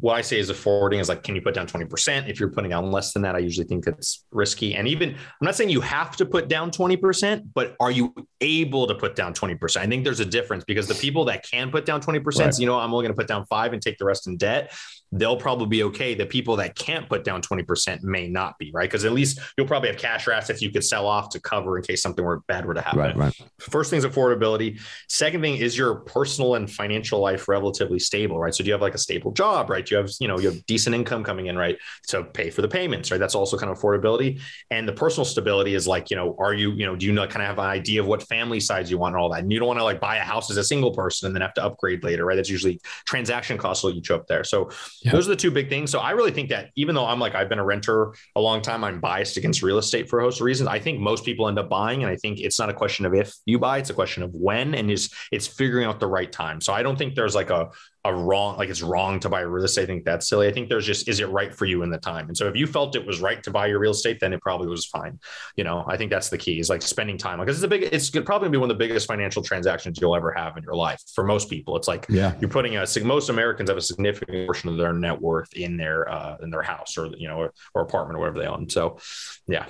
what 0.00 0.14
I 0.14 0.20
say 0.20 0.38
is 0.38 0.50
affording 0.50 1.00
is 1.00 1.08
like, 1.08 1.22
can 1.22 1.34
you 1.34 1.40
put 1.40 1.54
down 1.54 1.66
20%? 1.66 2.28
If 2.28 2.38
you're 2.38 2.50
putting 2.50 2.70
down 2.70 2.90
less 2.92 3.12
than 3.14 3.22
that, 3.22 3.34
I 3.34 3.38
usually 3.38 3.66
think 3.66 3.86
it's 3.86 4.26
risky. 4.30 4.74
And 4.74 4.86
even 4.86 5.10
I'm 5.10 5.16
not 5.40 5.54
saying 5.56 5.70
you 5.70 5.80
have 5.80 6.16
to 6.18 6.26
put 6.26 6.48
down 6.48 6.70
20%, 6.70 7.48
but 7.54 7.76
are 7.80 7.90
you 7.90 8.14
able 8.42 8.86
to 8.88 8.94
put 8.94 9.16
down 9.16 9.32
20%? 9.32 9.76
I 9.78 9.86
think 9.86 10.04
there's 10.04 10.20
a 10.20 10.26
difference 10.26 10.64
because 10.64 10.86
the 10.86 10.94
people 10.94 11.24
that 11.26 11.48
can 11.50 11.70
put 11.70 11.86
down 11.86 12.02
20%, 12.02 12.38
Right. 12.38 12.58
you 12.58 12.66
know, 12.66 12.78
I'm 12.78 12.92
only 12.92 13.04
going 13.04 13.14
to 13.14 13.18
put 13.18 13.28
down 13.28 13.46
five 13.46 13.72
and 13.72 13.80
take 13.80 13.96
the 13.96 14.04
rest 14.04 14.26
in 14.26 14.36
debt. 14.36 14.70
They'll 15.12 15.36
probably 15.36 15.66
be 15.66 15.82
okay. 15.84 16.14
The 16.14 16.26
people 16.26 16.56
that 16.56 16.74
can't 16.74 17.08
put 17.08 17.24
down 17.24 17.42
20% 17.42 18.02
may 18.02 18.28
not 18.28 18.58
be, 18.58 18.70
right? 18.72 18.88
Because 18.88 19.04
at 19.04 19.12
least 19.12 19.40
you'll 19.56 19.66
probably 19.66 19.88
have 19.88 19.98
cash 19.98 20.26
or 20.26 20.32
assets 20.32 20.60
you 20.60 20.70
could 20.70 20.84
sell 20.84 21.06
off 21.06 21.30
to 21.30 21.40
cover 21.40 21.78
in 21.78 21.84
case 21.84 22.02
something 22.02 22.24
were 22.24 22.40
bad 22.48 22.66
were 22.66 22.74
to 22.74 22.80
happen. 22.80 23.00
Right, 23.00 23.16
right. 23.16 23.40
First 23.60 23.90
thing 23.90 23.98
is 23.98 24.04
affordability. 24.04 24.80
Second 25.08 25.42
thing 25.42 25.56
is 25.56 25.76
your 25.76 25.96
personal 25.96 26.56
and 26.56 26.70
financial 26.70 27.20
life 27.20 27.48
relatively 27.48 27.98
stable, 27.98 28.38
right? 28.38 28.54
So 28.54 28.64
do 28.64 28.68
you 28.68 28.72
have 28.72 28.82
like 28.82 28.94
a 28.94 28.98
stable 28.98 29.32
job, 29.32 29.70
right? 29.70 29.84
Do 29.84 29.94
you 29.94 29.98
have, 29.98 30.10
you 30.20 30.28
know, 30.28 30.38
you 30.38 30.50
have 30.50 30.66
decent 30.66 30.94
income 30.94 31.24
coming 31.24 31.46
in, 31.46 31.56
right? 31.56 31.78
To 32.08 32.24
pay 32.24 32.50
for 32.50 32.62
the 32.62 32.68
payments, 32.68 33.10
right? 33.10 33.18
That's 33.18 33.34
also 33.34 33.56
kind 33.56 33.70
of 33.70 33.78
affordability. 33.78 34.40
And 34.70 34.88
the 34.88 34.92
personal 34.92 35.24
stability 35.24 35.74
is 35.74 35.86
like, 35.86 36.10
you 36.10 36.16
know, 36.16 36.34
are 36.38 36.54
you, 36.54 36.72
you 36.72 36.86
know, 36.86 36.96
do 36.96 37.06
you 37.06 37.12
not 37.12 37.30
kind 37.30 37.42
of 37.42 37.48
have 37.48 37.58
an 37.58 37.64
idea 37.64 38.00
of 38.00 38.06
what 38.06 38.22
family 38.22 38.60
size 38.60 38.90
you 38.90 38.98
want 38.98 39.14
and 39.14 39.22
all 39.22 39.30
that? 39.30 39.40
And 39.40 39.52
you 39.52 39.58
don't 39.58 39.68
want 39.68 39.78
to 39.78 39.84
like 39.84 40.00
buy 40.00 40.16
a 40.16 40.20
house 40.20 40.50
as 40.50 40.56
a 40.56 40.64
single 40.64 40.92
person 40.92 41.26
and 41.26 41.34
then 41.34 41.42
have 41.42 41.54
to 41.54 41.64
upgrade 41.64 42.02
later, 42.02 42.24
right? 42.24 42.36
That's 42.36 42.50
usually 42.50 42.80
transaction 43.06 43.58
costs 43.58 43.84
will 43.84 43.92
eat 43.92 44.08
you 44.08 44.14
up 44.14 44.26
there. 44.26 44.44
So 44.44 44.70
Yeah. 45.06 45.12
those 45.12 45.26
are 45.26 45.30
the 45.30 45.36
two 45.36 45.50
big 45.50 45.68
things. 45.68 45.90
So 45.90 46.00
I 46.00 46.10
really 46.10 46.32
think 46.32 46.48
that 46.50 46.70
even 46.74 46.94
though 46.94 47.06
I'm 47.06 47.20
like, 47.20 47.34
I've 47.34 47.48
been 47.48 47.58
a 47.58 47.64
renter 47.64 48.14
a 48.34 48.40
long 48.40 48.60
time, 48.60 48.82
I'm 48.82 49.00
biased 49.00 49.36
against 49.36 49.62
real 49.62 49.78
estate 49.78 50.08
for 50.08 50.18
a 50.18 50.22
host 50.22 50.40
of 50.40 50.44
reasons. 50.44 50.68
I 50.68 50.78
think 50.78 50.98
most 50.98 51.24
people 51.24 51.48
end 51.48 51.58
up 51.58 51.68
buying. 51.68 52.02
And 52.02 52.10
I 52.10 52.16
think 52.16 52.40
it's 52.40 52.58
not 52.58 52.68
a 52.68 52.74
question 52.74 53.06
of 53.06 53.14
if 53.14 53.32
you 53.46 53.58
buy, 53.58 53.78
it's 53.78 53.90
a 53.90 53.94
question 53.94 54.22
of 54.22 54.34
when 54.34 54.74
and 54.74 54.90
is 54.90 55.12
it's 55.30 55.46
figuring 55.46 55.86
out 55.86 56.00
the 56.00 56.06
right 56.06 56.30
time. 56.30 56.60
So 56.60 56.72
I 56.72 56.82
don't 56.82 56.96
think 56.96 57.14
there's 57.14 57.34
like 57.34 57.50
a 57.50 57.68
a 58.08 58.14
wrong, 58.14 58.56
like 58.56 58.68
it's 58.68 58.82
wrong 58.82 59.18
to 59.20 59.28
buy 59.28 59.40
real 59.40 59.64
estate. 59.64 59.82
I 59.82 59.86
think 59.86 60.04
that's 60.04 60.28
silly. 60.28 60.48
I 60.48 60.52
think 60.52 60.68
there's 60.68 60.86
just, 60.86 61.08
is 61.08 61.20
it 61.20 61.28
right 61.28 61.54
for 61.54 61.64
you 61.64 61.82
in 61.82 61.90
the 61.90 61.98
time? 61.98 62.28
And 62.28 62.36
so 62.36 62.46
if 62.48 62.56
you 62.56 62.66
felt 62.66 62.96
it 62.96 63.04
was 63.06 63.20
right 63.20 63.42
to 63.42 63.50
buy 63.50 63.66
your 63.66 63.78
real 63.78 63.90
estate, 63.92 64.18
then 64.20 64.32
it 64.32 64.40
probably 64.40 64.68
was 64.68 64.86
fine. 64.86 65.18
You 65.56 65.64
know, 65.64 65.84
I 65.88 65.96
think 65.96 66.10
that's 66.10 66.28
the 66.28 66.38
key 66.38 66.58
is 66.60 66.70
like 66.70 66.82
spending 66.82 67.18
time. 67.18 67.38
Like, 67.38 67.48
'cause 67.48 67.56
it's 67.56 67.64
a 67.64 67.68
big, 67.68 67.82
it's 67.92 68.10
probably 68.10 68.46
gonna 68.46 68.50
be 68.50 68.58
one 68.58 68.70
of 68.70 68.76
the 68.78 68.84
biggest 68.84 69.06
financial 69.06 69.42
transactions 69.42 69.98
you'll 70.00 70.16
ever 70.16 70.32
have 70.32 70.56
in 70.56 70.62
your 70.62 70.74
life. 70.76 71.02
For 71.14 71.24
most 71.24 71.50
people, 71.50 71.76
it's 71.76 71.88
like, 71.88 72.06
Yeah. 72.08 72.34
you're 72.40 72.50
putting 72.50 72.76
a 72.76 72.86
most 73.04 73.28
Americans 73.28 73.68
have 73.70 73.76
a 73.78 73.82
significant 73.82 74.46
portion 74.46 74.70
of 74.70 74.76
their 74.76 74.92
net 74.92 75.20
worth 75.20 75.52
in 75.54 75.76
their 75.76 76.08
uh, 76.08 76.36
in 76.42 76.50
their 76.50 76.62
house 76.62 76.96
or 76.98 77.06
you 77.16 77.28
know 77.28 77.36
or, 77.38 77.52
or 77.74 77.82
apartment 77.82 78.16
or 78.16 78.20
whatever 78.20 78.38
they 78.38 78.46
own. 78.46 78.68
So 78.68 78.98
yeah, 79.46 79.66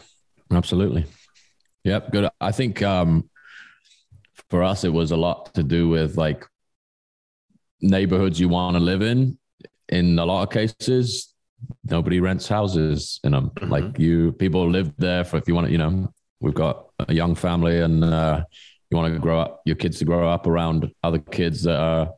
Absolutely. 0.53 1.07
Yep. 1.85 2.13
Good. 2.13 2.29
I 2.41 2.53
think 2.53 2.83
um, 2.83 3.29
for 4.51 4.63
us, 4.63 4.85
it 4.85 4.93
was 4.93 5.11
a 5.11 5.17
lot 5.17 5.55
to 5.55 5.63
do 5.63 5.89
with 5.89 6.17
like 6.17 6.45
neighborhoods 7.81 8.41
you 8.41 8.49
want 8.49 8.77
to 8.77 8.83
live 8.83 9.03
in. 9.03 9.39
In 9.89 10.19
a 10.19 10.25
lot 10.25 10.43
of 10.43 10.51
cases, 10.51 11.35
nobody 11.85 12.21
rents 12.21 12.49
houses 12.49 13.21
in 13.25 13.33
them. 13.33 13.51
Mhm. 13.51 13.71
Like 13.71 13.99
you, 13.99 14.33
people 14.33 14.69
live 14.69 14.93
there 14.97 15.25
for 15.25 15.37
if 15.37 15.47
you 15.49 15.55
want 15.55 15.67
to, 15.67 15.73
you 15.73 15.79
know, 15.79 16.13
we've 16.41 16.55
got 16.55 16.87
a 17.09 17.15
young 17.15 17.35
family 17.35 17.81
and 17.81 18.05
uh, 18.05 18.45
you 18.91 18.97
want 18.97 19.13
to 19.13 19.19
grow 19.21 19.41
up, 19.41 19.63
your 19.65 19.77
kids 19.77 19.99
to 19.99 20.05
grow 20.05 20.29
up 20.29 20.47
around 20.47 20.91
other 21.03 21.19
kids 21.19 21.63
that 21.63 21.79
are 21.79 22.13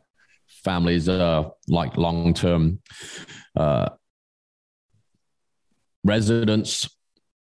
families 0.46 1.06
that 1.06 1.20
are 1.20 1.52
like 1.68 1.96
long 1.96 2.34
term 2.34 2.80
uh, 3.56 3.88
residents 6.04 6.88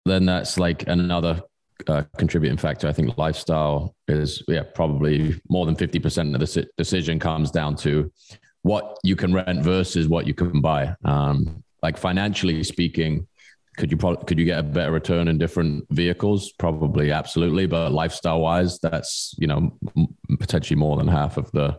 then 0.07 0.27
that's 0.27 0.59
like 0.59 0.87
another 0.87 1.41
uh, 1.87 2.03
contributing 2.17 2.59
factor. 2.59 2.89
I 2.89 2.93
think 2.93 3.17
lifestyle 3.19 3.95
is 4.09 4.43
yeah 4.49 4.63
probably 4.63 5.41
more 5.49 5.67
than 5.67 5.77
fifty 5.77 5.99
percent 5.99 6.35
of 6.35 6.41
the 6.41 6.69
decision 6.77 7.19
comes 7.19 7.51
down 7.51 7.77
to 7.77 8.11
what 8.63 8.99
you 9.05 9.17
can 9.17 9.33
rent 9.33 9.63
versus 9.63 10.09
what 10.09 10.27
you 10.27 10.35
can 10.35 10.61
buy. 10.61 10.95
Um, 11.05 11.63
like 11.83 11.99
financially 11.99 12.65
speaking, 12.65 13.27
could 13.77 13.91
you 13.91 13.97
probably 13.97 14.25
could 14.25 14.39
you 14.39 14.45
get 14.45 14.59
a 14.59 14.63
better 14.63 14.93
return 14.93 15.29
in 15.29 15.39
different 15.39 15.85
vehicles? 15.91 16.53
Probably, 16.53 17.13
absolutely. 17.13 17.67
But 17.67 17.93
lifestyle 17.93 18.41
wise, 18.41 18.79
that's 18.79 19.35
you 19.39 19.47
know 19.47 19.77
potentially 20.39 20.79
more 20.79 20.97
than 20.97 21.09
half 21.09 21.37
of 21.37 21.51
the 21.53 21.79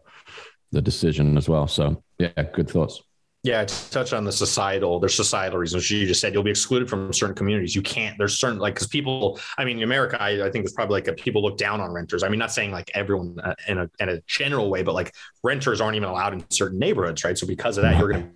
the 0.72 0.82
decision 0.82 1.38
as 1.38 1.48
well. 1.48 1.68
So 1.68 2.04
yeah, 2.20 2.44
good 2.54 2.70
thoughts. 2.70 3.02
Yeah. 3.46 3.64
To 3.64 3.90
touch 3.92 4.12
on 4.12 4.24
the 4.24 4.32
societal, 4.32 5.00
there's 5.00 5.14
societal 5.14 5.60
reasons. 5.60 5.92
You 5.92 6.08
just 6.08 6.20
said 6.20 6.34
you'll 6.34 6.42
be 6.42 6.50
excluded 6.50 6.90
from 6.90 7.14
certain 7.14 7.36
communities. 7.36 7.76
You 7.76 7.84
can't. 7.84 8.18
There's 8.18 8.40
certain 8.40 8.58
like 8.58 8.74
because 8.74 8.88
people. 8.88 9.40
I 9.60 9.66
mean, 9.66 9.78
in 9.78 9.84
America, 9.84 10.20
I, 10.20 10.48
I 10.48 10.50
think 10.50 10.66
it's 10.66 10.74
probably 10.74 10.96
like 10.96 11.08
a, 11.08 11.14
people 11.14 11.44
look 11.44 11.56
down 11.56 11.80
on 11.80 11.92
renters. 11.92 12.24
I 12.24 12.30
mean, 12.30 12.40
not 12.40 12.52
saying 12.52 12.72
like 12.72 12.90
everyone 12.96 13.38
uh, 13.40 13.54
in 13.68 13.78
a 13.78 13.90
in 14.00 14.10
a 14.10 14.22
general 14.26 14.72
way, 14.72 14.82
but 14.82 14.96
like 14.96 15.14
renters 15.44 15.80
aren't 15.80 15.96
even 15.96 16.10
allowed 16.10 16.34
in 16.34 16.44
certain 16.50 16.80
neighborhoods, 16.80 17.24
right? 17.24 17.38
So 17.38 17.46
because 17.46 17.78
of 17.78 17.84
that, 17.84 18.00
you're 18.00 18.10
going 18.10 18.24
to 18.24 18.30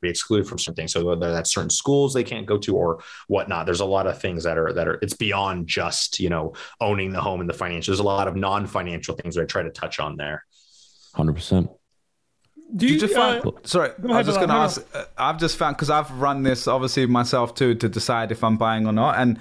be 0.00 0.08
excluded 0.08 0.48
from 0.48 0.58
something. 0.58 0.88
So 0.88 1.04
whether 1.04 1.30
that's 1.30 1.54
certain 1.54 1.70
schools 1.70 2.12
they 2.12 2.24
can't 2.24 2.44
go 2.44 2.58
to 2.58 2.76
or 2.76 3.04
whatnot, 3.28 3.66
there's 3.66 3.78
a 3.78 3.86
lot 3.86 4.08
of 4.08 4.20
things 4.20 4.42
that 4.42 4.58
are 4.58 4.72
that 4.72 4.88
are 4.88 4.98
it's 5.00 5.14
beyond 5.14 5.68
just 5.68 6.18
you 6.18 6.28
know 6.28 6.54
owning 6.80 7.12
the 7.12 7.20
home 7.20 7.40
and 7.40 7.48
the 7.48 7.54
financial. 7.54 7.92
There's 7.92 8.00
a 8.00 8.02
lot 8.02 8.26
of 8.26 8.34
non-financial 8.34 9.14
things 9.14 9.36
that 9.36 9.42
I 9.42 9.44
try 9.44 9.62
to 9.62 9.70
touch 9.70 10.00
on 10.00 10.16
there. 10.16 10.44
Hundred 11.14 11.34
percent. 11.34 11.70
Do 12.74 12.86
you, 12.86 12.96
you 12.96 13.16
uh, 13.16 13.40
find? 13.42 13.52
sorry, 13.64 13.90
I 13.90 14.18
was 14.18 14.26
just 14.26 14.38
going 14.38 14.48
to 14.48 14.54
ask. 14.54 14.84
uh, 14.94 15.04
I've 15.16 15.38
just 15.38 15.56
found 15.56 15.76
because 15.76 15.90
I've 15.90 16.10
run 16.10 16.42
this 16.42 16.66
obviously 16.66 17.06
myself 17.06 17.54
too 17.54 17.74
to 17.76 17.88
decide 17.88 18.32
if 18.32 18.42
I'm 18.42 18.56
buying 18.56 18.86
or 18.86 18.92
not, 18.92 19.18
and 19.18 19.38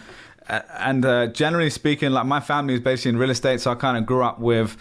uh, 0.48 0.62
and 0.78 1.06
uh, 1.06 1.28
generally 1.28 1.70
speaking, 1.70 2.12
like 2.12 2.26
my 2.26 2.40
family 2.40 2.76
is 2.76 2.82
basically 2.82 3.10
in 3.10 3.18
real 3.18 3.32
estate, 3.32 3.62
so 3.62 3.72
I 3.72 3.76
kind 3.76 3.98
of 3.98 4.06
grew 4.06 4.24
up 4.24 4.40
with 4.40 4.78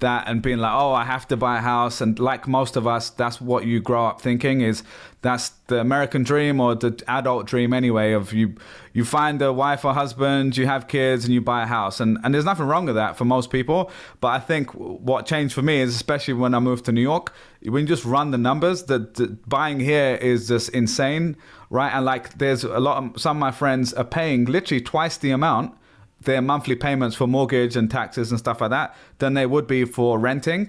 that 0.00 0.28
and 0.28 0.42
being 0.42 0.58
like, 0.58 0.72
oh, 0.74 0.92
I 0.92 1.04
have 1.04 1.26
to 1.28 1.36
buy 1.36 1.58
a 1.58 1.60
house. 1.60 2.00
And 2.00 2.18
like 2.18 2.46
most 2.46 2.76
of 2.76 2.86
us, 2.86 3.10
that's 3.10 3.40
what 3.40 3.64
you 3.64 3.80
grow 3.80 4.06
up 4.06 4.20
thinking 4.20 4.60
is 4.60 4.82
that's 5.22 5.50
the 5.68 5.80
American 5.80 6.22
dream 6.22 6.60
or 6.60 6.74
the 6.74 7.02
adult 7.08 7.46
dream 7.46 7.72
anyway 7.72 8.12
of 8.12 8.32
you 8.32 8.54
you 8.92 9.04
find 9.04 9.42
a 9.42 9.52
wife 9.52 9.84
or 9.84 9.92
husband, 9.92 10.56
you 10.56 10.66
have 10.66 10.88
kids 10.88 11.24
and 11.24 11.34
you 11.34 11.40
buy 11.40 11.62
a 11.62 11.66
house. 11.66 12.00
And 12.00 12.18
and 12.22 12.34
there's 12.34 12.44
nothing 12.44 12.66
wrong 12.66 12.86
with 12.86 12.96
that 12.96 13.16
for 13.16 13.24
most 13.24 13.50
people. 13.50 13.90
But 14.20 14.28
I 14.28 14.38
think 14.38 14.70
what 14.72 15.26
changed 15.26 15.54
for 15.54 15.62
me 15.62 15.80
is 15.80 15.94
especially 15.94 16.34
when 16.34 16.54
I 16.54 16.58
moved 16.58 16.84
to 16.86 16.92
New 16.92 17.02
York, 17.02 17.32
when 17.70 17.82
you 17.82 17.88
just 17.88 18.04
run 18.04 18.30
the 18.30 18.38
numbers, 18.38 18.84
that 18.84 19.48
buying 19.48 19.80
here 19.80 20.16
is 20.16 20.48
just 20.48 20.68
insane, 20.70 21.36
right? 21.70 21.90
And 21.92 22.04
like 22.04 22.38
there's 22.38 22.64
a 22.64 22.80
lot 22.80 23.02
of 23.02 23.20
some 23.20 23.36
of 23.36 23.40
my 23.40 23.50
friends 23.50 23.92
are 23.94 24.04
paying 24.04 24.44
literally 24.44 24.80
twice 24.80 25.16
the 25.16 25.30
amount 25.30 25.76
their 26.20 26.42
monthly 26.42 26.74
payments 26.74 27.16
for 27.16 27.26
mortgage 27.26 27.76
and 27.76 27.90
taxes 27.90 28.30
and 28.30 28.38
stuff 28.38 28.60
like 28.60 28.70
that 28.70 28.96
than 29.18 29.34
they 29.34 29.46
would 29.46 29.66
be 29.66 29.84
for 29.84 30.18
renting. 30.18 30.68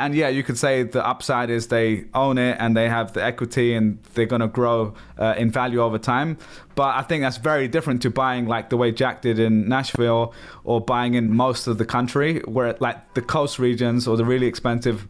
And 0.00 0.14
yeah, 0.14 0.28
you 0.28 0.44
could 0.44 0.56
say 0.56 0.84
the 0.84 1.04
upside 1.04 1.50
is 1.50 1.68
they 1.68 2.04
own 2.14 2.38
it 2.38 2.56
and 2.60 2.76
they 2.76 2.88
have 2.88 3.14
the 3.14 3.24
equity 3.24 3.74
and 3.74 4.00
they're 4.14 4.26
going 4.26 4.42
to 4.42 4.46
grow 4.48 4.94
uh, 5.18 5.34
in 5.36 5.50
value 5.50 5.82
over 5.82 5.98
time. 5.98 6.38
But 6.76 6.94
I 6.94 7.02
think 7.02 7.22
that's 7.22 7.38
very 7.38 7.66
different 7.66 8.02
to 8.02 8.10
buying 8.10 8.46
like 8.46 8.70
the 8.70 8.76
way 8.76 8.92
Jack 8.92 9.22
did 9.22 9.40
in 9.40 9.68
Nashville 9.68 10.34
or 10.62 10.80
buying 10.80 11.14
in 11.14 11.34
most 11.34 11.66
of 11.66 11.78
the 11.78 11.84
country, 11.84 12.40
where 12.40 12.76
like 12.78 13.14
the 13.14 13.22
coast 13.22 13.58
regions 13.58 14.06
or 14.06 14.16
the 14.16 14.24
really 14.24 14.46
expensive, 14.46 15.08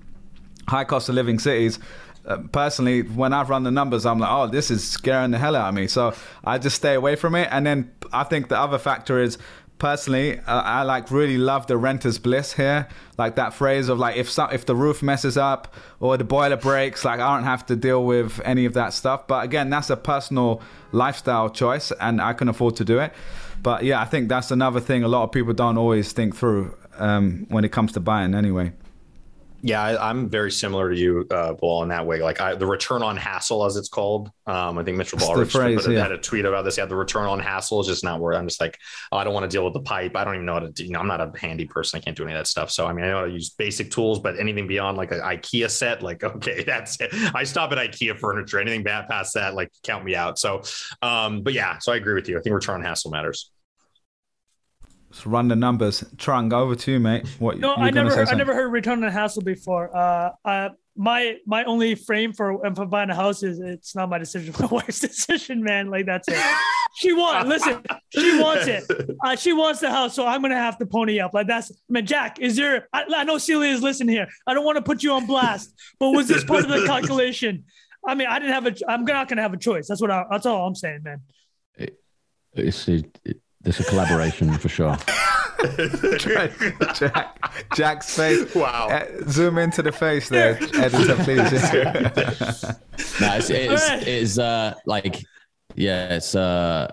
high 0.69 0.85
cost 0.85 1.09
of 1.09 1.15
living 1.15 1.39
cities. 1.39 1.79
Uh, 2.27 2.39
personally, 2.53 3.03
when 3.03 3.33
I've 3.33 3.49
run 3.49 3.63
the 3.63 3.71
numbers, 3.71 4.05
I'm 4.05 4.19
like, 4.19 4.31
oh, 4.31 4.47
this 4.47 4.71
is 4.71 4.87
scaring 4.87 5.31
the 5.31 5.39
hell 5.39 5.57
out 5.57 5.71
of 5.71 5.75
me. 5.75 5.87
So 5.87 6.15
I 6.45 6.59
just 6.59 6.77
stay 6.77 6.95
away 6.95 7.17
from 7.17 7.35
it. 7.35 7.49
And 7.51 7.67
then 7.67 7.91
I 8.13 8.25
think 8.25 8.49
the 8.49 8.59
other 8.59 8.79
factor 8.79 9.21
is 9.21 9.39
personally, 9.79 10.39
uh, 10.41 10.43
I 10.63 10.83
like 10.83 11.11
really 11.11 11.39
love 11.39 11.67
the 11.69 11.77
renter's 11.77 12.19
bliss 12.19 12.53
here. 12.53 12.89
Like 13.17 13.37
that 13.37 13.55
phrase 13.55 13.89
of 13.89 13.99
like 13.99 14.17
if 14.17 14.31
some, 14.31 14.51
if 14.53 14.67
the 14.67 14.77
roof 14.77 15.03
messes 15.03 15.37
up 15.37 15.75
or 16.01 16.17
the 16.17 16.25
boiler 16.25 16.57
breaks, 16.57 17.05
like 17.05 17.21
I 17.21 17.35
don't 17.35 17.45
have 17.45 17.65
to 17.67 17.77
deal 17.77 18.05
with 18.05 18.41
any 18.45 18.65
of 18.67 18.75
that 18.75 18.93
stuff. 18.93 19.27
But 19.27 19.45
again, 19.45 19.71
that's 19.71 19.91
a 19.91 19.97
personal 19.97 20.61
lifestyle 20.93 21.49
choice, 21.49 21.93
and 22.01 22.21
I 22.21 22.33
can 22.33 22.49
afford 22.49 22.77
to 22.77 22.85
do 22.85 22.99
it. 22.99 23.13
But 23.63 23.85
yeah, 23.85 24.01
I 24.01 24.05
think 24.05 24.29
that's 24.29 24.51
another 24.51 24.81
thing 24.81 25.03
a 25.03 25.09
lot 25.09 25.25
of 25.25 25.33
people 25.33 25.53
don't 25.53 25.79
always 25.79 26.13
think 26.13 26.37
through 26.37 26.77
um, 26.99 27.47
when 27.49 27.65
it 27.65 27.73
comes 27.73 27.93
to 27.93 28.01
buying. 28.01 28.35
Anyway. 28.35 28.73
Yeah, 29.61 29.83
I, 29.83 30.11
am 30.11 30.29
very 30.29 30.53
similar 30.53 30.91
to 30.91 30.97
you, 30.97 31.27
uh, 31.31 31.55
Bilal, 31.55 31.83
in 31.83 31.89
that 31.89 32.07
way. 32.07 32.21
Like 32.23 32.41
I, 32.41 32.55
the 32.55 32.67
return 32.67 33.03
on 33.03 33.17
hassle, 33.17 33.65
as 33.65 33.77
it's 33.77 33.89
called. 33.89 34.31
Um, 34.47 34.79
I 34.79 34.85
think 34.85 34.97
Mitchell 34.97 35.19
phrase, 35.19 35.87
yeah. 35.87 36.01
had 36.01 36.13
a 36.13 36.19
tweet 36.19 36.45
about 36.45 36.65
this. 36.65 36.79
Yeah, 36.79 36.87
the 36.87 36.95
return 36.95 37.25
on 37.25 37.41
hassle 37.41 37.81
is 37.81 37.89
just 37.89 38.05
not 38.05 38.21
worth. 38.21 38.37
I'm 38.37 38.47
just 38.47 38.61
like, 38.61 38.79
oh, 39.11 39.17
I 39.17 39.25
don't 39.25 39.35
want 39.35 39.51
to 39.51 39.55
deal 39.55 39.65
with 39.65 39.75
the 39.75 39.81
pipe. 39.81 40.15
I 40.17 40.25
don't 40.25 40.35
even 40.35 40.47
know 40.47 40.55
how 40.55 40.61
to. 40.61 40.71
Do, 40.71 40.85
you 40.85 40.93
know, 40.93 41.01
I'm 41.01 41.09
not 41.09 41.21
a 41.21 41.33
handy 41.37 41.65
person. 41.65 41.99
I 41.99 42.01
can't 42.01 42.17
do 42.17 42.23
any 42.23 42.33
of 42.33 42.39
that 42.39 42.47
stuff. 42.47 42.71
So 42.71 42.87
I 42.87 42.93
mean, 42.93 43.05
I 43.05 43.09
know 43.09 43.19
how 43.19 43.27
to 43.27 43.33
use 43.33 43.51
basic 43.51 43.91
tools, 43.91 44.21
but 44.21 44.39
anything 44.39 44.69
beyond 44.69 44.97
like 44.97 45.11
an 45.11 45.21
IKEA 45.21 45.69
set, 45.71 46.03
like 46.03 46.23
okay, 46.25 46.63
that's 46.63 47.01
it. 47.01 47.11
I 47.35 47.43
stop 47.43 47.73
at 47.73 47.79
IKEA 47.79 48.19
furniture. 48.19 48.61
Anything 48.61 48.85
bad 48.85 49.09
past 49.09 49.35
that, 49.35 49.55
like 49.55 49.73
count 49.83 50.05
me 50.05 50.15
out. 50.15 50.39
So, 50.39 50.63
um, 51.03 51.43
but 51.43 51.53
yeah, 51.53 51.79
so 51.79 51.93
I 51.93 51.97
agree 51.97 52.15
with 52.15 52.29
you. 52.29 52.39
I 52.39 52.43
think 52.43 52.55
return 52.55 52.77
on 52.77 52.83
hassle 52.83 53.11
matters. 53.11 53.51
Let's 55.11 55.27
run 55.27 55.49
the 55.49 55.57
numbers. 55.57 56.03
Trung, 56.17 56.53
over 56.53 56.75
to 56.75 56.93
you, 56.93 57.01
mate. 57.01 57.27
What? 57.39 57.59
No, 57.59 57.75
I 57.75 57.91
never, 57.91 58.15
heard, 58.15 58.29
I 58.29 58.35
never 58.35 58.55
heard 58.55 58.69
return 58.69 59.03
on 59.03 59.11
hassle 59.11 59.43
before. 59.43 59.97
Uh, 59.97 60.33
uh, 60.45 60.69
my 60.99 61.37
my 61.47 61.63
only 61.65 61.95
frame 61.95 62.33
for 62.33 62.67
and 62.67 62.75
for 62.75 62.85
buying 62.85 63.09
a 63.09 63.15
house 63.15 63.43
is 63.45 63.61
it's 63.61 63.95
not 63.95 64.11
my 64.11 64.19
decision, 64.19 64.53
my 64.61 64.67
wife's 64.67 65.01
decision, 65.01 65.63
man. 65.63 65.91
Like 65.91 66.07
that's 66.07 66.29
it. 66.29 66.37
she 66.97 67.13
wants. 67.13 67.49
Listen, 67.49 67.83
she 68.11 68.39
wants 68.39 68.67
it. 68.67 68.85
Uh, 69.25 69.37
she 69.37 69.53
wants 69.53 69.81
the 69.81 69.91
house, 69.91 70.15
so 70.15 70.27
I'm 70.27 70.43
gonna 70.43 70.57
have 70.57 70.77
to 70.79 70.87
pony 70.87 71.21
up. 71.21 71.33
Like 71.33 71.47
that's. 71.47 71.71
I 71.71 71.75
mean, 71.89 72.05
Jack, 72.05 72.41
is 72.41 72.57
there? 72.57 72.89
I, 72.93 73.05
I 73.17 73.25
know 73.25 73.39
Celia 73.39 73.73
is 73.73 73.81
listening 73.81 74.15
here. 74.15 74.27
I 74.47 74.55
don't 74.55 74.65
want 74.65 74.77
to 74.77 74.83
put 74.83 75.03
you 75.03 75.13
on 75.13 75.27
blast, 75.27 75.73
but 76.01 76.11
was 76.11 76.29
this 76.29 76.45
part 76.45 76.65
of 76.65 76.69
the 76.69 76.85
calculation? 76.85 77.65
I 78.07 78.15
mean, 78.15 78.27
I 78.27 78.41
didn't 78.41 78.55
have 78.55 78.67
a. 78.67 78.75
I'm 78.89 79.05
not 79.05 79.29
gonna 79.29 79.43
have 79.43 79.55
a 79.55 79.59
choice. 79.59 79.87
That's 79.89 80.01
what. 80.01 80.11
I, 80.11 80.25
that's 80.31 80.47
all 80.47 80.67
I'm 80.67 80.75
saying, 80.75 81.03
man. 81.05 81.23
It, 81.77 81.99
it's 82.53 82.89
it, 82.89 83.19
there's 83.63 83.81
a 83.81 83.85
collaboration 83.85 84.53
for 84.59 84.69
sure. 84.69 84.97
Jack, 86.19 87.75
Jack's 87.75 88.15
face. 88.17 88.55
Wow. 88.55 88.89
Uh, 88.89 89.05
zoom 89.29 89.59
into 89.59 89.83
the 89.83 89.91
face 89.91 90.29
there, 90.29 90.57
editor, 90.75 91.17
please. 91.17 91.53
no, 93.21 93.37
it's, 93.37 93.51
it's, 93.51 94.07
it's 94.07 94.39
uh, 94.39 94.75
like, 94.87 95.23
yeah, 95.75 96.15
it's 96.15 96.37
uh, 96.37 96.89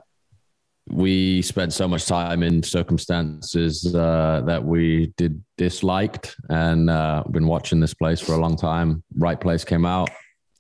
we 0.90 1.42
spent 1.42 1.74
so 1.74 1.88
much 1.88 2.06
time 2.06 2.44
in 2.44 2.64
circumstances 2.64 3.94
uh, 3.96 4.42
that 4.46 4.64
we 4.64 5.14
did 5.18 5.44
disliked, 5.58 6.36
and 6.50 6.90
uh, 6.90 7.24
been 7.32 7.48
watching 7.48 7.80
this 7.80 7.94
place 7.94 8.20
for 8.20 8.34
a 8.34 8.38
long 8.38 8.56
time. 8.56 9.04
Right 9.16 9.40
place 9.40 9.64
came 9.64 9.86
out. 9.86 10.10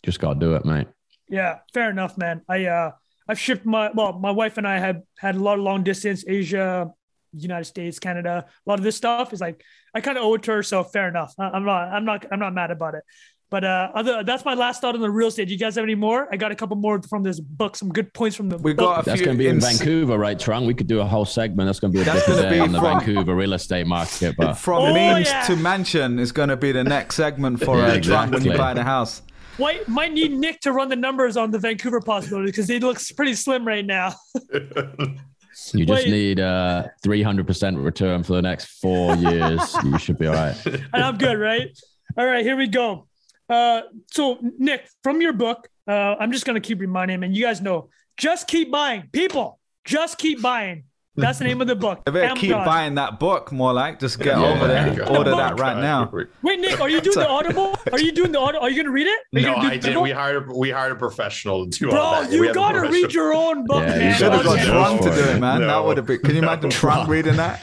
Just 0.04 0.20
got 0.20 0.36
to 0.36 0.40
do 0.40 0.56
it, 0.56 0.66
mate. 0.66 0.88
Yeah, 1.28 1.60
fair 1.74 1.90
enough, 1.90 2.18
man. 2.18 2.42
I 2.48 2.66
uh, 2.66 2.92
I've 3.28 3.40
shipped 3.40 3.66
my 3.66 3.92
well, 3.94 4.14
my 4.14 4.32
wife 4.32 4.58
and 4.58 4.68
I 4.68 4.80
have 4.80 5.02
had 5.18 5.36
a 5.36 5.40
lot 5.40 5.58
of 5.58 5.64
long 5.64 5.84
distance, 5.84 6.24
Asia, 6.28 6.92
United 7.34 7.66
States, 7.66 8.00
Canada. 8.00 8.46
A 8.48 8.70
lot 8.70 8.80
of 8.80 8.84
this 8.84 8.96
stuff 8.96 9.34
is 9.34 9.42
like 9.42 9.64
I 9.94 10.02
kind 10.02 10.18
of 10.18 10.24
owe 10.24 10.34
it 10.36 10.44
to 10.44 10.52
her, 10.52 10.64
so 10.64 10.84
fair 10.84 11.08
enough. 11.08 11.34
I'm 11.40 11.66
not, 11.66 11.90
I'm 11.90 12.06
not, 12.06 12.26
I'm 12.32 12.40
not 12.40 12.54
mad 12.54 12.72
about 12.72 12.96
it. 12.96 13.04
But 13.52 13.64
uh, 13.64 13.92
other 13.94 14.24
that's 14.24 14.44
my 14.44 14.56
last 14.56 14.82
thought 14.82 14.96
on 14.96 15.02
the 15.02 15.10
real 15.10 15.28
estate. 15.28 15.46
Do 15.46 15.54
You 15.54 15.60
guys 15.60 15.76
have 15.76 15.84
any 15.84 15.96
more? 15.96 16.28
I 16.32 16.36
got 16.36 16.52
a 16.52 16.56
couple 16.56 16.76
more 16.78 17.02
from 17.04 17.22
this 17.22 17.40
book. 17.40 17.76
Some 17.76 17.90
good 17.90 18.12
points 18.12 18.36
from 18.36 18.50
the. 18.50 18.58
We 18.58 18.74
book. 18.74 18.96
got. 18.96 19.06
that's 19.06 19.22
going 19.22 19.38
to 19.38 19.42
be 19.42 19.48
in 19.48 19.60
Vancouver, 19.60 20.18
right, 20.18 20.38
Trung? 20.38 20.66
We 20.66 20.74
could 20.74 20.88
do 20.88 21.00
a 21.00 21.06
whole 21.06 21.26
segment. 21.26 21.68
That's 21.68 21.80
going 21.80 21.94
to 21.94 21.98
be 21.98 22.02
a 22.02 22.06
that's 22.06 22.26
different 22.26 22.50
day 22.50 22.60
on 22.60 22.72
the 22.72 22.82
Vancouver 22.82 23.36
real 23.36 23.54
estate 23.54 23.86
market. 23.86 24.36
But 24.36 24.56
from 24.56 24.82
oh, 24.82 24.94
means 24.94 25.28
yeah. 25.28 25.44
to 25.44 25.56
mansion 25.56 26.18
is 26.18 26.32
going 26.32 26.50
to 26.50 26.58
be 26.58 26.72
the 26.72 26.84
next 26.84 27.16
segment 27.16 27.64
for 27.64 27.78
yeah, 27.78 27.92
uh, 27.92 27.94
exactly. 27.94 28.40
when 28.40 28.52
you 28.52 28.58
buy 28.58 28.74
the 28.74 28.84
house. 28.84 29.22
Might 29.58 29.88
might 29.88 30.14
need 30.14 30.32
Nick 30.32 30.60
to 30.62 30.72
run 30.72 30.90
the 30.90 30.96
numbers 30.96 31.38
on 31.38 31.52
the 31.52 31.60
Vancouver 31.60 32.02
possibility 32.02 32.48
because 32.48 32.68
he 32.68 32.80
looks 32.80 33.12
pretty 33.12 33.34
slim 33.34 33.66
right 33.66 33.86
now. 33.86 34.14
you 34.52 35.86
just 35.86 36.06
Wait. 36.06 36.10
need 36.10 36.40
a 36.40 36.92
three 37.04 37.24
hundred 37.24 37.48
percent 37.48 37.78
return 37.78 38.24
for 38.24 38.34
the 38.34 38.42
next 38.42 38.66
four 38.82 39.16
years. 39.16 39.76
you 39.84 39.98
should 39.98 40.18
be 40.18 40.28
all 40.28 40.34
right. 40.34 40.66
And 40.66 41.04
I'm 41.04 41.18
good, 41.18 41.38
right? 41.38 41.70
All 42.18 42.26
right, 42.26 42.44
here 42.46 42.58
we 42.58 42.68
go. 42.68 43.08
Uh, 43.50 43.82
so 44.12 44.40
Nick, 44.58 44.88
from 45.04 45.22
your 45.22 45.34
book, 45.34 45.70
uh, 45.88 46.16
I'm 46.20 46.32
just 46.32 46.46
gonna 46.46 46.60
keep 46.60 46.80
reminding 46.80 47.16
him, 47.16 47.24
and 47.24 47.36
you 47.36 47.44
guys 47.44 47.62
know, 47.62 47.90
just 48.18 48.48
keep 48.48 48.72
buying, 48.72 49.10
people. 49.12 49.60
Just 49.86 50.18
keep 50.18 50.42
buying. 50.42 50.86
That's 51.18 51.40
the 51.40 51.46
name 51.46 51.62
of 51.62 51.68
the 51.68 51.76
book. 51.76 52.02
I 52.06 52.12
better 52.12 52.36
keep 52.36 52.52
buying 52.52 52.96
that 52.96 53.20
book 53.20 53.52
more 53.52 53.72
like. 53.74 54.00
Just 54.00 54.20
get 54.20 54.38
yeah, 54.38 54.46
over 54.46 54.68
there, 54.68 55.10
order 55.10 55.32
that 55.32 55.60
right 55.60 55.78
now. 55.78 56.12
Wait, 56.42 56.60
Nick, 56.60 56.80
are 56.82 56.90
you 56.90 57.00
doing 57.00 57.18
the 57.18 57.28
Audible? 57.36 57.76
Are 57.92 58.00
you 58.00 58.12
doing 58.12 58.32
the 58.32 58.40
Audible? 58.40 58.66
Are 58.66 58.70
you 58.70 58.76
going 58.76 58.86
to 58.86 58.92
read 58.92 59.08
it? 59.08 59.20
no, 59.32 59.56
I 59.56 59.78
did. 59.78 59.96
We 59.98 60.12
hired 60.12 60.50
a, 60.50 60.54
we 60.54 60.72
hired 60.72 60.92
a 60.92 60.96
professional 60.96 61.70
to 61.70 61.80
do 61.80 61.90
Bro, 61.90 62.00
all 62.00 62.22
that. 62.22 62.32
you 62.32 62.54
got 62.54 62.74
to 62.74 62.82
read 62.82 63.14
your 63.14 63.34
own 63.34 63.66
book, 63.66 63.84
yeah, 63.84 63.98
man. 63.98 64.10
You 64.10 64.14
should 64.14 64.34
have 64.34 64.44
got 64.44 64.60
Trump 64.66 65.02
to 65.02 65.10
do 65.10 65.30
it, 65.30 65.40
man. 65.40 65.62
No. 65.62 65.68
That 65.68 65.86
would 65.86 65.98
have 65.98 66.06
been. 66.06 66.20
Can 66.20 66.32
you 66.36 66.42
imagine 66.42 66.70
Trump 66.70 67.10
reading 67.10 67.38
that? 67.38 67.60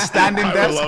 standing 0.00 0.44
desk. 0.44 0.82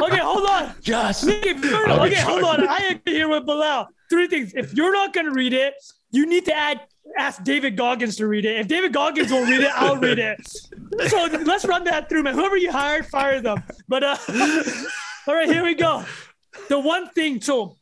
okay, 0.00 0.18
hold 0.18 0.46
on. 0.48 0.74
Just. 0.80 1.26
Nick, 1.26 1.56
okay, 1.56 2.20
hold 2.20 2.44
on. 2.44 2.66
I 2.66 2.92
agree 2.92 3.14
here 3.14 3.28
with 3.28 3.44
Bilal. 3.44 3.88
Three 4.08 4.28
things. 4.28 4.54
If 4.54 4.72
you're 4.74 4.92
not 4.92 5.12
going 5.12 5.26
to 5.26 5.32
read 5.32 5.52
it, 5.52 5.74
you 6.10 6.26
need 6.26 6.44
to 6.46 6.56
add 6.56 6.80
ask 7.16 7.42
David 7.42 7.76
Goggins 7.76 8.16
to 8.16 8.26
read 8.26 8.44
it. 8.44 8.60
If 8.60 8.68
David 8.68 8.92
Goggins 8.92 9.30
won't 9.30 9.48
read 9.48 9.62
it, 9.62 9.72
I'll 9.74 9.96
read 9.96 10.18
it. 10.18 10.40
So 11.08 11.24
let's 11.44 11.66
run 11.66 11.84
that 11.84 12.08
through, 12.08 12.22
man. 12.22 12.34
Whoever 12.34 12.56
you 12.56 12.72
hired, 12.72 13.06
fire 13.06 13.42
them. 13.42 13.62
But 13.86 14.02
uh, 14.02 14.16
all 15.28 15.34
right, 15.34 15.46
here 15.46 15.62
we 15.62 15.74
go. 15.74 16.04
The 16.70 16.78
one 16.78 17.10
thing, 17.10 17.42
so 17.42 17.76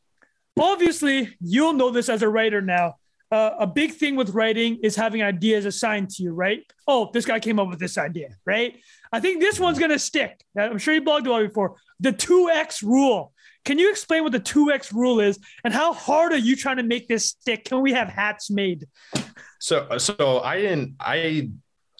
obviously 0.59 1.37
you'll 1.41 1.75
know 1.75 1.91
this 1.91 2.09
as 2.09 2.22
a 2.22 2.29
writer 2.29 2.61
now. 2.61 2.97
Uh, 3.31 3.51
a 3.61 3.66
big 3.66 3.93
thing 3.93 4.16
with 4.16 4.31
writing 4.31 4.79
is 4.83 4.97
having 4.97 5.22
ideas 5.22 5.64
assigned 5.64 6.11
to 6.11 6.22
you, 6.22 6.33
right? 6.33 6.64
Oh, 6.89 7.11
this 7.12 7.25
guy 7.25 7.39
came 7.39 7.61
up 7.61 7.68
with 7.68 7.79
this 7.79 7.99
idea, 7.99 8.31
right? 8.45 8.81
I 9.12 9.20
think 9.20 9.41
this 9.41 9.61
one's 9.61 9.79
gonna 9.79 9.99
stick. 9.99 10.45
I'm 10.59 10.79
sure 10.79 10.95
you 10.95 11.03
blogged 11.03 11.27
about 11.27 11.43
it 11.43 11.49
before. 11.49 11.77
The 12.01 12.12
2x 12.12 12.83
rule. 12.83 13.33
Can 13.64 13.78
you 13.78 13.90
explain 13.90 14.22
what 14.22 14.32
the 14.32 14.40
2x 14.40 14.92
rule 14.92 15.20
is 15.20 15.38
and 15.64 15.72
how 15.72 15.92
hard 15.92 16.32
are 16.32 16.38
you 16.38 16.56
trying 16.56 16.76
to 16.76 16.82
make 16.82 17.08
this 17.08 17.30
stick? 17.30 17.64
Can 17.64 17.80
we 17.80 17.92
have 17.92 18.08
hats 18.08 18.50
made? 18.50 18.86
So 19.58 19.96
so 19.98 20.40
I 20.40 20.60
didn't 20.60 20.96
I 21.00 21.50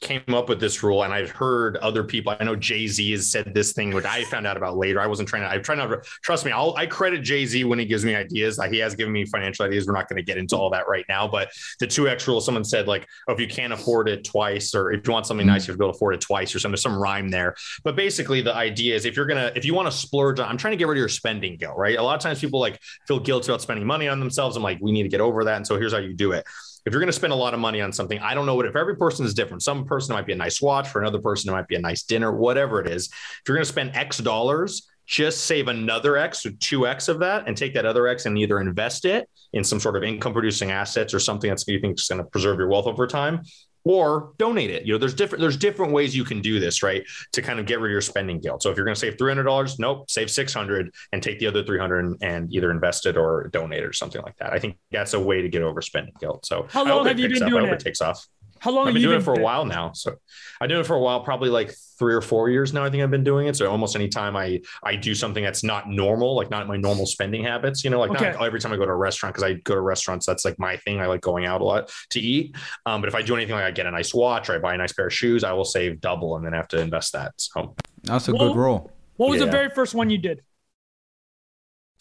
came 0.05 0.23
up 0.35 0.49
with 0.49 0.61
this 0.61 0.83
rule 0.83 1.03
and 1.03 1.13
I've 1.13 1.31
heard 1.31 1.77
other 1.79 2.05
people. 2.05 2.37
I 2.39 2.45
know 2.45 2.55
Jay 2.55 2.87
Z 2.87 3.11
has 3.13 3.31
said 3.31 3.53
this 3.55 3.73
thing, 3.73 3.93
which 3.93 4.05
I 4.05 4.23
found 4.25 4.47
out 4.47 4.57
about 4.57 4.77
later. 4.77 5.01
I 5.01 5.07
wasn't 5.07 5.29
trying 5.29 5.43
to, 5.43 5.49
I'm 5.49 5.63
trying 5.63 5.79
to 5.79 6.01
trust 6.23 6.45
me. 6.45 6.53
I'll, 6.53 6.75
I 6.77 6.87
credit 6.87 7.23
Jay 7.23 7.47
Z 7.47 7.65
when 7.65 7.79
he 7.79 7.87
gives 7.87 8.05
me 8.05 8.15
ideas. 8.15 8.61
He 8.71 8.79
has 8.79 8.95
given 8.95 9.13
me 9.13 9.25
financial 9.25 9.65
ideas. 9.65 9.87
We're 9.87 9.95
not 9.95 10.09
going 10.09 10.19
to 10.19 10.23
get 10.23 10.37
into 10.37 10.57
all 10.57 10.71
that 10.71 10.87
right 10.87 11.05
now, 11.09 11.27
but 11.27 11.51
the 11.81 11.87
2X 11.87 12.27
rule, 12.27 12.41
someone 12.41 12.65
said 12.65 12.87
like, 12.87 13.09
oh, 13.29 13.33
if 13.33 13.41
you 13.41 13.49
can't 13.49 13.73
afford 13.73 14.09
it 14.09 14.25
twice, 14.25 14.75
or 14.75 14.93
if 14.93 15.07
you 15.07 15.13
want 15.13 15.27
something 15.27 15.47
nice, 15.47 15.67
you 15.67 15.73
have 15.73 15.77
to 15.77 15.79
be 15.79 15.85
able 15.85 15.93
to 15.93 15.97
afford 15.97 16.15
it 16.15 16.21
twice 16.21 16.55
or 16.55 16.59
something, 16.59 16.73
there's 16.73 16.83
some 16.83 16.97
rhyme 16.97 17.31
there. 17.31 17.55
But 17.83 17.97
basically 17.97 18.43
the 18.43 18.55
idea 18.55 18.95
is 18.95 19.07
if 19.07 19.17
you're 19.17 19.27
going 19.27 19.41
to, 19.41 19.57
if 19.57 19.65
you 19.65 19.75
want 19.75 19.91
to 19.91 19.97
splurge 19.97 20.39
on, 20.39 20.49
I'm 20.49 20.59
trying 20.59 20.73
to 20.73 20.77
get 20.77 20.87
rid 20.87 20.97
of 20.97 21.01
your 21.01 21.09
spending 21.09 21.57
guilt, 21.57 21.77
right? 21.77 21.97
A 21.97 22.03
lot 22.03 22.15
of 22.15 22.21
times 22.21 22.41
people 22.41 22.61
like 22.61 22.79
feel 23.07 23.19
guilty 23.19 23.51
about 23.51 23.63
spending 23.63 23.87
money 23.87 24.09
on 24.09 24.21
themselves. 24.21 24.57
I'm 24.57 24.63
like, 24.63 24.79
we 24.81 24.93
need 24.93 25.05
to 25.05 25.09
get 25.09 25.21
over 25.21 25.45
that. 25.45 25.57
And 25.57 25.67
so 25.67 25.79
here's 25.79 25.93
how 25.93 25.99
you 25.99 26.13
do 26.13 26.33
it 26.33 26.45
if 26.87 26.93
you're 26.93 27.01
going 27.01 27.09
to 27.09 27.13
spend 27.13 27.33
a 27.33 27.37
lot 27.37 27.55
of 27.55 27.61
money 27.61 27.81
on 27.81 27.93
something, 27.93 28.19
I 28.19 28.35
don't 28.35 28.47
know 28.47 28.55
what 28.55 28.67
if 28.67 28.77
every 28.77 28.97
person 28.97 29.25
is 29.25 29.33
different. 29.33 29.63
Some 29.63 29.85
person 29.87 30.15
might 30.15 30.27
be 30.27 30.33
a 30.33 30.37
nice 30.37 30.61
watch, 30.61 30.89
for 30.89 31.01
another 31.01 31.21
person 31.21 31.51
it 31.51 31.53
might 31.53 31.69
be 31.69 31.77
a 31.77 31.81
nice 31.81 32.03
dinner, 32.03 32.33
whatever 32.33 32.81
it 32.81 32.89
is. 32.89 33.07
If 33.07 33.43
you're 33.49 33.57
going 33.57 33.65
to 33.65 33.73
spend 33.73 33.97
X 33.97 34.19
dollars, 34.19 34.87
just 35.07 35.45
save 35.45 35.69
another 35.69 36.17
X, 36.17 36.45
or 36.47 36.51
2X 36.51 37.09
of 37.09 37.19
that, 37.21 37.47
and 37.47 37.57
take 37.57 37.75
that 37.75 37.87
other 37.87 38.07
X 38.07 38.27
and 38.27 38.37
either 38.39 38.61
invest 38.61 39.05
it 39.05 39.29
in 39.53 39.65
some 39.65 39.81
sort 39.81 39.97
of 39.97 40.03
income 40.03 40.33
producing 40.33 40.71
assets 40.71 41.15
or 41.15 41.21
something 41.21 41.49
that's 41.49 41.67
you 41.67 41.81
think 41.81 41.99
is 41.99 42.09
going 42.09 42.19
to 42.19 42.25
preserve 42.25 42.59
your 42.59 42.69
wealth 42.69 42.87
over 42.87 43.07
time, 43.07 43.43
or 43.85 44.33
donate 44.39 44.71
it. 44.71 44.85
You 44.87 44.95
know, 44.95 44.99
there's 44.99 45.15
different 45.15 45.41
there's 45.41 45.57
different 45.57 45.93
ways 45.93 46.17
you 46.17 46.25
can 46.25 46.41
do 46.41 46.59
this, 46.59 46.83
right? 46.83 47.05
To 47.33 47.43
kind 47.43 47.61
of 47.61 47.67
get 47.67 47.81
rid 47.81 47.91
of 47.91 47.93
your 47.93 48.01
spending 48.01 48.41
guilt. 48.41 48.63
So 48.63 48.71
if 48.71 48.77
you're 48.77 48.87
going 48.87 48.95
to 48.95 49.01
save 49.01 49.17
three 49.19 49.31
hundred 49.31 49.45
dollars, 49.45 49.79
nope, 49.79 50.11
save 50.11 50.31
six 50.31 50.53
hundred 50.55 50.93
and 51.13 51.23
take 51.23 51.39
the 51.39 51.47
other 51.47 51.63
three 51.65 51.79
hundred 51.79 52.17
and 52.23 52.53
either 52.53 52.71
invest 52.71 53.07
it 53.07 53.17
or 53.17 53.49
donate 53.53 53.83
it 53.83 53.87
or 53.87 53.93
something 53.93 54.23
like 54.23 54.37
that. 54.39 54.53
I 54.53 54.59
think 54.59 54.79
that's 54.91 55.15
a 55.15 55.21
way 55.21 55.43
to 55.43 55.49
get 55.49 55.63
over 55.63 55.81
spending 55.83 56.15
guilt. 56.19 56.47
So 56.47 56.67
How 56.71 56.85
long 56.85 57.07
have 57.07 57.19
you 57.19 57.29
been 57.29 57.43
up. 57.43 57.49
doing 57.49 57.65
I 57.65 57.67
hope 57.69 57.75
it? 57.75 57.83
it 57.83 57.85
takes 57.85 58.01
off. 58.01 58.27
How 58.65 58.71
long 58.71 58.85
I've 58.85 58.87
have 58.87 58.95
been 58.95 59.03
you 59.03 59.09
doing 59.09 59.19
been 59.19 59.23
it 59.23 59.25
for 59.27 59.35
a 59.39 59.43
while 59.45 59.67
now. 59.67 59.93
So 59.93 60.13
I've 60.13 60.61
been 60.61 60.69
doing 60.71 60.81
it 60.81 60.87
for 60.87 60.97
a 60.97 61.01
while, 61.01 61.21
probably 61.21 61.51
like 61.51 61.75
three 61.99 62.15
or 62.15 62.23
four 62.23 62.49
years 62.49 62.73
now. 62.73 62.83
I 62.83 62.89
think 62.89 63.03
I've 63.03 63.11
been 63.11 63.23
doing 63.23 63.47
it. 63.47 63.57
So 63.57 63.71
almost 63.71 63.95
anytime 63.95 64.37
I 64.37 64.63
I 64.83 64.97
do 64.97 65.15
something 65.15 65.45
that's 65.45 65.63
not 65.63 65.87
normal, 65.91 66.35
like 66.35 66.49
not 66.51 66.67
my 66.67 66.79
normal 66.79 67.05
spending 67.05 67.45
habits, 67.45 67.85
you 67.85 67.91
know, 67.91 67.99
like 68.01 68.13
Okay. 68.13 68.33
not 68.33 68.43
every 68.43 68.61
time 68.61 68.73
I 68.73 68.77
go 68.77 68.87
to 68.87 68.91
a 68.91 68.97
restaurant, 68.97 69.35
because 69.35 69.45
I 69.51 69.53
go 69.65 69.75
to 69.75 69.81
restaurants, 69.83 70.25
that's 70.25 70.47
like 70.47 70.59
my 70.59 70.79
thing. 70.79 70.99
I 70.99 71.07
like 71.07 71.21
going 71.21 71.45
out 71.45 71.61
a 71.61 71.65
lot 71.65 71.93
to 72.11 72.21
eat. 72.21 72.57
Um, 72.87 73.03
but 73.03 73.09
if 73.09 73.15
I 73.15 73.21
do 73.21 73.37
anything 73.37 73.55
like 73.55 73.65
I 73.65 73.71
get 73.71 73.85
a 73.85 73.91
nice 73.91 74.15
watch 74.15 74.49
or 74.49 74.55
I 74.55 74.59
buy 74.61 74.73
a 74.73 74.79
nice 74.79 74.95
pair 74.95 75.09
of 75.09 75.13
shoes, 75.13 75.45
I 75.45 75.53
will 75.53 75.67
save 75.67 76.01
double 76.01 76.37
and 76.37 76.47
then 76.47 76.55
have 76.55 76.69
to 76.69 76.81
invest 76.81 77.13
that. 77.13 77.33
So 77.37 77.77
That's 78.05 78.29
a 78.29 78.33
Well- 78.33 78.49
good 78.49 78.57
rule. 78.57 78.91
What 79.17 79.29
was 79.29 79.41
the 79.41 79.47
very 79.47 79.69
first 79.69 79.95
one 79.95 80.09
you 80.09 80.19
did? 80.19 80.41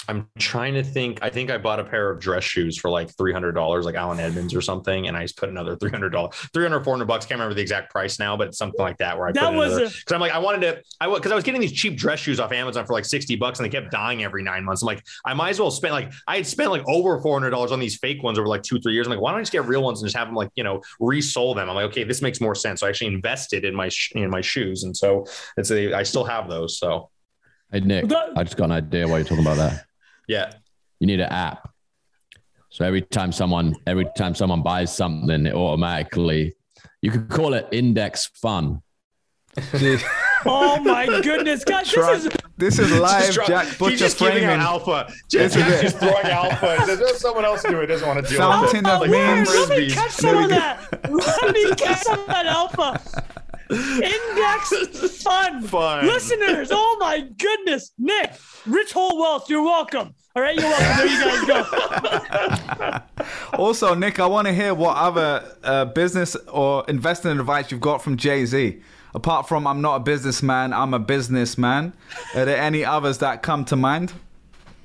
I'm 0.09 0.27
trying 0.37 0.73
to 0.73 0.83
think. 0.83 1.19
I 1.21 1.29
think 1.29 1.49
I 1.49 1.57
bought 1.57 1.79
a 1.79 1.83
pair 1.83 2.09
of 2.09 2.19
dress 2.19 2.43
shoes 2.43 2.77
for 2.77 2.89
like 2.89 3.07
$300, 3.15 3.83
like 3.83 3.95
Allen 3.95 4.19
Edmonds 4.19 4.53
or 4.53 4.61
something. 4.61 5.07
And 5.07 5.15
I 5.15 5.21
just 5.21 5.37
put 5.37 5.47
another 5.49 5.75
$300, 5.77 6.33
300, 6.53 6.83
400 6.83 7.05
bucks. 7.05 7.25
Can't 7.25 7.39
remember 7.39 7.53
the 7.55 7.61
exact 7.61 7.91
price 7.91 8.19
now, 8.19 8.35
but 8.35 8.47
it's 8.49 8.57
something 8.57 8.81
like 8.81 8.97
that 8.97 9.17
where 9.17 9.27
I 9.27 9.31
That 9.31 9.51
put 9.51 9.55
was 9.55 10.03
cause 10.03 10.11
I'm 10.13 10.19
like, 10.19 10.33
I 10.33 10.39
wanted 10.39 10.61
to, 10.61 10.81
I 10.99 11.13
because 11.13 11.31
I 11.31 11.35
was 11.35 11.43
getting 11.43 11.61
these 11.61 11.71
cheap 11.71 11.97
dress 11.97 12.19
shoes 12.19 12.39
off 12.39 12.51
Amazon 12.51 12.85
for 12.85 12.93
like 12.93 13.05
60 13.05 13.35
bucks 13.37 13.59
and 13.59 13.65
they 13.65 13.69
kept 13.69 13.91
dying 13.91 14.23
every 14.23 14.43
nine 14.43 14.65
months. 14.65 14.81
I'm 14.81 14.87
like, 14.87 15.03
I 15.25 15.33
might 15.33 15.51
as 15.51 15.59
well 15.59 15.71
spend 15.71 15.93
like, 15.93 16.11
I 16.27 16.35
had 16.37 16.47
spent 16.47 16.71
like 16.71 16.83
over 16.87 17.21
$400 17.21 17.71
on 17.71 17.79
these 17.79 17.97
fake 17.97 18.21
ones 18.23 18.37
over 18.37 18.47
like 18.47 18.63
two, 18.63 18.79
three 18.81 18.93
years. 18.93 19.07
I'm 19.07 19.11
like, 19.11 19.21
why 19.21 19.31
don't 19.31 19.39
I 19.39 19.41
just 19.43 19.51
get 19.53 19.65
real 19.65 19.83
ones 19.83 20.01
and 20.01 20.07
just 20.07 20.17
have 20.17 20.27
them 20.27 20.35
like, 20.35 20.49
you 20.55 20.63
know, 20.65 20.81
resole 20.99 21.55
them? 21.55 21.69
I'm 21.69 21.75
like, 21.75 21.85
okay, 21.91 22.03
this 22.03 22.21
makes 22.21 22.41
more 22.41 22.55
sense. 22.55 22.81
So 22.81 22.87
I 22.87 22.89
actually 22.89 23.13
invested 23.13 23.63
in 23.63 23.73
my, 23.73 23.87
sh- 23.87 24.11
in 24.15 24.29
my 24.29 24.41
shoes. 24.41 24.83
And 24.83 24.95
so 24.95 25.25
it's 25.55 25.71
a, 25.71 25.93
I 25.93 26.03
still 26.03 26.25
have 26.25 26.49
those. 26.49 26.77
So 26.77 27.09
Hey 27.71 27.79
Nick, 27.79 28.07
That- 28.09 28.37
I 28.37 28.43
just 28.43 28.57
got 28.57 28.65
an 28.65 28.71
idea 28.73 29.07
why 29.07 29.17
you're 29.17 29.23
talking 29.25 29.43
about 29.43 29.57
that. 29.57 29.85
Yeah. 30.27 30.51
You 30.99 31.07
need 31.07 31.19
an 31.19 31.29
app. 31.31 31.69
So 32.69 32.85
every 32.85 33.01
time 33.01 33.31
someone 33.31 33.75
every 33.85 34.07
time 34.17 34.33
someone 34.35 34.61
buys 34.63 34.95
something, 34.95 35.45
it 35.45 35.53
automatically 35.53 36.55
you 37.01 37.11
could 37.11 37.29
call 37.29 37.53
it 37.53 37.67
index 37.71 38.27
fun. 38.41 38.81
Oh 40.45 40.77
my 40.81 41.05
goodness, 41.21 41.63
guys! 41.63 41.89
Try- 41.89 42.15
This 42.17 42.25
is 42.25 42.31
this 42.57 42.79
is 42.79 42.91
live. 42.99 43.23
Just 43.27 43.33
try- 43.35 43.45
Jack 43.45 43.77
Butcher 43.77 43.95
just 43.95 44.19
giving 44.19 44.33
framing. 44.43 44.49
out 44.59 44.59
alpha. 44.87 45.05
This 45.31 45.53
Just, 45.53 45.55
is 45.55 45.81
just 45.83 45.97
throwing 45.99 46.25
alpha. 46.25 46.79
He 46.81 46.85
says, 46.85 46.99
"Let 46.99 47.15
someone 47.15 47.45
else 47.45 47.63
do 47.63 47.79
it. 47.79 47.85
Doesn't 47.87 48.05
want 48.05 48.25
to 48.25 48.29
deal 48.29 48.39
Fountain 48.41 48.83
with 48.83 48.91
of 48.93 49.03
it. 49.03 49.09
memes. 49.11 49.49
Let 49.49 49.69
me 49.69 49.89
catch 49.89 50.11
some 50.11 50.37
of 50.43 50.49
that. 50.49 51.09
Let 51.09 51.53
me 51.53 51.75
catch 51.75 51.99
some 51.99 52.19
of 52.19 52.25
that 52.27 52.45
alpha. 52.45 53.01
Index 53.73 55.23
fun. 55.23 55.61
Fun. 55.63 56.05
Listeners, 56.05 56.69
oh 56.71 56.97
my 56.99 57.21
goodness. 57.37 57.91
Nick, 57.97 58.33
Rich 58.65 58.93
Whole 58.93 59.19
Wealth, 59.19 59.49
you're 59.49 59.63
welcome. 59.63 60.13
All 60.35 60.41
right, 60.41 60.55
you're 60.55 60.67
welcome. 60.69 60.97
There 60.97 61.07
you 61.07 61.47
guys 61.47 61.67
go. 62.67 62.99
Also, 63.53 63.93
Nick, 63.93 64.19
I 64.19 64.25
want 64.25 64.47
to 64.47 64.53
hear 64.53 64.73
what 64.73 64.97
other 64.97 65.55
uh, 65.63 65.85
business 65.85 66.35
or 66.51 66.83
investing 66.87 67.31
advice 67.31 67.71
you've 67.71 67.79
got 67.81 68.01
from 68.01 68.17
Jay 68.17 68.45
Z. 68.45 68.81
Apart 69.13 69.47
from 69.47 69.67
I'm 69.67 69.79
not 69.79 69.97
a 69.97 69.99
businessman, 69.99 70.73
I'm 70.73 70.93
a 70.93 70.99
businessman. 70.99 71.93
Are 72.35 72.45
there 72.45 72.57
any 72.57 72.83
others 72.83 73.19
that 73.19 73.43
come 73.43 73.63
to 73.65 73.75
mind? 73.75 74.11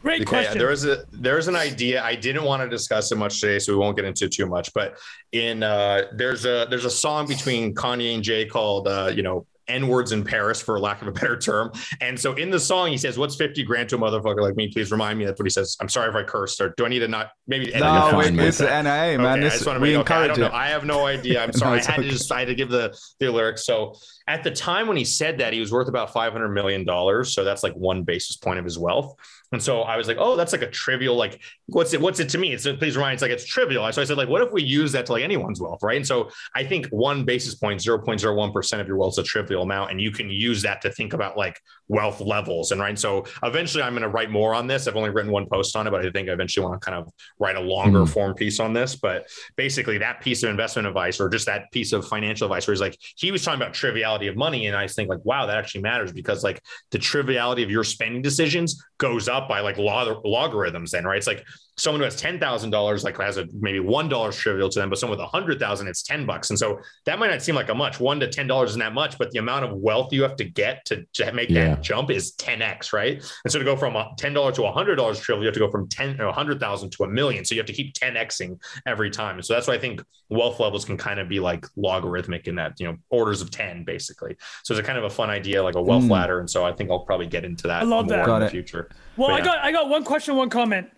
Great 0.03 0.23
Okay, 0.23 0.29
question. 0.29 0.59
there 0.59 0.71
is 0.71 0.85
a 0.85 1.05
there's 1.13 1.49
an 1.49 1.57
idea. 1.57 2.03
I 2.03 2.15
didn't 2.15 2.45
want 2.45 2.63
to 2.63 2.69
discuss 2.69 3.11
it 3.11 3.17
much 3.17 3.41
today, 3.41 3.59
so 3.59 3.73
we 3.73 3.79
won't 3.79 3.97
get 3.97 4.05
into 4.05 4.29
too 4.29 4.47
much. 4.47 4.73
But 4.73 4.97
in 5.33 5.63
uh, 5.63 6.03
there's 6.13 6.45
a 6.45 6.67
there's 6.71 6.85
a 6.85 6.91
song 6.91 7.27
between 7.27 7.75
Kanye 7.75 8.15
and 8.15 8.23
Jay 8.23 8.45
called 8.47 8.87
uh, 8.87 9.11
you 9.15 9.23
know 9.23 9.45
N 9.67 9.87
words 9.89 10.13
in 10.13 10.25
Paris, 10.25 10.63
for 10.63 10.79
lack 10.81 11.03
of 11.03 11.09
a 11.09 11.13
better 11.13 11.37
term. 11.37 11.73
And 12.01 12.19
so 12.19 12.33
in 12.35 12.51
the 12.51 12.61
song, 12.61 12.91
he 12.91 12.97
says, 12.97 13.19
"What's 13.19 13.35
fifty 13.35 13.63
grand 13.65 13.89
to 13.91 13.97
a 13.97 13.99
motherfucker 13.99 14.41
like 14.41 14.55
me? 14.57 14.69
Please 14.69 14.91
remind 14.93 15.19
me." 15.19 15.25
That's 15.25 15.39
what 15.41 15.47
he 15.47 15.51
says. 15.51 15.77
I'm 15.81 15.89
sorry 15.89 16.09
if 16.09 16.15
I 16.15 16.23
cursed, 16.23 16.61
or 16.61 16.73
do 16.77 16.87
I 16.87 16.89
need 16.89 17.01
to 17.01 17.09
not 17.09 17.31
maybe? 17.49 17.75
edit 17.75 17.81
No, 17.87 17.93
that 17.93 18.15
out? 18.15 18.25
fine, 18.25 18.39
it's 18.39 18.59
the 18.59 18.65
NIA, 18.67 19.19
man. 19.19 19.39
Okay, 19.41 19.47
I 19.47 19.51
just 19.51 19.67
want 19.67 19.77
to 19.79 19.83
we 19.83 19.91
make, 19.91 19.99
okay, 20.03 20.15
I 20.15 20.27
don't 20.29 20.39
know. 20.39 20.51
I 20.53 20.69
have 20.69 20.85
no 20.85 21.07
idea. 21.07 21.43
I'm 21.43 21.53
sorry. 21.53 21.79
it's 21.79 21.89
I 21.89 21.93
had 21.93 22.01
okay. 22.01 22.09
to 22.09 22.15
just 22.15 22.31
I 22.33 22.39
had 22.39 22.49
to 22.49 22.55
give 22.55 22.69
the 22.71 22.97
the 23.19 23.31
lyrics. 23.31 23.67
So 23.67 23.97
at 24.27 24.43
the 24.45 24.51
time 24.51 24.87
when 24.87 24.97
he 24.97 25.05
said 25.05 25.39
that, 25.39 25.53
he 25.53 25.61
was 25.61 25.71
worth 25.73 25.89
about 25.89 26.13
five 26.13 26.33
hundred 26.33 26.51
million 26.51 26.85
dollars. 26.85 27.35
So 27.35 27.45
that's 27.45 27.63
like 27.63 27.75
one 27.75 28.05
basis 28.05 28.37
point 28.37 28.59
of 28.59 28.65
his 28.65 28.79
wealth. 28.79 29.17
And 29.53 29.63
so 29.63 29.83
I 29.83 29.97
was 29.97 30.09
like, 30.09 30.19
oh, 30.21 30.37
that's 30.37 30.53
like 30.53 30.63
a 30.63 30.71
trivial, 30.71 31.17
like, 31.17 31.41
what's 31.67 31.95
it? 31.95 32.01
What's 32.01 32.21
it 32.21 32.29
to 32.31 32.39
me? 32.39 32.53
It's 32.53 32.65
please 32.65 32.97
remind. 32.97 33.15
It's 33.15 33.23
like 33.23 33.31
it's 33.31 33.47
trivial. 33.47 33.91
So 33.93 34.03
I 34.03 34.05
said, 34.05 34.19
like, 34.19 34.29
what 34.29 34.43
if 34.43 34.53
we 34.53 34.63
use 34.63 34.93
that 34.93 35.07
to 35.07 35.13
like 35.13 35.25
anyone's 35.25 35.61
wealth, 35.61 35.83
right? 35.83 35.97
And 35.97 36.07
so 36.07 36.29
I 36.55 36.65
think 36.65 36.87
one 36.89 37.25
basis 37.25 37.55
point, 37.55 37.69
point, 37.69 37.83
zero 37.83 37.99
point 37.99 38.21
zero 38.21 38.35
one 38.35 38.53
percent 38.53 38.81
of 38.81 38.89
your 38.89 38.97
wealth 38.97 39.15
is 39.15 39.19
a 39.19 39.23
trivial 39.23 39.63
amount, 39.63 39.91
and 39.91 40.01
you 40.01 40.11
can 40.11 40.31
use 40.31 40.63
that 40.63 40.83
to 40.83 40.93
think 40.93 41.13
about 41.13 41.37
like 41.37 41.61
wealth 41.89 42.21
levels. 42.21 42.71
And 42.73 42.81
right, 42.81 42.99
so 42.99 43.25
eventually 43.43 43.83
I'm 43.83 43.93
going 43.93 44.03
to 44.03 44.09
write 44.09 44.31
more 44.31 44.55
on 44.55 44.67
this. 44.67 44.87
I've 44.87 44.97
only 44.97 45.11
written 45.11 45.33
one 45.33 45.47
post 45.47 45.75
on 45.75 45.87
it, 45.87 45.91
but 45.91 46.05
I 46.05 46.11
think 46.11 46.29
I 46.29 46.33
eventually 46.33 46.67
want 46.67 46.81
to 46.81 46.85
kind 46.91 47.03
of 47.03 47.13
write 47.39 47.57
a 47.57 47.61
longer 47.61 48.01
Mhm. 48.01 48.09
form 48.13 48.35
piece 48.35 48.61
on 48.61 48.73
this. 48.73 48.95
But 48.97 49.27
basically, 49.57 49.99
that 49.99 50.21
piece 50.21 50.43
of 50.43 50.51
investment 50.51 50.87
advice, 50.87 51.21
or 51.21 51.29
just 51.29 51.47
that 51.47 51.71
piece 51.73 51.93
of 51.93 52.07
financial 52.07 52.47
advice, 52.47 52.67
where 52.67 52.75
he's 52.75 52.81
like, 52.81 52.99
he 53.17 53.33
was 53.33 53.43
talking 53.43 53.61
about 53.61 53.75
triviality 53.75 54.27
of 54.29 54.37
money, 54.37 54.67
and 54.67 54.77
I 54.77 54.87
think 54.87 55.09
like, 55.09 55.25
wow, 55.25 55.47
that 55.47 55.57
actually 55.57 55.83
matters 55.83 56.13
because 56.13 56.45
like 56.45 56.63
the 56.91 56.99
triviality 56.99 57.63
of 57.63 57.71
your 57.71 57.85
spending 57.85 58.23
decisions 58.23 58.83
goes 58.99 59.29
up 59.29 59.49
by 59.49 59.61
like 59.61 59.79
log- 59.79 60.25
logarithms. 60.25 60.91
Then 60.91 61.05
right, 61.05 61.17
it's 61.19 61.27
like 61.27 61.45
someone 61.79 62.01
who 62.01 62.05
has 62.05 62.17
ten 62.17 62.39
thousand 62.39 62.71
dollars 62.71 63.05
like 63.05 63.17
has 63.19 63.37
a 63.39 63.47
maybe 63.55 63.81
one 63.81 64.09
dollar 64.09 64.33
trivial 64.33 64.69
to 64.69 64.79
them, 64.79 64.91
but 64.91 64.99
someone 64.99 65.17
with 65.19 65.25
a 65.25 65.29
hundred 65.29 65.59
thousand, 65.59 65.89
it's 65.89 66.03
ten 66.03 66.27
bucks, 66.27 66.51
and 66.51 66.59
so 66.59 66.81
that 67.07 67.19
might 67.19 67.31
not 67.31 67.41
seem 67.41 67.55
like 67.55 67.69
a 67.71 67.75
much. 67.75 68.01
One 68.01 68.21
to 68.21 68.29
ten 68.29 68.47
dollars 68.47 68.71
isn't 68.71 68.81
that 68.81 68.93
much, 68.95 69.17
but 69.19 69.31
the 69.31 69.39
amount 69.39 69.65
of 69.65 69.73
wealth 69.77 70.13
you 70.13 70.23
have 70.23 70.37
to 70.37 70.45
get 70.45 70.85
to, 70.87 71.05
to 71.15 71.33
make 71.33 71.49
Yeah. 71.51 71.77
that 71.77 71.83
jump 71.83 72.11
is 72.11 72.33
ten 72.33 72.61
x, 72.61 72.93
right? 72.93 73.15
And 73.45 73.53
so 73.53 73.59
to 73.59 73.65
go 73.65 73.77
from 73.77 73.97
ten 74.19 74.35
dollars 74.35 74.57
to 74.57 74.65
a 74.65 74.73
hundred 74.73 74.97
dollars 74.97 75.19
trivial, 75.21 75.43
you 75.45 75.47
have 75.47 75.55
to 75.55 75.61
go 75.61 75.71
from 75.71 75.89
ten 75.89 76.21
or 76.21 76.27
a 76.27 76.33
hundred 76.33 76.61
thousand 76.61 76.91
to 76.93 77.05
a 77.05 77.09
million. 77.09 77.45
So 77.45 77.55
you 77.55 77.61
have 77.61 77.67
to 77.67 77.73
keep 77.73 77.95
ten 77.95 78.15
xing 78.15 78.59
every 78.87 79.11
time. 79.11 79.37
And 79.37 79.45
so 79.45 79.55
that's 79.55 79.67
why 79.69 79.75
I 79.75 79.79
think 79.79 80.03
wealth 80.31 80.61
levels 80.61 80.85
can 80.85 80.97
kind 80.97 81.21
of 81.21 81.29
be 81.29 81.41
like 81.41 81.65
logarithmic 81.77 82.47
in 82.49 82.55
that 82.57 82.79
you 82.79 82.87
know 82.87 82.97
orders 83.11 83.41
of 83.41 83.51
ten 83.51 83.85
basically. 83.85 84.37
So 84.65 84.75
it's 84.75 84.81
a 84.81 84.83
kind 84.85 84.99
of 84.99 85.05
a 85.05 85.11
fun 85.11 85.31
idea, 85.31 85.63
like 85.63 85.75
a 85.77 85.83
wealth 85.83 86.05
Mm. 86.05 86.11
ladder. 86.11 86.41
And 86.41 86.49
so 86.51 86.65
I 86.65 86.73
think 86.73 86.91
I'll 86.91 87.01
probably 87.01 87.27
get 87.27 87.45
into 87.45 87.67
that 87.69 87.83
I 87.83 87.85
love 87.85 88.07
more 88.07 88.17
that. 88.17 88.21
in 88.21 88.27
Got 88.27 88.39
the 88.41 88.47
it. 88.47 88.51
future. 88.51 88.89
Well, 89.17 89.29
But 89.29 89.41
I 89.41 89.45
got 89.45 89.59
I 89.59 89.73
got 89.73 89.89
one 89.89 90.05
question, 90.05 90.37
one 90.37 90.49
comment. 90.51 90.89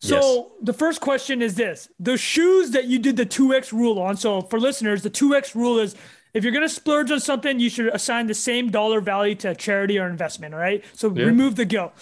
So 0.00 0.52
the 0.62 0.72
first 0.72 1.00
question 1.00 1.42
is 1.42 1.54
this: 1.56 1.88
the 1.98 2.16
shoes 2.16 2.70
that 2.70 2.84
you 2.86 2.98
did 2.98 3.16
the 3.16 3.26
two 3.26 3.52
X 3.54 3.72
rule 3.72 3.98
on. 3.98 4.16
So 4.16 4.42
for 4.42 4.60
listeners, 4.60 5.02
the 5.02 5.10
two 5.10 5.34
X 5.34 5.56
rule 5.56 5.78
is 5.78 5.96
if 6.34 6.44
you're 6.44 6.52
gonna 6.52 6.68
splurge 6.68 7.10
on 7.10 7.20
something, 7.20 7.58
you 7.58 7.68
should 7.70 7.88
assign 7.88 8.26
the 8.26 8.34
same 8.34 8.70
dollar 8.70 9.00
value 9.00 9.34
to 9.36 9.50
a 9.50 9.54
charity 9.54 9.98
or 9.98 10.06
investment. 10.08 10.54
All 10.54 10.60
right. 10.60 10.84
So 10.94 11.12
Yeah. 11.12 11.24
remove 11.24 11.56
the 11.56 11.64
guilt. 11.64 11.92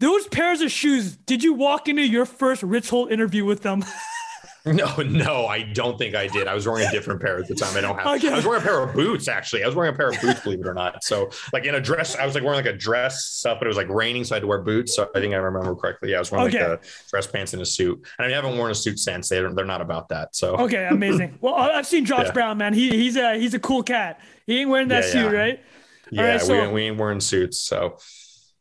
Those 0.00 0.26
pairs 0.26 0.60
of 0.62 0.72
shoes. 0.72 1.16
Did 1.16 1.44
you 1.44 1.52
walk 1.52 1.88
into 1.88 2.02
your 2.02 2.24
first 2.26 2.62
Ritholtz 2.62 3.12
interview 3.12 3.44
with 3.44 3.62
them? 3.62 3.84
No, 4.64 4.94
no, 4.98 5.46
I 5.46 5.62
don't 5.64 5.98
think 5.98 6.14
I 6.14 6.28
did. 6.28 6.46
I 6.46 6.54
was 6.54 6.68
wearing 6.68 6.86
a 6.86 6.90
different 6.92 7.20
pair 7.20 7.36
at 7.38 7.48
the 7.48 7.54
time. 7.54 7.76
I 7.76 7.80
don't 7.80 7.98
have. 7.98 8.06
Okay. 8.18 8.30
I 8.32 8.36
was 8.36 8.46
wearing 8.46 8.62
a 8.62 8.64
pair 8.64 8.80
of 8.80 8.94
boots 8.94 9.26
actually. 9.26 9.64
I 9.64 9.66
was 9.66 9.74
wearing 9.74 9.92
a 9.92 9.96
pair 9.96 10.10
of 10.10 10.20
boots, 10.20 10.38
believe 10.40 10.60
it 10.60 10.66
or 10.68 10.74
not. 10.74 11.02
So 11.02 11.30
like 11.52 11.64
in 11.64 11.74
a 11.74 11.80
dress, 11.80 12.14
I 12.14 12.24
was 12.24 12.36
like 12.36 12.44
wearing 12.44 12.64
like 12.64 12.72
a 12.72 12.76
dress 12.78 13.24
stuff, 13.24 13.58
but 13.58 13.66
it 13.66 13.68
was 13.68 13.76
like 13.76 13.88
raining, 13.88 14.22
so 14.22 14.34
I 14.34 14.36
had 14.36 14.42
to 14.42 14.46
wear 14.46 14.60
boots. 14.60 14.94
So 14.94 15.10
I 15.16 15.20
think 15.20 15.34
I 15.34 15.38
remember 15.38 15.74
correctly. 15.74 16.10
Yeah, 16.10 16.18
I 16.18 16.20
was 16.20 16.30
wearing 16.30 16.46
Okay. 16.54 16.62
like 16.68 16.80
a 16.80 16.86
dress 17.10 17.26
pants 17.26 17.54
and 17.54 17.62
a 17.62 17.66
suit. 17.66 18.06
And 18.18 18.26
I 18.32 18.34
haven't 18.36 18.56
worn 18.56 18.70
a 18.70 18.74
suit 18.74 19.00
since. 19.00 19.28
They're 19.28 19.52
they're 19.52 19.64
not 19.64 19.80
about 19.80 20.08
that. 20.10 20.36
So 20.36 20.54
Okay, 20.56 20.86
amazing. 20.88 21.38
Well, 21.40 21.54
I've 21.54 21.86
seen 21.86 22.04
Josh 22.04 22.26
Yeah. 22.26 22.32
Brown, 22.32 22.58
man. 22.58 22.72
He 22.72 22.90
he's 22.90 23.16
a 23.16 23.36
he's 23.38 23.54
a 23.54 23.58
cool 23.60 23.82
cat. 23.82 24.20
He 24.46 24.60
ain't 24.60 24.70
wearing 24.70 24.88
that 24.88 25.04
Yeah, 25.04 25.10
suit, 25.10 25.32
yeah. 25.32 25.38
right? 25.40 25.60
yeah, 26.12 26.22
right, 26.32 26.40
so- 26.40 26.68
we, 26.68 26.72
we 26.72 26.82
ain't 26.82 26.98
wearing 26.98 27.18
suits. 27.20 27.58
So 27.58 27.96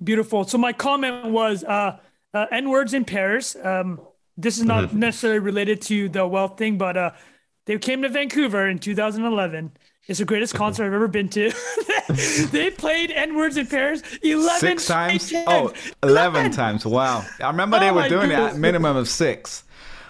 Beautiful. 0.03 0.45
So 0.45 0.57
my 0.57 0.73
comment 0.73 1.27
was 1.27 1.63
uh, 1.63 1.99
uh 2.33 2.45
N 2.51 2.69
words 2.71 2.95
in 2.95 3.05
pairs. 3.05 3.55
Um, 3.63 4.01
this 4.37 4.57
is 4.57 4.63
not 4.63 4.93
necessarily 4.93 5.39
related 5.39 5.81
to 5.83 6.09
the 6.09 6.25
wealth 6.25 6.57
thing, 6.57 6.77
but 6.77 6.97
uh, 6.97 7.11
they 7.65 7.77
came 7.77 8.01
to 8.01 8.09
Vancouver 8.09 8.67
in 8.67 8.79
2011. 8.79 9.71
It's 10.07 10.19
the 10.19 10.25
greatest 10.25 10.55
concert 10.55 10.85
I've 10.85 10.93
ever 10.93 11.07
been 11.07 11.29
to. 11.29 11.51
they 12.51 12.71
played 12.71 13.11
N 13.11 13.35
words 13.35 13.55
in 13.55 13.67
Paris 13.67 14.01
11 14.23 14.59
Six 14.59 14.87
times? 14.87 15.23
straight 15.23 15.45
Oh, 15.47 15.73
11 16.03 16.51
times. 16.51 16.85
Wow. 16.85 17.23
I 17.39 17.47
remember 17.47 17.79
they 17.79 17.89
Oh 17.89 17.93
were 17.93 18.01
my 18.01 18.09
doing 18.09 18.31
it 18.31 18.39
at 18.39 18.57
minimum 18.57 18.97
of 18.97 19.07
six. 19.07 19.63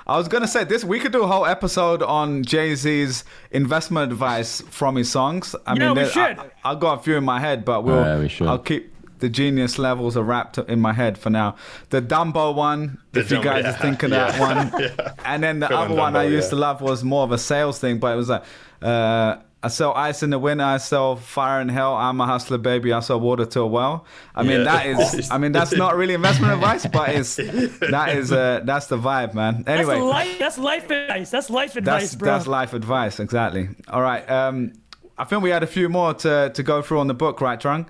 I 0.08 0.18
was 0.18 0.28
gonna 0.28 0.48
say 0.48 0.64
this. 0.64 0.84
We 0.84 1.00
could 1.00 1.12
do 1.12 1.24
a 1.24 1.28
whole 1.28 1.46
episode 1.46 2.02
on 2.02 2.44
Jay 2.44 2.74
Z's 2.76 3.24
investment 3.52 4.12
advice 4.12 4.62
from 4.62 4.96
his 4.96 5.12
songs. 5.12 5.56
I 5.66 5.76
Yeah, 5.78 5.94
we 5.94 6.06
should. 6.06 6.40
I, 6.40 6.52
I 6.66 6.76
got 6.76 7.00
a 7.00 7.04
few 7.04 7.18
in 7.18 7.24
my 7.24 7.40
head, 7.40 7.64
but 7.64 7.84
we'll. 7.84 8.04
Yeah, 8.04 8.20
we 8.20 8.28
should. 8.28 8.48
I'll 8.48 8.60
keep 8.60 8.91
the 9.22 9.30
genius 9.30 9.80
levels 9.80 10.18
are 10.18 10.24
wrapped 10.24 10.60
up 10.60 10.70
in 10.70 10.80
my 10.82 10.94
head 10.94 11.18
for 11.18 11.30
now. 11.30 11.56
The 11.90 12.02
Dumbo 12.02 12.54
one, 12.54 12.98
The 13.14 13.22
if 13.22 13.32
you 13.32 13.42
guys 13.42 13.64
yeah, 13.64 13.70
are 13.72 13.78
thinking 13.82 14.10
that 14.10 14.38
one, 14.40 14.72
yeah. 14.82 15.14
and 15.24 15.42
then 15.42 15.60
the 15.62 15.68
Feeling 15.70 15.84
other 15.86 15.96
one 15.96 16.16
I 16.18 16.24
used 16.24 16.48
yeah. 16.48 16.50
to 16.52 16.56
love 16.58 16.82
was 16.82 17.04
more 17.04 17.24
of 17.24 17.32
a 17.32 17.38
sales 17.38 17.80
thing, 17.80 18.00
but 18.00 18.14
it 18.14 18.18
was 18.18 18.30
like. 18.30 18.44
Uh, 18.82 19.38
I 19.64 19.68
sell 19.68 19.94
ice 19.94 20.24
in 20.24 20.32
the 20.32 20.40
winter. 20.40 20.64
I 20.64 20.78
sell 20.78 21.16
fire 21.16 21.62
in 21.62 21.70
hell. 21.70 21.96
I'm 21.96 22.20
a 22.20 22.26
hustler, 22.26 22.58
baby. 22.58 22.92
I 22.94 23.00
sell 23.00 23.20
water 23.20 23.46
to 23.46 23.60
a 23.62 23.68
well. 23.68 24.06
I 24.34 24.42
mean, 24.42 24.62
Yeah. 24.62 24.64
that 24.64 24.86
is. 24.88 25.30
I 25.36 25.38
mean, 25.38 25.52
that's 25.52 25.72
not 25.72 25.96
really 25.96 26.16
investment 26.16 26.52
advice, 26.54 26.88
but 26.88 27.10
it's 27.10 27.36
that 27.92 28.10
is 28.18 28.32
uh, 28.32 28.62
that's 28.64 28.88
the 28.88 28.98
vibe, 28.98 29.36
man. 29.36 29.62
That's 29.64 29.88
Anyway, 29.88 30.00
life. 30.00 30.40
That's 30.40 30.58
life 30.58 30.90
advice. 30.90 31.30
That's 31.30 31.50
life 31.52 31.76
advice, 31.76 32.02
that's 32.02 32.16
bro. 32.16 32.26
that's 32.32 32.48
life 32.48 32.74
advice, 32.74 33.20
exactly. 33.20 33.70
All 33.88 34.02
right. 34.02 34.28
Um, 34.32 34.74
I 35.16 35.26
think 35.26 35.44
we 35.44 35.52
had 35.52 35.62
a 35.62 35.68
few 35.68 35.90
more 35.90 36.16
to 36.16 36.52
to 36.56 36.64
go 36.64 36.82
through 36.82 37.00
on 37.00 37.06
the 37.06 37.14
book, 37.14 37.40
right, 37.40 37.60
Trung? 37.60 37.86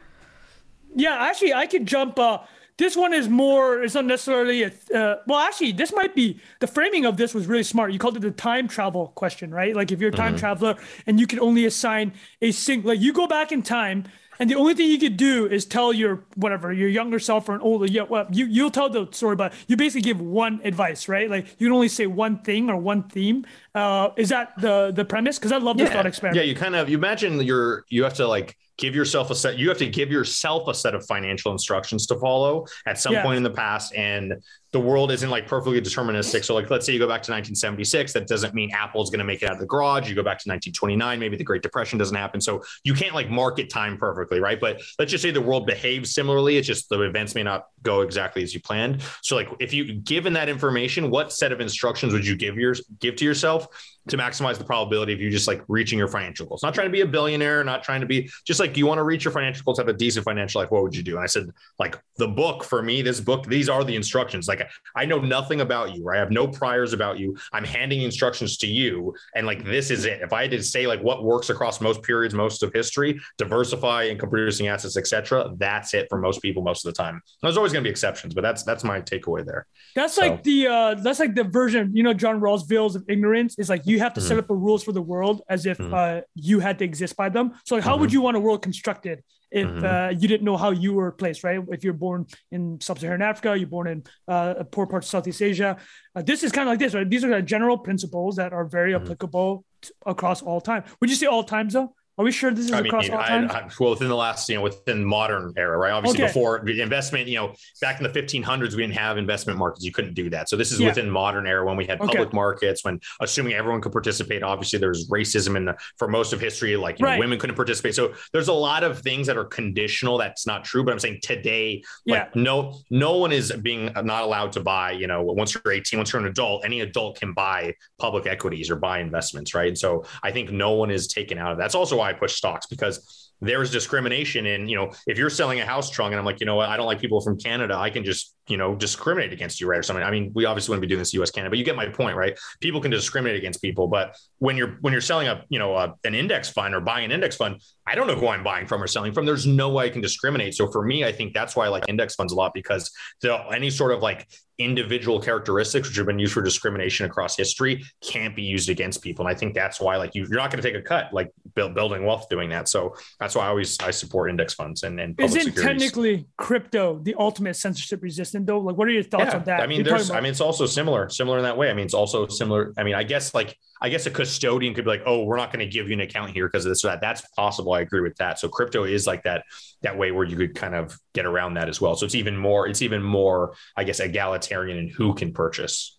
Yeah, 0.95 1.15
actually, 1.19 1.53
I 1.53 1.67
could 1.67 1.85
jump. 1.85 2.19
Uh, 2.19 2.39
this 2.77 2.95
one 2.95 3.13
is 3.13 3.29
more. 3.29 3.83
It's 3.83 3.93
not 3.93 4.05
necessarily 4.05 4.63
a. 4.63 4.71
Uh, 4.93 5.17
well, 5.27 5.39
actually, 5.39 5.71
this 5.71 5.93
might 5.93 6.15
be 6.15 6.39
the 6.59 6.67
framing 6.67 7.05
of 7.05 7.17
this 7.17 7.33
was 7.33 7.47
really 7.47 7.63
smart. 7.63 7.91
You 7.91 7.99
called 7.99 8.17
it 8.17 8.21
the 8.21 8.31
time 8.31 8.67
travel 8.67 9.09
question, 9.09 9.53
right? 9.53 9.75
Like 9.75 9.91
if 9.91 9.99
you're 9.99 10.09
a 10.09 10.13
time 10.13 10.35
traveler 10.35 10.75
and 11.05 11.19
you 11.19 11.27
could 11.27 11.39
only 11.39 11.65
assign 11.65 12.13
a 12.41 12.51
single, 12.51 12.89
like 12.89 12.99
you 12.99 13.13
go 13.13 13.27
back 13.27 13.51
in 13.51 13.61
time. 13.61 14.05
And 14.39 14.49
the 14.49 14.55
only 14.55 14.73
thing 14.73 14.89
you 14.89 14.97
could 14.97 15.17
do 15.17 15.45
is 15.45 15.65
tell 15.65 15.93
your 15.93 16.23
whatever 16.33 16.73
your 16.73 16.89
younger 16.89 17.19
self 17.19 17.47
or 17.47 17.53
an 17.53 17.61
older 17.61 17.85
yeah 17.85 18.03
well 18.09 18.25
you 18.31 18.47
you'll 18.47 18.71
tell 18.71 18.89
the 18.89 19.07
story 19.11 19.35
but 19.35 19.53
you 19.67 19.77
basically 19.77 20.01
give 20.01 20.19
one 20.19 20.59
advice 20.63 21.07
right 21.07 21.29
like 21.29 21.45
you 21.59 21.67
can 21.67 21.73
only 21.73 21.87
say 21.87 22.07
one 22.07 22.41
thing 22.41 22.67
or 22.67 22.75
one 22.75 23.03
theme 23.09 23.45
uh 23.75 24.09
is 24.17 24.29
that 24.29 24.53
the 24.59 24.91
the 24.95 25.05
premise 25.05 25.37
because 25.37 25.51
I 25.51 25.57
love 25.57 25.77
this 25.77 25.91
thought 25.91 26.07
experiment 26.07 26.37
Yeah, 26.37 26.49
you 26.49 26.55
kind 26.55 26.75
of 26.75 26.89
you 26.89 26.97
imagine 26.97 27.39
you're 27.41 27.85
you 27.89 28.03
have 28.03 28.15
to 28.15 28.27
like 28.27 28.57
give 28.82 28.95
yourself 28.95 29.29
a 29.29 29.36
set 29.36 29.57
you 29.57 29.69
have 29.69 29.77
to 29.77 29.88
give 29.88 30.11
yourself 30.11 30.67
a 30.67 30.73
set 30.73 30.93
of 30.95 31.05
financial 31.05 31.51
instructions 31.51 32.05
to 32.07 32.15
follow 32.19 32.65
at 32.88 32.99
some 32.99 33.13
Yeah. 33.13 33.21
point 33.23 33.38
in 33.38 33.43
the 33.43 33.51
past 33.51 33.93
and 33.95 34.34
the 34.72 34.80
world 34.80 35.11
isn't 35.11 35.30
like 35.30 35.47
perfectly 35.47 35.82
deterministic 35.82 36.45
so 36.45 36.53
like 36.53 36.69
let's 36.69 36.86
say 36.86 36.93
you 36.93 36.99
go 36.99 37.05
back 37.05 37.22
to 37.22 37.32
1976 37.32 38.13
that 38.13 38.28
doesn't 38.28 38.53
mean 38.53 38.72
apple's 38.72 39.09
going 39.09 39.19
to 39.19 39.26
make 39.26 39.41
it 39.41 39.45
out 39.45 39.53
of 39.53 39.59
the 39.59 39.65
garage 39.65 40.07
you 40.07 40.15
go 40.15 40.24
back 40.24 40.39
to 40.39 40.49
1929 40.49 41.19
maybe 41.19 41.36
the 41.36 41.43
great 41.43 41.61
depression 41.61 41.99
doesn't 41.99 42.15
happen 42.15 42.39
so 42.39 42.61
you 42.84 42.93
can't 42.93 43.13
like 43.13 43.30
market 43.30 43.69
time 43.69 43.97
perfectly 43.97 44.39
right 44.39 44.59
but 44.59 44.82
let's 44.97 45.11
just 45.11 45.22
say 45.22 45.32
the 45.32 45.41
world 45.41 45.65
behaves 45.65 46.13
similarly 46.13 46.57
it's 46.57 46.67
just 46.67 46.89
the 46.89 47.01
events 47.01 47.36
may 47.36 47.43
not 47.43 47.67
go 47.84 48.01
exactly 48.01 48.43
as 48.43 48.53
you 48.53 48.61
planned 48.61 49.01
so 49.22 49.36
like 49.36 49.49
if 49.59 49.74
you 49.74 49.93
given 49.93 50.34
that 50.34 50.49
information 50.49 51.09
what 51.09 51.32
set 51.34 51.51
of 51.51 51.59
instructions 51.59 52.13
would 52.13 52.26
you 52.26 52.36
give 52.36 52.57
your 52.57 52.76
give 52.99 53.15
to 53.15 53.26
yourself 53.26 53.67
to 54.07 54.17
maximize 54.17 54.57
the 54.57 54.63
probability 54.63 55.13
of 55.13 55.22
you 55.22 55.30
just 55.30 55.47
like 55.47 55.61
reaching 55.67 55.99
your 55.99 56.07
financial 56.07 56.47
goals. 56.47 56.63
Not 56.63 56.74
trying 56.74 56.88
to 56.88 56.91
be 56.91 57.01
a 57.01 57.05
billionaire, 57.05 57.63
not 57.63 57.84
trying 57.84 58.01
to 58.01 58.07
be 58.07 58.30
just 58.45 58.59
like 58.59 58.76
you 58.76 58.88
want 58.88 58.97
to 58.97 59.03
reach 59.03 59.24
your 59.24 59.32
financial 59.32 59.63
goals, 59.63 59.78
have 59.78 59.88
a 59.88 59.93
decent 59.93 60.26
financial 60.26 60.59
life. 60.59 60.72
What 60.72 60.82
would 60.82 60.95
you 60.95 61.03
do? 61.03 61.15
And 61.15 61.24
I 61.24 61.28
said, 61.28 61.51
like 61.78 61.99
the 62.17 62.28
book 62.28 62.63
for 62.63 62.82
me, 62.82 63.03
this 63.03 63.19
book, 63.19 63.45
these 63.45 63.69
are 63.69 63.84
the 63.84 63.95
instructions. 63.95 64.47
Like 64.47 64.61
I 64.95 65.05
know 65.05 65.20
nothing 65.20 65.62
about 65.62 65.95
you, 65.95 66.03
right? 66.03 66.18
I 66.18 66.20
have 66.20 66.32
no 66.32 66.47
priors 66.47 66.93
about 66.93 67.20
you. 67.20 67.36
I'm 67.53 67.64
handing 67.64 68.01
instructions 68.01 68.57
to 68.57 68.68
you, 68.68 69.14
and 69.36 69.45
like 69.47 69.64
this 69.66 69.91
is 69.91 70.05
it. 70.05 70.22
If 70.22 70.34
I 70.34 70.43
had 70.43 70.51
to 70.51 70.64
say 70.64 70.88
like 70.88 71.01
what 71.01 71.24
works 71.24 71.49
across 71.49 71.82
most 71.82 72.01
periods, 72.03 72.34
most 72.34 72.64
of 72.64 72.72
history, 72.74 73.20
diversify 73.38 74.05
income 74.07 74.30
producing 74.30 74.68
assets, 74.68 74.97
etc., 74.97 75.51
that's 75.57 75.93
it 75.93 76.07
for 76.09 76.18
most 76.20 76.41
people 76.41 76.64
most 76.64 76.86
of 76.86 76.93
the 76.93 76.97
time. 77.03 77.22
There's 77.41 77.57
always 77.57 77.74
going 77.74 77.84
to 77.84 77.88
be 77.88 77.91
exceptions, 77.91 78.34
but 78.34 78.41
that's 78.41 78.64
that's 78.64 78.84
my 78.84 79.01
takeaway 79.01 79.45
there. 79.45 79.66
That's 79.95 80.16
So- 80.16 80.22
like 80.22 80.43
the 80.43 80.68
uh 80.68 80.95
that's 80.95 81.20
like 81.20 81.36
the 81.36 81.43
version, 81.43 81.91
you 81.95 82.03
know, 82.03 82.14
John 82.14 82.39
Rawls' 82.39 82.68
veils 82.68 82.95
of 82.95 83.03
ignorance 83.09 83.57
is 83.57 83.70
like 83.70 83.86
you 83.86 83.99
have 83.99 84.14
to 84.14 84.22
set 84.22 84.38
up 84.38 84.47
the 84.47 84.53
rules 84.55 84.84
for 84.84 84.91
the 84.91 85.01
world 85.01 85.41
as 85.49 85.66
if 85.66 85.78
Mhm. 85.78 85.93
uh 85.93 86.22
you 86.36 86.59
had 86.59 86.80
to 86.80 86.86
exist 86.86 87.16
by 87.18 87.30
them. 87.30 87.53
So 87.66 87.76
like 87.76 87.84
how 87.84 87.97
would 87.97 88.14
you 88.14 88.22
want 88.22 88.38
a 88.38 88.39
world 88.39 88.62
constructed 88.62 89.24
if 89.51 89.67
Mhm. 89.67 89.83
uh 89.83 90.09
you 90.19 90.27
didn't 90.27 90.43
know 90.43 90.57
how 90.57 90.71
you 90.71 90.93
were 90.93 91.11
placed, 91.11 91.43
right? 91.43 91.59
If 91.69 91.83
you're 91.83 91.93
born 92.07 92.25
in 92.51 92.79
sub-Saharan 92.79 93.21
Africa, 93.21 93.57
you're 93.57 93.67
born 93.77 93.87
in 93.87 94.03
uh 94.27 94.53
a 94.59 94.65
poor 94.65 94.87
parts 94.87 95.07
of 95.07 95.11
Southeast 95.11 95.41
Asia. 95.41 95.77
Uh, 96.15 96.21
this 96.21 96.43
is 96.43 96.51
kind 96.51 96.67
of 96.67 96.71
like 96.73 96.79
this, 96.79 96.93
right? 96.93 97.09
These 97.09 97.23
are 97.25 97.29
the 97.29 97.41
general 97.41 97.77
principles 97.77 98.35
that 98.37 98.53
are 98.53 98.65
very 98.65 98.93
Mhm. 98.93 99.01
applicable 99.01 99.65
t- 99.81 99.91
across 100.05 100.41
all 100.41 100.61
time. 100.61 100.83
Would 100.99 101.09
you 101.09 101.15
say 101.15 101.27
all 101.27 101.43
times 101.43 101.73
though? 101.73 101.93
Are 102.18 102.26
we 102.26 102.32
sure 102.32 102.51
this 102.51 102.66
is 102.66 102.72
I 102.74 102.78
mean, 102.82 102.88
across 102.88 103.09
all 103.09 103.18
I, 103.20 103.28
times? 103.30 103.51
I, 103.51 103.70
well, 103.80 103.91
within 103.91 104.09
the 104.09 104.16
last, 104.16 104.49
you 104.49 104.55
know, 104.55 104.62
within 104.62 105.03
modern 105.03 105.53
era, 105.55 105.78
right? 105.78 105.91
Obviously, 105.93 106.22
Okay. 106.24 106.28
before 106.28 106.62
the 106.64 106.82
investment, 106.82 107.28
you 107.28 107.36
know, 107.38 107.53
back 107.80 107.97
in 107.99 108.03
the 108.03 108.09
1500s, 108.09 108.76
we 108.76 108.84
didn't 108.84 108.95
have 108.97 109.18
investment 109.18 109.57
markets. 109.57 109.86
You 109.86 109.93
couldn't 109.93 110.14
do 110.14 110.30
that. 110.30 110.49
So 110.49 110.57
this 110.57 110.74
is 110.74 110.80
Yeah. 110.82 110.88
within 110.89 111.09
modern 111.09 111.47
era 111.47 111.66
when 111.66 111.78
we 111.78 111.86
had 111.86 112.01
Okay. 112.01 112.07
public 112.12 112.34
markets, 112.34 112.84
when 112.84 112.99
assuming 113.22 113.53
everyone 113.53 113.80
could 113.80 113.93
participate. 113.93 114.43
Obviously, 114.43 114.78
there's 114.78 115.09
racism 115.09 115.55
in 115.55 115.66
the 115.66 115.76
for 115.97 116.09
most 116.09 116.34
of 116.34 116.41
history, 116.41 116.76
like 116.76 116.99
you 116.99 117.05
know, 117.05 117.18
women 117.18 117.39
couldn't 117.39 117.55
participate. 117.55 117.95
So 117.95 118.14
there's 118.34 118.49
a 118.49 118.53
lot 118.53 118.84
of 118.84 118.99
things 118.99 119.26
that 119.28 119.38
are 119.38 119.45
conditional. 119.45 120.18
That's 120.18 120.45
not 120.45 120.66
true. 120.66 120.84
But 120.84 120.91
I'm 120.91 120.99
saying 120.99 121.20
today, 121.24 121.82
like 122.05 122.36
no, 122.36 122.78
no 122.89 123.16
one 123.18 123.32
is 123.32 123.53
being 123.62 123.86
not 124.03 124.24
allowed 124.24 124.51
to 124.53 124.59
buy. 124.59 124.91
You 124.91 125.07
know, 125.07 125.24
once 125.24 125.53
you're 125.55 125.74
18, 125.74 125.97
once 125.97 126.12
you're 126.12 126.22
an 126.22 126.28
adult, 126.28 126.66
any 126.66 126.82
adult 126.82 127.20
can 127.20 127.32
buy 127.34 127.74
public 127.99 128.28
equities 128.28 128.70
or 128.70 128.76
buy 128.76 128.99
investments, 128.99 129.55
right? 129.55 129.70
And 129.70 129.78
so 129.78 130.03
I 130.24 130.32
think 130.32 130.51
no 130.51 130.72
one 130.72 130.91
is 130.91 131.07
taken 131.07 131.38
out 131.38 131.53
of 131.53 131.57
that. 131.57 131.62
That's 131.64 131.76
also 131.76 132.00
why 132.01 132.09
I 132.09 132.13
push 132.13 132.35
stocks 132.35 132.65
because 132.67 133.31
there's 133.41 133.71
discrimination 133.71 134.45
in, 134.45 134.69
you 134.69 134.75
know, 134.75 134.91
if 135.07 135.17
you're 135.17 135.29
selling 135.29 135.59
a 135.59 135.65
house 135.65 135.89
Trung 135.91 136.07
and 136.07 136.15
I'm 136.15 136.25
like, 136.25 136.39
you 136.39 136.45
know 136.45 136.55
what, 136.55 136.69
I 136.69 136.77
don't 136.77 136.85
like 136.85 136.99
people 136.99 137.21
from 137.21 137.39
Canada, 137.39 137.75
I 137.75 137.89
can 137.89 138.03
just, 138.03 138.35
you 138.47 138.55
know, 138.55 138.75
discriminate 138.75 139.33
against 139.33 139.59
you, 139.59 139.67
right? 139.67 139.79
Or 139.79 139.83
something. 139.83 140.03
I 140.03 140.11
mean, 140.11 140.31
we 140.35 140.45
obviously 140.45 140.71
wouldn't 140.71 140.81
be 140.81 140.87
doing 140.87 140.99
this 140.99 141.13
US 141.15 141.31
Canada, 141.31 141.49
but 141.49 141.57
you 141.57 141.65
get 141.65 141.75
my 141.75 141.87
point, 141.87 142.15
right? 142.15 142.37
People 142.59 142.81
can 142.81 142.91
discriminate 142.91 143.37
against 143.37 143.61
people, 143.61 143.87
but 143.87 144.15
when 144.37 144.57
you're 144.57 144.77
when 144.81 144.93
you're 144.93 145.01
selling 145.01 145.27
a, 145.27 145.43
you 145.49 145.57
know, 145.57 145.75
a, 145.75 145.95
an 146.03 146.13
index 146.13 146.49
fund 146.49 146.75
or 146.75 146.81
buying 146.81 147.05
an 147.05 147.11
index 147.11 147.35
fund, 147.35 147.61
I 147.88 147.95
don't 147.95 148.07
know 148.07 148.15
who 148.15 148.27
I'm 148.27 148.43
buying 148.43 148.67
from 148.67 148.82
or 148.82 148.88
selling 148.88 149.11
from. 149.11 149.25
There's 149.25 149.47
no 149.47 149.69
way 149.69 149.86
I 149.86 149.89
can 149.89 150.01
discriminate. 150.01 150.53
So 150.53 150.71
for 150.71 150.86
me, 150.86 151.03
I 151.03 151.11
think 151.11 151.34
that's 151.34 151.55
why 151.55 151.65
I 151.65 151.69
like 151.69 151.86
index 151.88 152.15
funds 152.15 152.32
a 152.32 152.36
lot 152.36 152.53
because 152.53 152.91
the, 153.21 153.38
any 153.51 153.69
sort 153.69 153.91
of 153.91 154.01
like 154.01 154.27
individual 154.59 155.19
characteristics 155.19 155.88
which 155.88 155.97
have 155.97 156.05
been 156.05 156.19
used 156.19 156.34
for 156.34 156.43
discrimination 156.43 157.07
across 157.07 157.36
history 157.36 157.84
can't 158.01 158.36
be 158.36 158.43
used 158.43 158.69
against 158.69 159.01
people. 159.01 159.25
And 159.25 159.36
I 159.36 159.38
think 159.38 159.55
that's 159.55 159.82
why 159.82 159.97
like 159.97 160.13
you, 160.13 160.27
you're 160.29 160.38
not 160.38 160.51
going 160.51 160.61
to 160.61 160.69
take 160.69 160.79
a 160.79 160.84
cut 160.84 161.11
like 161.11 161.32
build, 161.55 161.73
building 161.73 162.05
wealth 162.05 162.29
doing 162.29 162.49
that. 162.49 162.69
So 162.69 162.95
that's 163.19 163.34
why 163.34 163.45
I 163.45 163.47
always 163.47 163.79
I 163.79 163.89
support 163.89 164.29
index 164.29 164.53
funds 164.53 164.84
and, 164.84 164.99
and 164.99 165.17
public 165.17 165.32
Isn't 165.32 165.53
securities. 165.53 165.82
technically 165.82 166.27
crypto 166.38 166.99
the 166.99 167.15
ultimate 167.17 167.55
censorship 167.55 168.03
resistant 168.03 168.45
though? 168.45 168.59
Like 168.59 168.77
what 168.77 168.88
are 168.88 168.91
your 168.91 169.03
thoughts 169.03 169.32
yeah, 169.32 169.38
on 169.38 169.43
that? 169.45 169.61
I 169.61 169.67
mean, 169.67 169.79
You're 169.79 169.86
there's, 169.86 170.07
talking 170.09 170.19
I 170.19 170.21
mean, 170.21 170.32
it's 170.32 170.41
also 170.41 170.67
similar, 170.67 171.09
similar 171.09 171.38
in 171.38 171.43
that 171.43 171.57
way. 171.57 171.71
I 171.71 171.73
mean, 171.73 171.86
it's 171.86 171.95
also 171.95 172.27
similar. 172.27 172.73
I 172.77 172.84
mean, 172.84 172.93
I 172.93 173.03
guess 173.03 173.34
like, 173.34 173.57
I 173.84 173.89
guess 173.89 174.05
a 174.05 174.11
custodian 174.11 174.75
could 174.75 174.86
be 174.86 174.91
like, 174.91 175.01
oh, 175.07 175.23
we're 175.23 175.38
not 175.38 175.51
going 175.51 175.65
to 175.65 175.71
give 175.71 175.88
you 175.88 175.93
an 175.93 176.01
account 176.01 176.32
here 176.32 176.47
because 176.47 176.65
of 176.65 176.69
this 176.69 176.86
or 176.86 176.89
that. 176.89 177.01
That's 177.01 177.21
possible. 177.36 177.73
I 177.73 177.82
agree 177.82 178.01
with 178.01 178.15
that. 178.17 178.38
So 178.38 178.47
crypto 178.47 178.84
is 178.84 179.07
like 179.07 179.23
that, 179.23 179.43
that 179.82 179.97
way 179.97 180.11
where 180.11 180.23
you 180.25 180.38
could 180.38 180.53
kind 180.53 180.75
of 180.75 180.95
get 181.13 181.25
around 181.25 181.55
that 181.55 181.67
as 181.67 181.82
well. 181.82 181.95
So 181.95 182.05
it's 182.05 182.13
even 182.13 182.38
more, 182.38 182.67
it's 182.67 182.84
even 182.84 183.01
more, 183.01 183.55
I 183.75 183.84
guess, 183.84 183.99
egalitarian 183.99 184.77
in 184.77 184.88
who 184.88 185.15
can 185.15 185.34
purchase. 185.34 185.97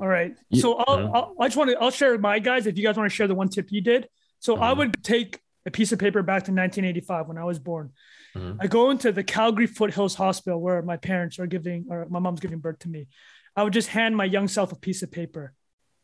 All 0.00 0.08
right. 0.08 0.34
Yeah. 0.50 0.62
So 0.62 0.74
I'll, 0.74 0.98
Mhm. 0.98 1.10
I'll 1.14 1.36
I 1.38 1.46
just 1.46 1.56
want 1.56 1.70
to 1.70 1.76
I'll 1.78 1.90
share 1.90 2.18
my 2.18 2.38
guys 2.38 2.66
if 2.66 2.76
you 2.76 2.82
guys 2.82 2.96
want 2.96 3.08
to 3.08 3.14
share 3.14 3.28
the 3.28 3.34
one 3.34 3.48
tip 3.48 3.68
you 3.70 3.82
did. 3.82 4.08
So 4.40 4.56
I 4.56 4.72
Mhm. 4.72 4.78
would 4.78 5.04
take 5.04 5.38
a 5.64 5.70
piece 5.70 5.92
of 5.92 5.98
paper 6.00 6.22
back 6.22 6.44
to 6.46 6.50
1985 6.52 7.28
when 7.28 7.38
I 7.38 7.44
was 7.44 7.58
born. 7.60 7.92
Mhm. 8.34 8.56
I 8.58 8.66
go 8.66 8.90
into 8.90 9.12
the 9.12 9.22
Calgary 9.22 9.66
Foothills 9.68 10.14
Hospital 10.16 10.60
where 10.60 10.82
my 10.82 10.96
parents 10.96 11.38
are 11.38 11.46
giving 11.46 11.86
or 11.88 12.06
my 12.08 12.18
mom's 12.18 12.40
giving 12.40 12.58
birth 12.58 12.80
to 12.80 12.88
me. 12.88 13.06
I 13.54 13.62
would 13.62 13.72
just 13.74 13.88
hand 13.88 14.16
my 14.16 14.24
young 14.24 14.48
self 14.48 14.72
a 14.72 14.76
piece 14.76 15.02
of 15.02 15.12
paper, 15.12 15.52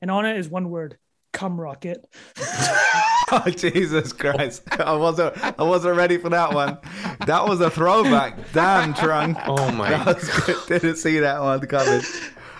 and 0.03 0.11
on 0.13 0.27
it 0.27 0.37
is 0.37 0.49
one 0.51 0.69
word: 0.69 0.99
"CumRocket." 1.33 2.05
Oh 3.31 3.51
Jesus 3.51 4.15
Christ! 4.15 4.63
I 4.81 4.95
wasn't 4.95 5.37
I 5.61 5.63
wasn't 5.63 5.99
ready 5.99 6.17
for 6.17 6.31
that 6.31 6.55
one. 6.55 6.79
That 7.27 7.47
was 7.47 7.61
a 7.61 7.69
throwback. 7.69 8.39
Damn, 8.55 8.95
Trung. 8.95 9.39
Oh 9.47 9.71
my 9.73 9.91
That 9.91 10.07
was 10.07 10.29
good. 10.47 10.57
Didn't 10.67 10.97
see 10.97 11.19
that 11.19 11.43
one 11.43 11.61
coming. 11.67 12.01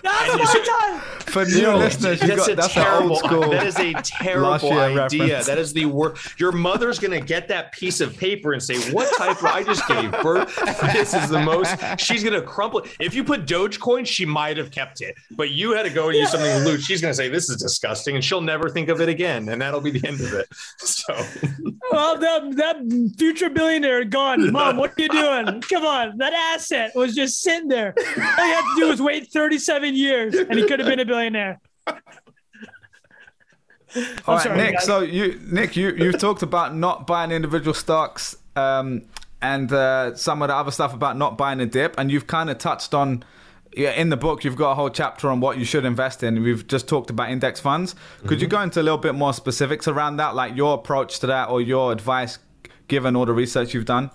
That's 0.03 0.37
my 0.37 0.45
said- 0.45 0.65
time. 0.65 1.01
For 1.29 1.45
new 1.45 1.73
listeners, 1.75 2.19
you 2.23 2.27
that's 2.29 2.39
got 2.47 2.49
a 2.51 2.55
that's 2.55 2.75
an 2.75 2.83
terrible, 2.83 3.09
old 3.11 3.19
school. 3.19 3.49
That 3.51 3.67
is 3.67 3.77
a 3.77 3.93
terrible 4.01 4.55
idea. 4.73 4.95
reference. 4.95 5.45
That 5.45 5.59
is 5.59 5.73
the 5.73 5.85
worst. 5.85 6.39
Your 6.39 6.51
mother's 6.51 6.97
gonna 6.97 7.21
get 7.21 7.47
that 7.49 7.71
piece 7.71 8.01
of 8.01 8.17
paper 8.17 8.53
and 8.53 8.63
say, 8.63 8.79
"What 8.91 9.15
type 9.15 9.37
of? 9.37 9.45
I 9.45 9.61
just 9.61 9.87
gave 9.87 10.11
birth. 10.23 10.55
This 10.91 11.13
is 11.13 11.29
the 11.29 11.39
most." 11.39 11.75
She's 11.99 12.23
gonna 12.23 12.41
crumple. 12.41 12.79
it. 12.79 12.95
If 12.99 13.13
you 13.13 13.23
put 13.23 13.45
Dogecoin, 13.45 14.07
she 14.07 14.25
might 14.25 14.57
have 14.57 14.71
kept 14.71 15.01
it, 15.01 15.13
but 15.29 15.51
you 15.51 15.73
had 15.73 15.83
to 15.83 15.91
go 15.91 16.07
and 16.09 16.17
use 16.17 16.31
something 16.31 16.63
loose. 16.63 16.83
She's 16.83 16.99
gonna 16.99 17.13
say, 17.13 17.29
"This 17.29 17.47
is 17.47 17.57
disgusting," 17.57 18.15
and 18.15 18.25
she'll 18.25 18.41
never 18.41 18.67
think 18.67 18.89
of 18.89 18.99
it 18.99 19.07
again, 19.09 19.49
and 19.49 19.61
that'll 19.61 19.81
be 19.81 19.91
the 19.91 20.07
end 20.07 20.21
of 20.21 20.33
it. 20.33 20.47
So, 20.79 21.13
Well, 21.91 22.17
that 22.17 22.55
that 22.57 23.13
future 23.17 23.49
billionaire 23.49 24.03
gone. 24.05 24.51
Mom, 24.51 24.77
what 24.77 24.91
are 24.97 25.01
you 25.01 25.09
doing? 25.09 25.61
Come 25.61 25.85
on, 25.85 26.17
that 26.17 26.33
asset 26.33 26.91
was 26.95 27.13
just 27.15 27.41
sitting 27.41 27.67
there. 27.69 27.93
All 27.97 28.03
he 28.45 28.51
had 28.51 28.61
to 28.61 28.81
do 28.81 28.87
was 28.89 29.01
wait 29.01 29.31
37 29.93 29.95
years, 29.95 30.35
and 30.35 30.59
he 30.59 30.67
could 30.67 30.79
have 30.79 30.87
been 30.87 30.99
a 30.99 31.05
billionaire. 31.05 31.59
All 31.87 31.95
right, 34.35 34.43
sorry, 34.43 34.57
Nick. 34.57 34.73
guys. 34.75 34.85
So 34.85 34.99
you, 35.01 35.39
Nick, 35.51 35.75
you 35.75 35.89
you've 35.95 36.19
talked 36.19 36.43
about 36.43 36.75
not 36.75 37.07
buying 37.07 37.31
individual 37.31 37.73
stocks, 37.73 38.37
um, 38.55 39.03
and 39.41 39.71
uh, 39.73 40.15
some 40.15 40.41
of 40.43 40.49
the 40.49 40.55
other 40.55 40.71
stuff 40.71 40.93
about 40.93 41.17
not 41.17 41.37
buying 41.37 41.59
a 41.59 41.65
dip, 41.65 41.95
and 41.97 42.11
you've 42.11 42.27
kind 42.27 42.49
of 42.49 42.57
touched 42.59 42.93
on. 42.93 43.23
Yeah, 43.75 43.91
in 43.91 44.09
the 44.09 44.17
book, 44.17 44.43
you've 44.43 44.55
got 44.55 44.71
a 44.71 44.75
whole 44.75 44.89
chapter 44.89 45.29
on 45.29 45.41
what 45.41 45.59
you 45.59 45.65
should 45.65 45.85
invest 45.85 46.23
in. 46.23 46.41
We've 46.41 46.65
just 46.67 46.87
talked 46.87 47.11
about 47.11 47.29
index 47.29 47.59
funds. 47.59 47.93
Could 48.25 48.41
you 48.41 48.47
Mm-hmm. 48.47 48.57
go 48.57 48.61
into 48.63 48.81
a 48.81 48.83
little 48.83 48.97
bit 48.97 49.13
more 49.13 49.31
specifics 49.31 49.87
around 49.87 50.17
that, 50.17 50.33
like 50.33 50.55
your 50.55 50.73
approach 50.73 51.19
to 51.19 51.27
that, 51.27 51.49
or 51.49 51.61
your 51.61 51.91
advice, 51.91 52.39
given 52.87 53.15
all 53.15 53.27
the 53.27 53.33
research 53.33 53.73
you've 53.75 53.85
done? 53.85 54.09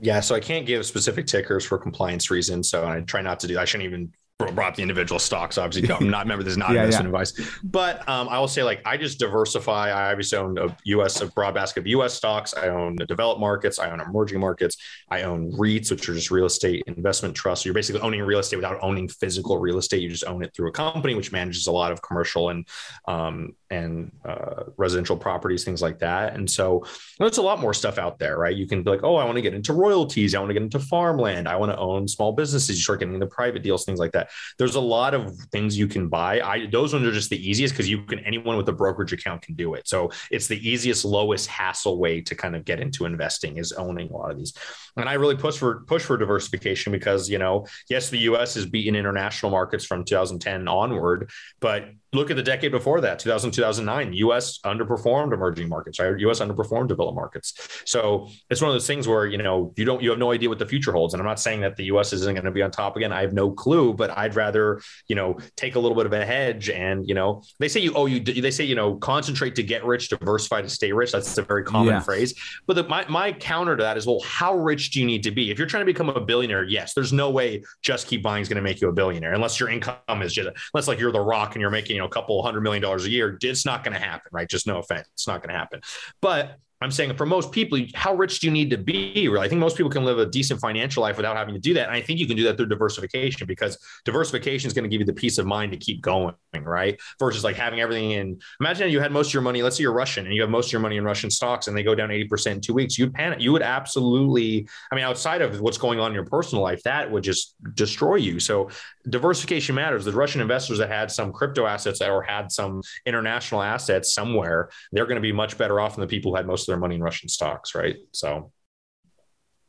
yeah, 0.00 0.20
so 0.20 0.34
I 0.34 0.40
can't 0.40 0.66
give 0.66 0.84
specific 0.84 1.26
tickers 1.26 1.64
for 1.64 1.78
compliance 1.78 2.30
reasons. 2.30 2.68
So 2.68 2.86
I 2.86 3.00
try 3.00 3.22
not 3.22 3.40
to 3.40 3.46
do. 3.46 3.58
I 3.58 3.64
shouldn't 3.64 3.86
even 3.86 4.12
brought 4.38 4.74
the 4.74 4.82
individual 4.82 5.20
stocks. 5.20 5.58
Obviously, 5.58 5.92
I'm 5.94 6.10
not 6.10 6.24
remember 6.24 6.42
this 6.42 6.52
is 6.52 6.58
not 6.58 6.72
yeah, 6.72 6.84
investment 6.84 7.04
yeah. 7.04 7.20
advice, 7.20 7.60
but 7.62 8.08
um, 8.08 8.28
I 8.28 8.38
will 8.38 8.48
say 8.48 8.64
like 8.64 8.82
I 8.84 8.96
just 8.96 9.18
diversify. 9.18 9.90
I 9.90 10.10
obviously 10.10 10.38
own 10.38 10.58
a 10.58 10.76
U.S. 10.86 11.20
a 11.20 11.26
broad 11.26 11.54
basket 11.54 11.80
of 11.80 11.86
U.S. 11.86 12.14
stocks. 12.14 12.52
I 12.54 12.68
own 12.68 12.96
the 12.96 13.06
developed 13.06 13.40
markets. 13.40 13.78
I 13.78 13.90
own 13.90 14.00
emerging 14.00 14.40
markets. 14.40 14.76
I 15.08 15.22
own 15.22 15.52
REITs, 15.52 15.90
which 15.90 16.08
are 16.08 16.14
just 16.14 16.32
real 16.32 16.46
estate 16.46 16.82
investment 16.88 17.36
trusts. 17.36 17.62
So 17.62 17.68
you're 17.68 17.74
basically 17.74 18.00
owning 18.00 18.22
real 18.22 18.40
estate 18.40 18.56
without 18.56 18.78
owning 18.82 19.08
physical 19.08 19.58
real 19.58 19.78
estate. 19.78 20.02
You 20.02 20.08
just 20.08 20.24
own 20.24 20.42
it 20.42 20.52
through 20.54 20.68
a 20.68 20.72
company 20.72 21.14
which 21.14 21.30
manages 21.30 21.68
a 21.68 21.72
lot 21.72 21.92
of 21.92 22.02
commercial 22.02 22.50
and 22.50 22.66
um, 23.06 23.54
and 23.74 24.12
uh, 24.24 24.64
residential 24.76 25.16
properties, 25.16 25.64
things 25.64 25.82
like 25.82 25.98
that. 25.98 26.34
And 26.34 26.50
so 26.50 26.84
there's 27.18 27.38
a 27.38 27.42
lot 27.42 27.60
more 27.60 27.74
stuff 27.74 27.98
out 27.98 28.18
there, 28.18 28.36
right? 28.38 28.56
You 28.56 28.66
can 28.66 28.82
be 28.82 28.90
like, 28.90 29.02
oh, 29.02 29.16
I 29.16 29.24
want 29.24 29.36
to 29.36 29.42
get 29.42 29.54
into 29.54 29.72
royalties. 29.72 30.34
I 30.34 30.38
want 30.38 30.50
to 30.50 30.54
get 30.54 30.62
into 30.62 30.78
farmland. 30.78 31.48
I 31.48 31.56
want 31.56 31.72
to 31.72 31.78
own 31.78 32.08
small 32.08 32.32
businesses. 32.32 32.76
You 32.76 32.82
start 32.82 33.00
getting 33.00 33.14
into 33.14 33.26
private 33.26 33.62
deals, 33.62 33.84
things 33.84 33.98
like 33.98 34.12
that 34.12 34.30
there's 34.58 34.74
a 34.74 34.80
lot 34.80 35.14
of 35.14 35.36
things 35.52 35.76
you 35.76 35.86
can 35.86 36.08
buy. 36.08 36.40
I 36.40 36.66
those 36.66 36.92
ones 36.92 37.06
are 37.06 37.12
just 37.12 37.30
the 37.30 37.48
easiest 37.48 37.74
because 37.74 37.88
you 37.88 38.02
can 38.04 38.20
anyone 38.20 38.56
with 38.56 38.68
a 38.68 38.72
brokerage 38.72 39.12
account 39.12 39.42
can 39.42 39.54
do 39.54 39.74
it. 39.74 39.88
So 39.88 40.10
it's 40.30 40.46
the 40.46 40.68
easiest, 40.68 41.04
lowest 41.04 41.48
hassle 41.48 41.98
way 41.98 42.20
to 42.22 42.34
kind 42.34 42.56
of 42.56 42.64
get 42.64 42.80
into 42.80 43.04
investing 43.04 43.58
is 43.58 43.72
owning 43.72 44.10
a 44.10 44.16
lot 44.16 44.30
of 44.30 44.38
these. 44.38 44.54
And 44.96 45.08
I 45.08 45.14
really 45.14 45.36
push 45.36 45.56
for 45.56 45.80
push 45.86 46.02
for 46.02 46.16
diversification 46.16 46.92
because 46.92 47.28
you 47.28 47.38
know, 47.38 47.66
yes, 47.88 48.10
the 48.10 48.18
U.S. 48.18 48.54
has 48.54 48.66
beaten 48.66 48.94
international 48.94 49.50
markets 49.50 49.84
from 49.84 50.04
2010 50.04 50.68
onward, 50.68 51.30
but 51.60 51.90
look 52.12 52.30
at 52.30 52.36
the 52.36 52.42
decade 52.42 52.70
before 52.70 53.00
that 53.00 53.18
2000 53.18 53.50
2009 53.50 54.14
us 54.14 54.60
underperformed 54.64 55.32
emerging 55.32 55.68
markets 55.68 55.98
right? 55.98 56.14
Us 56.14 56.40
underperformed 56.40 56.88
developed 56.88 57.16
markets. 57.16 57.82
So 57.84 58.28
it's 58.50 58.60
one 58.60 58.70
of 58.70 58.74
those 58.74 58.86
things 58.86 59.08
where 59.08 59.26
you 59.26 59.38
know 59.38 59.72
you 59.76 59.84
don't 59.84 60.02
you 60.02 60.10
have 60.10 60.18
no 60.18 60.30
idea 60.30 60.48
what 60.48 60.58
the 60.58 60.66
future 60.66 60.92
holds. 60.92 61.14
And 61.14 61.20
i'm 61.20 61.26
not 61.26 61.40
saying 61.40 61.60
that 61.62 61.76
the 61.76 61.84
us 61.86 62.12
isn't 62.12 62.34
going 62.34 62.44
to 62.44 62.50
be 62.50 62.62
on 62.62 62.70
top 62.70 62.96
again. 62.96 63.12
I 63.12 63.20
have 63.20 63.32
no 63.32 63.50
clue 63.50 63.92
but 63.92 64.16
i'd 64.16 64.36
rather 64.36 64.80
you 65.08 65.16
know 65.16 65.36
take 65.56 65.74
a 65.74 65.78
little 65.78 65.96
bit 65.96 66.06
of 66.06 66.12
a 66.12 66.24
hedge 66.24 66.70
and 66.70 67.06
you 67.08 67.14
know 67.14 67.42
they 67.58 67.68
say 67.68 67.80
you 67.80 67.92
oh 67.94 68.06
you 68.06 68.20
they 68.20 68.50
say 68.50 68.64
you 68.64 68.74
know 68.74 68.96
concentrate 68.96 69.54
to 69.56 69.62
get 69.62 69.84
rich 69.84 70.08
diversify 70.08 70.62
to 70.62 70.68
stay 70.68 70.92
rich. 70.92 71.12
That's 71.12 71.36
a 71.38 71.42
very 71.42 71.64
common 71.64 71.94
yeah. 71.94 72.00
phrase. 72.00 72.34
But 72.66 72.74
the, 72.74 72.84
my, 72.84 73.06
my 73.08 73.32
counter 73.32 73.76
to 73.76 73.82
that 73.82 73.96
is 73.96 74.06
well 74.06 74.20
how 74.24 74.56
rich 74.56 74.83
do 74.88 75.00
you 75.00 75.06
need 75.06 75.22
to 75.22 75.30
be 75.30 75.50
if 75.50 75.58
you're 75.58 75.66
trying 75.66 75.82
to 75.82 75.86
become 75.86 76.08
a 76.08 76.20
billionaire 76.20 76.64
yes 76.64 76.94
there's 76.94 77.12
no 77.12 77.30
way 77.30 77.62
just 77.82 78.06
keep 78.06 78.22
buying 78.22 78.42
is 78.42 78.48
going 78.48 78.56
to 78.56 78.62
make 78.62 78.80
you 78.80 78.88
a 78.88 78.92
billionaire 78.92 79.34
unless 79.34 79.58
your 79.58 79.68
income 79.68 80.22
is 80.22 80.32
just 80.32 80.48
unless 80.72 80.88
like 80.88 80.98
you're 80.98 81.12
the 81.12 81.20
rock 81.20 81.54
and 81.54 81.60
you're 81.60 81.70
making 81.70 81.96
you 81.96 82.00
know 82.00 82.06
a 82.06 82.10
couple 82.10 82.42
hundred 82.42 82.60
million 82.60 82.82
dollars 82.82 83.04
a 83.04 83.10
year, 83.10 83.38
it's 83.42 83.64
not 83.64 83.84
going 83.84 83.94
to 83.94 84.00
happen, 84.00 84.30
right? 84.32 84.48
Just 84.48 84.66
no 84.66 84.78
offense, 84.78 85.08
it's 85.14 85.26
not 85.26 85.42
going 85.42 85.52
to 85.52 85.58
happen. 85.58 85.80
But 86.20 86.58
I'm 86.84 86.90
saying 86.90 87.16
for 87.16 87.24
most 87.24 87.50
people, 87.50 87.78
how 87.94 88.14
rich 88.14 88.40
do 88.40 88.46
you 88.46 88.52
need 88.52 88.68
to 88.68 88.76
be? 88.76 89.26
Really, 89.26 89.46
I 89.46 89.48
think 89.48 89.58
most 89.58 89.74
people 89.74 89.90
can 89.90 90.04
live 90.04 90.18
a 90.18 90.26
decent 90.26 90.60
financial 90.60 91.02
life 91.02 91.16
without 91.16 91.34
having 91.34 91.54
to 91.54 91.60
do 91.60 91.72
that. 91.74 91.88
And 91.88 91.96
I 91.96 92.02
think 92.02 92.18
you 92.18 92.26
can 92.26 92.36
do 92.36 92.44
that 92.44 92.58
through 92.58 92.66
diversification 92.66 93.46
because 93.46 93.78
diversification 94.04 94.68
is 94.68 94.74
going 94.74 94.82
to 94.82 94.90
give 94.90 95.00
you 95.00 95.06
the 95.06 95.14
peace 95.14 95.38
of 95.38 95.46
mind 95.46 95.72
to 95.72 95.78
keep 95.78 96.02
going, 96.02 96.34
right? 96.54 97.00
Versus 97.18 97.42
like 97.42 97.56
having 97.56 97.80
everything 97.80 98.10
in. 98.10 98.38
Imagine 98.60 98.90
you 98.90 99.00
had 99.00 99.12
most 99.12 99.28
of 99.28 99.32
your 99.32 99.42
money. 99.42 99.62
Let's 99.62 99.76
say 99.78 99.82
you're 99.82 99.94
Russian 99.94 100.26
and 100.26 100.34
you 100.34 100.42
have 100.42 100.50
most 100.50 100.66
of 100.66 100.72
your 100.72 100.82
money 100.82 100.98
in 100.98 101.04
Russian 101.04 101.30
stocks, 101.30 101.68
and 101.68 101.76
they 101.76 101.82
go 101.82 101.94
down 101.94 102.10
80% 102.10 102.52
in 102.52 102.60
two 102.60 102.74
weeks. 102.74 102.98
You'd 102.98 103.14
panic. 103.14 103.40
You 103.40 103.52
would 103.52 103.62
absolutely. 103.62 104.68
I 104.92 104.94
mean, 104.94 105.04
outside 105.04 105.40
of 105.40 105.60
what's 105.62 105.78
going 105.78 106.00
on 106.00 106.10
in 106.10 106.14
your 106.14 106.26
personal 106.26 106.62
life, 106.62 106.82
that 106.82 107.10
would 107.10 107.24
just 107.24 107.54
destroy 107.74 108.16
you. 108.16 108.40
So 108.40 108.68
diversification 109.08 109.74
matters. 109.74 110.04
The 110.04 110.12
Russian 110.12 110.40
investors 110.40 110.78
that 110.78 110.90
had 110.90 111.10
some 111.10 111.32
crypto 111.32 111.66
assets 111.66 112.00
or 112.00 112.22
had 112.22 112.50
some 112.50 112.82
international 113.06 113.62
assets 113.62 114.14
somewhere, 114.14 114.70
they're 114.92 115.06
going 115.06 115.16
to 115.16 115.22
be 115.22 115.32
much 115.32 115.58
better 115.58 115.80
off 115.80 115.96
than 115.96 116.02
the 116.02 116.06
people 116.06 116.32
who 116.32 116.36
had 116.36 116.46
most 116.46 116.62
of 116.62 116.66
their 116.72 116.78
money 116.78 116.94
in 116.94 117.02
Russian 117.02 117.28
stocks, 117.28 117.74
right? 117.74 117.96
So. 118.12 118.50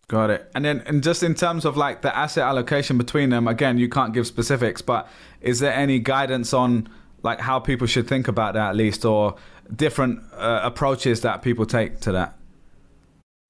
Got 0.07 0.29
it. 0.29 0.51
And 0.53 0.63
then, 0.63 0.81
and 0.85 1.01
just 1.01 1.23
in 1.23 1.33
terms 1.33 1.65
of 1.65 1.77
like 1.77 2.03
the 2.03 2.15
asset 2.15 2.43
allocation 2.43 2.97
between 2.97 3.29
them, 3.29 3.47
again, 3.47 3.77
you 3.79 3.89
can't 3.89 4.13
give 4.13 4.27
specifics, 4.27 4.81
but 4.81 5.09
is 5.41 5.59
there 5.59 5.73
any 5.73 5.99
guidance 5.99 6.53
on 6.53 6.87
like 7.23 7.39
how 7.39 7.59
people 7.59 7.87
should 7.87 8.07
think 8.07 8.27
about 8.27 8.53
that 8.53 8.69
at 8.69 8.75
least, 8.75 9.03
or 9.03 9.35
different 9.75 10.21
uh, 10.33 10.61
approaches 10.63 11.21
that 11.21 11.41
people 11.41 11.65
take 11.65 11.99
to 12.01 12.11
that? 12.11 12.37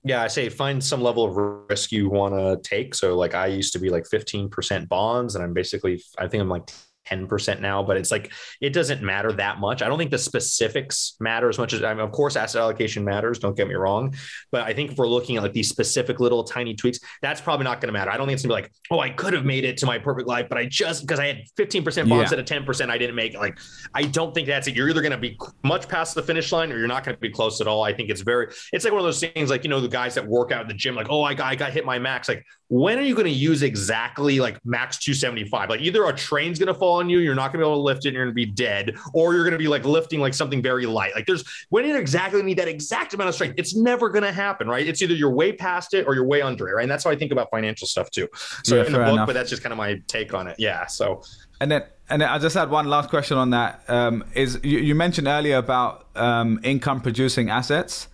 Yeah, 0.08 0.22
I 0.22 0.28
say 0.28 0.50
find 0.50 0.84
some 0.84 1.02
level 1.02 1.26
of 1.26 1.36
risk 1.68 1.92
you 1.92 2.10
want 2.10 2.36
to 2.36 2.70
take. 2.70 2.94
So, 2.94 3.16
like, 3.18 3.34
I 3.34 3.48
used 3.48 3.74
to 3.74 3.80
be 3.80 3.90
like 3.90 4.04
15% 4.04 4.88
bonds, 4.88 5.34
and 5.34 5.44
I'm 5.44 5.52
basically, 5.52 6.00
I 6.20 6.28
think 6.28 6.42
I'm 6.42 6.50
like 6.50 6.70
10% 7.08 7.62
now, 7.62 7.84
but 7.84 7.98
it's 7.98 8.12
like 8.12 8.32
it 8.62 8.72
doesn't 8.72 9.02
matter 9.02 9.32
that 9.34 9.60
much. 9.60 9.82
I 9.82 9.88
don't 9.88 9.98
think 9.98 10.12
the 10.12 10.18
specifics 10.18 11.16
matter 11.20 11.50
as 11.50 11.58
much 11.58 11.74
as 11.74 11.84
I 11.84 11.94
mean, 11.94 12.04
of 12.04 12.12
course 12.12 12.36
asset 12.36 12.62
allocation 12.62 13.04
matters, 13.04 13.40
don't 13.40 13.56
get 13.56 13.68
me 13.68 13.76
wrong, 13.76 14.16
but 14.52 14.64
I 14.64 14.74
think 14.74 14.92
if 14.92 14.98
we're 14.98 15.08
looking 15.08 15.38
at 15.38 15.44
like 15.44 15.54
these 15.54 15.70
specific 15.70 16.20
little 16.20 16.44
tiny 16.44 16.74
tweaks, 16.74 17.00
that's 17.22 17.42
probably 17.42 17.64
not 17.64 17.82
going 17.82 17.88
to 17.88 17.94
matter. 17.94 18.12
I 18.12 18.18
don't 18.18 18.28
think 18.28 18.36
it's 18.36 18.42
to 18.44 18.48
be 18.48 18.54
like, 18.54 18.72
"Oh, 18.92 19.00
I 19.00 19.10
could 19.10 19.34
have 19.34 19.46
made 19.46 19.66
it 19.66 19.78
to 19.78 19.86
my 19.86 19.98
perfect 19.98 20.28
life, 20.28 20.48
but 20.50 20.58
I 20.58 20.66
just 20.66 21.02
because 21.02 21.20
I 21.20 21.28
had 21.28 21.44
15% 21.58 22.10
bonds 22.10 22.32
yeah. 22.32 22.38
at 22.38 22.52
a 22.52 22.62
10%, 22.62 22.90
I 22.90 22.98
didn't 22.98 23.16
make 23.16 23.34
it." 23.34 23.40
Like 23.40 23.58
I 23.94 24.04
don't 24.04 24.34
think 24.34 24.48
that's 24.48 24.68
it. 24.68 24.76
You're 24.76 24.90
either 24.90 25.02
going 25.02 25.12
to 25.12 25.18
be 25.18 25.38
much 25.64 25.88
past 25.88 26.16
the 26.16 26.24
finish 26.24 26.52
line 26.52 26.72
or 26.72 26.78
you're 26.78 26.88
not 26.88 27.04
going 27.04 27.16
to 27.16 27.22
be 27.22 27.30
close 27.30 27.62
at 27.62 27.68
all. 27.68 27.84
I 27.84 27.94
think 27.94 28.10
it's 28.10 28.22
very 28.22 28.48
it's 28.74 28.84
like 28.84 28.94
one 28.94 29.00
of 29.00 29.06
those 29.06 29.20
things 29.20 29.50
like, 29.50 29.64
you 29.64 29.70
know, 29.70 29.80
the 29.80 29.88
guys 29.88 30.16
that 30.16 30.26
work 30.26 30.52
out 30.52 30.62
at 30.62 30.68
the 30.68 30.74
gym 30.74 30.96
like, 30.96 31.08
"Oh, 31.10 31.24
I 31.24 31.34
got 31.34 31.48
I 31.48 31.56
got 31.56 31.72
hit 31.72 31.86
my 31.86 32.00
max." 32.00 32.28
Like 32.28 32.46
when 32.68 32.98
are 32.98 33.04
you 33.04 33.14
going 33.14 33.26
to 33.26 33.32
use 33.32 33.62
exactly 33.62 34.40
like 34.40 34.60
max 34.66 34.98
275? 34.98 35.70
Like 35.70 35.82
either 35.82 36.06
a 36.06 36.14
train's 36.14 36.58
going 36.58 36.68
to 36.68 36.74
fall 36.74 37.00
on 37.00 37.10
you, 37.10 37.20
you're 37.20 37.36
not 37.36 37.52
going 37.52 37.60
to 37.60 37.66
be 37.66 37.70
able 37.70 37.76
to 37.76 37.82
lift 37.82 38.06
it, 38.06 38.10
and 38.10 38.16
you're 38.16 38.26
going 38.26 38.34
to 38.34 38.36
be 38.36 38.46
dead, 38.46 38.98
or 39.14 39.34
you're 39.34 39.44
going 39.44 39.54
to 39.54 39.60
be 39.60 39.68
like 39.68 39.86
lifting 39.86 40.20
like 40.20 40.34
something 40.34 40.62
very 40.62 40.86
light. 40.86 41.14
Like 41.16 41.26
there's 41.26 41.44
when 41.70 41.86
you 41.86 41.96
exactly 41.96 42.42
need 42.42 42.58
that 42.58 42.68
exact 42.68 43.14
amount 43.14 43.30
of 43.30 43.36
strength, 43.36 43.56
it's 43.58 43.76
never 43.76 44.10
going 44.10 44.24
to 44.24 44.32
happen, 44.32 44.68
right? 44.68 44.88
It's 44.88 45.02
either 45.02 45.14
you're 45.14 45.32
way 45.32 45.52
past 45.52 45.94
it 45.94 46.08
or 46.08 46.16
you're 46.16 46.26
way 46.26 46.42
under 46.42 46.68
it, 46.70 46.74
right? 46.74 46.84
And 46.84 46.92
that's 46.92 47.04
how 47.04 47.12
I 47.12 47.16
think 47.16 47.32
about 47.32 47.50
financial 47.52 47.88
stuff 47.88 48.10
too. 48.10 48.28
So 48.64 48.76
yeah, 48.76 48.86
in 48.86 48.92
the 48.92 48.98
book, 49.00 49.14
enough. 49.14 49.28
but 49.28 49.34
that's 49.34 49.50
just 49.50 49.62
kind 49.62 49.72
of 49.72 49.78
my 49.78 50.02
take 50.08 50.34
on 50.34 50.48
it. 50.48 50.56
Yeah. 50.58 50.88
So 50.88 51.22
and 51.62 51.72
then 51.72 51.84
and 52.10 52.22
then 52.22 52.30
I 52.30 52.38
just 52.40 52.56
had 52.56 52.70
one 52.70 52.88
last 52.88 53.10
question 53.10 53.38
on 53.38 53.52
that. 53.52 53.84
Um, 53.88 54.24
is 54.34 54.60
you, 54.64 54.80
you, 54.80 54.96
mentioned 54.96 55.28
earlier 55.28 55.58
about 55.58 56.08
um, 56.16 56.60
income 56.64 57.02
producing 57.02 57.50
assets, 57.50 58.08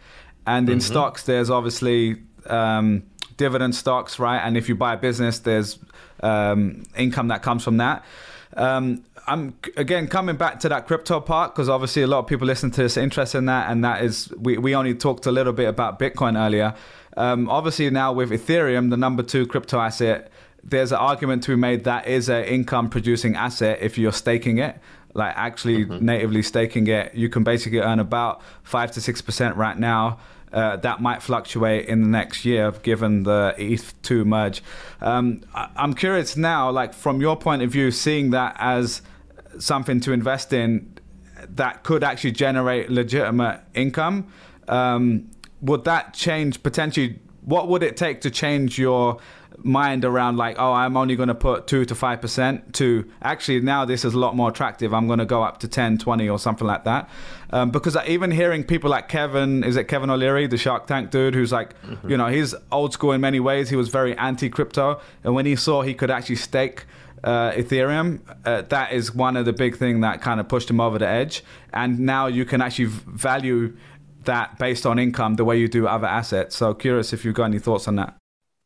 and 0.45 0.69
in 0.69 0.77
mm-hmm. 0.77 0.91
stocks, 0.91 1.23
there's 1.23 1.49
obviously 1.49 2.21
um, 2.45 3.03
dividend 3.41 3.73
stocks, 3.73 4.19
right? 4.19 4.37
And 4.37 4.55
if 4.55 4.69
you 4.69 4.75
buy 4.75 4.93
a 4.93 4.97
business, 4.97 5.39
there's 5.39 5.79
um, 6.21 6.83
income 6.95 7.29
that 7.29 7.41
comes 7.41 7.63
from 7.63 7.77
that. 7.77 8.05
Um, 8.55 9.03
I'm 9.27 9.55
again 9.77 10.07
coming 10.07 10.35
back 10.35 10.59
to 10.59 10.69
that 10.69 10.85
crypto 10.85 11.19
part 11.19 11.55
because 11.55 11.69
obviously 11.69 12.03
a 12.03 12.07
lot 12.07 12.19
of 12.19 12.27
people 12.27 12.45
listen 12.45 12.69
to 12.71 12.83
this 12.83 12.97
interest 12.97 13.33
in 13.33 13.45
that, 13.45 13.71
and 13.71 13.83
that 13.83 14.03
is 14.03 14.31
we, 14.37 14.57
we 14.59 14.75
only 14.75 14.93
talked 14.93 15.25
a 15.25 15.31
little 15.31 15.53
bit 15.53 15.67
about 15.67 15.97
Bitcoin 15.97 16.37
earlier. 16.37 16.75
Um, 17.17 17.49
obviously 17.49 17.89
now 17.89 18.13
with 18.13 18.29
Ethereum, 18.29 18.91
the 18.91 18.97
number 18.97 19.23
two 19.23 19.47
crypto 19.47 19.79
asset, 19.79 20.31
there's 20.63 20.91
an 20.91 20.99
argument 20.99 21.43
to 21.43 21.51
be 21.51 21.55
made 21.55 21.83
that 21.85 22.07
is 22.07 22.29
an 22.29 22.43
income 22.45 22.89
producing 22.89 23.35
asset 23.35 23.79
if 23.81 23.97
you're 23.97 24.13
staking 24.13 24.59
it 24.59 24.77
like 25.13 25.33
actually 25.35 25.85
mm-hmm. 25.85 26.05
natively 26.05 26.41
staking 26.41 26.87
it 26.87 27.13
you 27.13 27.27
can 27.27 27.43
basically 27.43 27.79
earn 27.79 27.99
about 27.99 28.41
5 28.63 28.91
to 28.93 28.99
6% 28.99 29.55
right 29.57 29.77
now 29.77 30.19
uh, 30.53 30.75
that 30.77 31.01
might 31.01 31.21
fluctuate 31.21 31.85
in 31.87 32.01
the 32.01 32.07
next 32.07 32.45
year 32.45 32.71
given 32.83 33.23
the 33.23 33.53
ETH2 33.57 34.25
merge. 34.25 34.61
Um, 34.99 35.41
I- 35.55 35.69
I'm 35.75 35.93
curious 35.93 36.35
now, 36.35 36.69
like 36.71 36.93
from 36.93 37.21
your 37.21 37.35
point 37.37 37.61
of 37.61 37.71
view, 37.71 37.91
seeing 37.91 38.31
that 38.31 38.55
as 38.59 39.01
something 39.59 39.99
to 40.01 40.11
invest 40.11 40.53
in 40.53 40.97
that 41.49 41.83
could 41.83 42.03
actually 42.03 42.31
generate 42.31 42.89
legitimate 42.89 43.61
income. 43.73 44.27
Um, 44.67 45.29
would 45.61 45.83
that 45.85 46.13
change 46.13 46.63
potentially? 46.63 47.19
What 47.43 47.67
would 47.67 47.83
it 47.83 47.97
take 47.97 48.21
to 48.21 48.29
change 48.31 48.77
your 48.77 49.17
mind 49.63 50.05
around 50.05 50.37
like, 50.37 50.57
oh, 50.59 50.73
I'm 50.73 50.97
only 50.97 51.15
going 51.15 51.27
to 51.29 51.35
put 51.35 51.67
two 51.67 51.85
to 51.85 51.95
five 51.95 52.21
percent 52.21 52.73
to 52.75 53.09
actually 53.21 53.61
now 53.61 53.85
this 53.85 54.05
is 54.05 54.13
a 54.13 54.19
lot 54.19 54.35
more 54.35 54.49
attractive. 54.49 54.93
I'm 54.93 55.07
going 55.07 55.19
to 55.19 55.25
go 55.25 55.43
up 55.43 55.59
to 55.59 55.67
10, 55.67 55.97
20 55.97 56.29
or 56.29 56.39
something 56.39 56.67
like 56.67 56.83
that. 56.85 57.09
Um, 57.51 57.71
because 57.71 57.97
even 58.07 58.31
hearing 58.31 58.63
people 58.63 58.89
like 58.89 59.09
Kevin, 59.09 59.63
is 59.63 59.75
it 59.75 59.85
Kevin 59.85 60.09
O'Leary, 60.09 60.47
the 60.47 60.57
Shark 60.57 60.87
Tank 60.87 61.11
dude, 61.11 61.35
who's 61.35 61.51
like, 61.51 61.79
mm-hmm. 61.81 62.09
you 62.09 62.17
know, 62.17 62.27
he's 62.27 62.55
old 62.71 62.93
school 62.93 63.11
in 63.11 63.21
many 63.21 63.39
ways. 63.39 63.69
He 63.69 63.75
was 63.75 63.89
very 63.89 64.17
anti 64.17 64.49
crypto. 64.49 65.01
And 65.23 65.33
when 65.33 65.45
he 65.45 65.55
saw 65.55 65.81
he 65.81 65.93
could 65.93 66.09
actually 66.09 66.37
stake 66.37 66.85
uh, 67.23 67.51
Ethereum, 67.51 68.21
uh, 68.45 68.63
that 68.63 68.93
is 68.93 69.13
one 69.13 69.37
of 69.37 69.45
the 69.45 69.53
big 69.53 69.77
thing 69.77 70.01
that 70.01 70.21
kind 70.21 70.39
of 70.39 70.47
pushed 70.47 70.69
him 70.69 70.79
over 70.79 70.97
the 70.97 71.07
edge. 71.07 71.43
And 71.73 71.99
now 71.99 72.27
you 72.27 72.45
can 72.45 72.61
actually 72.61 72.85
value 72.85 73.75
that 74.23 74.57
based 74.59 74.85
on 74.85 74.99
income 74.99 75.35
the 75.35 75.45
way 75.45 75.59
you 75.59 75.67
do 75.67 75.87
other 75.87 76.07
assets. 76.07 76.55
So 76.55 76.73
curious 76.73 77.13
if 77.13 77.25
you've 77.25 77.35
got 77.35 77.45
any 77.45 77.59
thoughts 77.59 77.87
on 77.87 77.95
that. 77.97 78.20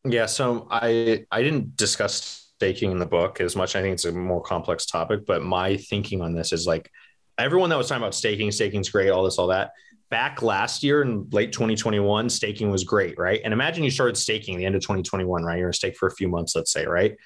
Yeah, 0.05 0.27
so 0.27 0.67
I 0.69 1.25
I 1.31 1.41
didn't 1.41 1.75
discuss 1.75 2.53
staking 2.57 2.91
in 2.91 2.99
the 2.99 3.05
book 3.05 3.41
as 3.41 3.55
much. 3.55 3.75
I 3.75 3.81
think 3.81 3.93
it's 3.93 4.05
a 4.05 4.11
more 4.11 4.41
complex 4.41 4.85
topic, 4.85 5.25
but 5.25 5.43
my 5.43 5.77
thinking 5.77 6.21
on 6.21 6.33
this 6.33 6.53
is 6.53 6.67
like 6.67 6.89
everyone 7.37 7.69
that 7.69 7.77
was 7.77 7.89
talking 7.89 8.03
about 8.03 8.15
staking, 8.15 8.51
staking's 8.51 8.89
great, 8.89 9.09
all 9.09 9.23
this, 9.23 9.37
all 9.37 9.47
that. 9.47 9.71
Back 10.11 10.41
last 10.41 10.83
year 10.83 11.01
in 11.01 11.27
late 11.31 11.51
2021, 11.51 12.29
staking 12.29 12.69
was 12.69 12.83
great, 12.83 13.17
right? 13.17 13.41
And 13.43 13.51
imagine 13.51 13.83
you 13.83 13.91
started 13.91 14.15
staking 14.15 14.57
the 14.57 14.65
end 14.65 14.75
of 14.75 14.81
2021, 14.81 15.43
right? 15.43 15.57
You're 15.57 15.67
gonna 15.67 15.73
stake 15.73 15.97
for 15.97 16.07
a 16.07 16.11
few 16.11 16.29
months, 16.29 16.55
let's 16.55 16.71
say, 16.71 16.85
right? 16.85 17.17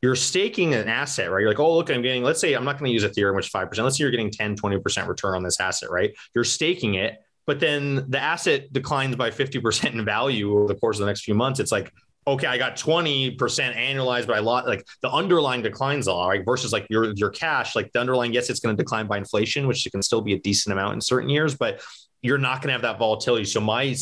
You're 0.00 0.16
staking 0.16 0.74
an 0.74 0.88
asset, 0.88 1.30
right? 1.30 1.40
You're 1.40 1.50
like, 1.50 1.60
oh, 1.60 1.76
look, 1.76 1.90
I'm 1.90 2.02
getting, 2.02 2.24
let's 2.24 2.40
say 2.40 2.54
I'm 2.54 2.64
not 2.64 2.76
going 2.76 2.88
to 2.88 2.92
use 2.92 3.04
Ethereum, 3.04 3.36
which 3.36 3.46
is 3.46 3.52
5%. 3.52 3.84
Let's 3.84 3.98
say 3.98 4.02
you're 4.02 4.10
getting 4.10 4.32
10, 4.32 4.56
20% 4.56 5.06
return 5.06 5.36
on 5.36 5.44
this 5.44 5.60
asset, 5.60 5.92
right? 5.92 6.12
You're 6.34 6.42
staking 6.42 6.94
it, 6.94 7.20
but 7.46 7.60
then 7.60 8.06
the 8.08 8.18
asset 8.18 8.72
declines 8.72 9.14
by 9.14 9.30
50% 9.30 9.92
in 9.92 10.04
value 10.04 10.58
over 10.58 10.66
the 10.66 10.74
course 10.74 10.96
of 10.96 11.02
the 11.02 11.06
next 11.06 11.22
few 11.22 11.36
months. 11.36 11.60
It's 11.60 11.70
like, 11.70 11.92
okay, 12.26 12.46
I 12.46 12.56
got 12.58 12.76
20% 12.76 13.36
annualized, 13.36 14.26
but 14.26 14.36
I 14.36 14.38
lost 14.38 14.66
like 14.66 14.86
the 15.00 15.10
underlying 15.10 15.62
declines 15.62 16.06
a 16.06 16.12
lot, 16.12 16.28
right? 16.28 16.44
Versus 16.44 16.72
like 16.72 16.86
your 16.88 17.12
your 17.14 17.30
cash, 17.30 17.74
like 17.74 17.92
the 17.92 18.00
underlying, 18.00 18.32
yes, 18.32 18.48
it's 18.50 18.60
going 18.60 18.76
to 18.76 18.82
decline 18.82 19.06
by 19.06 19.18
inflation, 19.18 19.66
which 19.66 19.86
can 19.90 20.02
still 20.02 20.20
be 20.20 20.34
a 20.34 20.38
decent 20.38 20.72
amount 20.72 20.94
in 20.94 21.00
certain 21.00 21.28
years, 21.28 21.56
but 21.56 21.82
you're 22.22 22.38
not 22.38 22.62
going 22.62 22.68
to 22.68 22.72
have 22.72 22.82
that 22.82 22.98
volatility. 22.98 23.44
So 23.44 23.60
my 23.60 23.94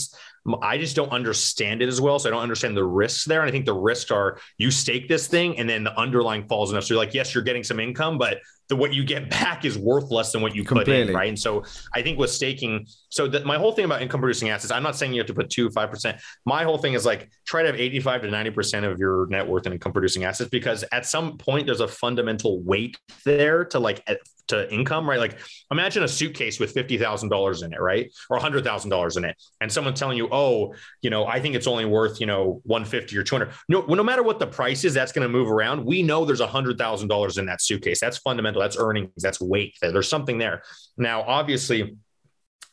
I 0.63 0.79
just 0.79 0.97
don't 0.97 1.11
understand 1.13 1.83
it 1.83 1.89
as 1.89 2.01
well. 2.01 2.19
So 2.19 2.29
I 2.29 2.33
don't 2.33 2.43
understand 2.43 2.77
the 2.77 2.85
risks 2.85 3.25
there. 3.25 3.41
And 3.41 3.49
I 3.49 3.53
think 3.53 3.67
the 3.67 3.75
risks 3.75 4.11
are 4.11 4.39
you 4.59 4.71
stake 4.71 5.09
this 5.09 5.27
thing 5.27 5.59
and 5.59 5.69
then 5.69 5.85
the 5.85 5.99
underlying 5.99 6.47
falls 6.49 6.71
enough. 6.71 6.85
So 6.85 6.95
you're 6.95 7.03
like, 7.03 7.15
yes, 7.15 7.35
you're 7.35 7.45
getting 7.45 7.65
some 7.65 7.79
income, 7.79 8.17
but 8.17 8.39
the 8.71 8.77
what 8.77 8.95
you 8.95 9.05
get 9.05 9.29
back 9.41 9.67
is 9.67 9.77
worth 9.77 10.11
less 10.11 10.33
than 10.33 10.41
what 10.41 10.55
you 10.55 10.65
Completely. 10.65 11.03
put 11.03 11.09
in, 11.11 11.15
right? 11.15 11.29
And 11.29 11.39
so 11.39 11.65
I 11.95 12.01
think 12.01 12.19
with 12.19 12.31
staking, 12.31 12.87
so 13.11 13.29
that 13.29 13.45
my 13.45 13.59
whole 13.59 13.73
thing 13.73 13.85
about 13.85 14.01
income 14.01 14.21
producing 14.21 14.49
assets, 14.49 14.71
I'm 14.71 14.83
not 14.83 14.97
saying 14.97 15.13
you 15.13 15.21
have 15.21 15.27
to 15.27 15.35
put 15.35 15.51
two, 15.51 15.69
five 15.71 15.91
percent. 15.91 16.19
My 16.47 16.65
whole 16.65 16.79
thing 16.79 16.95
is 16.95 17.05
like 17.05 17.31
try 17.47 17.61
to 17.61 17.69
have 17.69 17.79
85 17.79 18.23
to 18.23 18.31
90 18.31 18.51
percent 18.53 18.87
of 18.87 18.99
your 18.99 19.27
net 19.27 19.47
worth 19.47 19.67
in 19.67 19.73
income 19.75 19.93
producing 19.93 20.25
assets 20.25 20.49
because 20.49 20.85
at 20.93 21.05
some 21.05 21.37
point 21.37 21.67
there's 21.67 21.81
a 21.81 21.89
fundamental 21.89 22.63
weight 22.63 22.99
there 23.27 23.65
to 23.67 23.79
like 23.79 24.03
to 24.51 24.73
income, 24.73 25.09
right? 25.09 25.19
Like 25.19 25.39
imagine 25.71 26.03
a 26.03 26.09
suitcase 26.09 26.61
with 26.61 26.73
fifty 26.73 26.99
thousand 26.99 27.29
dollars 27.29 27.63
in 27.63 27.73
it, 27.73 27.81
right, 27.81 28.13
or 28.29 28.39
hundred 28.39 28.65
thousand 28.65 28.91
dollars 28.91 29.17
in 29.17 29.25
it, 29.25 29.37
and 29.61 29.71
someone 29.71 29.95
telling 29.95 30.17
you, 30.17 30.29
oh, 30.31 30.75
you 31.03 31.11
know, 31.11 31.27
I 31.27 31.41
think 31.41 31.55
it's 31.55 31.67
only 31.67 31.85
worth 31.85 32.21
you 32.21 32.27
know 32.27 32.61
one 32.65 32.85
fifty 32.85 33.17
or 33.17 33.23
two 33.23 33.35
hundred. 33.35 33.53
No, 33.69 33.83
no 33.83 34.03
matter 34.03 34.23
what 34.23 34.39
the 34.39 34.47
price 34.47 34.85
is, 34.85 34.95
that's 34.95 35.13
going 35.13 35.27
to 35.27 35.29
move 35.29 35.51
around. 35.51 35.85
We 35.85 36.03
know 36.03 36.25
there's 36.25 36.41
a 36.41 36.47
hundred 36.47 36.79
thousand 36.79 37.09
dollars 37.09 37.39
in 37.39 37.47
that 37.47 37.61
suitcase. 37.61 38.01
That's 38.01 38.19
fundamental 38.19 38.61
that's 38.61 38.77
earnings, 38.79 39.11
that's 39.17 39.41
weight. 39.41 39.75
There's 39.81 40.09
something 40.09 40.39
there. 40.39 40.63
Now, 40.97 41.23
obviously, 41.23 41.97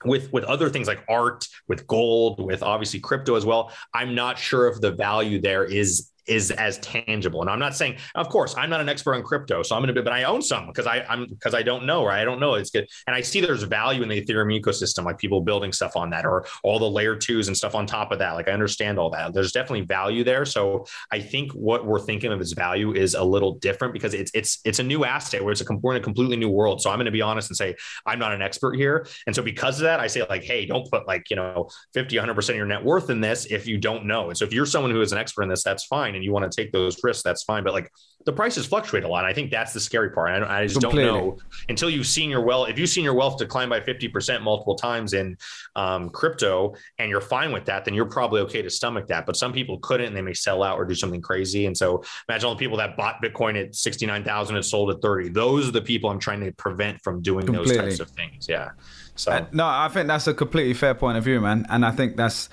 with 0.06 0.32
with 0.32 0.44
other 0.44 0.70
things 0.70 0.88
like 0.88 1.04
art, 1.10 1.48
with 1.68 1.88
gold, 1.88 2.44
with 2.44 2.64
obviously 2.64 3.00
crypto 3.00 3.36
as 3.36 3.46
well, 3.46 3.72
I'm 3.94 4.16
not 4.16 4.38
sure 4.38 4.68
if 4.68 4.80
the 4.80 4.92
value 4.92 5.42
there 5.42 5.64
is 5.64 6.12
is 6.28 6.52
as 6.52 6.78
tangible. 6.80 7.42
And 7.42 7.50
I'm 7.50 7.60
not 7.60 7.76
saying, 7.76 7.98
of 8.16 8.30
course, 8.30 8.56
I'm 8.58 8.70
not 8.70 8.82
an 8.82 8.90
expert 8.90 9.16
on 9.16 9.24
crypto, 9.24 9.64
so 9.64 9.76
I'm 9.76 9.82
going 9.82 9.94
to 9.94 10.00
be, 10.00 10.04
but 10.04 10.14
I 10.14 10.24
own 10.24 10.42
some 10.42 10.68
because 10.68 10.86
I, 10.86 11.06
I'm 11.10 11.28
because 11.28 11.54
I 11.54 11.64
don't 11.64 11.86
know, 11.86 12.06
right? 12.06 12.22
I 12.22 12.26
don't 12.26 12.40
know. 12.40 12.56
It's 12.56 12.70
good, 12.70 12.88
and 13.08 13.16
I 13.16 13.22
see 13.22 13.42
there's 13.42 13.64
value 13.64 14.04
in 14.04 14.10
the 14.10 14.22
Ethereum 14.22 14.60
ecosystem, 14.60 15.06
like 15.06 15.18
people 15.18 15.42
building 15.42 15.72
stuff 15.72 15.96
on 15.96 16.10
that, 16.12 16.26
or 16.26 16.46
all 16.64 16.80
the 16.80 16.90
layer 16.90 17.16
twos 17.16 17.48
and 17.48 17.56
stuff 17.56 17.76
on 17.76 17.86
top 17.86 18.12
of 18.12 18.20
that. 18.20 18.34
Like 18.34 18.48
I 18.48 18.52
understand 18.52 19.00
all 19.00 19.10
that. 19.12 19.34
There's 19.34 19.52
definitely 19.52 19.86
value 19.86 20.24
there. 20.24 20.46
So 20.46 20.86
I 21.12 21.20
think 21.20 21.52
what 21.54 21.86
we're 21.86 22.00
thinking 22.00 22.32
of 22.32 22.42
as 22.42 22.54
value 22.54 22.94
is 22.94 23.14
a 23.14 23.24
little 23.24 23.54
different 23.56 23.94
because 23.94 24.14
it's 24.14 24.32
it's 24.34 24.60
it's 24.66 24.80
a 24.80 24.84
new 24.84 25.06
asset 25.06 25.44
where 25.44 25.52
it's 25.52 25.62
a 25.62 25.66
we're 25.82 25.96
in 25.96 26.02
a 26.02 26.04
completely 26.04 26.38
new 26.38 26.50
world. 26.50 26.82
So 26.82 26.90
I'm 26.90 26.98
going 26.98 27.06
to 27.06 27.12
be 27.12 27.22
honest 27.22 27.50
and 27.50 27.58
say 27.58 27.76
I'm 28.06 28.20
not 28.20 28.34
an 28.34 28.42
expert 28.42 28.76
here, 28.76 29.08
and 29.26 29.36
so 29.36 29.42
because 29.42 29.80
of 29.80 29.84
that, 29.84 30.00
I 30.00 30.08
say 30.08 30.26
like, 30.28 30.44
hey, 30.44 30.66
don't 30.66 30.90
put 30.90 31.08
like 31.08 31.30
you 31.30 31.36
know 31.36 31.70
50, 31.94 32.18
100 32.18 32.34
percent 32.34 32.56
of 32.56 32.58
your 32.58 32.66
net 32.66 32.84
worth 32.84 33.10
in 33.10 33.22
this 33.22 33.46
if 33.46 33.68
you 33.68 33.78
don't 33.78 34.06
know. 34.06 34.30
And 34.30 34.38
so 34.38 34.46
if 34.46 34.54
you're 34.54 34.66
someone 34.66 34.92
who 34.92 35.02
is 35.02 35.12
an 35.12 35.18
expert 35.18 35.44
in 35.44 35.50
this, 35.50 35.64
that's 35.64 35.86
fine 35.86 36.17
and 36.18 36.26
you 36.26 36.34
want 36.34 36.52
to 36.52 36.62
take 36.62 36.72
those 36.74 37.02
risks, 37.04 37.24
that's 37.24 37.44
fine. 37.44 37.64
But 37.64 37.74
like 37.74 37.92
the 38.28 38.34
prices 38.34 38.66
fluctuate 38.66 39.06
a 39.06 39.08
lot. 39.08 39.24
I 39.24 39.32
think 39.32 39.52
that's 39.52 39.72
the 39.72 39.80
scary 39.80 40.12
part. 40.12 40.44
I, 40.44 40.60
I 40.60 40.68
just 40.68 40.82
Completely. 40.82 41.06
don't 41.06 41.28
know 41.28 41.38
until 41.70 41.90
you've 41.90 42.06
seen 42.06 42.30
your 42.30 42.42
wealth. 42.42 42.68
If 42.68 42.78
you've 42.78 42.90
seen 42.90 43.06
your 43.06 43.14
wealth 43.14 43.38
decline 43.38 43.70
by 43.70 43.80
50% 43.80 44.42
multiple 44.42 44.76
times 44.76 45.14
in 45.14 45.38
um, 45.78 46.10
crypto 46.10 46.76
and 47.00 47.10
you're 47.10 47.22
fine 47.22 47.54
with 47.54 47.64
that, 47.66 47.86
then 47.86 47.94
you're 47.94 48.06
probably 48.06 48.42
okay 48.42 48.62
to 48.62 48.70
stomach 48.70 49.08
that. 49.08 49.26
But 49.26 49.38
some 49.38 49.54
people 49.54 49.80
couldn't 49.80 50.08
and 50.08 50.16
they 50.16 50.22
may 50.22 50.34
sell 50.34 50.62
out 50.62 50.78
or 50.78 50.84
do 50.84 50.94
something 50.94 51.22
crazy. 51.22 51.68
And 51.68 51.78
so 51.78 52.04
imagine 52.28 52.48
all 52.48 52.56
the 52.56 52.60
people 52.60 52.78
that 52.78 52.98
bought 52.98 53.24
Bitcoin 53.24 53.58
at 53.64 53.74
69,000 53.74 54.58
and 54.58 54.66
sold 54.66 54.92
at 54.92 55.02
30. 55.02 55.30
Those 55.30 55.70
are 55.70 55.72
the 55.72 55.82
people 55.82 56.10
I'm 56.10 56.20
trying 56.20 56.42
to 56.42 56.52
prevent 56.52 57.02
from 57.02 57.22
doing 57.22 57.46
Completely. 57.46 57.78
those 57.78 57.98
types 57.98 58.00
of 58.02 58.10
things. 58.10 58.48
Yeah. 58.50 58.72
So 59.16 59.32
uh, 59.32 59.46
no, 59.54 59.66
I 59.66 59.88
think 59.88 60.08
that's 60.08 60.28
a 60.28 60.34
completely 60.34 60.74
fair 60.74 60.94
point 60.94 61.18
of 61.18 61.24
view, 61.24 61.40
man. 61.40 61.66
And 61.70 61.86
I 61.86 61.92
think 61.92 62.18
that's 62.18 62.50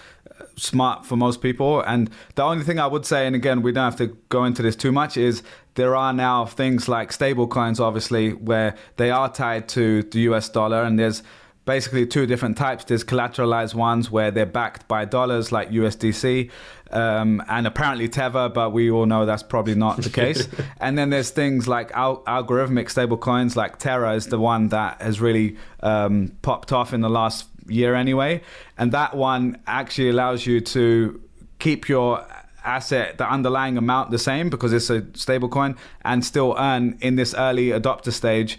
smart 0.57 1.07
for 1.07 1.17
most 1.17 1.41
people. 1.41 1.81
And 1.81 2.11
the 2.35 2.43
only 2.43 2.65
thing 2.65 2.79
I 2.79 2.87
would 2.87 3.07
say, 3.07 3.27
and 3.27 3.35
again, 3.35 3.63
we 3.63 3.73
don't 3.73 3.85
have 3.85 3.97
to 3.97 4.17
go 4.29 4.45
into 4.45 4.63
this 4.63 4.77
too 4.77 4.93
much, 4.93 5.17
is 5.17 5.43
there 5.75 5.97
are 5.97 6.13
now 6.13 6.47
things 6.47 6.89
like 6.89 7.13
stable 7.13 7.47
coins, 7.47 7.81
obviously, 7.81 8.33
where 8.33 8.77
they 8.97 9.11
are 9.11 9.33
tied 9.33 9.69
to 9.71 10.03
the 10.03 10.21
US 10.21 10.49
dollar, 10.49 10.83
and 10.83 10.99
there's 10.99 11.23
basically 11.65 12.07
two 12.07 12.27
different 12.27 12.57
types. 12.57 12.85
There's 12.85 13.05
collateralized 13.05 13.75
ones 13.75 14.11
where 14.11 14.31
they're 14.31 14.47
backed 14.47 14.87
by 14.87 15.05
dollars, 15.05 15.51
like 15.51 15.71
USDC, 15.71 16.51
um, 16.91 17.43
and 17.49 17.67
apparently 17.67 18.09
Tether, 18.09 18.49
but 18.49 18.73
we 18.73 18.91
all 18.91 19.07
know 19.07 19.27
that's 19.27 19.43
probably 19.43 19.75
not 19.75 19.97
the 19.97 20.11
case. 20.11 20.47
and 20.81 20.97
then 20.99 21.11
there's 21.11 21.31
things 21.31 21.67
like 21.67 21.91
al- 21.93 22.23
algorithmic 22.25 22.91
stable 22.91 23.17
coins, 23.17 23.57
like 23.57 23.79
Terra 23.79 24.15
is 24.15 24.27
the 24.27 24.39
one 24.39 24.69
that 24.69 25.01
has 25.01 25.21
really 25.21 25.57
um, 25.81 26.37
popped 26.43 26.73
off 26.73 26.93
in 26.93 27.01
the 27.01 27.11
last 27.11 27.47
year 27.67 27.95
anyway. 27.95 28.43
And 28.79 28.93
that 28.93 29.17
one 29.17 29.61
actually 29.67 30.11
allows 30.11 30.47
you 30.47 30.61
to 30.61 31.21
keep 31.59 31.89
your 31.89 32.27
asset, 32.65 33.19
the 33.19 33.31
underlying 33.31 33.77
amount 33.77 34.11
the 34.11 34.19
same 34.19 34.51
because 34.51 34.73
it's 34.73 34.91
a 34.91 35.05
stable 35.15 35.49
coin 35.49 35.77
and 36.05 36.25
still 36.25 36.55
earn 36.59 36.99
in 37.01 37.17
this 37.17 37.35
early 37.35 37.69
adopter 37.69 38.13
stage 38.13 38.59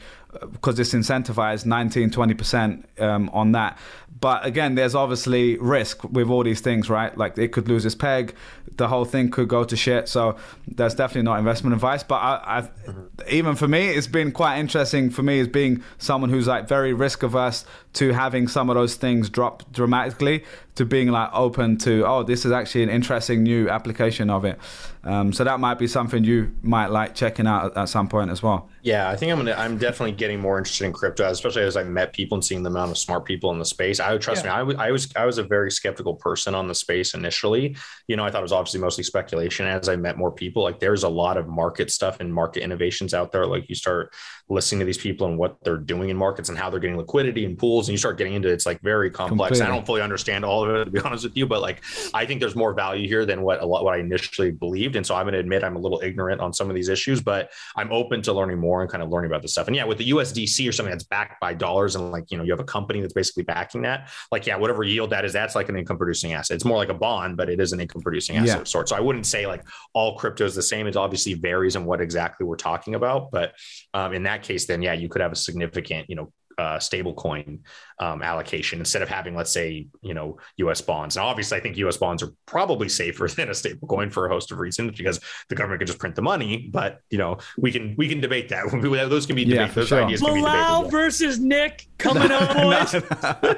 because 0.52 0.80
it's 0.80 0.94
incentivized 0.94 1.66
19 1.66 2.10
20% 2.10 3.02
um, 3.02 3.30
on 3.30 3.54
that 3.54 3.78
but 4.20 4.46
again 4.46 4.76
there's 4.76 4.96
obviously 4.96 5.58
risk 5.58 6.04
with 6.06 6.30
all 6.30 6.44
these 6.44 6.62
things 6.62 6.90
right 6.90 7.18
like 7.18 7.38
it 7.38 7.52
could 7.52 7.68
lose 7.68 7.86
its 7.86 7.96
peg 7.96 8.34
the 8.78 8.88
whole 8.88 9.06
thing 9.06 9.30
could 9.30 9.48
go 9.48 9.64
to 9.64 9.76
shit 9.76 10.08
so 10.08 10.36
that's 10.70 10.96
definitely 10.96 11.22
not 11.24 11.38
investment 11.38 11.74
advice 11.74 12.04
but 12.04 12.16
I, 12.16 12.70
mm-hmm. 12.88 13.02
even 13.30 13.56
for 13.56 13.68
me 13.68 13.90
it's 13.90 14.08
been 14.08 14.32
quite 14.32 14.60
interesting 14.60 15.10
for 15.10 15.24
me 15.24 15.40
as 15.40 15.48
being 15.48 15.84
someone 15.98 16.30
who's 16.30 16.48
like 16.48 16.68
very 16.68 16.94
risk 16.94 17.24
averse 17.24 17.66
to 17.94 18.14
having 18.14 18.48
some 18.48 18.70
of 18.70 18.76
those 18.76 18.96
things 18.96 19.30
drop 19.30 19.72
dramatically 19.72 20.44
to 20.76 20.86
being 20.86 21.10
like 21.10 21.30
open 21.34 21.78
to 21.80 22.06
oh 22.06 22.24
this 22.24 22.46
is 22.46 22.52
actually 22.52 22.84
an 22.84 22.90
interesting 22.90 23.44
new 23.44 23.70
application 23.70 24.30
of 24.30 24.46
it 24.46 24.60
um, 25.06 25.34
so 25.34 25.44
that 25.44 25.60
might 25.60 25.76
be 25.76 25.86
something 25.86 26.24
you 26.24 26.52
might 26.64 26.88
like 26.88 27.14
checking 27.14 27.46
out 27.46 27.66
at, 27.66 27.78
at, 27.78 27.90
some 27.90 28.10
point 28.10 28.32
as 28.32 28.42
well. 28.42 28.70
Yeah, 28.82 29.08
I 29.08 29.16
think 29.16 29.32
I'm 29.32 29.38
gonna. 29.38 29.54
I'm 29.54 29.78
definitely 29.78 30.14
getting 30.14 30.40
more 30.40 30.58
interested 30.58 30.86
in 30.86 30.94
crypto, 30.94 31.30
especially 31.30 31.62
as 31.62 31.78
I 31.78 31.84
met 31.84 32.12
people 32.12 32.36
and 32.36 32.44
seeing 32.44 32.64
the 32.64 32.72
amount 32.72 32.90
of 32.90 32.98
smart 32.98 33.24
people 33.24 33.52
in 33.52 33.60
the 33.60 33.66
space. 33.66 34.00
I 34.12 34.18
trust 34.18 34.46
yeah. 34.46 34.52
me. 34.52 34.58
I 34.58 34.64
was, 34.64 34.76
I 34.78 34.92
was, 34.92 35.10
I 35.16 35.26
was 35.26 35.38
a 35.38 35.44
very 35.44 35.72
skeptical 35.72 36.16
person 36.16 36.56
on 36.56 36.68
the 36.68 36.76
space 36.76 37.14
initially. 37.14 37.76
You 38.08 38.16
know, 38.16 38.26
I 38.26 38.32
thought 38.32 38.40
it 38.40 38.44
was 38.44 38.52
obviously 38.52 38.80
mostly 38.80 39.04
speculation. 39.04 39.66
As 39.66 39.90
I 39.90 39.96
met 39.96 40.18
more 40.18 40.32
people, 40.32 40.64
like 40.64 40.80
there's 40.80 41.04
a 41.04 41.10
lot 41.10 41.38
of 41.38 41.48
market 41.48 41.92
stuff 41.92 42.20
and 42.20 42.34
market 42.34 42.64
innovations 42.64 43.14
out 43.14 43.32
there. 43.32 43.46
Like 43.46 43.70
you 43.70 43.76
start 43.76 44.14
listening 44.50 44.80
to 44.80 44.86
these 44.86 44.98
people 44.98 45.28
and 45.28 45.38
what 45.38 45.58
they're 45.64 45.78
doing 45.78 46.10
in 46.10 46.18
markets 46.18 46.50
and 46.50 46.58
how 46.58 46.70
they're 46.70 46.80
getting 46.80 46.98
liquidity 46.98 47.46
and 47.46 47.58
pools, 47.58 47.88
and 47.88 47.94
you 47.94 47.98
start 47.98 48.18
getting 48.18 48.34
into 48.34 48.50
it's 48.50 48.66
like 48.66 48.82
very 48.82 49.10
complex. 49.10 49.50
Completely. 49.50 49.72
I 49.72 49.76
don't 49.76 49.86
fully 49.86 50.02
understand 50.02 50.46
all 50.46 50.64
of 50.64 50.76
it 50.76 50.86
to 50.86 50.92
be 50.92 51.00
honest 51.06 51.24
with 51.24 51.38
you, 51.38 51.46
but 51.46 51.62
like 51.62 51.84
I 52.14 52.26
think 52.26 52.40
there's 52.40 52.56
more 52.56 52.74
value 52.74 53.08
here 53.08 53.26
than 53.26 53.42
what 53.42 53.62
a 53.62 53.66
lot 53.66 53.84
what 53.84 53.94
I 53.94 53.98
initially 53.98 54.52
believed 54.52 54.96
and 54.96 55.06
so 55.06 55.16
I'm 55.16 55.26
going 55.26 55.34
to 55.34 55.40
admit 55.40 55.64
I'm 55.64 55.76
a 55.76 55.80
little 55.80 56.02
ignorant 56.04 56.42
on 56.42 56.54
some 56.54 56.70
of 56.70 56.76
these 56.76 56.90
issues, 56.90 57.22
but 57.22 57.52
I'm 57.76 57.92
open 57.92 58.22
to 58.24 58.34
learning 58.34 58.60
more 58.60 58.82
and 58.82 58.90
kind 58.90 59.04
of 59.04 59.10
learning 59.10 59.32
about 59.32 59.42
this 59.42 59.52
stuff. 59.52 59.68
And 59.68 59.76
yeah, 59.76 59.86
with 59.86 59.98
the 59.98 60.10
USDC 60.10 60.68
or 60.68 60.72
something 60.72 60.92
that's 60.92 61.04
backed 61.04 61.40
by 61.40 61.54
dollars 61.54 61.96
and 61.96 62.12
like, 62.12 62.32
you 62.32 62.38
know, 62.38 62.44
you 62.44 62.52
have 62.52 62.60
a 62.60 62.66
company 62.66 63.02
that's 63.02 63.14
basically 63.14 63.44
backing 63.44 63.82
that, 63.84 64.10
like, 64.32 64.46
yeah, 64.46 64.56
whatever 64.58 64.84
yield 64.84 65.10
that 65.12 65.26
is, 65.26 65.34
that's 65.34 65.56
like 65.56 65.70
an 65.70 65.78
income 65.78 65.98
producing 65.98 66.34
asset. 66.34 66.56
It's 66.56 66.66
more 66.66 66.78
like 66.78 66.90
a 66.90 66.94
bond, 66.94 67.38
but 67.38 67.50
it 67.50 67.60
is 67.60 67.74
an 67.74 67.80
income 67.80 68.02
producing 68.02 68.38
asset 68.38 68.48
yeah. 68.48 68.62
of 68.62 68.68
sorts. 68.68 68.90
So 68.90 68.98
I 68.98 69.00
wouldn't 69.00 69.26
say 69.26 69.48
like 69.48 69.64
all 69.94 70.18
crypto 70.18 70.46
is 70.46 70.56
the 70.56 70.62
same. 70.62 70.88
It 70.88 70.96
obviously 70.96 71.34
varies 71.34 71.76
in 71.76 71.86
what 71.86 72.02
exactly 72.02 72.46
we're 72.46 72.56
talking 72.56 72.96
about. 72.96 73.32
But 73.32 73.54
um, 73.96 74.14
in 74.14 74.24
that 74.24 74.44
case, 74.44 74.68
then 74.68 74.82
yeah, 74.82 74.94
you 74.94 75.08
could 75.08 75.22
have 75.22 75.32
a 75.32 75.38
significant, 75.38 76.10
you 76.10 76.18
know, 76.18 76.34
uh, 76.58 76.80
stable 76.80 77.14
coin 77.14 77.60
um, 78.00 78.22
allocation 78.22 78.80
instead 78.80 79.02
of 79.02 79.10
having, 79.10 79.36
let's 79.36 79.52
say, 79.52 79.88
you 80.02 80.14
know, 80.14 80.38
U.S. 80.58 80.82
bonds. 80.82 81.16
Now, 81.16 81.28
obviously, 81.28 81.58
I 81.58 81.62
think 81.62 81.78
U.S. 81.78 81.98
bonds 81.98 82.22
are 82.24 82.32
probably 82.46 82.90
safer 82.90 83.28
than 83.38 83.50
a 83.50 83.54
stable 83.54 83.88
coin 83.88 84.10
for 84.10 84.26
a 84.26 84.30
host 84.30 84.52
of 84.52 84.60
reasons 84.60 84.98
because 84.98 85.20
the 85.50 85.56
government 85.56 85.80
can 85.80 85.88
just 85.88 86.00
print 86.00 86.16
the 86.16 86.22
money. 86.22 86.70
But 86.72 87.00
you 87.10 87.18
know, 87.18 87.38
we 87.58 87.72
can 87.72 87.96
we 87.98 88.10
can 88.10 88.20
debate 88.20 88.50
that. 88.50 88.66
Those 89.10 89.26
can 89.26 89.36
be 89.38 89.44
yeah, 89.44 89.68
Those 89.68 89.88
sure. 89.88 90.04
ideas 90.04 90.22
can 90.22 90.34
be 90.34 90.42
debated. 90.42 90.92
versus 90.92 91.40
Nick 91.40 91.88
coming 91.98 92.32
up, 92.32 92.54
boys. 92.54 92.94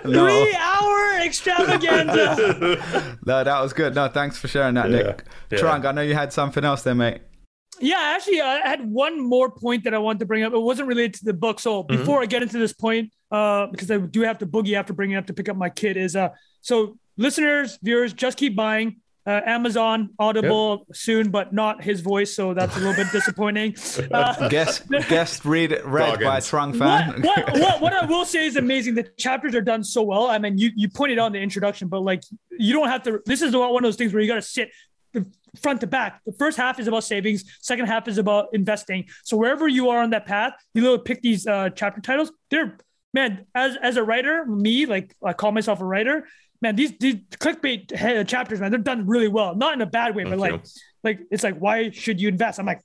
no, 0.05 0.27
Three 0.27 0.55
hour 0.59 1.19
extravaganza. 1.23 3.17
no, 3.25 3.43
that 3.43 3.59
was 3.61 3.73
good. 3.73 3.95
No, 3.95 4.07
thanks 4.07 4.37
for 4.37 4.47
sharing 4.47 4.75
that, 4.75 4.89
yeah. 4.91 4.97
Nick. 4.97 5.23
Yeah. 5.51 5.59
Trung, 5.59 5.85
I 5.85 5.91
know 5.93 6.01
you 6.01 6.13
had 6.13 6.31
something 6.31 6.63
else 6.63 6.83
there, 6.83 6.95
mate. 6.95 7.21
Yeah, 7.79 8.13
actually, 8.15 8.41
I 8.41 8.67
had 8.67 8.89
one 8.89 9.19
more 9.19 9.49
point 9.49 9.83
that 9.83 9.93
I 9.93 9.97
wanted 9.97 10.19
to 10.19 10.25
bring 10.25 10.43
up. 10.43 10.53
It 10.53 10.59
wasn't 10.59 10.87
related 10.87 11.15
to 11.15 11.25
the 11.25 11.33
book. 11.33 11.59
So 11.59 11.83
mm-hmm. 11.83 11.97
before 11.97 12.21
I 12.21 12.25
get 12.25 12.41
into 12.41 12.57
this 12.57 12.73
point, 12.73 13.11
uh, 13.31 13.67
because 13.67 13.91
I 13.91 13.97
do 13.97 14.21
have 14.21 14.39
to 14.39 14.45
boogie 14.45 14.73
after 14.73 14.93
bringing 14.93 15.17
up 15.17 15.27
to 15.27 15.33
pick 15.33 15.49
up 15.49 15.57
my 15.57 15.69
kid, 15.69 15.97
is 15.97 16.15
uh, 16.15 16.29
so 16.61 16.97
listeners, 17.17 17.77
viewers, 17.81 18.13
just 18.13 18.37
keep 18.37 18.55
buying. 18.55 18.97
Uh, 19.25 19.41
Amazon, 19.45 20.11
Audible 20.19 20.85
yep. 20.87 20.95
soon, 20.95 21.31
but 21.31 21.51
not 21.51 21.83
his 21.83 21.99
voice, 21.99 22.33
so 22.33 22.53
that's 22.53 22.77
a 22.77 22.79
little 22.79 22.95
bit 22.95 23.11
disappointing. 23.11 23.75
Uh, 24.09 24.47
guest 24.47 24.87
guest 25.09 25.43
read 25.43 25.77
read 25.83 26.21
by 26.21 26.39
Trung 26.39 26.77
Phan. 26.77 27.21
What, 27.21 27.45
what, 27.45 27.59
what, 27.59 27.81
what, 27.81 27.93
I 27.93 28.05
will 28.05 28.23
say 28.23 28.45
is 28.45 28.55
amazing. 28.55 28.95
The 28.95 29.03
chapters 29.17 29.53
are 29.53 29.61
done 29.61 29.83
so 29.83 30.01
well. 30.01 30.27
I 30.27 30.37
mean, 30.37 30.57
you 30.57 30.71
you 30.77 30.87
pointed 30.87 31.19
out 31.19 31.27
in 31.27 31.33
the 31.33 31.39
introduction, 31.39 31.89
but 31.89 31.99
like 32.03 32.23
you 32.57 32.73
don't 32.73 32.87
have 32.87 33.03
to. 33.03 33.21
This 33.25 33.41
is 33.41 33.53
one 33.53 33.75
of 33.75 33.81
those 33.81 33.97
things 33.97 34.13
where 34.13 34.21
you 34.21 34.29
got 34.29 34.35
to 34.35 34.41
sit 34.41 34.69
front 35.57 35.81
to 35.81 35.87
back. 35.87 36.21
The 36.25 36.33
first 36.33 36.57
half 36.57 36.79
is 36.79 36.87
about 36.87 37.03
savings. 37.03 37.43
Second 37.61 37.85
half 37.85 38.07
is 38.07 38.17
about 38.17 38.47
investing. 38.53 39.05
So 39.23 39.37
wherever 39.37 39.67
you 39.67 39.89
are 39.89 39.99
on 39.99 40.11
that 40.11 40.25
path, 40.25 40.53
you 40.73 40.81
know, 40.81 40.97
pick 40.97 41.21
these 41.21 41.45
uh, 41.47 41.69
chapter 41.69 42.01
titles. 42.01 42.31
They're 42.49 42.77
man, 43.13 43.45
as 43.55 43.77
as 43.81 43.97
a 43.97 44.03
writer, 44.03 44.45
me 44.45 44.85
like 44.85 45.15
I 45.23 45.33
call 45.33 45.51
myself 45.51 45.81
a 45.81 45.85
writer. 45.85 46.27
Man, 46.61 46.75
these 46.75 46.97
these 46.97 47.15
clickbait 47.15 48.27
chapters, 48.27 48.59
man, 48.59 48.71
they're 48.71 48.79
done 48.79 49.07
really 49.07 49.27
well. 49.27 49.55
Not 49.55 49.73
in 49.73 49.81
a 49.81 49.85
bad 49.85 50.15
way, 50.15 50.23
but 50.23 50.39
Thank 50.39 50.41
like 50.41 50.51
you. 50.53 50.61
like 51.03 51.19
it's 51.31 51.43
like 51.43 51.57
why 51.57 51.91
should 51.91 52.19
you 52.19 52.27
invest? 52.27 52.59
I'm 52.59 52.65
like 52.65 52.81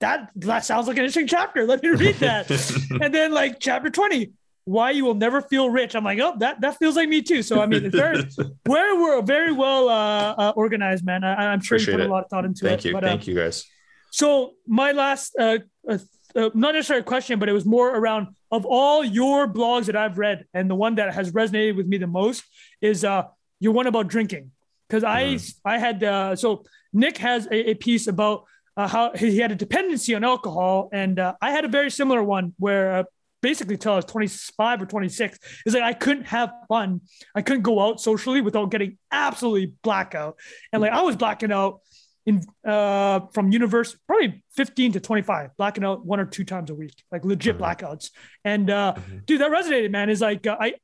that 0.00 0.30
that 0.36 0.64
sounds 0.64 0.88
like 0.88 0.96
an 0.96 1.04
interesting 1.04 1.26
chapter. 1.26 1.66
Let 1.66 1.82
me 1.82 1.90
read 1.90 2.16
that. 2.16 2.50
and 3.02 3.14
then 3.14 3.32
like 3.32 3.60
chapter 3.60 3.90
20, 3.90 4.32
why 4.64 4.90
you 4.90 5.04
will 5.04 5.14
never 5.14 5.40
feel 5.40 5.70
rich. 5.70 5.94
I'm 5.94 6.04
like, 6.04 6.18
oh, 6.20 6.34
that 6.38 6.60
that 6.60 6.76
feels 6.78 6.96
like 6.96 7.08
me 7.08 7.22
too. 7.22 7.42
So 7.42 7.60
I 7.60 7.66
mean, 7.66 7.90
where 7.90 8.96
we're 9.00 9.22
very 9.22 9.52
well 9.52 9.88
uh, 9.88 10.34
uh, 10.36 10.52
organized, 10.56 11.04
man. 11.04 11.24
I, 11.24 11.52
I'm 11.52 11.60
sure 11.60 11.76
Appreciate 11.76 11.92
you 11.94 11.98
put 11.98 12.04
it. 12.04 12.08
a 12.08 12.12
lot 12.12 12.24
of 12.24 12.30
thought 12.30 12.44
into 12.44 12.64
Thank 12.64 12.80
it. 12.80 12.88
you. 12.88 12.92
But, 12.92 13.04
uh, 13.04 13.08
Thank 13.08 13.26
you 13.26 13.34
guys. 13.34 13.64
so 14.10 14.52
my 14.66 14.92
last, 14.92 15.34
uh, 15.38 15.58
uh, 15.88 15.98
uh, 16.36 16.50
not 16.54 16.74
necessarily 16.74 17.00
a 17.00 17.04
question, 17.04 17.38
but 17.38 17.48
it 17.48 17.52
was 17.52 17.64
more 17.64 17.94
around 17.96 18.28
of 18.52 18.64
all 18.64 19.04
your 19.04 19.48
blogs 19.48 19.86
that 19.86 19.96
I've 19.96 20.18
read, 20.18 20.44
and 20.54 20.70
the 20.70 20.76
one 20.76 20.94
that 20.96 21.12
has 21.14 21.32
resonated 21.32 21.76
with 21.76 21.86
me 21.86 21.98
the 21.98 22.06
most 22.06 22.44
is 22.80 23.04
uh, 23.04 23.24
your 23.58 23.72
one 23.72 23.86
about 23.88 24.06
drinking, 24.08 24.52
because 24.88 25.02
I 25.02 25.38
I 25.64 25.78
had 25.78 26.04
uh, 26.04 26.36
so 26.36 26.64
Nick 26.92 27.18
has 27.18 27.46
a, 27.46 27.70
a 27.70 27.74
piece 27.74 28.06
about 28.06 28.44
uh, 28.76 28.86
how 28.86 29.12
he 29.12 29.38
had 29.38 29.50
a 29.50 29.56
dependency 29.56 30.14
on 30.14 30.22
alcohol, 30.22 30.88
and 30.92 31.18
uh, 31.18 31.34
I 31.40 31.50
had 31.50 31.64
a 31.64 31.68
very 31.68 31.90
similar 31.90 32.22
one 32.22 32.54
where. 32.58 33.06
Basically, 33.42 33.76
till 33.76 33.92
I 33.92 33.96
was 33.96 34.04
25 34.04 34.82
or 34.82 34.86
26, 34.86 35.38
is 35.66 35.74
like 35.74 35.82
I 35.82 35.92
couldn't 35.94 36.24
have 36.24 36.50
fun. 36.68 37.00
I 37.34 37.42
couldn't 37.42 37.62
go 37.62 37.80
out 37.80 38.00
socially 38.00 38.40
without 38.40 38.70
getting 38.70 38.98
absolutely 39.10 39.72
blackout. 39.82 40.36
And 40.72 40.82
like 40.82 40.92
I 40.92 41.02
was 41.02 41.16
blacking 41.16 41.52
out 41.52 41.80
in 42.26 42.42
uh 42.66 43.20
from 43.32 43.50
university 43.50 43.98
probably 44.06 44.44
15 44.54 44.92
to 44.92 45.00
25 45.00 45.56
blacking 45.56 45.84
out 45.84 46.04
one 46.04 46.20
or 46.20 46.26
two 46.26 46.44
times 46.44 46.68
a 46.68 46.74
week 46.74 46.92
like 47.10 47.24
legit 47.24 47.56
Mhm. 47.56 47.60
blackouts 47.62 48.10
and 48.44 48.68
uh 48.68 48.92
Mhm. 48.94 49.24
dude 49.24 49.40
that 49.40 49.50
resonated 49.50 49.90
man 49.90 50.10
is 50.10 50.20
like 50.20 50.46
uh, 50.46 50.54
i 50.60 50.74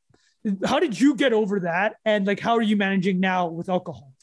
how 0.65 0.79
did 0.81 0.99
you 0.99 1.15
get 1.15 1.35
over 1.35 1.61
that 1.61 1.97
and 2.07 2.27
like 2.27 2.41
how 2.41 2.55
are 2.57 2.63
you 2.63 2.79
managing 2.79 3.21
now 3.21 3.49
with 3.49 3.69
alcohol 3.69 4.15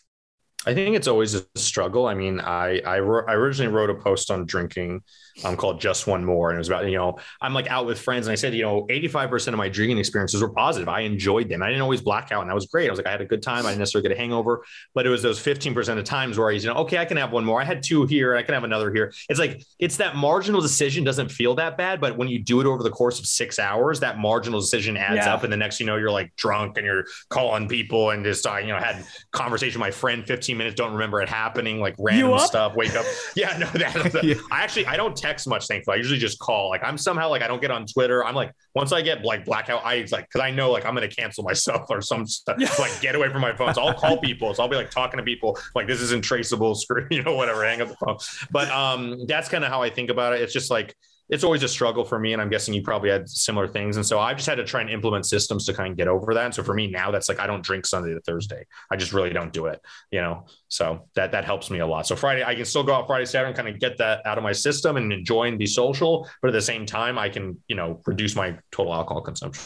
I 0.65 0.73
think 0.73 0.95
it's 0.95 1.07
always 1.07 1.35
a 1.35 1.44
struggle. 1.56 2.06
I 2.07 2.14
mean, 2.14 2.40
I 2.40 2.80
I, 2.85 2.99
wrote, 2.99 3.26
I 3.27 3.34
originally 3.34 3.72
wrote 3.73 3.90
a 3.90 3.95
post 3.95 4.31
on 4.31 4.45
drinking 4.45 5.02
um, 5.44 5.57
called 5.57 5.81
"Just 5.81 6.07
One 6.07 6.23
More," 6.23 6.49
and 6.52 6.57
it 6.57 6.60
was 6.60 6.68
about 6.69 6.85
you 6.85 6.95
know 6.98 7.18
I'm 7.41 7.53
like 7.53 7.68
out 7.68 7.85
with 7.85 7.99
friends, 7.99 8.27
and 8.27 8.31
I 8.31 8.35
said 8.35 8.53
you 8.53 8.61
know 8.61 8.85
85 8.90 9.30
percent 9.30 9.53
of 9.53 9.57
my 9.57 9.68
drinking 9.68 9.98
experiences 9.98 10.41
were 10.41 10.52
positive. 10.53 10.88
I 10.88 11.02
enjoyed 11.02 11.49
them. 11.49 11.61
I 11.64 11.68
didn't 11.68 11.81
always 11.81 12.02
black 12.02 12.31
out, 12.31 12.41
and 12.41 12.49
that 12.49 12.56
was 12.56 12.68
great. 12.68 12.88
I 12.88 12.91
was 12.91 12.98
like 12.99 13.07
I 13.07 13.11
had 13.11 13.22
a 13.22 13.26
good 13.26 13.41
time. 13.41 13.65
I 13.65 13.69
didn't 13.69 13.80
necessarily 13.80 14.07
get 14.07 14.15
a 14.15 14.19
hangover, 14.19 14.64
but 14.94 15.06
it 15.06 15.10
was 15.10 15.22
those 15.22 15.40
15 15.40 15.73
percent 15.73 15.99
of 15.99 16.06
times 16.06 16.38
where 16.38 16.49
I 16.49 16.53
you 16.53 16.68
know 16.68 16.76
okay 16.76 16.98
I 16.98 17.06
can 17.06 17.18
have 17.18 17.31
one 17.31 17.44
more. 17.44 17.60
I 17.61 17.65
had 17.65 17.84
two 17.84 18.06
here. 18.06 18.35
I 18.35 18.44
can 18.44 18.53
have 18.53 18.64
another 18.64 18.94
here. 18.94 19.11
It's 19.27 19.40
like 19.40 19.64
it's 19.80 19.98
that 19.98 20.15
marginal 20.15 20.61
decision 20.61 21.03
doesn't 21.03 21.30
feel 21.30 21.56
that 21.56 21.77
bad, 21.77 21.99
but 21.99 22.15
when 22.18 22.27
you 22.30 22.40
do 22.40 22.61
it 22.61 22.68
over 22.68 22.84
the 22.84 22.91
course 22.91 23.19
of 23.19 23.26
six 23.26 23.60
hours, 23.60 23.99
that 24.02 24.18
marginal 24.18 24.61
decision 24.61 24.95
adds 24.95 25.26
Yeah. 25.26 25.34
up, 25.34 25.44
and 25.44 25.52
the 25.52 25.57
next 25.57 25.80
you 25.80 25.85
know 25.85 25.98
you're 25.98 26.11
like 26.11 26.34
drunk 26.38 26.77
and 26.77 26.85
you're 26.85 27.06
calling 27.30 27.68
people 27.68 28.11
and 28.11 28.23
just 28.23 28.45
uh, 28.45 28.57
you 28.57 28.68
know 28.68 28.77
had 28.77 29.03
conversation 29.31 29.81
with 29.81 29.88
my 29.88 29.91
friend 29.91 30.26
15 30.26 30.52
minutes 30.57 30.75
don't 30.75 30.91
remember 30.93 31.21
it 31.21 31.30
happening 31.30 31.80
like 31.80 31.95
random 31.99 32.38
stuff 32.39 32.75
wake 32.75 32.95
up. 32.95 33.05
Yeah 33.35 33.57
no 33.57 33.65
that 33.73 34.21
Yeah. 34.23 34.35
i 34.51 34.61
actually 34.61 34.85
i 34.88 34.95
don't 34.97 35.15
text 35.15 35.47
much 35.47 35.67
thankfully. 35.67 35.95
I 35.95 35.97
usually 35.97 36.19
just 36.19 36.39
call. 36.39 36.69
Like 36.69 36.84
i'm 36.84 36.97
somehow 36.97 37.30
like 37.30 37.41
i 37.41 37.47
don't 37.47 37.61
get 37.61 37.71
on 37.71 37.85
twitter. 37.85 38.23
I'm 38.25 38.35
like 38.35 38.51
once 38.75 38.91
i 38.91 39.01
get 39.01 39.23
like 39.23 39.45
blackout 39.45 39.81
i 39.85 40.05
like 40.11 40.25
because 40.27 40.41
i 40.41 40.51
know 40.51 40.71
like 40.71 40.85
i'm 40.85 40.93
gonna 40.93 41.07
cancel 41.07 41.43
myself 41.51 41.88
or 41.89 42.01
some 42.01 42.25
stuff 42.25 42.57
Yeah. 42.59 42.69
like 42.80 42.99
get 43.01 43.15
away 43.15 43.30
from 43.30 43.41
my 43.41 43.55
phone. 43.55 43.73
So 43.73 43.81
i'll 43.84 43.93
call 43.93 44.17
people. 44.17 44.53
So 44.53 44.63
i'll 44.63 44.69
be 44.69 44.75
like 44.75 44.91
talking 44.91 45.17
to 45.17 45.23
people 45.23 45.57
like 45.75 45.88
this 45.88 46.01
isn't 46.01 46.23
traceable 46.23 46.75
screw 46.75 47.07
you 47.11 47.23
know 47.23 47.35
whatever 47.35 47.63
hang 47.65 47.81
up 47.81 47.89
the 47.89 47.95
phone. 47.95 48.17
But 48.51 48.69
um 48.69 49.25
that's 49.27 49.49
kind 49.49 49.63
of 49.63 49.69
how 49.71 49.81
i 49.81 49.89
think 49.89 50.09
about 50.09 50.34
it. 50.34 50.41
It's 50.41 50.53
just 50.53 50.69
like 50.71 50.95
it's 51.30 51.44
always 51.44 51.64
a 51.64 51.68
struggle 51.68 52.04
for 52.04 52.20
me 52.20 52.34
and 52.34 52.41
i'm 52.41 52.50
guessing 52.50 52.74
you 52.74 52.82
probably 52.82 53.10
had 53.10 53.28
similar 53.30 53.68
things. 53.68 53.98
And 53.98 54.06
so 54.06 54.20
i've 54.20 54.38
just 54.38 54.48
had 54.48 54.56
to 54.56 54.64
try 54.64 54.82
and 54.82 54.90
implement 54.90 55.26
systems 55.26 55.66
to 55.66 55.74
kind 55.74 55.91
of 55.91 55.98
get 55.98 56.08
over 56.08 56.34
that. 56.34 56.45
And 56.45 56.54
so 56.54 56.64
for 56.64 56.74
me 56.74 56.88
now 56.88 57.12
that's 57.12 57.30
like 57.30 57.40
i 57.40 57.48
don't 57.48 57.64
drink 57.64 57.86
sunday 57.86 58.14
to 58.14 58.22
thursday. 58.22 58.66
I 58.91 58.95
just 58.95 59.14
really 59.14 59.32
don't 59.32 59.54
do 59.54 59.68
it 59.68 59.80
you 60.12 60.22
know? 60.22 60.45
So 60.68 61.08
that 61.16 61.32
that 61.32 61.45
helps 61.45 61.70
me 61.70 61.80
a 61.80 61.88
lot. 61.88 62.08
So 62.08 62.16
friday 62.16 62.44
i 62.44 62.56
can 62.56 62.66
still 62.66 62.84
go 62.84 62.94
out 62.94 63.08
friday 63.08 63.26
saturday 63.26 63.50
and 63.50 63.56
kind 63.56 63.70
of 63.70 63.80
get 63.80 63.98
that 63.98 64.26
out 64.26 64.38
of 64.38 64.44
my 64.44 64.54
system 64.54 64.98
and 64.98 65.12
enjoy 65.12 65.48
and 65.48 65.58
be 65.58 65.66
social 65.68 66.30
but 66.41 66.50
at 66.50 66.54
the 66.54 66.62
same 66.62 66.86
time 66.86 67.18
i 67.18 67.30
can 67.30 67.58
you 67.68 67.76
know 67.76 68.02
reduce 68.06 68.36
my 68.36 68.58
total 68.72 68.94
alcohol 68.94 69.22
consumption. 69.22 69.64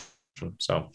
So. 0.58 0.90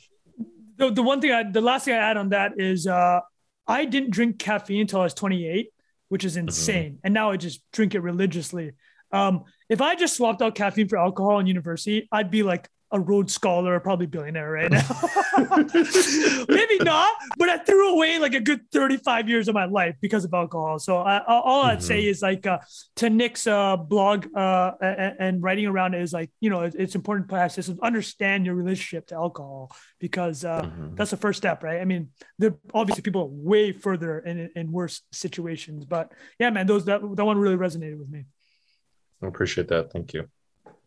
The, 0.76 0.90
the 0.90 1.02
one 1.02 1.20
thing 1.20 1.32
I, 1.32 1.50
the 1.50 1.60
last 1.60 1.84
thing 1.84 1.94
I 1.94 1.98
add 1.98 2.16
on 2.16 2.30
that 2.30 2.52
is 2.56 2.86
uh, 2.86 3.20
I 3.66 3.84
didn't 3.84 4.10
drink 4.10 4.38
caffeine 4.38 4.80
until 4.80 5.00
I 5.00 5.04
was 5.04 5.14
28, 5.14 5.70
which 6.08 6.24
is 6.24 6.36
insane. 6.36 6.98
And 7.04 7.14
now 7.14 7.30
I 7.30 7.36
just 7.36 7.62
drink 7.72 7.94
it 7.94 8.00
religiously. 8.00 8.72
Um, 9.12 9.44
if 9.72 9.80
I 9.80 9.94
just 9.94 10.16
swapped 10.16 10.42
out 10.42 10.54
caffeine 10.54 10.86
for 10.88 10.98
alcohol 10.98 11.38
in 11.40 11.46
university, 11.46 12.06
I'd 12.12 12.30
be 12.30 12.42
like 12.42 12.68
a 12.94 13.00
Rhodes 13.00 13.32
Scholar, 13.32 13.80
probably 13.80 14.04
billionaire 14.04 14.50
right 14.52 14.70
now. 14.70 14.86
Maybe 16.48 16.78
not, 16.84 17.10
but 17.38 17.48
I 17.48 17.56
threw 17.58 17.94
away 17.94 18.18
like 18.18 18.34
a 18.34 18.40
good 18.40 18.60
35 18.70 19.30
years 19.30 19.48
of 19.48 19.54
my 19.54 19.64
life 19.64 19.94
because 20.02 20.26
of 20.26 20.34
alcohol. 20.34 20.78
So 20.78 20.98
I, 20.98 21.24
all 21.26 21.62
I'd 21.62 21.82
say 21.82 22.04
is 22.04 22.20
like 22.20 22.46
uh, 22.46 22.58
to 22.96 23.08
Nick's 23.08 23.46
uh, 23.46 23.76
blog 23.78 24.26
uh, 24.36 24.72
and, 24.82 25.16
and 25.18 25.42
writing 25.42 25.66
around 25.66 25.94
it 25.94 26.02
is 26.02 26.12
like, 26.12 26.30
you 26.40 26.50
know, 26.50 26.62
it- 26.62 26.76
it's 26.78 26.94
important 26.94 27.30
to 27.30 27.36
have 27.36 27.50
systems, 27.52 27.78
understand 27.82 28.44
your 28.44 28.54
relationship 28.54 29.06
to 29.06 29.14
alcohol 29.14 29.74
because 29.98 30.44
uh, 30.44 30.60
Mhm. 30.62 30.96
that's 30.96 31.10
the 31.12 31.16
first 31.16 31.38
step, 31.38 31.62
right? 31.62 31.80
I 31.80 31.86
mean, 31.86 32.10
there 32.38 32.54
obviously 32.74 33.02
people 33.02 33.22
are 33.22 33.26
way 33.52 33.72
further 33.72 34.18
in, 34.20 34.50
in 34.54 34.70
worse 34.70 35.00
situations, 35.12 35.86
but 35.86 36.12
yeah, 36.38 36.50
man, 36.50 36.66
those 36.66 36.84
that, 36.84 37.00
that 37.16 37.24
one 37.24 37.38
really 37.38 37.56
resonated 37.56 37.98
with 37.98 38.10
me. 38.10 38.26
I 39.22 39.26
appreciate 39.26 39.68
that 39.68 39.92
thank 39.92 40.12
you 40.12 40.28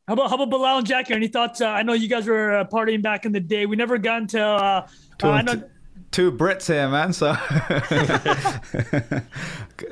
How 0.08 0.14
about 0.14 0.30
how 0.30 0.36
about 0.36 0.50
Bilal 0.52 0.78
and 0.78 0.88
Jackie? 0.88 1.16
Any 1.16 1.28
thoughts? 1.28 1.62
Uh, 1.62 1.68
I 1.68 1.82
know 1.82 1.94
you 1.94 2.08
guys 2.08 2.28
were 2.28 2.60
uh, 2.60 2.66
partying 2.66 3.02
back 3.02 3.26
in 3.26 3.32
the 3.32 3.40
day. 3.40 3.66
We 3.66 3.76
never 3.76 3.98
got 3.98 4.22
into. 4.22 4.40
Uh, 4.40 4.88
Two, 5.18 5.28
uh, 5.28 5.32
I 5.32 5.42
know, 5.42 5.64
two 6.12 6.32
Brits 6.32 6.68
here, 6.68 6.88
man. 6.90 7.12
So, 7.12 7.36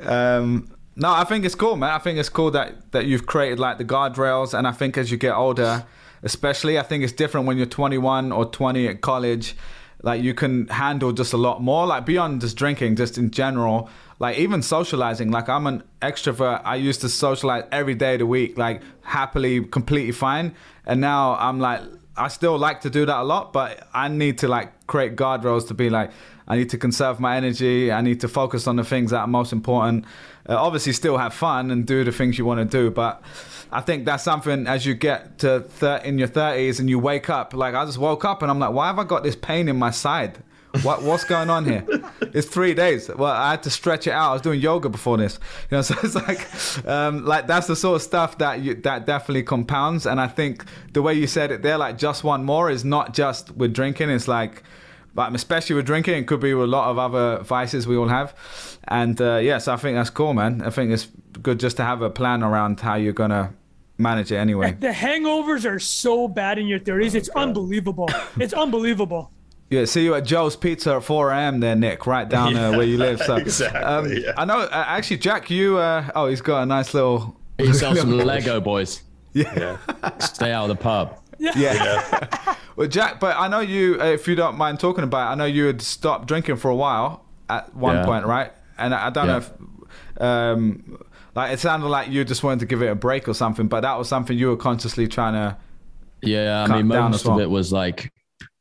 um, 0.08 0.70
no, 0.96 1.12
I 1.12 1.24
think 1.24 1.44
it's 1.44 1.54
cool, 1.54 1.76
man. 1.76 1.90
I 1.90 1.98
think 1.98 2.18
it's 2.18 2.28
cool 2.28 2.50
that 2.52 2.92
that 2.92 3.06
you've 3.06 3.26
created 3.26 3.58
like 3.58 3.78
the 3.78 3.84
guardrails, 3.84 4.56
and 4.56 4.66
I 4.66 4.72
think 4.72 4.96
as 4.96 5.10
you 5.10 5.16
get 5.16 5.34
older, 5.34 5.84
especially, 6.22 6.78
I 6.78 6.82
think 6.82 7.02
it's 7.02 7.12
different 7.12 7.46
when 7.46 7.56
you're 7.56 7.66
21 7.66 8.32
or 8.32 8.44
20 8.46 8.88
at 8.88 9.00
college. 9.00 9.56
Like 10.02 10.22
you 10.22 10.34
can 10.34 10.68
handle 10.68 11.12
just 11.12 11.32
a 11.32 11.38
lot 11.38 11.62
more, 11.62 11.86
like 11.86 12.04
beyond 12.06 12.42
just 12.42 12.56
drinking, 12.56 12.96
just 12.96 13.16
in 13.18 13.30
general. 13.30 13.88
Like 14.18 14.38
even 14.38 14.62
socializing. 14.62 15.30
Like 15.30 15.48
I'm 15.48 15.66
an 15.66 15.82
extrovert. 16.00 16.62
I 16.64 16.76
used 16.76 17.00
to 17.02 17.08
socialize 17.08 17.64
every 17.72 17.94
day 17.94 18.14
of 18.14 18.20
the 18.20 18.26
week, 18.26 18.56
like 18.56 18.82
happily, 19.02 19.64
completely 19.64 20.12
fine. 20.12 20.54
And 20.86 21.00
now 21.00 21.34
I'm 21.36 21.58
like 21.58 21.80
I 22.16 22.28
still 22.28 22.56
like 22.56 22.80
to 22.82 22.90
do 22.90 23.06
that 23.06 23.18
a 23.18 23.24
lot, 23.24 23.52
but 23.52 23.88
I 23.92 24.08
need 24.08 24.38
to 24.38 24.48
like 24.48 24.86
create 24.86 25.16
guardrails 25.16 25.66
to 25.68 25.74
be 25.74 25.90
like, 25.90 26.12
I 26.46 26.56
need 26.56 26.70
to 26.70 26.78
conserve 26.78 27.18
my 27.18 27.36
energy. 27.36 27.90
I 27.90 28.02
need 28.02 28.20
to 28.20 28.28
focus 28.28 28.66
on 28.66 28.76
the 28.76 28.84
things 28.84 29.10
that 29.10 29.18
are 29.18 29.26
most 29.26 29.52
important. 29.52 30.04
Uh, 30.48 30.56
obviously, 30.56 30.92
still 30.92 31.16
have 31.16 31.34
fun 31.34 31.70
and 31.70 31.86
do 31.86 32.04
the 32.04 32.12
things 32.12 32.38
you 32.38 32.44
want 32.44 32.58
to 32.58 32.64
do, 32.78 32.90
but 32.90 33.22
I 33.72 33.80
think 33.80 34.04
that's 34.04 34.22
something 34.22 34.66
as 34.66 34.86
you 34.86 34.94
get 34.94 35.38
to 35.38 35.60
thir- 35.60 36.02
in 36.04 36.18
your 36.18 36.28
thirties 36.28 36.78
and 36.78 36.88
you 36.88 36.98
wake 36.98 37.28
up. 37.28 37.52
Like 37.54 37.74
I 37.74 37.84
just 37.84 37.98
woke 37.98 38.24
up 38.24 38.42
and 38.42 38.50
I'm 38.50 38.60
like, 38.60 38.72
why 38.72 38.86
have 38.86 38.98
I 38.98 39.04
got 39.04 39.24
this 39.24 39.36
pain 39.36 39.68
in 39.68 39.76
my 39.76 39.90
side? 39.90 40.38
What 40.82 41.02
what's 41.02 41.24
going 41.24 41.50
on 41.50 41.64
here? 41.64 41.84
It's 42.20 42.48
three 42.48 42.74
days. 42.74 43.08
Well, 43.08 43.32
I 43.32 43.52
had 43.52 43.62
to 43.62 43.70
stretch 43.70 44.06
it 44.06 44.10
out. 44.10 44.30
I 44.30 44.32
was 44.32 44.42
doing 44.42 44.60
yoga 44.60 44.88
before 44.88 45.16
this, 45.16 45.38
you 45.70 45.76
know. 45.76 45.82
So 45.84 45.94
it's 46.02 46.14
like, 46.14 46.86
um, 46.88 47.24
like 47.24 47.46
that's 47.46 47.66
the 47.66 47.76
sort 47.76 47.96
of 47.96 48.02
stuff 48.02 48.38
that 48.38 48.60
you 48.60 48.74
that 48.82 49.06
definitely 49.06 49.44
compounds. 49.44 50.06
And 50.06 50.20
I 50.20 50.26
think 50.26 50.64
the 50.92 51.02
way 51.02 51.14
you 51.14 51.26
said 51.26 51.50
it 51.52 51.62
there, 51.62 51.78
like 51.78 51.98
just 51.98 52.24
one 52.24 52.44
more, 52.44 52.70
is 52.70 52.84
not 52.84 53.14
just 53.14 53.54
with 53.56 53.72
drinking. 53.72 54.10
It's 54.10 54.26
like, 54.26 54.62
but 55.14 55.34
especially 55.34 55.76
with 55.76 55.86
drinking, 55.86 56.14
it 56.14 56.26
could 56.26 56.40
be 56.40 56.54
with 56.54 56.64
a 56.64 56.70
lot 56.70 56.90
of 56.90 56.98
other 56.98 57.38
vices 57.44 57.86
we 57.86 57.96
all 57.96 58.08
have. 58.08 58.34
And 58.88 59.20
uh, 59.20 59.36
yes, 59.36 59.44
yeah, 59.44 59.58
so 59.58 59.72
I 59.74 59.76
think 59.76 59.96
that's 59.96 60.10
cool, 60.10 60.34
man. 60.34 60.62
I 60.62 60.70
think 60.70 60.90
it's 60.90 61.08
good 61.42 61.60
just 61.60 61.76
to 61.76 61.84
have 61.84 62.02
a 62.02 62.10
plan 62.10 62.42
around 62.42 62.80
how 62.80 62.96
you're 62.96 63.12
gonna 63.12 63.54
manage 63.98 64.32
it 64.32 64.36
anyway. 64.36 64.72
the 64.80 64.88
hangovers 64.88 65.68
are 65.70 65.78
so 65.78 66.26
bad 66.28 66.58
in 66.58 66.66
your 66.66 66.80
30s. 66.80 67.14
It's 67.14 67.28
unbelievable. 67.30 68.08
It's 68.38 68.52
unbelievable. 68.52 69.30
Yeah, 69.74 69.84
see 69.86 70.04
you 70.04 70.14
at 70.14 70.24
Joe's 70.24 70.56
Pizza 70.56 70.94
at 70.96 71.04
4 71.04 71.30
a.m. 71.32 71.60
there, 71.60 71.74
Nick, 71.74 72.06
right 72.06 72.28
down 72.28 72.56
uh, 72.56 72.70
where 72.72 72.86
you 72.86 72.96
live. 72.98 73.20
So, 73.20 73.36
exactly, 73.36 73.80
um, 73.82 74.12
yeah. 74.12 74.32
I 74.36 74.44
know, 74.44 74.60
uh, 74.60 74.68
actually, 74.86 75.18
Jack, 75.18 75.50
you, 75.50 75.78
uh, 75.78 76.10
oh, 76.14 76.28
he's 76.28 76.40
got 76.40 76.62
a 76.62 76.66
nice 76.66 76.94
little. 76.94 77.36
You 77.58 77.72
sell 77.74 77.94
some 77.96 78.10
Lego, 78.16 78.60
boys. 78.60 79.02
yeah 79.32 79.76
Stay 80.20 80.52
out 80.52 80.70
of 80.70 80.76
the 80.76 80.82
pub. 80.82 81.18
Yeah. 81.38 82.56
well, 82.76 82.86
Jack, 82.86 83.18
but 83.20 83.36
I 83.36 83.48
know 83.48 83.60
you, 83.60 83.98
uh, 84.00 84.04
if 84.04 84.28
you 84.28 84.34
don't 84.36 84.56
mind 84.56 84.78
talking 84.80 85.02
about 85.04 85.28
it, 85.28 85.32
I 85.32 85.34
know 85.34 85.44
you 85.44 85.66
had 85.66 85.82
stopped 85.82 86.28
drinking 86.28 86.56
for 86.56 86.70
a 86.70 86.76
while 86.76 87.24
at 87.50 87.74
one 87.74 87.96
Yeah. 87.96 88.04
point, 88.04 88.26
right? 88.26 88.52
And 88.78 88.94
I 88.94 89.06
I 89.08 89.10
don't 89.10 89.26
know 89.26 89.36
if, 89.38 89.50
um, 90.20 90.98
like, 91.34 91.52
it 91.52 91.58
sounded 91.60 91.88
like 91.88 92.08
you 92.10 92.24
just 92.24 92.42
wanted 92.44 92.60
to 92.60 92.66
give 92.66 92.82
it 92.82 92.86
a 92.88 92.94
break 92.94 93.28
or 93.28 93.34
something, 93.34 93.66
but 93.66 93.80
that 93.80 93.98
was 93.98 94.08
something 94.08 94.36
you 94.38 94.48
were 94.48 94.56
consciously 94.56 95.08
trying 95.08 95.34
to. 95.34 95.56
Yeah, 96.22 96.62
I 96.64 96.66
cut 96.68 96.76
mean, 96.76 96.86
most 96.86 97.26
of 97.26 97.38
it 97.40 97.50
was 97.50 97.72
like 97.72 98.10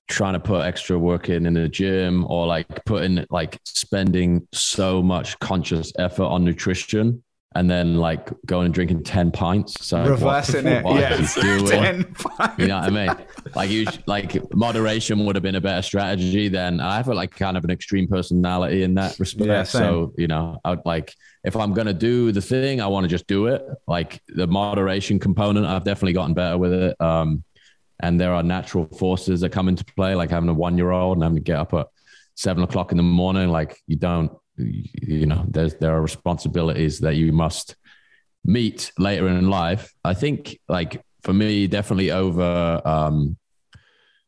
trying 0.08 0.34
to 0.34 0.40
put 0.40 0.62
extra 0.66 0.98
work 1.00 1.30
in 1.30 1.46
in 1.46 1.54
the 1.54 1.70
gym 1.70 2.26
or 2.30 2.46
like 2.46 2.68
putting 2.86 3.26
like 3.30 3.60
spending 3.64 4.48
so 4.54 5.02
much 5.02 5.40
conscious 5.40 5.92
effort 5.98 6.24
on 6.26 6.44
nutrition 6.44 7.24
and 7.56 7.70
then 7.70 7.98
like 7.98 8.32
going 8.48 8.66
and 8.66 8.74
drinking 8.74 9.04
10 9.04 9.32
pints. 9.32 9.86
So 9.86 10.04
Reversing 10.04 10.66
it. 10.66 10.84
what 10.84 11.00
Yeah. 11.00 11.20
you 11.20 11.68
10 11.68 12.04
pints. 12.16 12.58
You 12.58 12.68
know 12.68 12.80
what 12.80 12.86
I 12.86 12.90
mean? 12.90 13.16
Like 13.56 13.70
you, 13.70 13.86
like 14.08 14.56
moderation 14.56 15.24
would 15.26 15.36
have 15.36 15.44
been 15.44 15.54
a 15.56 15.62
better 15.62 15.84
strategy. 15.84 16.48
Then 16.48 16.80
I 16.80 16.96
have 16.98 17.08
like 17.10 17.30
kind 17.36 17.56
of 17.56 17.64
an 17.64 17.70
extreme 17.70 18.08
personality 18.08 18.82
in 18.82 18.96
that 18.96 19.20
respect. 19.20 19.48
Yeah, 19.48 19.64
so 19.64 20.14
you 20.18 20.28
know, 20.28 20.60
I'd 20.66 20.84
like 20.84 21.14
if 21.44 21.56
I'm 21.56 21.74
gonna 21.74 21.94
do 21.94 22.32
the 22.32 22.42
thing, 22.42 22.82
I 22.82 22.88
want 22.88 23.04
to 23.04 23.08
just 23.08 23.28
do 23.28 23.46
it. 23.46 23.62
Like 23.88 24.20
the 24.30 24.48
moderation 24.48 25.20
component, 25.20 25.66
I've 25.68 25.84
definitely 25.84 26.14
gotten 26.14 26.34
better 26.34 26.58
with 26.58 26.74
it. 26.74 27.00
Um, 27.00 27.44
and 28.04 28.20
there 28.20 28.34
are 28.34 28.44
natural 28.44 28.86
forces 28.86 29.40
that 29.40 29.54
come 29.54 29.70
into 29.70 29.86
play, 29.86 30.14
like 30.14 30.30
having 30.30 30.50
a 30.50 30.54
one 30.54 30.78
year 30.78 30.92
old 30.92 31.16
and 31.16 31.24
having 31.24 31.38
to 31.38 31.42
get 31.42 31.56
up 31.56 31.74
at 31.74 31.88
seven 32.36 32.62
o'clock 32.62 32.92
in 32.92 32.98
the 32.98 33.04
morning. 33.04 33.48
Like 33.48 33.82
you 33.88 33.96
don't, 33.96 34.30
you 34.58 35.26
know, 35.26 35.46
there's 35.48 35.76
there 35.76 35.96
are 35.96 36.02
responsibilities 36.02 37.00
that 37.00 37.16
you 37.16 37.32
must 37.32 37.78
meet 38.44 38.92
later 39.00 39.30
in 39.30 39.50
life. 39.50 39.94
I 40.04 40.14
think 40.14 40.60
like 40.68 41.02
for 41.22 41.32
me, 41.32 41.66
definitely 41.68 42.12
over 42.12 42.82
um, 42.84 43.38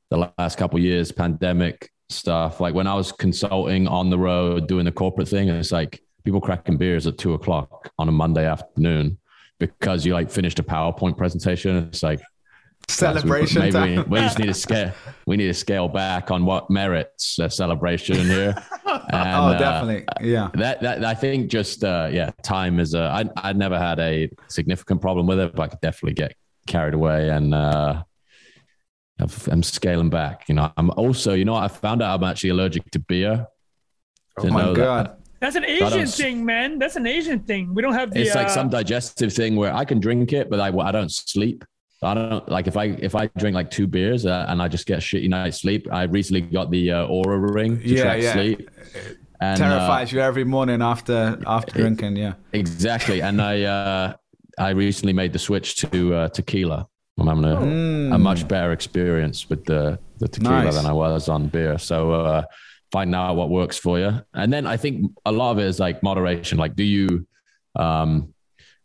the 0.09 0.31
last 0.37 0.57
couple 0.57 0.79
years, 0.79 1.11
pandemic 1.11 1.91
stuff. 2.07 2.61
Like 2.61 2.73
when 2.73 2.87
I 2.87 2.95
was 2.95 3.11
consulting 3.11 3.89
on 3.89 4.09
the 4.09 4.17
road 4.17 4.69
doing 4.69 4.85
the 4.85 4.93
corporate 4.93 5.27
thing, 5.27 5.49
it's 5.49 5.73
like 5.73 6.01
people 6.23 6.39
cracking 6.39 6.77
beers 6.77 7.07
at 7.07 7.17
two 7.17 7.33
o'clock 7.33 7.91
on 7.99 8.07
a 8.07 8.13
Monday 8.13 8.47
afternoon 8.47 9.17
because 9.59 10.05
you 10.05 10.13
like 10.13 10.31
finished 10.31 10.59
a 10.59 10.63
PowerPoint 10.63 11.17
presentation. 11.17 11.75
It's 11.75 12.03
like 12.03 12.21
Celebration 12.89 13.61
Maybe 13.61 13.97
we, 13.97 14.03
we 14.03 14.19
just 14.19 14.39
need 14.39 14.47
to 14.47 14.53
scale. 14.53 14.93
We 15.25 15.37
need 15.37 15.47
to 15.47 15.53
scale 15.53 15.87
back 15.87 16.31
on 16.31 16.45
what 16.45 16.69
merits 16.69 17.37
a 17.39 17.49
celebration 17.49 18.17
here. 18.17 18.55
And, 19.07 19.13
oh, 19.13 19.47
uh, 19.49 19.57
definitely. 19.59 20.05
Yeah. 20.21 20.49
that 20.55 20.81
that 20.81 21.03
I 21.03 21.13
think 21.13 21.51
just 21.51 21.83
uh, 21.83 22.09
yeah, 22.11 22.31
time 22.43 22.79
is 22.79 22.93
a. 22.93 23.01
I 23.01 23.49
I 23.49 23.53
never 23.53 23.77
had 23.77 23.99
a 23.99 24.31
significant 24.47 25.01
problem 25.01 25.27
with 25.27 25.37
it, 25.37 25.53
but 25.53 25.63
I 25.63 25.67
could 25.67 25.81
definitely 25.81 26.13
get 26.13 26.33
carried 26.65 26.93
away 26.93 27.29
and 27.29 27.53
uh, 27.53 28.03
I've- 29.21 29.51
I'm 29.51 29.63
scaling 29.63 30.09
back. 30.09 30.47
You 30.47 30.55
know, 30.55 30.71
I'm 30.77 30.89
also 30.91 31.33
you 31.33 31.45
know 31.45 31.55
I 31.55 31.67
found 31.67 32.01
out 32.01 32.17
I'm 32.17 32.23
actually 32.23 32.51
allergic 32.51 32.89
to 32.91 32.99
beer. 32.99 33.45
Oh 34.39 34.47
my 34.47 34.61
know 34.61 34.73
that. 34.73 34.81
God. 34.81 35.17
That's 35.39 35.55
an 35.55 35.65
Asian 35.65 36.07
thing, 36.07 36.45
man. 36.45 36.79
That's 36.79 36.95
an 36.95 37.05
Asian 37.05 37.39
thing. 37.39 37.75
We 37.75 37.81
don't 37.81 37.93
have 37.93 38.11
the. 38.11 38.21
It's 38.21 38.33
like 38.33 38.47
uh, 38.47 38.49
some 38.49 38.69
digestive 38.69 39.33
thing 39.33 39.55
where 39.55 39.73
I 39.73 39.85
can 39.85 39.99
drink 39.99 40.33
it, 40.33 40.49
but 40.49 40.59
I 40.59 40.69
I 40.69 40.91
don't 40.91 41.11
sleep. 41.11 41.63
I 42.05 42.13
don't 42.13 42.49
like 42.49 42.67
if 42.67 42.77
I 42.77 42.85
if 42.85 43.15
I 43.15 43.27
drink 43.37 43.55
like 43.55 43.69
two 43.71 43.87
beers 43.87 44.25
uh, 44.25 44.45
and 44.47 44.61
I 44.61 44.67
just 44.67 44.85
get 44.87 44.97
a 44.99 45.01
shitty 45.01 45.29
night's 45.29 45.59
sleep. 45.61 45.87
I 45.91 46.03
recently 46.03 46.41
got 46.41 46.71
the 46.71 46.91
uh, 46.91 47.07
Oura 47.07 47.53
ring 47.53 47.79
to 47.79 47.87
Yeah, 47.87 48.01
track 48.03 48.21
yeah. 48.21 48.33
sleep. 48.33 48.69
And, 49.41 49.61
uh, 49.61 49.67
Terrifies 49.67 50.11
you 50.11 50.21
every 50.21 50.43
morning 50.45 50.81
after 50.81 51.37
after 51.45 51.73
drinking. 51.79 52.15
Yeah. 52.15 52.33
Exactly. 52.53 53.21
And 53.21 53.41
I 53.41 53.63
uh, 53.63 54.13
I 54.57 54.69
recently 54.69 55.13
made 55.13 55.33
the 55.33 55.39
switch 55.39 55.75
to 55.77 56.13
uh, 56.15 56.29
tequila. 56.29 56.87
I'm 57.17 57.27
having 57.27 57.45
a, 57.45 57.55
Mm. 57.55 58.13
a 58.15 58.17
much 58.17 58.45
better 58.47 58.71
experience 58.73 59.49
with 59.49 59.63
the, 59.65 59.97
the 60.19 60.27
tequila 60.27 60.65
Nice. 60.65 60.75
than 60.75 60.85
I 60.85 60.91
was 60.91 61.29
on 61.29 61.47
beer. 61.47 61.77
So 61.77 62.11
uh, 62.11 62.43
finding 62.91 63.15
out 63.15 63.35
what 63.35 63.49
works 63.49 63.77
for 63.77 63.97
you. 63.99 64.21
And 64.33 64.51
then 64.51 64.67
I 64.67 64.75
think 64.77 65.11
a 65.25 65.31
lot 65.31 65.51
of 65.51 65.59
it 65.59 65.65
is 65.65 65.79
like 65.79 66.03
moderation. 66.03 66.57
Like, 66.57 66.75
do 66.75 66.83
you, 66.83 67.25
um, 67.75 68.33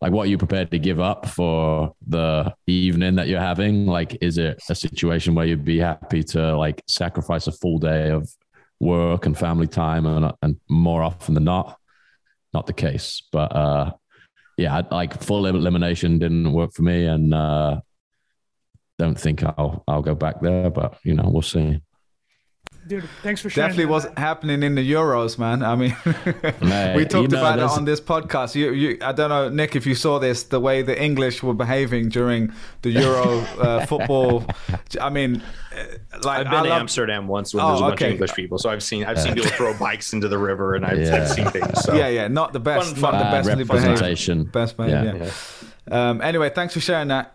like, 0.01 0.13
what 0.13 0.27
are 0.27 0.31
you 0.31 0.39
prepared 0.39 0.71
to 0.71 0.79
give 0.79 1.01
up 1.01 1.27
for 1.27 1.95
the 2.07 2.55
evening 2.67 3.17
that 3.17 3.29
you're 3.29 3.41
having? 3.41 3.87
Like, 3.87 4.17
is 4.23 4.39
it 4.39 4.63
a 4.69 4.75
situation 4.75 5.35
where 5.35 5.47
you'd 5.47 5.65
be 5.65 5.79
happy 5.79 6.23
to 6.25 6.57
like 6.57 6.83
sacrifice 6.87 7.47
a 7.47 7.53
full 7.53 7.79
day 7.79 8.11
of 8.11 8.29
work 8.81 9.27
and 9.27 9.39
family 9.39 9.67
time 9.67 10.07
and, 10.07 10.33
and 10.43 10.59
more 10.69 11.03
often 11.03 11.35
than 11.35 11.45
not, 11.45 11.79
not 12.53 12.67
the 12.67 12.73
case. 12.73 13.23
But 13.31 13.55
uh, 13.55 13.93
yeah, 14.57 14.83
like 14.91 15.23
full 15.23 15.47
elimination 15.47 16.19
didn't 16.19 16.53
work 16.53 16.73
for 16.73 16.83
me, 16.83 17.05
and 17.05 17.33
uh, 17.33 17.81
don't 18.99 19.19
think 19.19 19.45
I'll 19.45 19.85
I'll 19.87 20.03
go 20.03 20.15
back 20.15 20.41
there. 20.41 20.71
But 20.71 20.99
you 21.05 21.15
know, 21.15 21.29
we'll 21.29 21.43
see. 21.43 21.81
Dude. 22.91 23.09
Thanks 23.23 23.41
for 23.41 23.49
sharing. 23.49 23.69
Definitely 23.71 23.85
that. 23.87 23.91
wasn't 23.91 24.19
happening 24.19 24.63
in 24.63 24.75
the 24.75 24.93
Euros, 24.93 25.39
man. 25.39 25.63
I 25.63 25.75
mean, 25.77 25.97
Mate, 26.61 26.97
we 26.97 27.05
talked 27.07 27.31
you 27.33 27.37
know, 27.37 27.41
about 27.41 27.59
it 27.59 27.65
on 27.65 27.85
this 27.87 28.01
podcast. 28.01 28.55
You, 28.55 28.73
you, 28.73 28.99
I 29.01 29.13
don't 29.13 29.31
know, 29.31 29.49
Nick, 29.49 29.75
if 29.77 29.87
you 29.87 29.95
saw 29.95 30.19
this, 30.19 30.43
the 30.43 30.61
way 30.61 30.83
the 30.83 31.01
English 31.03 31.43
were 31.43 31.55
behaving 31.55 32.11
during 32.11 32.53
the 32.83 32.91
Euro 32.91 33.39
uh, 33.61 33.87
football. 33.87 34.45
I 35.01 35.09
mean, 35.09 35.43
uh, 35.75 35.85
like 36.25 36.41
I've 36.41 36.47
I 36.49 36.51
been 36.51 36.63
to 36.65 36.69
love- 36.71 36.81
Amsterdam 36.81 37.29
once 37.29 37.55
when 37.55 37.65
Oh, 37.65 37.69
there's 37.69 37.81
a 37.81 37.85
bunch 37.85 38.01
of 38.03 38.11
English 38.11 38.35
people, 38.35 38.59
so 38.59 38.69
I've 38.69 38.83
seen 38.83 39.05
I've 39.05 39.19
seen 39.21 39.35
people 39.35 39.51
throw 39.53 39.73
bikes 39.79 40.13
into 40.13 40.29
the 40.29 40.39
river, 40.39 40.75
and 40.75 40.85
I've, 40.85 40.99
Yeah. 41.01 41.15
I've 41.23 41.29
seen 41.31 41.47
things. 41.47 41.81
So 41.85 41.95
Yeah, 41.95 42.09
yeah, 42.09 42.29
not 42.29 42.53
the 42.53 42.61
best, 42.61 42.97
Fun- 42.97 43.01
not 43.01 43.13
the 43.13 43.19
fun, 43.19 43.27
uh, 43.27 43.31
best 43.31 43.49
behaved. 43.49 43.71
representation. 43.71 44.45
Best 44.45 44.77
behaved, 44.77 44.93
Yeah. 45.17 45.31
yeah. 45.91 46.11
Um, 46.11 46.21
anyway, 46.21 46.51
thanks 46.51 46.75
for 46.75 46.81
sharing 46.81 47.09
that, 47.09 47.35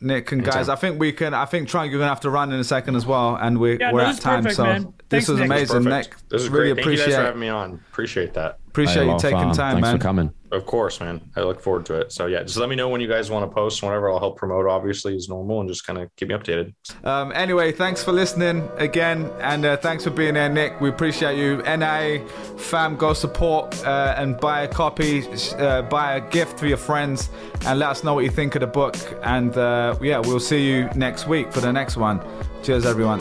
Nick 0.00 0.30
and 0.32 0.44
guys. 0.44 0.68
I 0.68 0.76
think 0.76 1.00
we 1.00 1.12
can. 1.12 1.32
I 1.32 1.46
think 1.46 1.68
Trung, 1.68 1.88
you're 1.90 1.98
gonna 1.98 2.08
have 2.10 2.20
to 2.20 2.30
run 2.30 2.52
in 2.52 2.60
a 2.60 2.64
second 2.64 2.96
as 2.96 3.06
well, 3.06 3.36
and 3.36 3.58
we, 3.58 3.78
Yeah, 3.78 3.92
we're 3.92 4.02
no, 4.02 4.08
at 4.10 4.20
time. 4.20 4.40
perfect, 4.42 4.56
so 4.56 4.64
man. 4.64 4.82
this 5.08 5.26
Thanks, 5.26 5.28
was 5.28 5.38
Nick. 5.40 5.46
amazing, 5.46 5.84
perfect. 5.84 6.10
Nick. 6.12 6.28
This 6.28 6.42
is 6.42 6.48
really 6.50 6.72
great. 6.74 6.84
Thank 6.84 6.86
you 6.86 6.92
guys 6.92 7.00
appreciate 7.00 7.16
for 7.18 7.24
having 7.24 7.40
me 7.40 7.48
on. 7.48 7.80
Appreciate 7.90 8.34
that. 8.34 8.58
Appreciate 8.76 9.02
Hey, 9.02 9.06
you 9.06 9.12
lot 9.12 9.20
taking 9.20 9.38
fun. 9.38 9.54
time, 9.54 9.74
Thanks 9.76 9.86
man. 9.86 9.96
for 9.96 10.02
coming. 10.02 10.32
Of 10.52 10.66
course, 10.66 11.00
man. 11.00 11.20
I 11.34 11.40
look 11.40 11.60
forward 11.62 11.86
to 11.86 11.94
it. 11.94 12.12
So 12.12 12.26
yeah, 12.26 12.42
just 12.42 12.58
let 12.58 12.68
me 12.68 12.76
know 12.76 12.88
when 12.90 13.00
you 13.00 13.08
guys 13.08 13.30
want 13.30 13.50
to 13.50 13.52
post. 13.52 13.82
Whenever 13.82 14.10
I'll 14.10 14.18
help 14.18 14.36
promote, 14.36 14.66
obviously, 14.66 15.16
as 15.16 15.28
normal, 15.30 15.60
and 15.60 15.68
just 15.68 15.86
kind 15.86 15.98
of 15.98 16.14
keep 16.16 16.28
me 16.28 16.34
updated. 16.34 16.74
Um, 17.02 17.32
anyway, 17.32 17.72
thanks 17.72 18.04
for 18.04 18.12
listening 18.12 18.68
again, 18.76 19.30
and 19.40 19.64
uh, 19.64 19.76
thanks 19.78 20.04
for 20.04 20.10
being 20.10 20.34
there, 20.34 20.48
Nick. 20.50 20.78
We 20.80 20.90
appreciate 20.90 21.38
you. 21.38 21.62
NA 21.62 22.18
fam, 22.58 22.96
go 22.96 23.14
support 23.14 23.82
uh, 23.84 24.14
and 24.18 24.38
buy 24.38 24.62
a 24.62 24.68
copy, 24.68 25.24
uh, 25.56 25.82
buy 25.82 26.16
a 26.16 26.20
gift 26.30 26.58
for 26.58 26.66
your 26.66 26.76
friends, 26.76 27.30
and 27.66 27.78
let 27.78 27.88
us 27.88 28.04
know 28.04 28.14
what 28.14 28.24
you 28.24 28.30
think 28.30 28.54
of 28.56 28.60
the 28.60 28.66
book. 28.66 28.96
And 29.22 29.56
uh, 29.56 29.96
yeah, 30.02 30.18
we'll 30.18 30.38
see 30.38 30.64
you 30.70 30.88
next 30.94 31.26
week 31.26 31.50
for 31.50 31.60
the 31.60 31.72
next 31.72 31.96
one. 31.96 32.20
Cheers, 32.62 32.84
everyone. 32.84 33.20